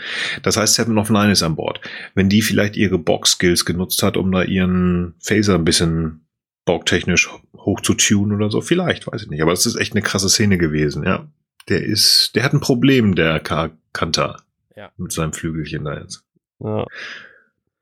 [0.42, 1.80] Das heißt, Seven of Nine ist an Bord.
[2.14, 6.26] Wenn die vielleicht ihre Box-Skills genutzt hat, um da ihren Phaser ein bisschen
[6.64, 9.40] baugtechnisch hoch zu tunen oder so, vielleicht, weiß ich nicht.
[9.40, 11.28] Aber das ist echt eine krasse Szene gewesen, ja.
[11.68, 13.70] Der ist, der hat ein Problem, der K.
[13.92, 14.42] Kanter.
[14.76, 14.90] Ja.
[14.96, 16.24] Mit seinem Flügelchen da jetzt.
[16.60, 16.86] Ja.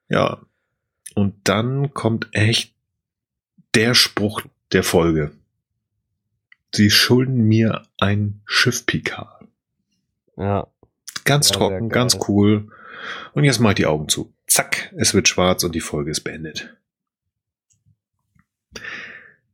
[0.09, 0.41] Ja.
[1.15, 2.75] Und dann kommt echt
[3.75, 5.33] der Spruch der Folge.
[6.77, 9.45] Sie schulden mir ein Schiff Picard.
[10.37, 10.67] ja.
[11.25, 12.69] Ganz Ja, trocken, ganz cool.
[13.33, 14.33] Und jetzt mach ich die Augen zu.
[14.47, 16.77] Zack, es wird schwarz und die Folge ist beendet.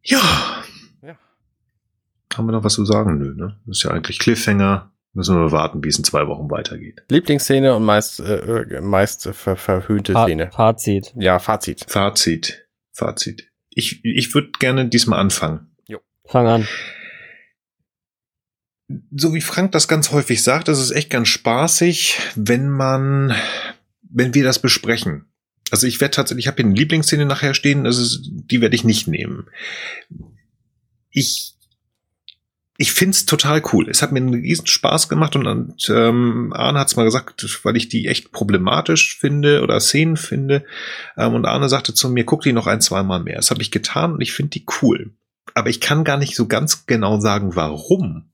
[0.02, 0.20] Ja.
[1.00, 1.16] Ja.
[2.34, 3.16] Haben wir noch was zu sagen?
[3.18, 3.58] Nö, ne?
[3.64, 4.92] Das ist ja eigentlich Cliffhanger.
[5.14, 7.04] Müssen wir warten, wie es in zwei Wochen weitergeht.
[7.08, 10.50] Lieblingsszene und meist, äh, meist ver verhöhnte Fa Szene.
[10.50, 11.14] Fazit.
[11.16, 11.86] Ja, Fazit.
[11.88, 12.66] Fazit.
[12.92, 13.50] Fazit.
[13.70, 15.74] Ich, ich würde gerne diesmal anfangen.
[16.26, 16.68] Fang an.
[19.14, 23.34] So wie Frank das ganz häufig sagt, das ist echt ganz spaßig, wenn man,
[24.02, 25.26] wenn wir das besprechen.
[25.70, 28.84] Also ich werde tatsächlich, ich habe hier eine Lieblingsszene nachher stehen, ist, die werde ich
[28.84, 29.46] nicht nehmen.
[31.10, 31.54] Ich,
[32.76, 33.88] ich find's total cool.
[33.88, 37.76] Es hat mir einen riesen Spaß gemacht und, und ähm, Arne hat's mal gesagt, weil
[37.76, 40.64] ich die echt problematisch finde oder Szenen finde.
[41.16, 43.36] Ähm, und Arne sagte zu mir, guck die noch ein, zwei Mal mehr.
[43.36, 45.14] Das habe ich getan und ich finde die cool.
[45.54, 48.31] Aber ich kann gar nicht so ganz genau sagen, warum.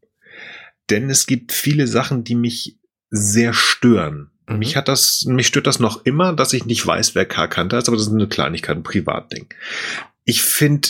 [0.90, 2.78] Denn es gibt viele Sachen, die mich
[3.10, 4.30] sehr stören.
[4.48, 4.58] Mhm.
[4.58, 7.46] Mich hat das, mich stört das noch immer, dass ich nicht weiß, wer K.
[7.46, 9.46] Kanter ist, aber das ist eine Kleinigkeit, ein Privatding.
[10.24, 10.88] Ich finde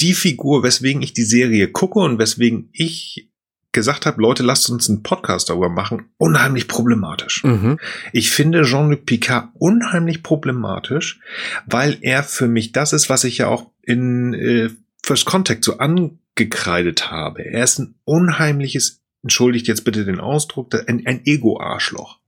[0.00, 3.28] die Figur, weswegen ich die Serie gucke und weswegen ich
[3.72, 7.44] gesagt habe, Leute, lasst uns einen Podcast darüber machen, unheimlich problematisch.
[7.44, 7.78] Mhm.
[8.12, 11.20] Ich finde Jean-Luc Picard unheimlich problematisch,
[11.66, 14.70] weil er für mich das ist, was ich ja auch in äh,
[15.04, 17.44] First Contact so angekreidet habe.
[17.44, 22.18] Er ist ein unheimliches, entschuldigt jetzt bitte den Ausdruck, ein, ein Ego-Arschloch.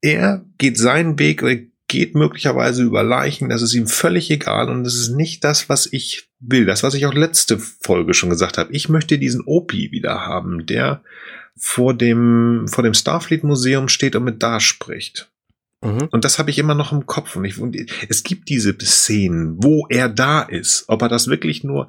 [0.00, 4.84] Er geht seinen Weg, er geht möglicherweise über Leichen, das ist ihm völlig egal und
[4.84, 6.66] das ist nicht das, was ich will.
[6.66, 8.72] Das, was ich auch letzte Folge schon gesagt habe.
[8.72, 11.02] Ich möchte diesen Opi wieder haben, der
[11.56, 15.32] vor dem, vor dem Starfleet Museum steht und mit da spricht.
[15.86, 16.08] Mhm.
[16.10, 17.36] Und das habe ich immer noch im Kopf.
[17.36, 17.76] Und, ich, und
[18.08, 20.84] es gibt diese Szenen, wo er da ist.
[20.88, 21.88] Ob er das wirklich nur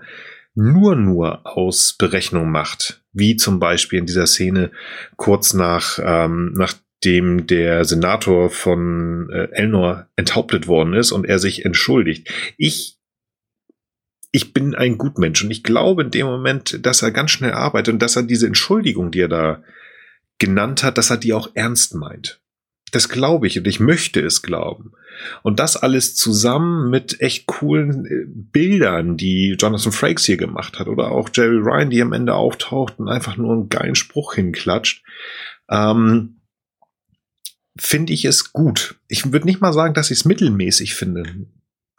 [0.59, 4.71] nur nur aus Berechnung macht, wie zum Beispiel in dieser Szene
[5.15, 11.63] kurz nach, ähm, nachdem der Senator von äh, Elnor enthauptet worden ist und er sich
[11.63, 12.31] entschuldigt.
[12.57, 12.97] Ich
[14.31, 17.93] ich bin ein Gutmensch und ich glaube in dem Moment, dass er ganz schnell arbeitet
[17.93, 19.63] und dass er diese Entschuldigung, die er da
[20.39, 22.41] genannt hat, dass er die auch ernst meint.
[22.91, 24.93] Das glaube ich und ich möchte es glauben.
[25.43, 30.87] Und das alles zusammen mit echt coolen äh, Bildern, die Jonathan Frakes hier gemacht hat
[30.87, 35.03] oder auch Jerry Ryan, die am Ende auftaucht und einfach nur einen geilen Spruch hinklatscht,
[35.69, 36.41] ähm,
[37.77, 38.95] finde ich es gut.
[39.07, 41.47] Ich würde nicht mal sagen, dass ich es mittelmäßig finde.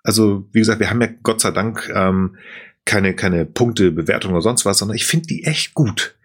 [0.03, 2.37] Also, wie gesagt, wir haben ja Gott sei Dank ähm,
[2.85, 6.17] keine, keine Punkte, Bewertung oder sonst was, sondern ich finde die echt gut.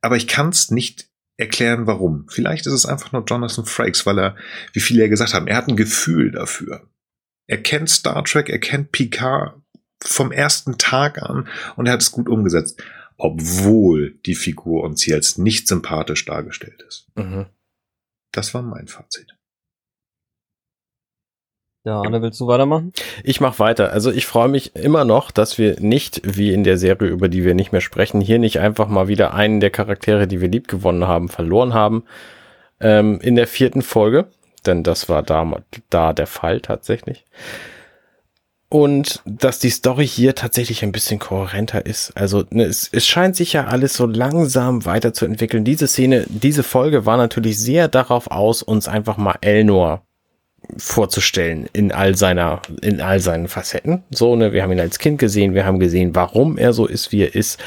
[0.00, 2.26] Aber ich kann es nicht erklären, warum.
[2.28, 4.36] Vielleicht ist es einfach nur Jonathan Frakes, weil er,
[4.72, 6.88] wie viele ja gesagt haben, er hat ein Gefühl dafür.
[7.46, 9.60] Er kennt Star Trek, er kennt Picard
[10.02, 12.82] vom ersten Tag an und er hat es gut umgesetzt,
[13.16, 17.06] obwohl die Figur uns hier als nicht sympathisch dargestellt ist.
[17.16, 17.46] Mhm.
[18.32, 19.35] Das war mein Fazit.
[21.86, 22.92] Ja, Anne, willst du weitermachen?
[23.22, 23.92] Ich mache weiter.
[23.92, 27.44] Also ich freue mich immer noch, dass wir nicht, wie in der Serie, über die
[27.44, 30.66] wir nicht mehr sprechen, hier nicht einfach mal wieder einen der Charaktere, die wir lieb
[30.66, 32.02] gewonnen haben, verloren haben.
[32.80, 34.26] Ähm, in der vierten Folge,
[34.66, 37.24] denn das war da, da der Fall tatsächlich.
[38.68, 42.16] Und dass die Story hier tatsächlich ein bisschen kohärenter ist.
[42.16, 45.64] Also ne, es, es scheint sich ja alles so langsam weiterzuentwickeln.
[45.64, 50.05] Diese Szene, diese Folge war natürlich sehr darauf aus, uns einfach mal Elnor
[50.76, 54.02] vorzustellen in all seiner, in all seinen Facetten.
[54.10, 57.12] So, ne, wir haben ihn als Kind gesehen, wir haben gesehen, warum er so ist,
[57.12, 57.58] wie er ist.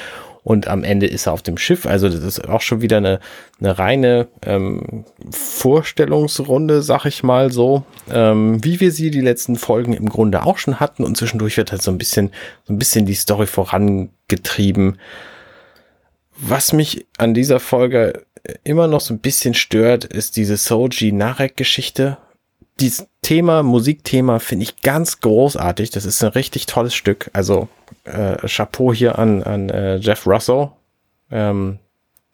[0.43, 1.85] Und am Ende ist er auf dem Schiff.
[1.85, 3.19] Also das ist auch schon wieder eine,
[3.59, 9.93] eine reine ähm, Vorstellungsrunde, sag ich mal so, ähm, wie wir sie die letzten Folgen
[9.93, 11.03] im Grunde auch schon hatten.
[11.03, 12.31] Und zwischendurch wird halt so ein bisschen,
[12.63, 14.97] so ein bisschen die Story vorangetrieben.
[16.37, 18.23] Was mich an dieser Folge
[18.63, 22.17] immer noch so ein bisschen stört, ist diese Soji Narek-Geschichte
[22.80, 25.91] dieses Thema, Musikthema finde ich ganz großartig.
[25.91, 27.30] Das ist ein richtig tolles Stück.
[27.33, 27.67] Also
[28.06, 30.69] äh, Chapeau hier an, an äh, Jeff Russell,
[31.32, 31.80] ähm,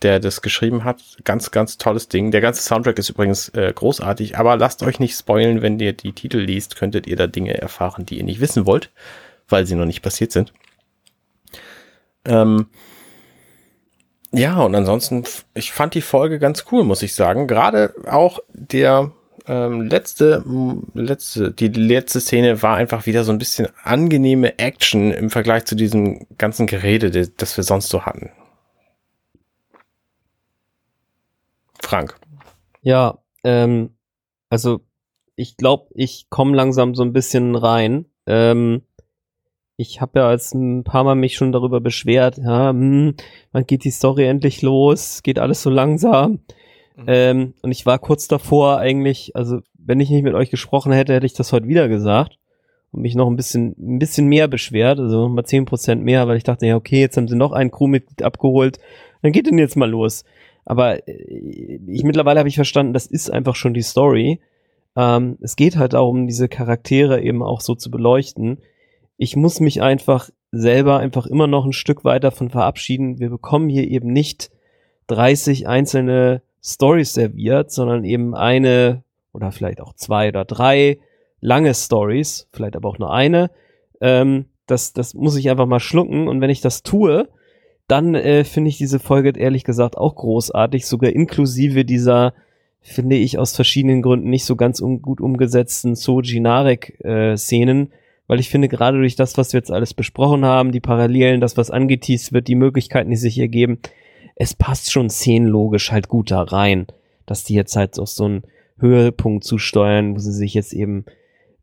[0.01, 1.01] der das geschrieben hat.
[1.23, 2.31] Ganz, ganz tolles Ding.
[2.31, 6.13] Der ganze Soundtrack ist übrigens äh, großartig, aber lasst euch nicht spoilen, wenn ihr die
[6.13, 8.91] Titel liest, könntet ihr da Dinge erfahren, die ihr nicht wissen wollt,
[9.49, 10.53] weil sie noch nicht passiert sind.
[12.25, 12.67] Ähm,
[14.31, 17.47] ja, und ansonsten, ich fand die Folge ganz cool, muss ich sagen.
[17.47, 19.11] Gerade auch der
[19.47, 20.43] ähm, letzte,
[20.93, 25.75] letzte, die letzte Szene war einfach wieder so ein bisschen angenehme Action im Vergleich zu
[25.75, 28.31] diesem ganzen Gerede, das wir sonst so hatten.
[31.81, 32.15] Frank.
[32.81, 33.91] Ja, ähm,
[34.49, 34.81] also
[35.35, 38.05] ich glaube, ich komme langsam so ein bisschen rein.
[38.25, 38.81] Ähm,
[39.77, 43.15] ich habe ja als ein paar Mal mich schon darüber beschwert, ja, hm,
[43.51, 45.21] wann geht die Story endlich los?
[45.21, 46.39] Geht alles so langsam.
[46.95, 47.03] Mhm.
[47.07, 51.13] Ähm, und ich war kurz davor eigentlich, also wenn ich nicht mit euch gesprochen hätte,
[51.13, 52.37] hätte ich das heute wieder gesagt
[52.91, 56.37] und mich noch ein bisschen, ein bisschen mehr beschwert, also mal zehn Prozent mehr, weil
[56.37, 58.79] ich dachte, ja, okay, jetzt haben sie noch ein Crewmitglied abgeholt,
[59.21, 60.23] dann geht denn jetzt mal los.
[60.65, 64.39] Aber äh, ich mittlerweile habe ich verstanden, das ist einfach schon die Story.
[64.95, 68.59] Ähm, es geht halt darum, diese Charaktere eben auch so zu beleuchten.
[69.17, 73.19] Ich muss mich einfach selber einfach immer noch ein Stück weiter von verabschieden.
[73.19, 74.51] Wir bekommen hier eben nicht
[75.07, 79.03] 30 einzelne Stories serviert, sondern eben eine
[79.33, 80.97] oder vielleicht auch zwei oder drei
[81.39, 83.51] lange Stories, vielleicht aber auch nur eine.
[84.01, 87.29] Ähm, das, das muss ich einfach mal schlucken und wenn ich das tue,
[87.87, 92.33] dann äh, finde ich diese Folge ehrlich gesagt auch großartig, sogar inklusive dieser,
[92.81, 97.95] finde ich, aus verschiedenen Gründen nicht so ganz um, gut umgesetzten Soji Narek-Szenen, äh,
[98.25, 101.57] weil ich finde, gerade durch das, was wir jetzt alles besprochen haben, die Parallelen, das,
[101.57, 103.77] was angeteased wird, die Möglichkeiten, die sich ergeben,
[104.35, 106.87] es passt schon szenenlogisch halt gut da rein,
[107.25, 108.43] dass die jetzt halt auf so einen
[108.79, 111.05] Höhepunkt zusteuern, wo sie sich jetzt eben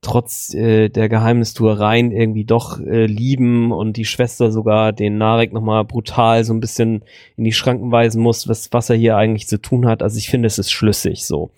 [0.01, 5.85] trotz äh, der Geheimnistuereien irgendwie doch äh, lieben und die Schwester sogar den Narek nochmal
[5.85, 7.05] brutal so ein bisschen
[7.37, 10.03] in die Schranken weisen muss, was, was er hier eigentlich zu tun hat.
[10.03, 11.51] Also ich finde, es ist schlüssig so.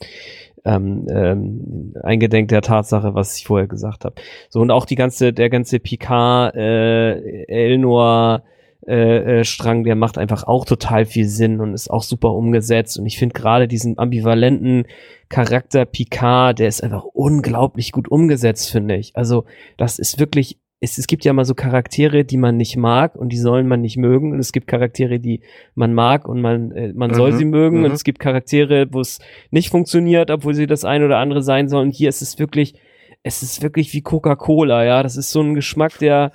[0.67, 4.15] Ähm, ähm, eingedenk der Tatsache, was ich vorher gesagt habe.
[4.49, 8.43] So und auch die ganze, der ganze Picard, äh, Elnor,
[8.87, 12.99] äh, äh, Strang, der macht einfach auch total viel Sinn und ist auch super umgesetzt.
[12.99, 14.87] Und ich finde gerade diesen ambivalenten
[15.29, 19.17] Charakter Picard, der ist einfach unglaublich gut umgesetzt, finde ich.
[19.17, 19.45] Also
[19.77, 23.31] das ist wirklich, es, es gibt ja mal so Charaktere, die man nicht mag und
[23.31, 24.33] die sollen man nicht mögen.
[24.33, 25.41] Und es gibt Charaktere, die
[25.75, 27.79] man mag und man, äh, man mhm, soll sie mögen.
[27.79, 27.85] Mhm.
[27.87, 29.19] Und es gibt Charaktere, wo es
[29.51, 31.89] nicht funktioniert, obwohl sie das eine oder andere sein sollen.
[31.89, 32.75] Und hier ist es wirklich,
[33.27, 35.03] es ist wirklich wie Coca-Cola, ja.
[35.03, 36.31] Das ist so ein Geschmack, der,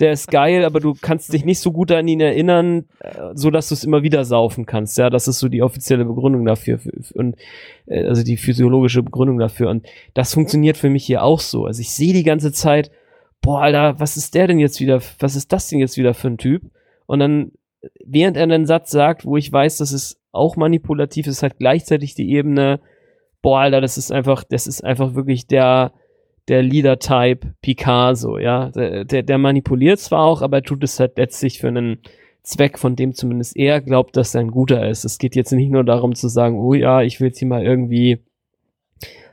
[0.00, 3.50] der ist geil, aber du kannst dich nicht so gut an ihn erinnern, äh, so
[3.50, 5.08] dass du es immer wieder saufen kannst, ja.
[5.08, 6.80] Das ist so die offizielle Begründung dafür
[7.14, 7.36] und
[7.86, 9.70] äh, also die physiologische Begründung dafür.
[9.70, 11.64] Und das funktioniert für mich hier auch so.
[11.64, 12.90] Also ich sehe die ganze Zeit,
[13.40, 16.26] boah, Alter, was ist der denn jetzt wieder, was ist das denn jetzt wieder für
[16.26, 16.62] ein Typ?
[17.06, 17.52] Und dann,
[18.04, 22.16] während er einen Satz sagt, wo ich weiß, dass es auch manipulativ ist, hat gleichzeitig
[22.16, 22.80] die Ebene,
[23.42, 25.92] boah, Alter, das ist einfach, das ist einfach wirklich der,
[26.48, 28.70] der Leader-Type Picasso, ja.
[28.70, 31.98] Der, der, der manipuliert zwar auch, aber er tut es halt letztlich für einen
[32.42, 35.04] Zweck, von dem zumindest er glaubt, dass er ein guter ist.
[35.04, 37.62] Es geht jetzt nicht nur darum zu sagen, oh ja, ich will jetzt hier mal
[37.62, 38.18] irgendwie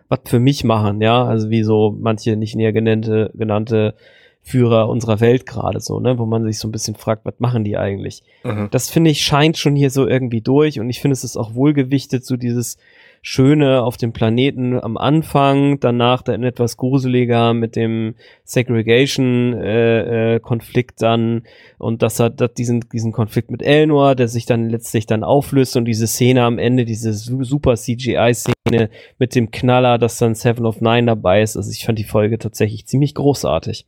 [0.09, 1.23] was für mich machen, ja.
[1.23, 3.95] Also wie so manche nicht näher genannte, genannte
[4.41, 7.63] Führer unserer Welt gerade so, ne, wo man sich so ein bisschen fragt, was machen
[7.63, 8.23] die eigentlich?
[8.43, 8.69] Mhm.
[8.71, 11.53] Das finde ich scheint schon hier so irgendwie durch und ich finde es ist auch
[11.53, 12.77] wohlgewichtet, so dieses
[13.21, 18.15] Schöne auf dem Planeten am Anfang, danach dann etwas gruseliger mit dem
[18.45, 21.43] Segregation-Konflikt äh, äh, dann
[21.77, 25.77] und das hat das diesen, diesen Konflikt mit Elnor, der sich dann letztlich dann auflöst
[25.77, 30.81] und diese Szene am Ende, diese super CGI-Szene mit dem Knaller, dass dann Seven of
[30.81, 31.57] Nine dabei ist.
[31.57, 33.85] Also ich fand die Folge tatsächlich ziemlich großartig.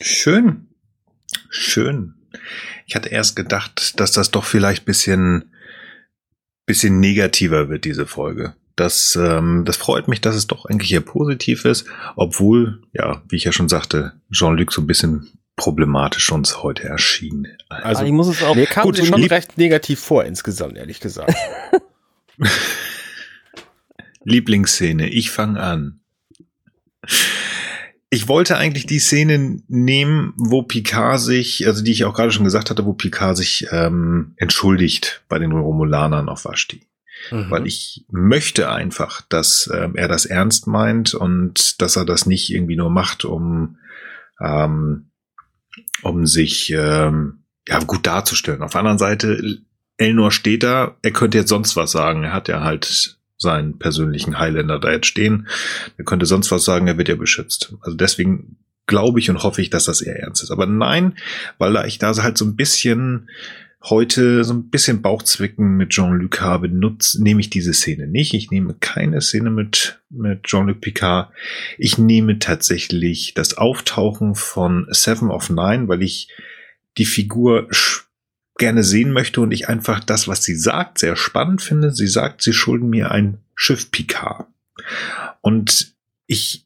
[0.00, 0.66] Schön.
[1.48, 2.14] Schön.
[2.86, 5.44] Ich hatte erst gedacht, dass das doch vielleicht bisschen
[6.66, 8.54] bisschen negativer wird, diese Folge.
[8.76, 11.86] Das, ähm, das freut mich, dass es doch eigentlich eher positiv ist,
[12.16, 17.46] obwohl, ja, wie ich ja schon sagte, Jean-Luc so ein bisschen problematisch uns heute erschien.
[17.68, 18.56] Also, ah, ich muss es auch.
[18.56, 21.34] Mir kam gut, schon recht negativ vor insgesamt, ehrlich gesagt.
[24.24, 26.00] Lieblingsszene, ich fange an.
[28.14, 32.44] Ich wollte eigentlich die Szene nehmen, wo Picard sich, also die ich auch gerade schon
[32.44, 36.82] gesagt hatte, wo Picard sich ähm, entschuldigt bei den Romulanern auf Vashti.
[37.32, 37.50] Mhm.
[37.50, 42.50] Weil ich möchte einfach, dass ähm, er das ernst meint und dass er das nicht
[42.50, 43.78] irgendwie nur macht, um,
[44.40, 45.10] ähm,
[46.02, 48.62] um sich ähm, ja gut darzustellen.
[48.62, 49.58] Auf der anderen Seite,
[49.96, 52.22] Elnor steht da, er könnte jetzt sonst was sagen.
[52.22, 55.48] Er hat ja halt seinen persönlichen Highlander da jetzt stehen.
[55.96, 57.74] Er könnte sonst was sagen, er wird ja beschützt.
[57.80, 58.56] Also deswegen
[58.86, 60.50] glaube ich und hoffe ich, dass das eher ernst ist.
[60.50, 61.16] Aber nein,
[61.58, 63.28] weil ich da halt so ein bisschen
[63.84, 68.32] heute so ein bisschen Bauchzwicken mit Jean-Luc habe, nutze, nehme ich diese Szene nicht.
[68.34, 71.30] Ich nehme keine Szene mit, mit Jean-Luc Picard.
[71.76, 76.28] Ich nehme tatsächlich das Auftauchen von Seven of Nine, weil ich
[76.96, 77.68] die Figur
[78.56, 81.90] gerne sehen möchte und ich einfach das, was sie sagt, sehr spannend finde.
[81.92, 84.46] Sie sagt, sie schulden mir ein Schiff Picard.
[85.40, 85.94] Und
[86.26, 86.64] ich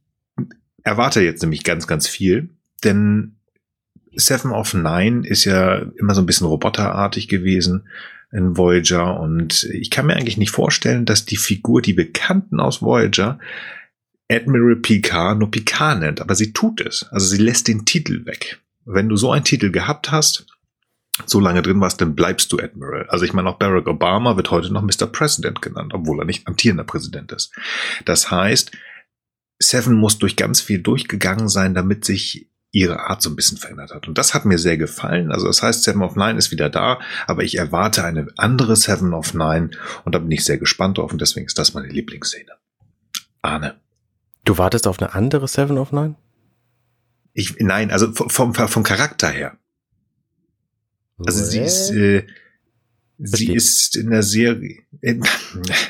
[0.83, 2.51] erwarte jetzt nämlich ganz, ganz viel,
[2.85, 3.37] denn
[4.15, 7.89] Seven of Nine ist ja immer so ein bisschen roboterartig gewesen
[8.33, 12.83] in Voyager und ich kann mir eigentlich nicht vorstellen, dass die Figur, die Bekannten aus
[12.83, 13.39] Voyager,
[14.31, 17.07] Admiral Picard nur Picard nennt, aber sie tut es.
[17.11, 18.61] Also sie lässt den Titel weg.
[18.85, 20.47] Wenn du so einen Titel gehabt hast,
[21.27, 23.07] so lange drin warst, dann bleibst du Admiral.
[23.09, 25.07] Also ich meine, auch Barack Obama wird heute noch Mr.
[25.07, 27.53] President genannt, obwohl er nicht amtierender Präsident ist.
[28.05, 28.73] Das heißt,
[29.59, 33.95] Seven muss durch ganz viel durchgegangen sein, damit sich ihre Art so ein bisschen verändert
[33.95, 34.09] hat.
[34.09, 35.33] Und das hat mir sehr gefallen.
[35.33, 39.15] Also das heißt, Seven of Nine ist wieder da, aber ich erwarte eine andere Seven
[39.15, 39.71] of Nine
[40.05, 42.53] und da bin ich sehr gespannt drauf und deswegen ist das meine Lieblingsszene.
[43.43, 43.81] Arne.
[44.45, 46.17] Du wartest auf eine andere Seven of Nine?
[47.33, 49.57] Ich, nein, also vom, vom Charakter her.
[51.27, 52.25] Also sie ist, äh,
[53.19, 55.17] sie ist in der Serie, äh,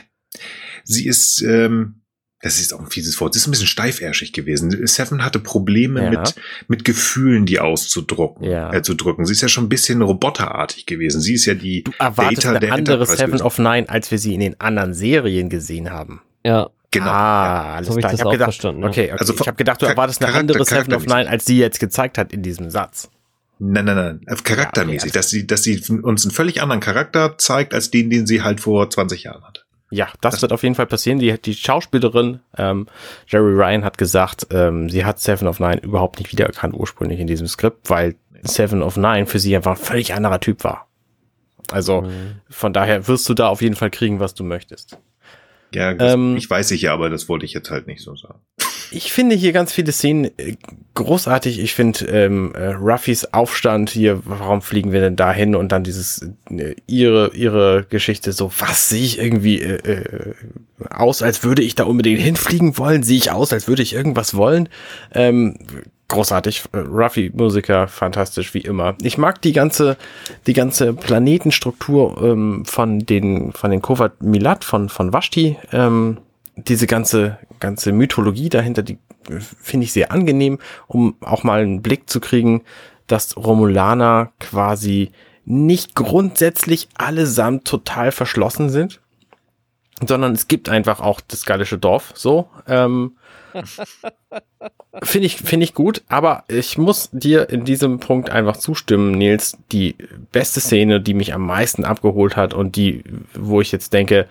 [0.85, 2.03] sie ist, ähm,
[2.41, 3.35] das ist auch ein fieses Wort.
[3.35, 4.87] Sie ist ein bisschen steifärschig gewesen.
[4.87, 6.11] Seven hatte Probleme ja.
[6.11, 6.35] mit,
[6.69, 8.73] mit Gefühlen, die auszudrucken, ja.
[8.73, 9.27] äh, zu drücken.
[9.27, 11.21] Sie ist ja schon ein bisschen roboterartig gewesen.
[11.21, 14.35] Sie ist ja die du erwartest Data eine andere Seven of Nine, als wir sie
[14.35, 16.23] in den anderen Serien gesehen haben.
[16.45, 16.71] Ja.
[16.91, 17.07] Genau.
[17.07, 18.13] Ah, alles klar.
[18.13, 19.19] Ich, ich habe gedacht, verstanden, okay, okay.
[19.19, 22.17] Also ich habe gedacht, du erwartest eine andere Seven of Nine, als sie jetzt gezeigt
[22.17, 23.11] hat in diesem Satz.
[23.61, 27.37] Nein, nein, nein, charaktermäßig, ja, okay, dass sie, dass sie uns einen völlig anderen Charakter
[27.39, 29.63] zeigt, als den, den sie halt vor 20 Jahren hatte.
[29.91, 31.19] Ja, das, das wird auf jeden Fall passieren.
[31.19, 32.87] Die, die Schauspielerin ähm,
[33.27, 37.27] Jerry Ryan hat gesagt, ähm, sie hat Seven of Nine überhaupt nicht wiedererkannt ursprünglich in
[37.27, 40.89] diesem Skript, weil Seven of Nine für sie einfach ein völlig anderer Typ war.
[41.71, 42.41] Also mhm.
[42.49, 44.99] von daher wirst du da auf jeden Fall kriegen, was du möchtest.
[45.75, 48.17] Ja, das, ähm, ich weiß ich ja, aber das wollte ich jetzt halt nicht so
[48.17, 48.41] sagen.
[48.91, 50.57] Ich finde hier ganz viele Szenen äh,
[50.95, 51.61] großartig.
[51.61, 55.55] Ich finde ähm, äh, Ruffys Aufstand hier, warum fliegen wir denn da hin?
[55.55, 60.35] Und dann dieses, äh, ihre, ihre Geschichte, so, was sehe ich irgendwie äh, äh,
[60.89, 63.03] aus, als würde ich da unbedingt hinfliegen wollen?
[63.03, 64.69] Sehe ich aus, als würde ich irgendwas wollen?
[65.13, 65.59] Ähm,
[66.09, 66.65] großartig.
[66.75, 68.97] Ruffy Musiker, fantastisch wie immer.
[69.03, 69.97] Ich mag die ganze,
[70.47, 75.57] die ganze Planetenstruktur ähm, von den, von den Kovat Milat von, von Vashti.
[75.73, 76.19] Ähm,
[76.57, 81.83] diese ganze ganze Mythologie dahinter, die äh, finde ich sehr angenehm, um auch mal einen
[81.83, 82.63] Blick zu kriegen,
[83.07, 85.11] dass Romulaner quasi
[85.45, 89.01] nicht grundsätzlich allesamt total verschlossen sind,
[90.07, 92.49] sondern es gibt einfach auch das gallische Dorf so.
[92.67, 93.17] Ähm,
[95.03, 99.57] Finde ich, finde ich gut, aber ich muss dir in diesem Punkt einfach zustimmen, Nils.
[99.71, 99.97] Die
[100.33, 103.05] beste Szene, die mich am meisten abgeholt hat und die,
[103.35, 104.27] wo ich jetzt denke,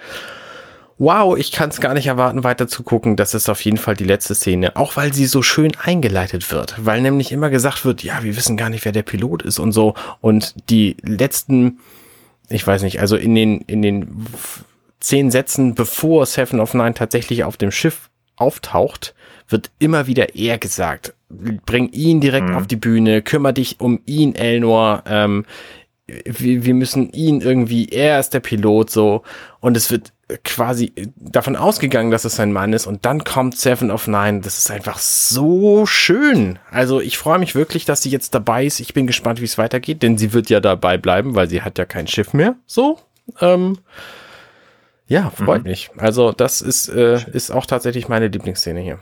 [0.97, 3.95] wow, ich kann es gar nicht erwarten, weiter zu gucken, das ist auf jeden Fall
[3.95, 4.75] die letzte Szene.
[4.75, 6.75] Auch weil sie so schön eingeleitet wird.
[6.77, 9.71] Weil nämlich immer gesagt wird, ja, wir wissen gar nicht, wer der Pilot ist und
[9.71, 9.93] so.
[10.21, 11.79] Und die letzten,
[12.49, 14.25] ich weiß nicht, also in den, in den
[14.99, 19.13] zehn Sätzen, bevor Seven of Nine tatsächlich auf dem Schiff auftaucht,
[19.47, 21.13] wird immer wieder er gesagt.
[21.29, 22.55] Bring ihn direkt mhm.
[22.55, 25.03] auf die Bühne, kümmere dich um ihn, Elnor.
[25.07, 25.45] Ähm,
[26.07, 29.23] wir, wir müssen ihn irgendwie, er ist der Pilot so.
[29.59, 32.85] Und es wird quasi davon ausgegangen, dass es sein Mann ist.
[32.85, 34.41] Und dann kommt Seven of Nine.
[34.41, 36.59] Das ist einfach so schön.
[36.69, 38.79] Also ich freue mich wirklich, dass sie jetzt dabei ist.
[38.79, 41.77] Ich bin gespannt, wie es weitergeht, denn sie wird ja dabei bleiben, weil sie hat
[41.77, 42.55] ja kein Schiff mehr.
[42.65, 42.99] So.
[43.41, 43.77] Ähm,
[45.07, 45.69] ja, freut mhm.
[45.69, 45.89] mich.
[45.97, 48.99] Also das ist, äh, ist auch tatsächlich meine Lieblingsszene hier.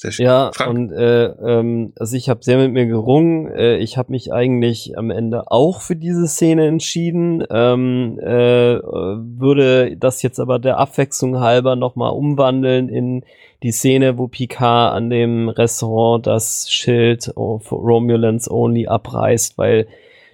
[0.00, 0.24] Sehr schön.
[0.24, 0.70] Ja, Frank.
[0.70, 3.48] und äh, ähm, also ich habe sehr mit mir gerungen.
[3.52, 7.44] Äh, ich habe mich eigentlich am Ende auch für diese Szene entschieden.
[7.50, 13.26] Ähm, äh, würde das jetzt aber der Abwechslung halber nochmal umwandeln in
[13.62, 19.86] die Szene, wo Picard an dem Restaurant das Schild of Romulans Only abreißt, weil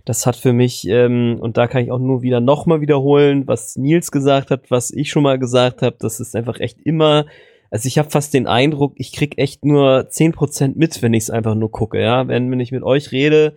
[0.05, 3.75] das hat für mich, ähm, und da kann ich auch nur wieder nochmal wiederholen, was
[3.75, 7.27] Nils gesagt hat, was ich schon mal gesagt habe, das ist einfach echt immer
[7.71, 11.25] also ich habe fast den Eindruck, ich krieg echt nur zehn Prozent mit, wenn ich
[11.25, 12.29] es einfach nur gucke, ja.
[12.29, 13.57] Wenn, wenn ich mit euch rede,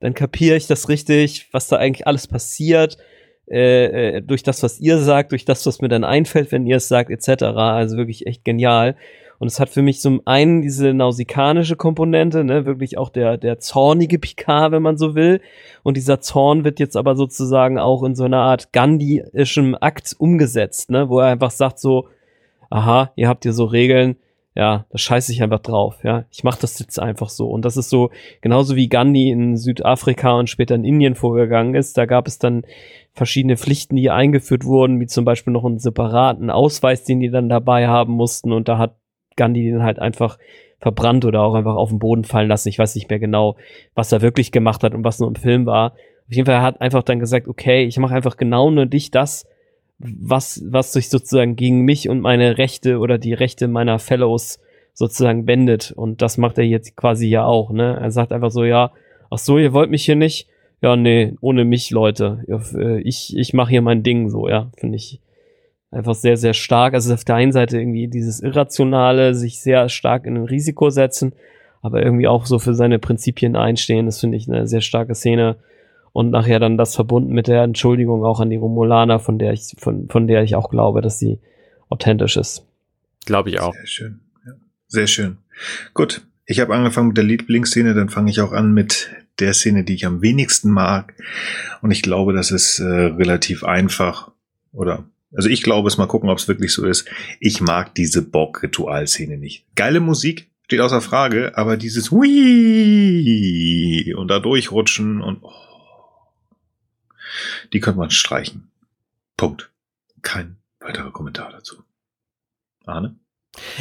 [0.00, 2.96] dann kapiere ich das richtig, was da eigentlich alles passiert,
[3.50, 6.76] äh, äh, durch das, was ihr sagt, durch das, was mir dann einfällt, wenn ihr
[6.76, 7.42] es sagt, etc.
[7.44, 8.96] Also wirklich echt genial.
[9.40, 13.58] Und es hat für mich zum einen diese nausikanische Komponente, ne, wirklich auch der, der
[13.58, 15.40] zornige Picard, wenn man so will.
[15.82, 20.90] Und dieser Zorn wird jetzt aber sozusagen auch in so einer Art Gandhiischem Akt umgesetzt,
[20.90, 22.08] ne, wo er einfach sagt so,
[22.70, 24.16] aha, ihr habt hier so Regeln,
[24.54, 26.24] ja, da scheiße ich einfach drauf, ja.
[26.30, 27.48] Ich mache das jetzt einfach so.
[27.48, 31.96] Und das ist so, genauso wie Gandhi in Südafrika und später in Indien vorgegangen ist,
[31.96, 32.64] da gab es dann
[33.12, 37.48] verschiedene Pflichten, die eingeführt wurden, wie zum Beispiel noch einen separaten Ausweis, den die dann
[37.48, 38.52] dabei haben mussten.
[38.52, 38.96] Und da hat
[39.36, 40.38] Gandhi den halt einfach
[40.80, 42.68] verbrannt oder auch einfach auf den Boden fallen lassen.
[42.68, 43.56] Ich weiß nicht mehr genau,
[43.94, 45.92] was er wirklich gemacht hat und was nur im Film war.
[46.26, 49.10] Auf jeden Fall er hat einfach dann gesagt, okay, ich mache einfach genau nur dich
[49.10, 49.46] das,
[50.00, 54.60] was, was sich sozusagen gegen mich und meine Rechte oder die Rechte meiner Fellows
[54.94, 55.92] sozusagen wendet.
[55.92, 57.98] Und das macht er jetzt quasi ja auch, ne?
[58.00, 58.92] Er sagt einfach so, ja,
[59.30, 60.48] ach so, ihr wollt mich hier nicht?
[60.82, 62.44] Ja, nee, ohne mich, Leute.
[62.74, 65.20] Äh, ich, ich mache hier mein Ding so, ja, finde ich
[65.90, 66.94] einfach sehr, sehr stark.
[66.94, 71.34] Also auf der einen Seite irgendwie dieses Irrationale, sich sehr stark in ein Risiko setzen,
[71.82, 74.06] aber irgendwie auch so für seine Prinzipien einstehen.
[74.06, 75.56] Das finde ich eine sehr starke Szene
[76.12, 79.74] und nachher dann das verbunden mit der Entschuldigung auch an die Romulaner, von der ich,
[79.78, 81.38] von, von der ich auch glaube, dass sie
[81.88, 82.66] authentisch ist.
[83.26, 83.74] Glaube ich auch.
[83.74, 84.20] Sehr schön.
[84.46, 84.52] Ja.
[84.88, 85.38] Sehr schön.
[85.94, 86.22] Gut.
[86.46, 89.94] Ich habe angefangen mit der Lieblingsszene, dann fange ich auch an mit der Szene, die
[89.94, 91.14] ich am wenigsten mag.
[91.80, 94.32] Und ich glaube, das ist äh, relativ einfach.
[94.72, 97.08] Oder, also ich glaube es, mal gucken, ob es wirklich so ist.
[97.38, 99.64] Ich mag diese Borg-Ritual-Szene nicht.
[99.76, 105.69] Geile Musik, steht außer Frage, aber dieses Hui und da durchrutschen und oh,
[107.72, 108.70] die könnte man streichen.
[109.36, 109.70] Punkt.
[110.22, 111.82] Kein weiterer Kommentar dazu.
[112.84, 113.16] Arne?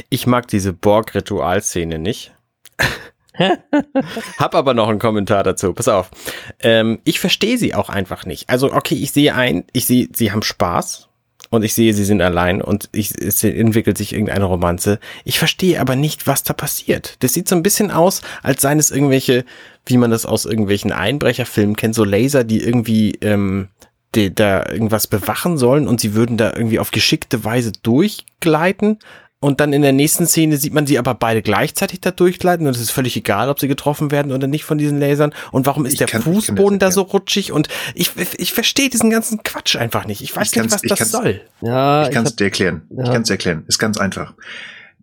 [0.09, 2.33] Ich mag diese Borg-Ritualszene nicht.
[4.37, 5.73] Hab aber noch einen Kommentar dazu.
[5.73, 6.11] Pass auf.
[6.59, 8.49] Ähm, ich verstehe sie auch einfach nicht.
[8.49, 11.07] Also, okay, ich sehe ein, ich sehe, sie haben Spaß
[11.49, 14.99] und ich sehe, sie sind allein und ich, es entwickelt sich irgendeine Romanze.
[15.23, 17.15] Ich verstehe aber nicht, was da passiert.
[17.19, 19.45] Das sieht so ein bisschen aus, als seien es irgendwelche,
[19.85, 23.69] wie man das aus irgendwelchen Einbrecherfilmen kennt, so Laser, die irgendwie ähm,
[24.15, 28.99] die da irgendwas bewachen sollen und sie würden da irgendwie auf geschickte Weise durchgleiten.
[29.41, 32.75] Und dann in der nächsten Szene sieht man sie aber beide gleichzeitig da durchgleiten und
[32.75, 35.33] es ist völlig egal, ob sie getroffen werden oder nicht von diesen Lasern.
[35.51, 37.53] Und warum ist ich der kann, Fußboden da so rutschig?
[37.53, 40.21] Und ich, ich verstehe diesen ganzen Quatsch einfach nicht.
[40.21, 41.39] Ich weiß ich nicht, was das soll.
[41.61, 42.81] Ja, ich kann es dir erklären.
[42.89, 43.03] Ja.
[43.03, 43.63] Ich kann es erklären.
[43.67, 44.33] Ist ganz einfach.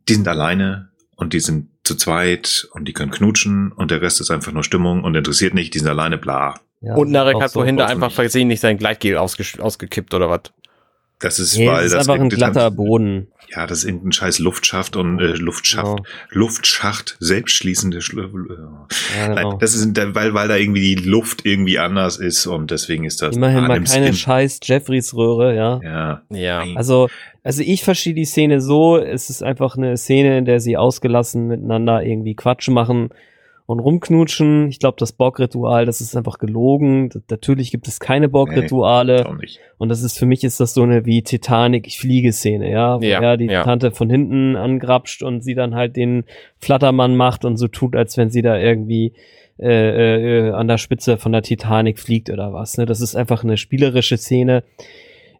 [0.07, 4.20] Die sind alleine und die sind zu zweit und die können knutschen und der Rest
[4.20, 6.60] ist einfach nur Stimmung und interessiert nicht, die sind alleine, bla.
[6.80, 10.28] Ja, und Narek hat so vorhin da einfach versehen nicht sein Gleitgel ausge ausgekippt oder
[10.28, 10.52] was?
[11.18, 13.28] Das ist, nee, weil das ist das einfach ein glatter Boden.
[13.48, 16.02] Ja, das ist irgendein scheiß Luftschacht und äh, Luftschacht, genau.
[16.30, 18.28] Luftschacht, selbstschließende Schlu äh,
[19.18, 19.56] ja, genau.
[19.56, 23.34] Das ist, weil, weil da irgendwie die Luft irgendwie anders ist und deswegen ist das.
[23.34, 24.14] Immerhin mal keine Spin.
[24.14, 25.80] scheiß Jeffreys Röhre, ja.
[25.82, 26.22] Ja.
[26.28, 26.64] Ja.
[26.74, 27.08] Also
[27.42, 31.46] Also ich verstehe die Szene so, es ist einfach eine Szene, in der sie ausgelassen
[31.46, 33.10] miteinander irgendwie Quatsch machen
[33.67, 34.69] und rumknutschen.
[34.69, 37.11] Ich glaube, das Borg-Ritual, das ist einfach gelogen.
[37.28, 39.27] Natürlich gibt es keine Borg-Rituale.
[39.39, 42.70] Nee, und das ist für mich ist das so eine wie Titanic, ich fliege Szene,
[42.70, 43.65] ja, wo Ja, er die ja.
[43.65, 46.25] Tante von hinten angrapscht und sie dann halt den
[46.59, 49.12] Flattermann macht und so tut, als wenn sie da irgendwie
[49.59, 52.78] äh, äh, an der Spitze von der Titanic fliegt oder was.
[52.78, 52.86] Ne?
[52.86, 54.62] Das ist einfach eine spielerische Szene.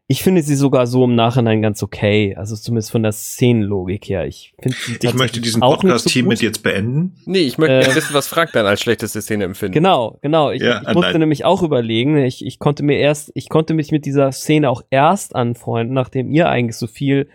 [0.09, 4.25] Ich finde sie sogar so im Nachhinein ganz okay, also zumindest von der Szenenlogik her.
[4.25, 6.43] Ich, finde sie Ich möchte diesen Podcast so hiermit gut.
[6.45, 7.17] jetzt beenden.
[7.25, 9.75] Nee, ich möchte Äh, gerne wissen, was Frank dann als schlechteste Szene empfindet.
[9.75, 10.53] Genau, genau.
[10.53, 11.21] Ich, Ja, ich musste nein.
[11.21, 12.17] nämlich auch überlegen.
[12.19, 16.31] Ich, ich konnte mir erst, ich konnte mich mit dieser Szene auch erst anfreunden, nachdem
[16.31, 17.29] ihr eigentlich so viel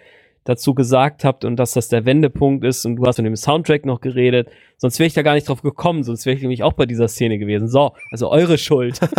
[0.44, 3.86] dazu gesagt habt und dass das der Wendepunkt ist und du hast von dem Soundtrack
[3.86, 4.50] noch geredet.
[4.78, 7.08] Sonst wäre ich da gar nicht drauf gekommen, sonst wäre ich nämlich auch bei dieser
[7.08, 7.68] Szene gewesen.
[7.68, 9.00] So, also eure Schuld.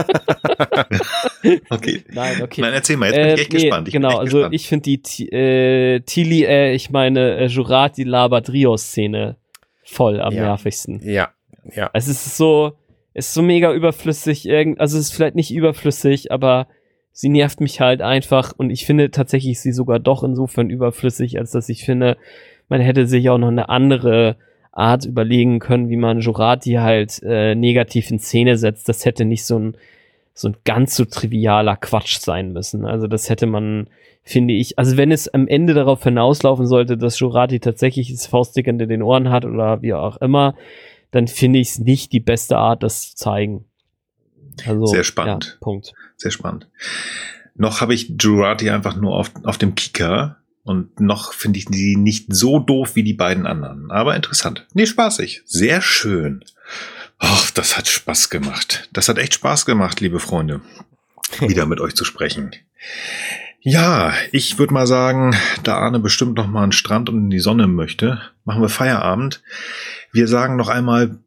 [1.71, 2.05] Okay.
[2.13, 2.61] Nein, okay.
[2.61, 3.89] Nein, erzähl mal, jetzt bin ich echt nee, gespannt.
[3.89, 4.55] Ich genau, echt also gespannt.
[4.55, 9.37] ich finde die äh, Tili, äh, ich meine äh, Jurati labert Rio-Szene
[9.83, 10.43] voll am Ja.
[10.45, 11.01] nervigsten.
[11.03, 11.31] Ja,
[11.75, 11.91] ja.
[11.93, 12.75] Also es ist so,
[13.15, 16.69] es ist so mega überflüssig, irgend, also es ist vielleicht nicht überflüssig, aber
[17.13, 21.51] sie nervt mich halt einfach und ich finde tatsächlich sie sogar doch insofern überflüssig, als
[21.53, 22.17] dass ich finde,
[22.69, 24.37] man hätte sich auch noch eine andere
[24.73, 28.89] Art überlegen können, wie man Jurati halt äh, negativ in Szene setzt.
[28.89, 29.77] Das hätte nicht so ein
[30.35, 32.85] so ein ganz so trivialer Quatsch sein müssen.
[32.85, 33.89] Also das hätte man,
[34.23, 38.67] finde ich, also wenn es am Ende darauf hinauslaufen sollte, dass Jurati tatsächlich das Faustdick
[38.67, 40.55] hinter den Ohren hat oder wie auch immer,
[41.11, 43.67] dann finde ich es nicht die beste Art, das zu zeigen.
[44.67, 45.57] Also, Sehr spannend.
[45.61, 45.93] Ja, Punkt.
[46.17, 46.69] Sehr spannend.
[47.55, 51.97] Noch habe ich Jurati einfach nur auf, auf dem Kicker und noch finde ich die
[51.97, 53.91] nicht so doof wie die beiden anderen.
[53.91, 54.67] Aber interessant.
[54.75, 55.43] Nee, spaßig.
[55.45, 56.45] Sehr schön.
[57.19, 58.89] Ach, das hat Spaß gemacht.
[58.93, 60.61] Das hat echt Spaß gemacht, liebe Freunde.
[61.41, 62.53] Wieder mit euch zu sprechen.
[63.61, 67.39] Ja, ich würde mal sagen, da Arne bestimmt noch mal den Strand und in die
[67.39, 69.41] Sonne möchte, machen wir Feierabend.
[70.11, 71.19] Wir sagen noch einmal,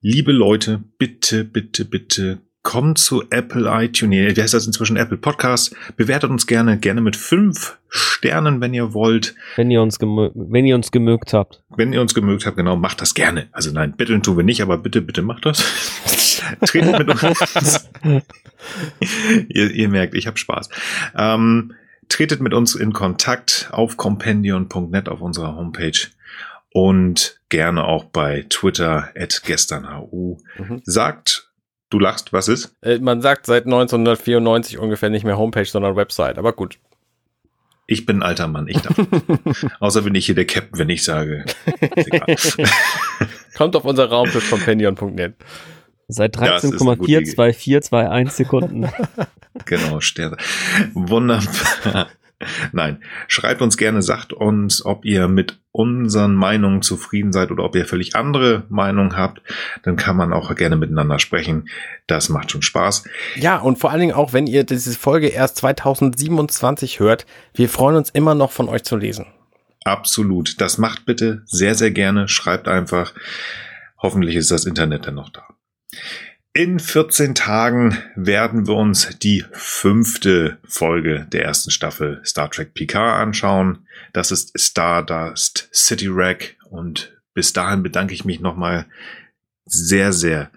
[0.00, 5.72] liebe Leute, bitte, bitte, bitte kommt zu Apple iTunes, wie heißt das inzwischen Apple Podcast,
[5.96, 9.36] bewertet uns gerne, gerne mit fünf Sternen, wenn ihr wollt.
[9.54, 11.62] Wenn ihr uns, gemö wenn ihr uns gemögt habt.
[11.76, 13.46] Wenn ihr uns gemögt habt, genau, macht das gerne.
[13.52, 15.62] Also nein, bitteln tun wir nicht, aber bitte, bitte macht das.
[16.66, 17.88] Tretet mit uns.
[19.48, 20.68] ihr, ihr merkt, ich habe Spaß.
[21.16, 21.72] Ähm,
[22.08, 26.08] tretet mit uns in Kontakt auf compendion.net auf unserer Homepage
[26.72, 30.38] und gerne auch bei Twitter at gesternhu.
[30.58, 30.82] Mhm.
[30.84, 31.45] Sagt,
[31.90, 32.74] du lachst, was ist?
[32.82, 36.38] Äh, man sagt seit 1994 ungefähr nicht mehr Homepage, sondern Website.
[36.38, 36.78] Aber gut.
[37.88, 38.96] Ich bin ein alter Mann, ich darf.
[39.80, 41.44] Außer bin ich hier der Captain, wenn ich sage.
[41.94, 42.36] Ist egal.
[43.56, 45.34] Kommt auf unser Raumschiff companion.net.
[46.08, 47.30] Seit Ja, es ist eine gute Idee.
[47.30, 48.88] 13,42421 Sekunden.
[49.64, 50.36] Genau, Sterne.
[50.94, 52.08] Wunderbar.
[52.72, 57.74] Nein, schreibt uns gerne, sagt uns, ob ihr mit unseren Meinungen zufrieden seid oder ob
[57.76, 59.42] ihr völlig andere Meinungen habt.
[59.82, 61.68] Dann kann man auch gerne miteinander sprechen.
[62.06, 63.04] Das macht schon Spaß.
[63.36, 67.96] Ja, und vor allen Dingen auch, wenn ihr diese Folge erst 2027 hört, wir freuen
[67.96, 69.26] uns immer noch von euch zu lesen.
[69.84, 70.60] Absolut.
[70.60, 72.28] Das macht bitte sehr, sehr gerne.
[72.28, 73.14] Schreibt einfach.
[73.98, 75.46] Hoffentlich ist das Internet dann noch da.
[76.56, 83.20] In 14 Tagen werden wir uns die fünfte Folge der ersten Staffel Star Trek Picard
[83.20, 83.80] anschauen.
[84.14, 88.86] Das ist Stardust City Wreck und bis dahin bedanke ich mich nochmal
[89.66, 90.50] sehr, sehr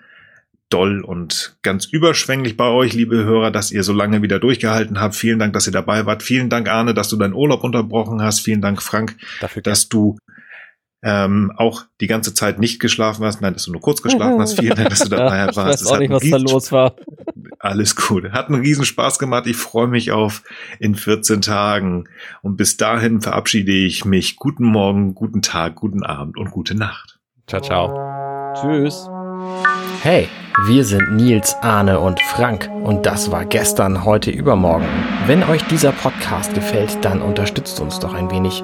[0.70, 5.18] doll und ganz überschwänglich bei euch, liebe Hörer, dass ihr so lange wieder durchgehalten habt.
[5.18, 6.24] Vielen Dank, dass ihr dabei wart.
[6.24, 8.40] Vielen Dank, Arne, dass du deinen Urlaub unterbrochen hast.
[8.40, 10.18] Vielen Dank, Frank, Dafür dass du
[11.02, 13.42] ähm, auch die ganze Zeit nicht geschlafen hast.
[13.42, 14.54] Nein, dass du nur kurz geschlafen hast.
[14.60, 15.58] Vielen Dank, dass du dabei Ja, warst.
[15.58, 16.96] ich weiß Es auch hat nicht, was da riesen- los war.
[17.62, 18.32] Alles gut.
[18.32, 19.46] Hat einen riesen Spaß gemacht.
[19.46, 20.44] Ich freue mich auf
[20.80, 22.06] in 14 Tagen.
[22.42, 24.38] Und bis dahin verabschiede ich mich.
[24.38, 27.20] Guten Morgen, guten Tag, guten Abend und gute Nacht.
[27.48, 28.54] Ciao, ciao.
[28.56, 29.10] Tschüss.
[30.02, 30.28] Hey,
[30.68, 34.86] wir sind Nils, Arne und Frank und das war gestern, heute, übermorgen.
[35.28, 38.64] Wenn euch dieser Podcast gefällt, dann unterstützt uns doch ein wenig.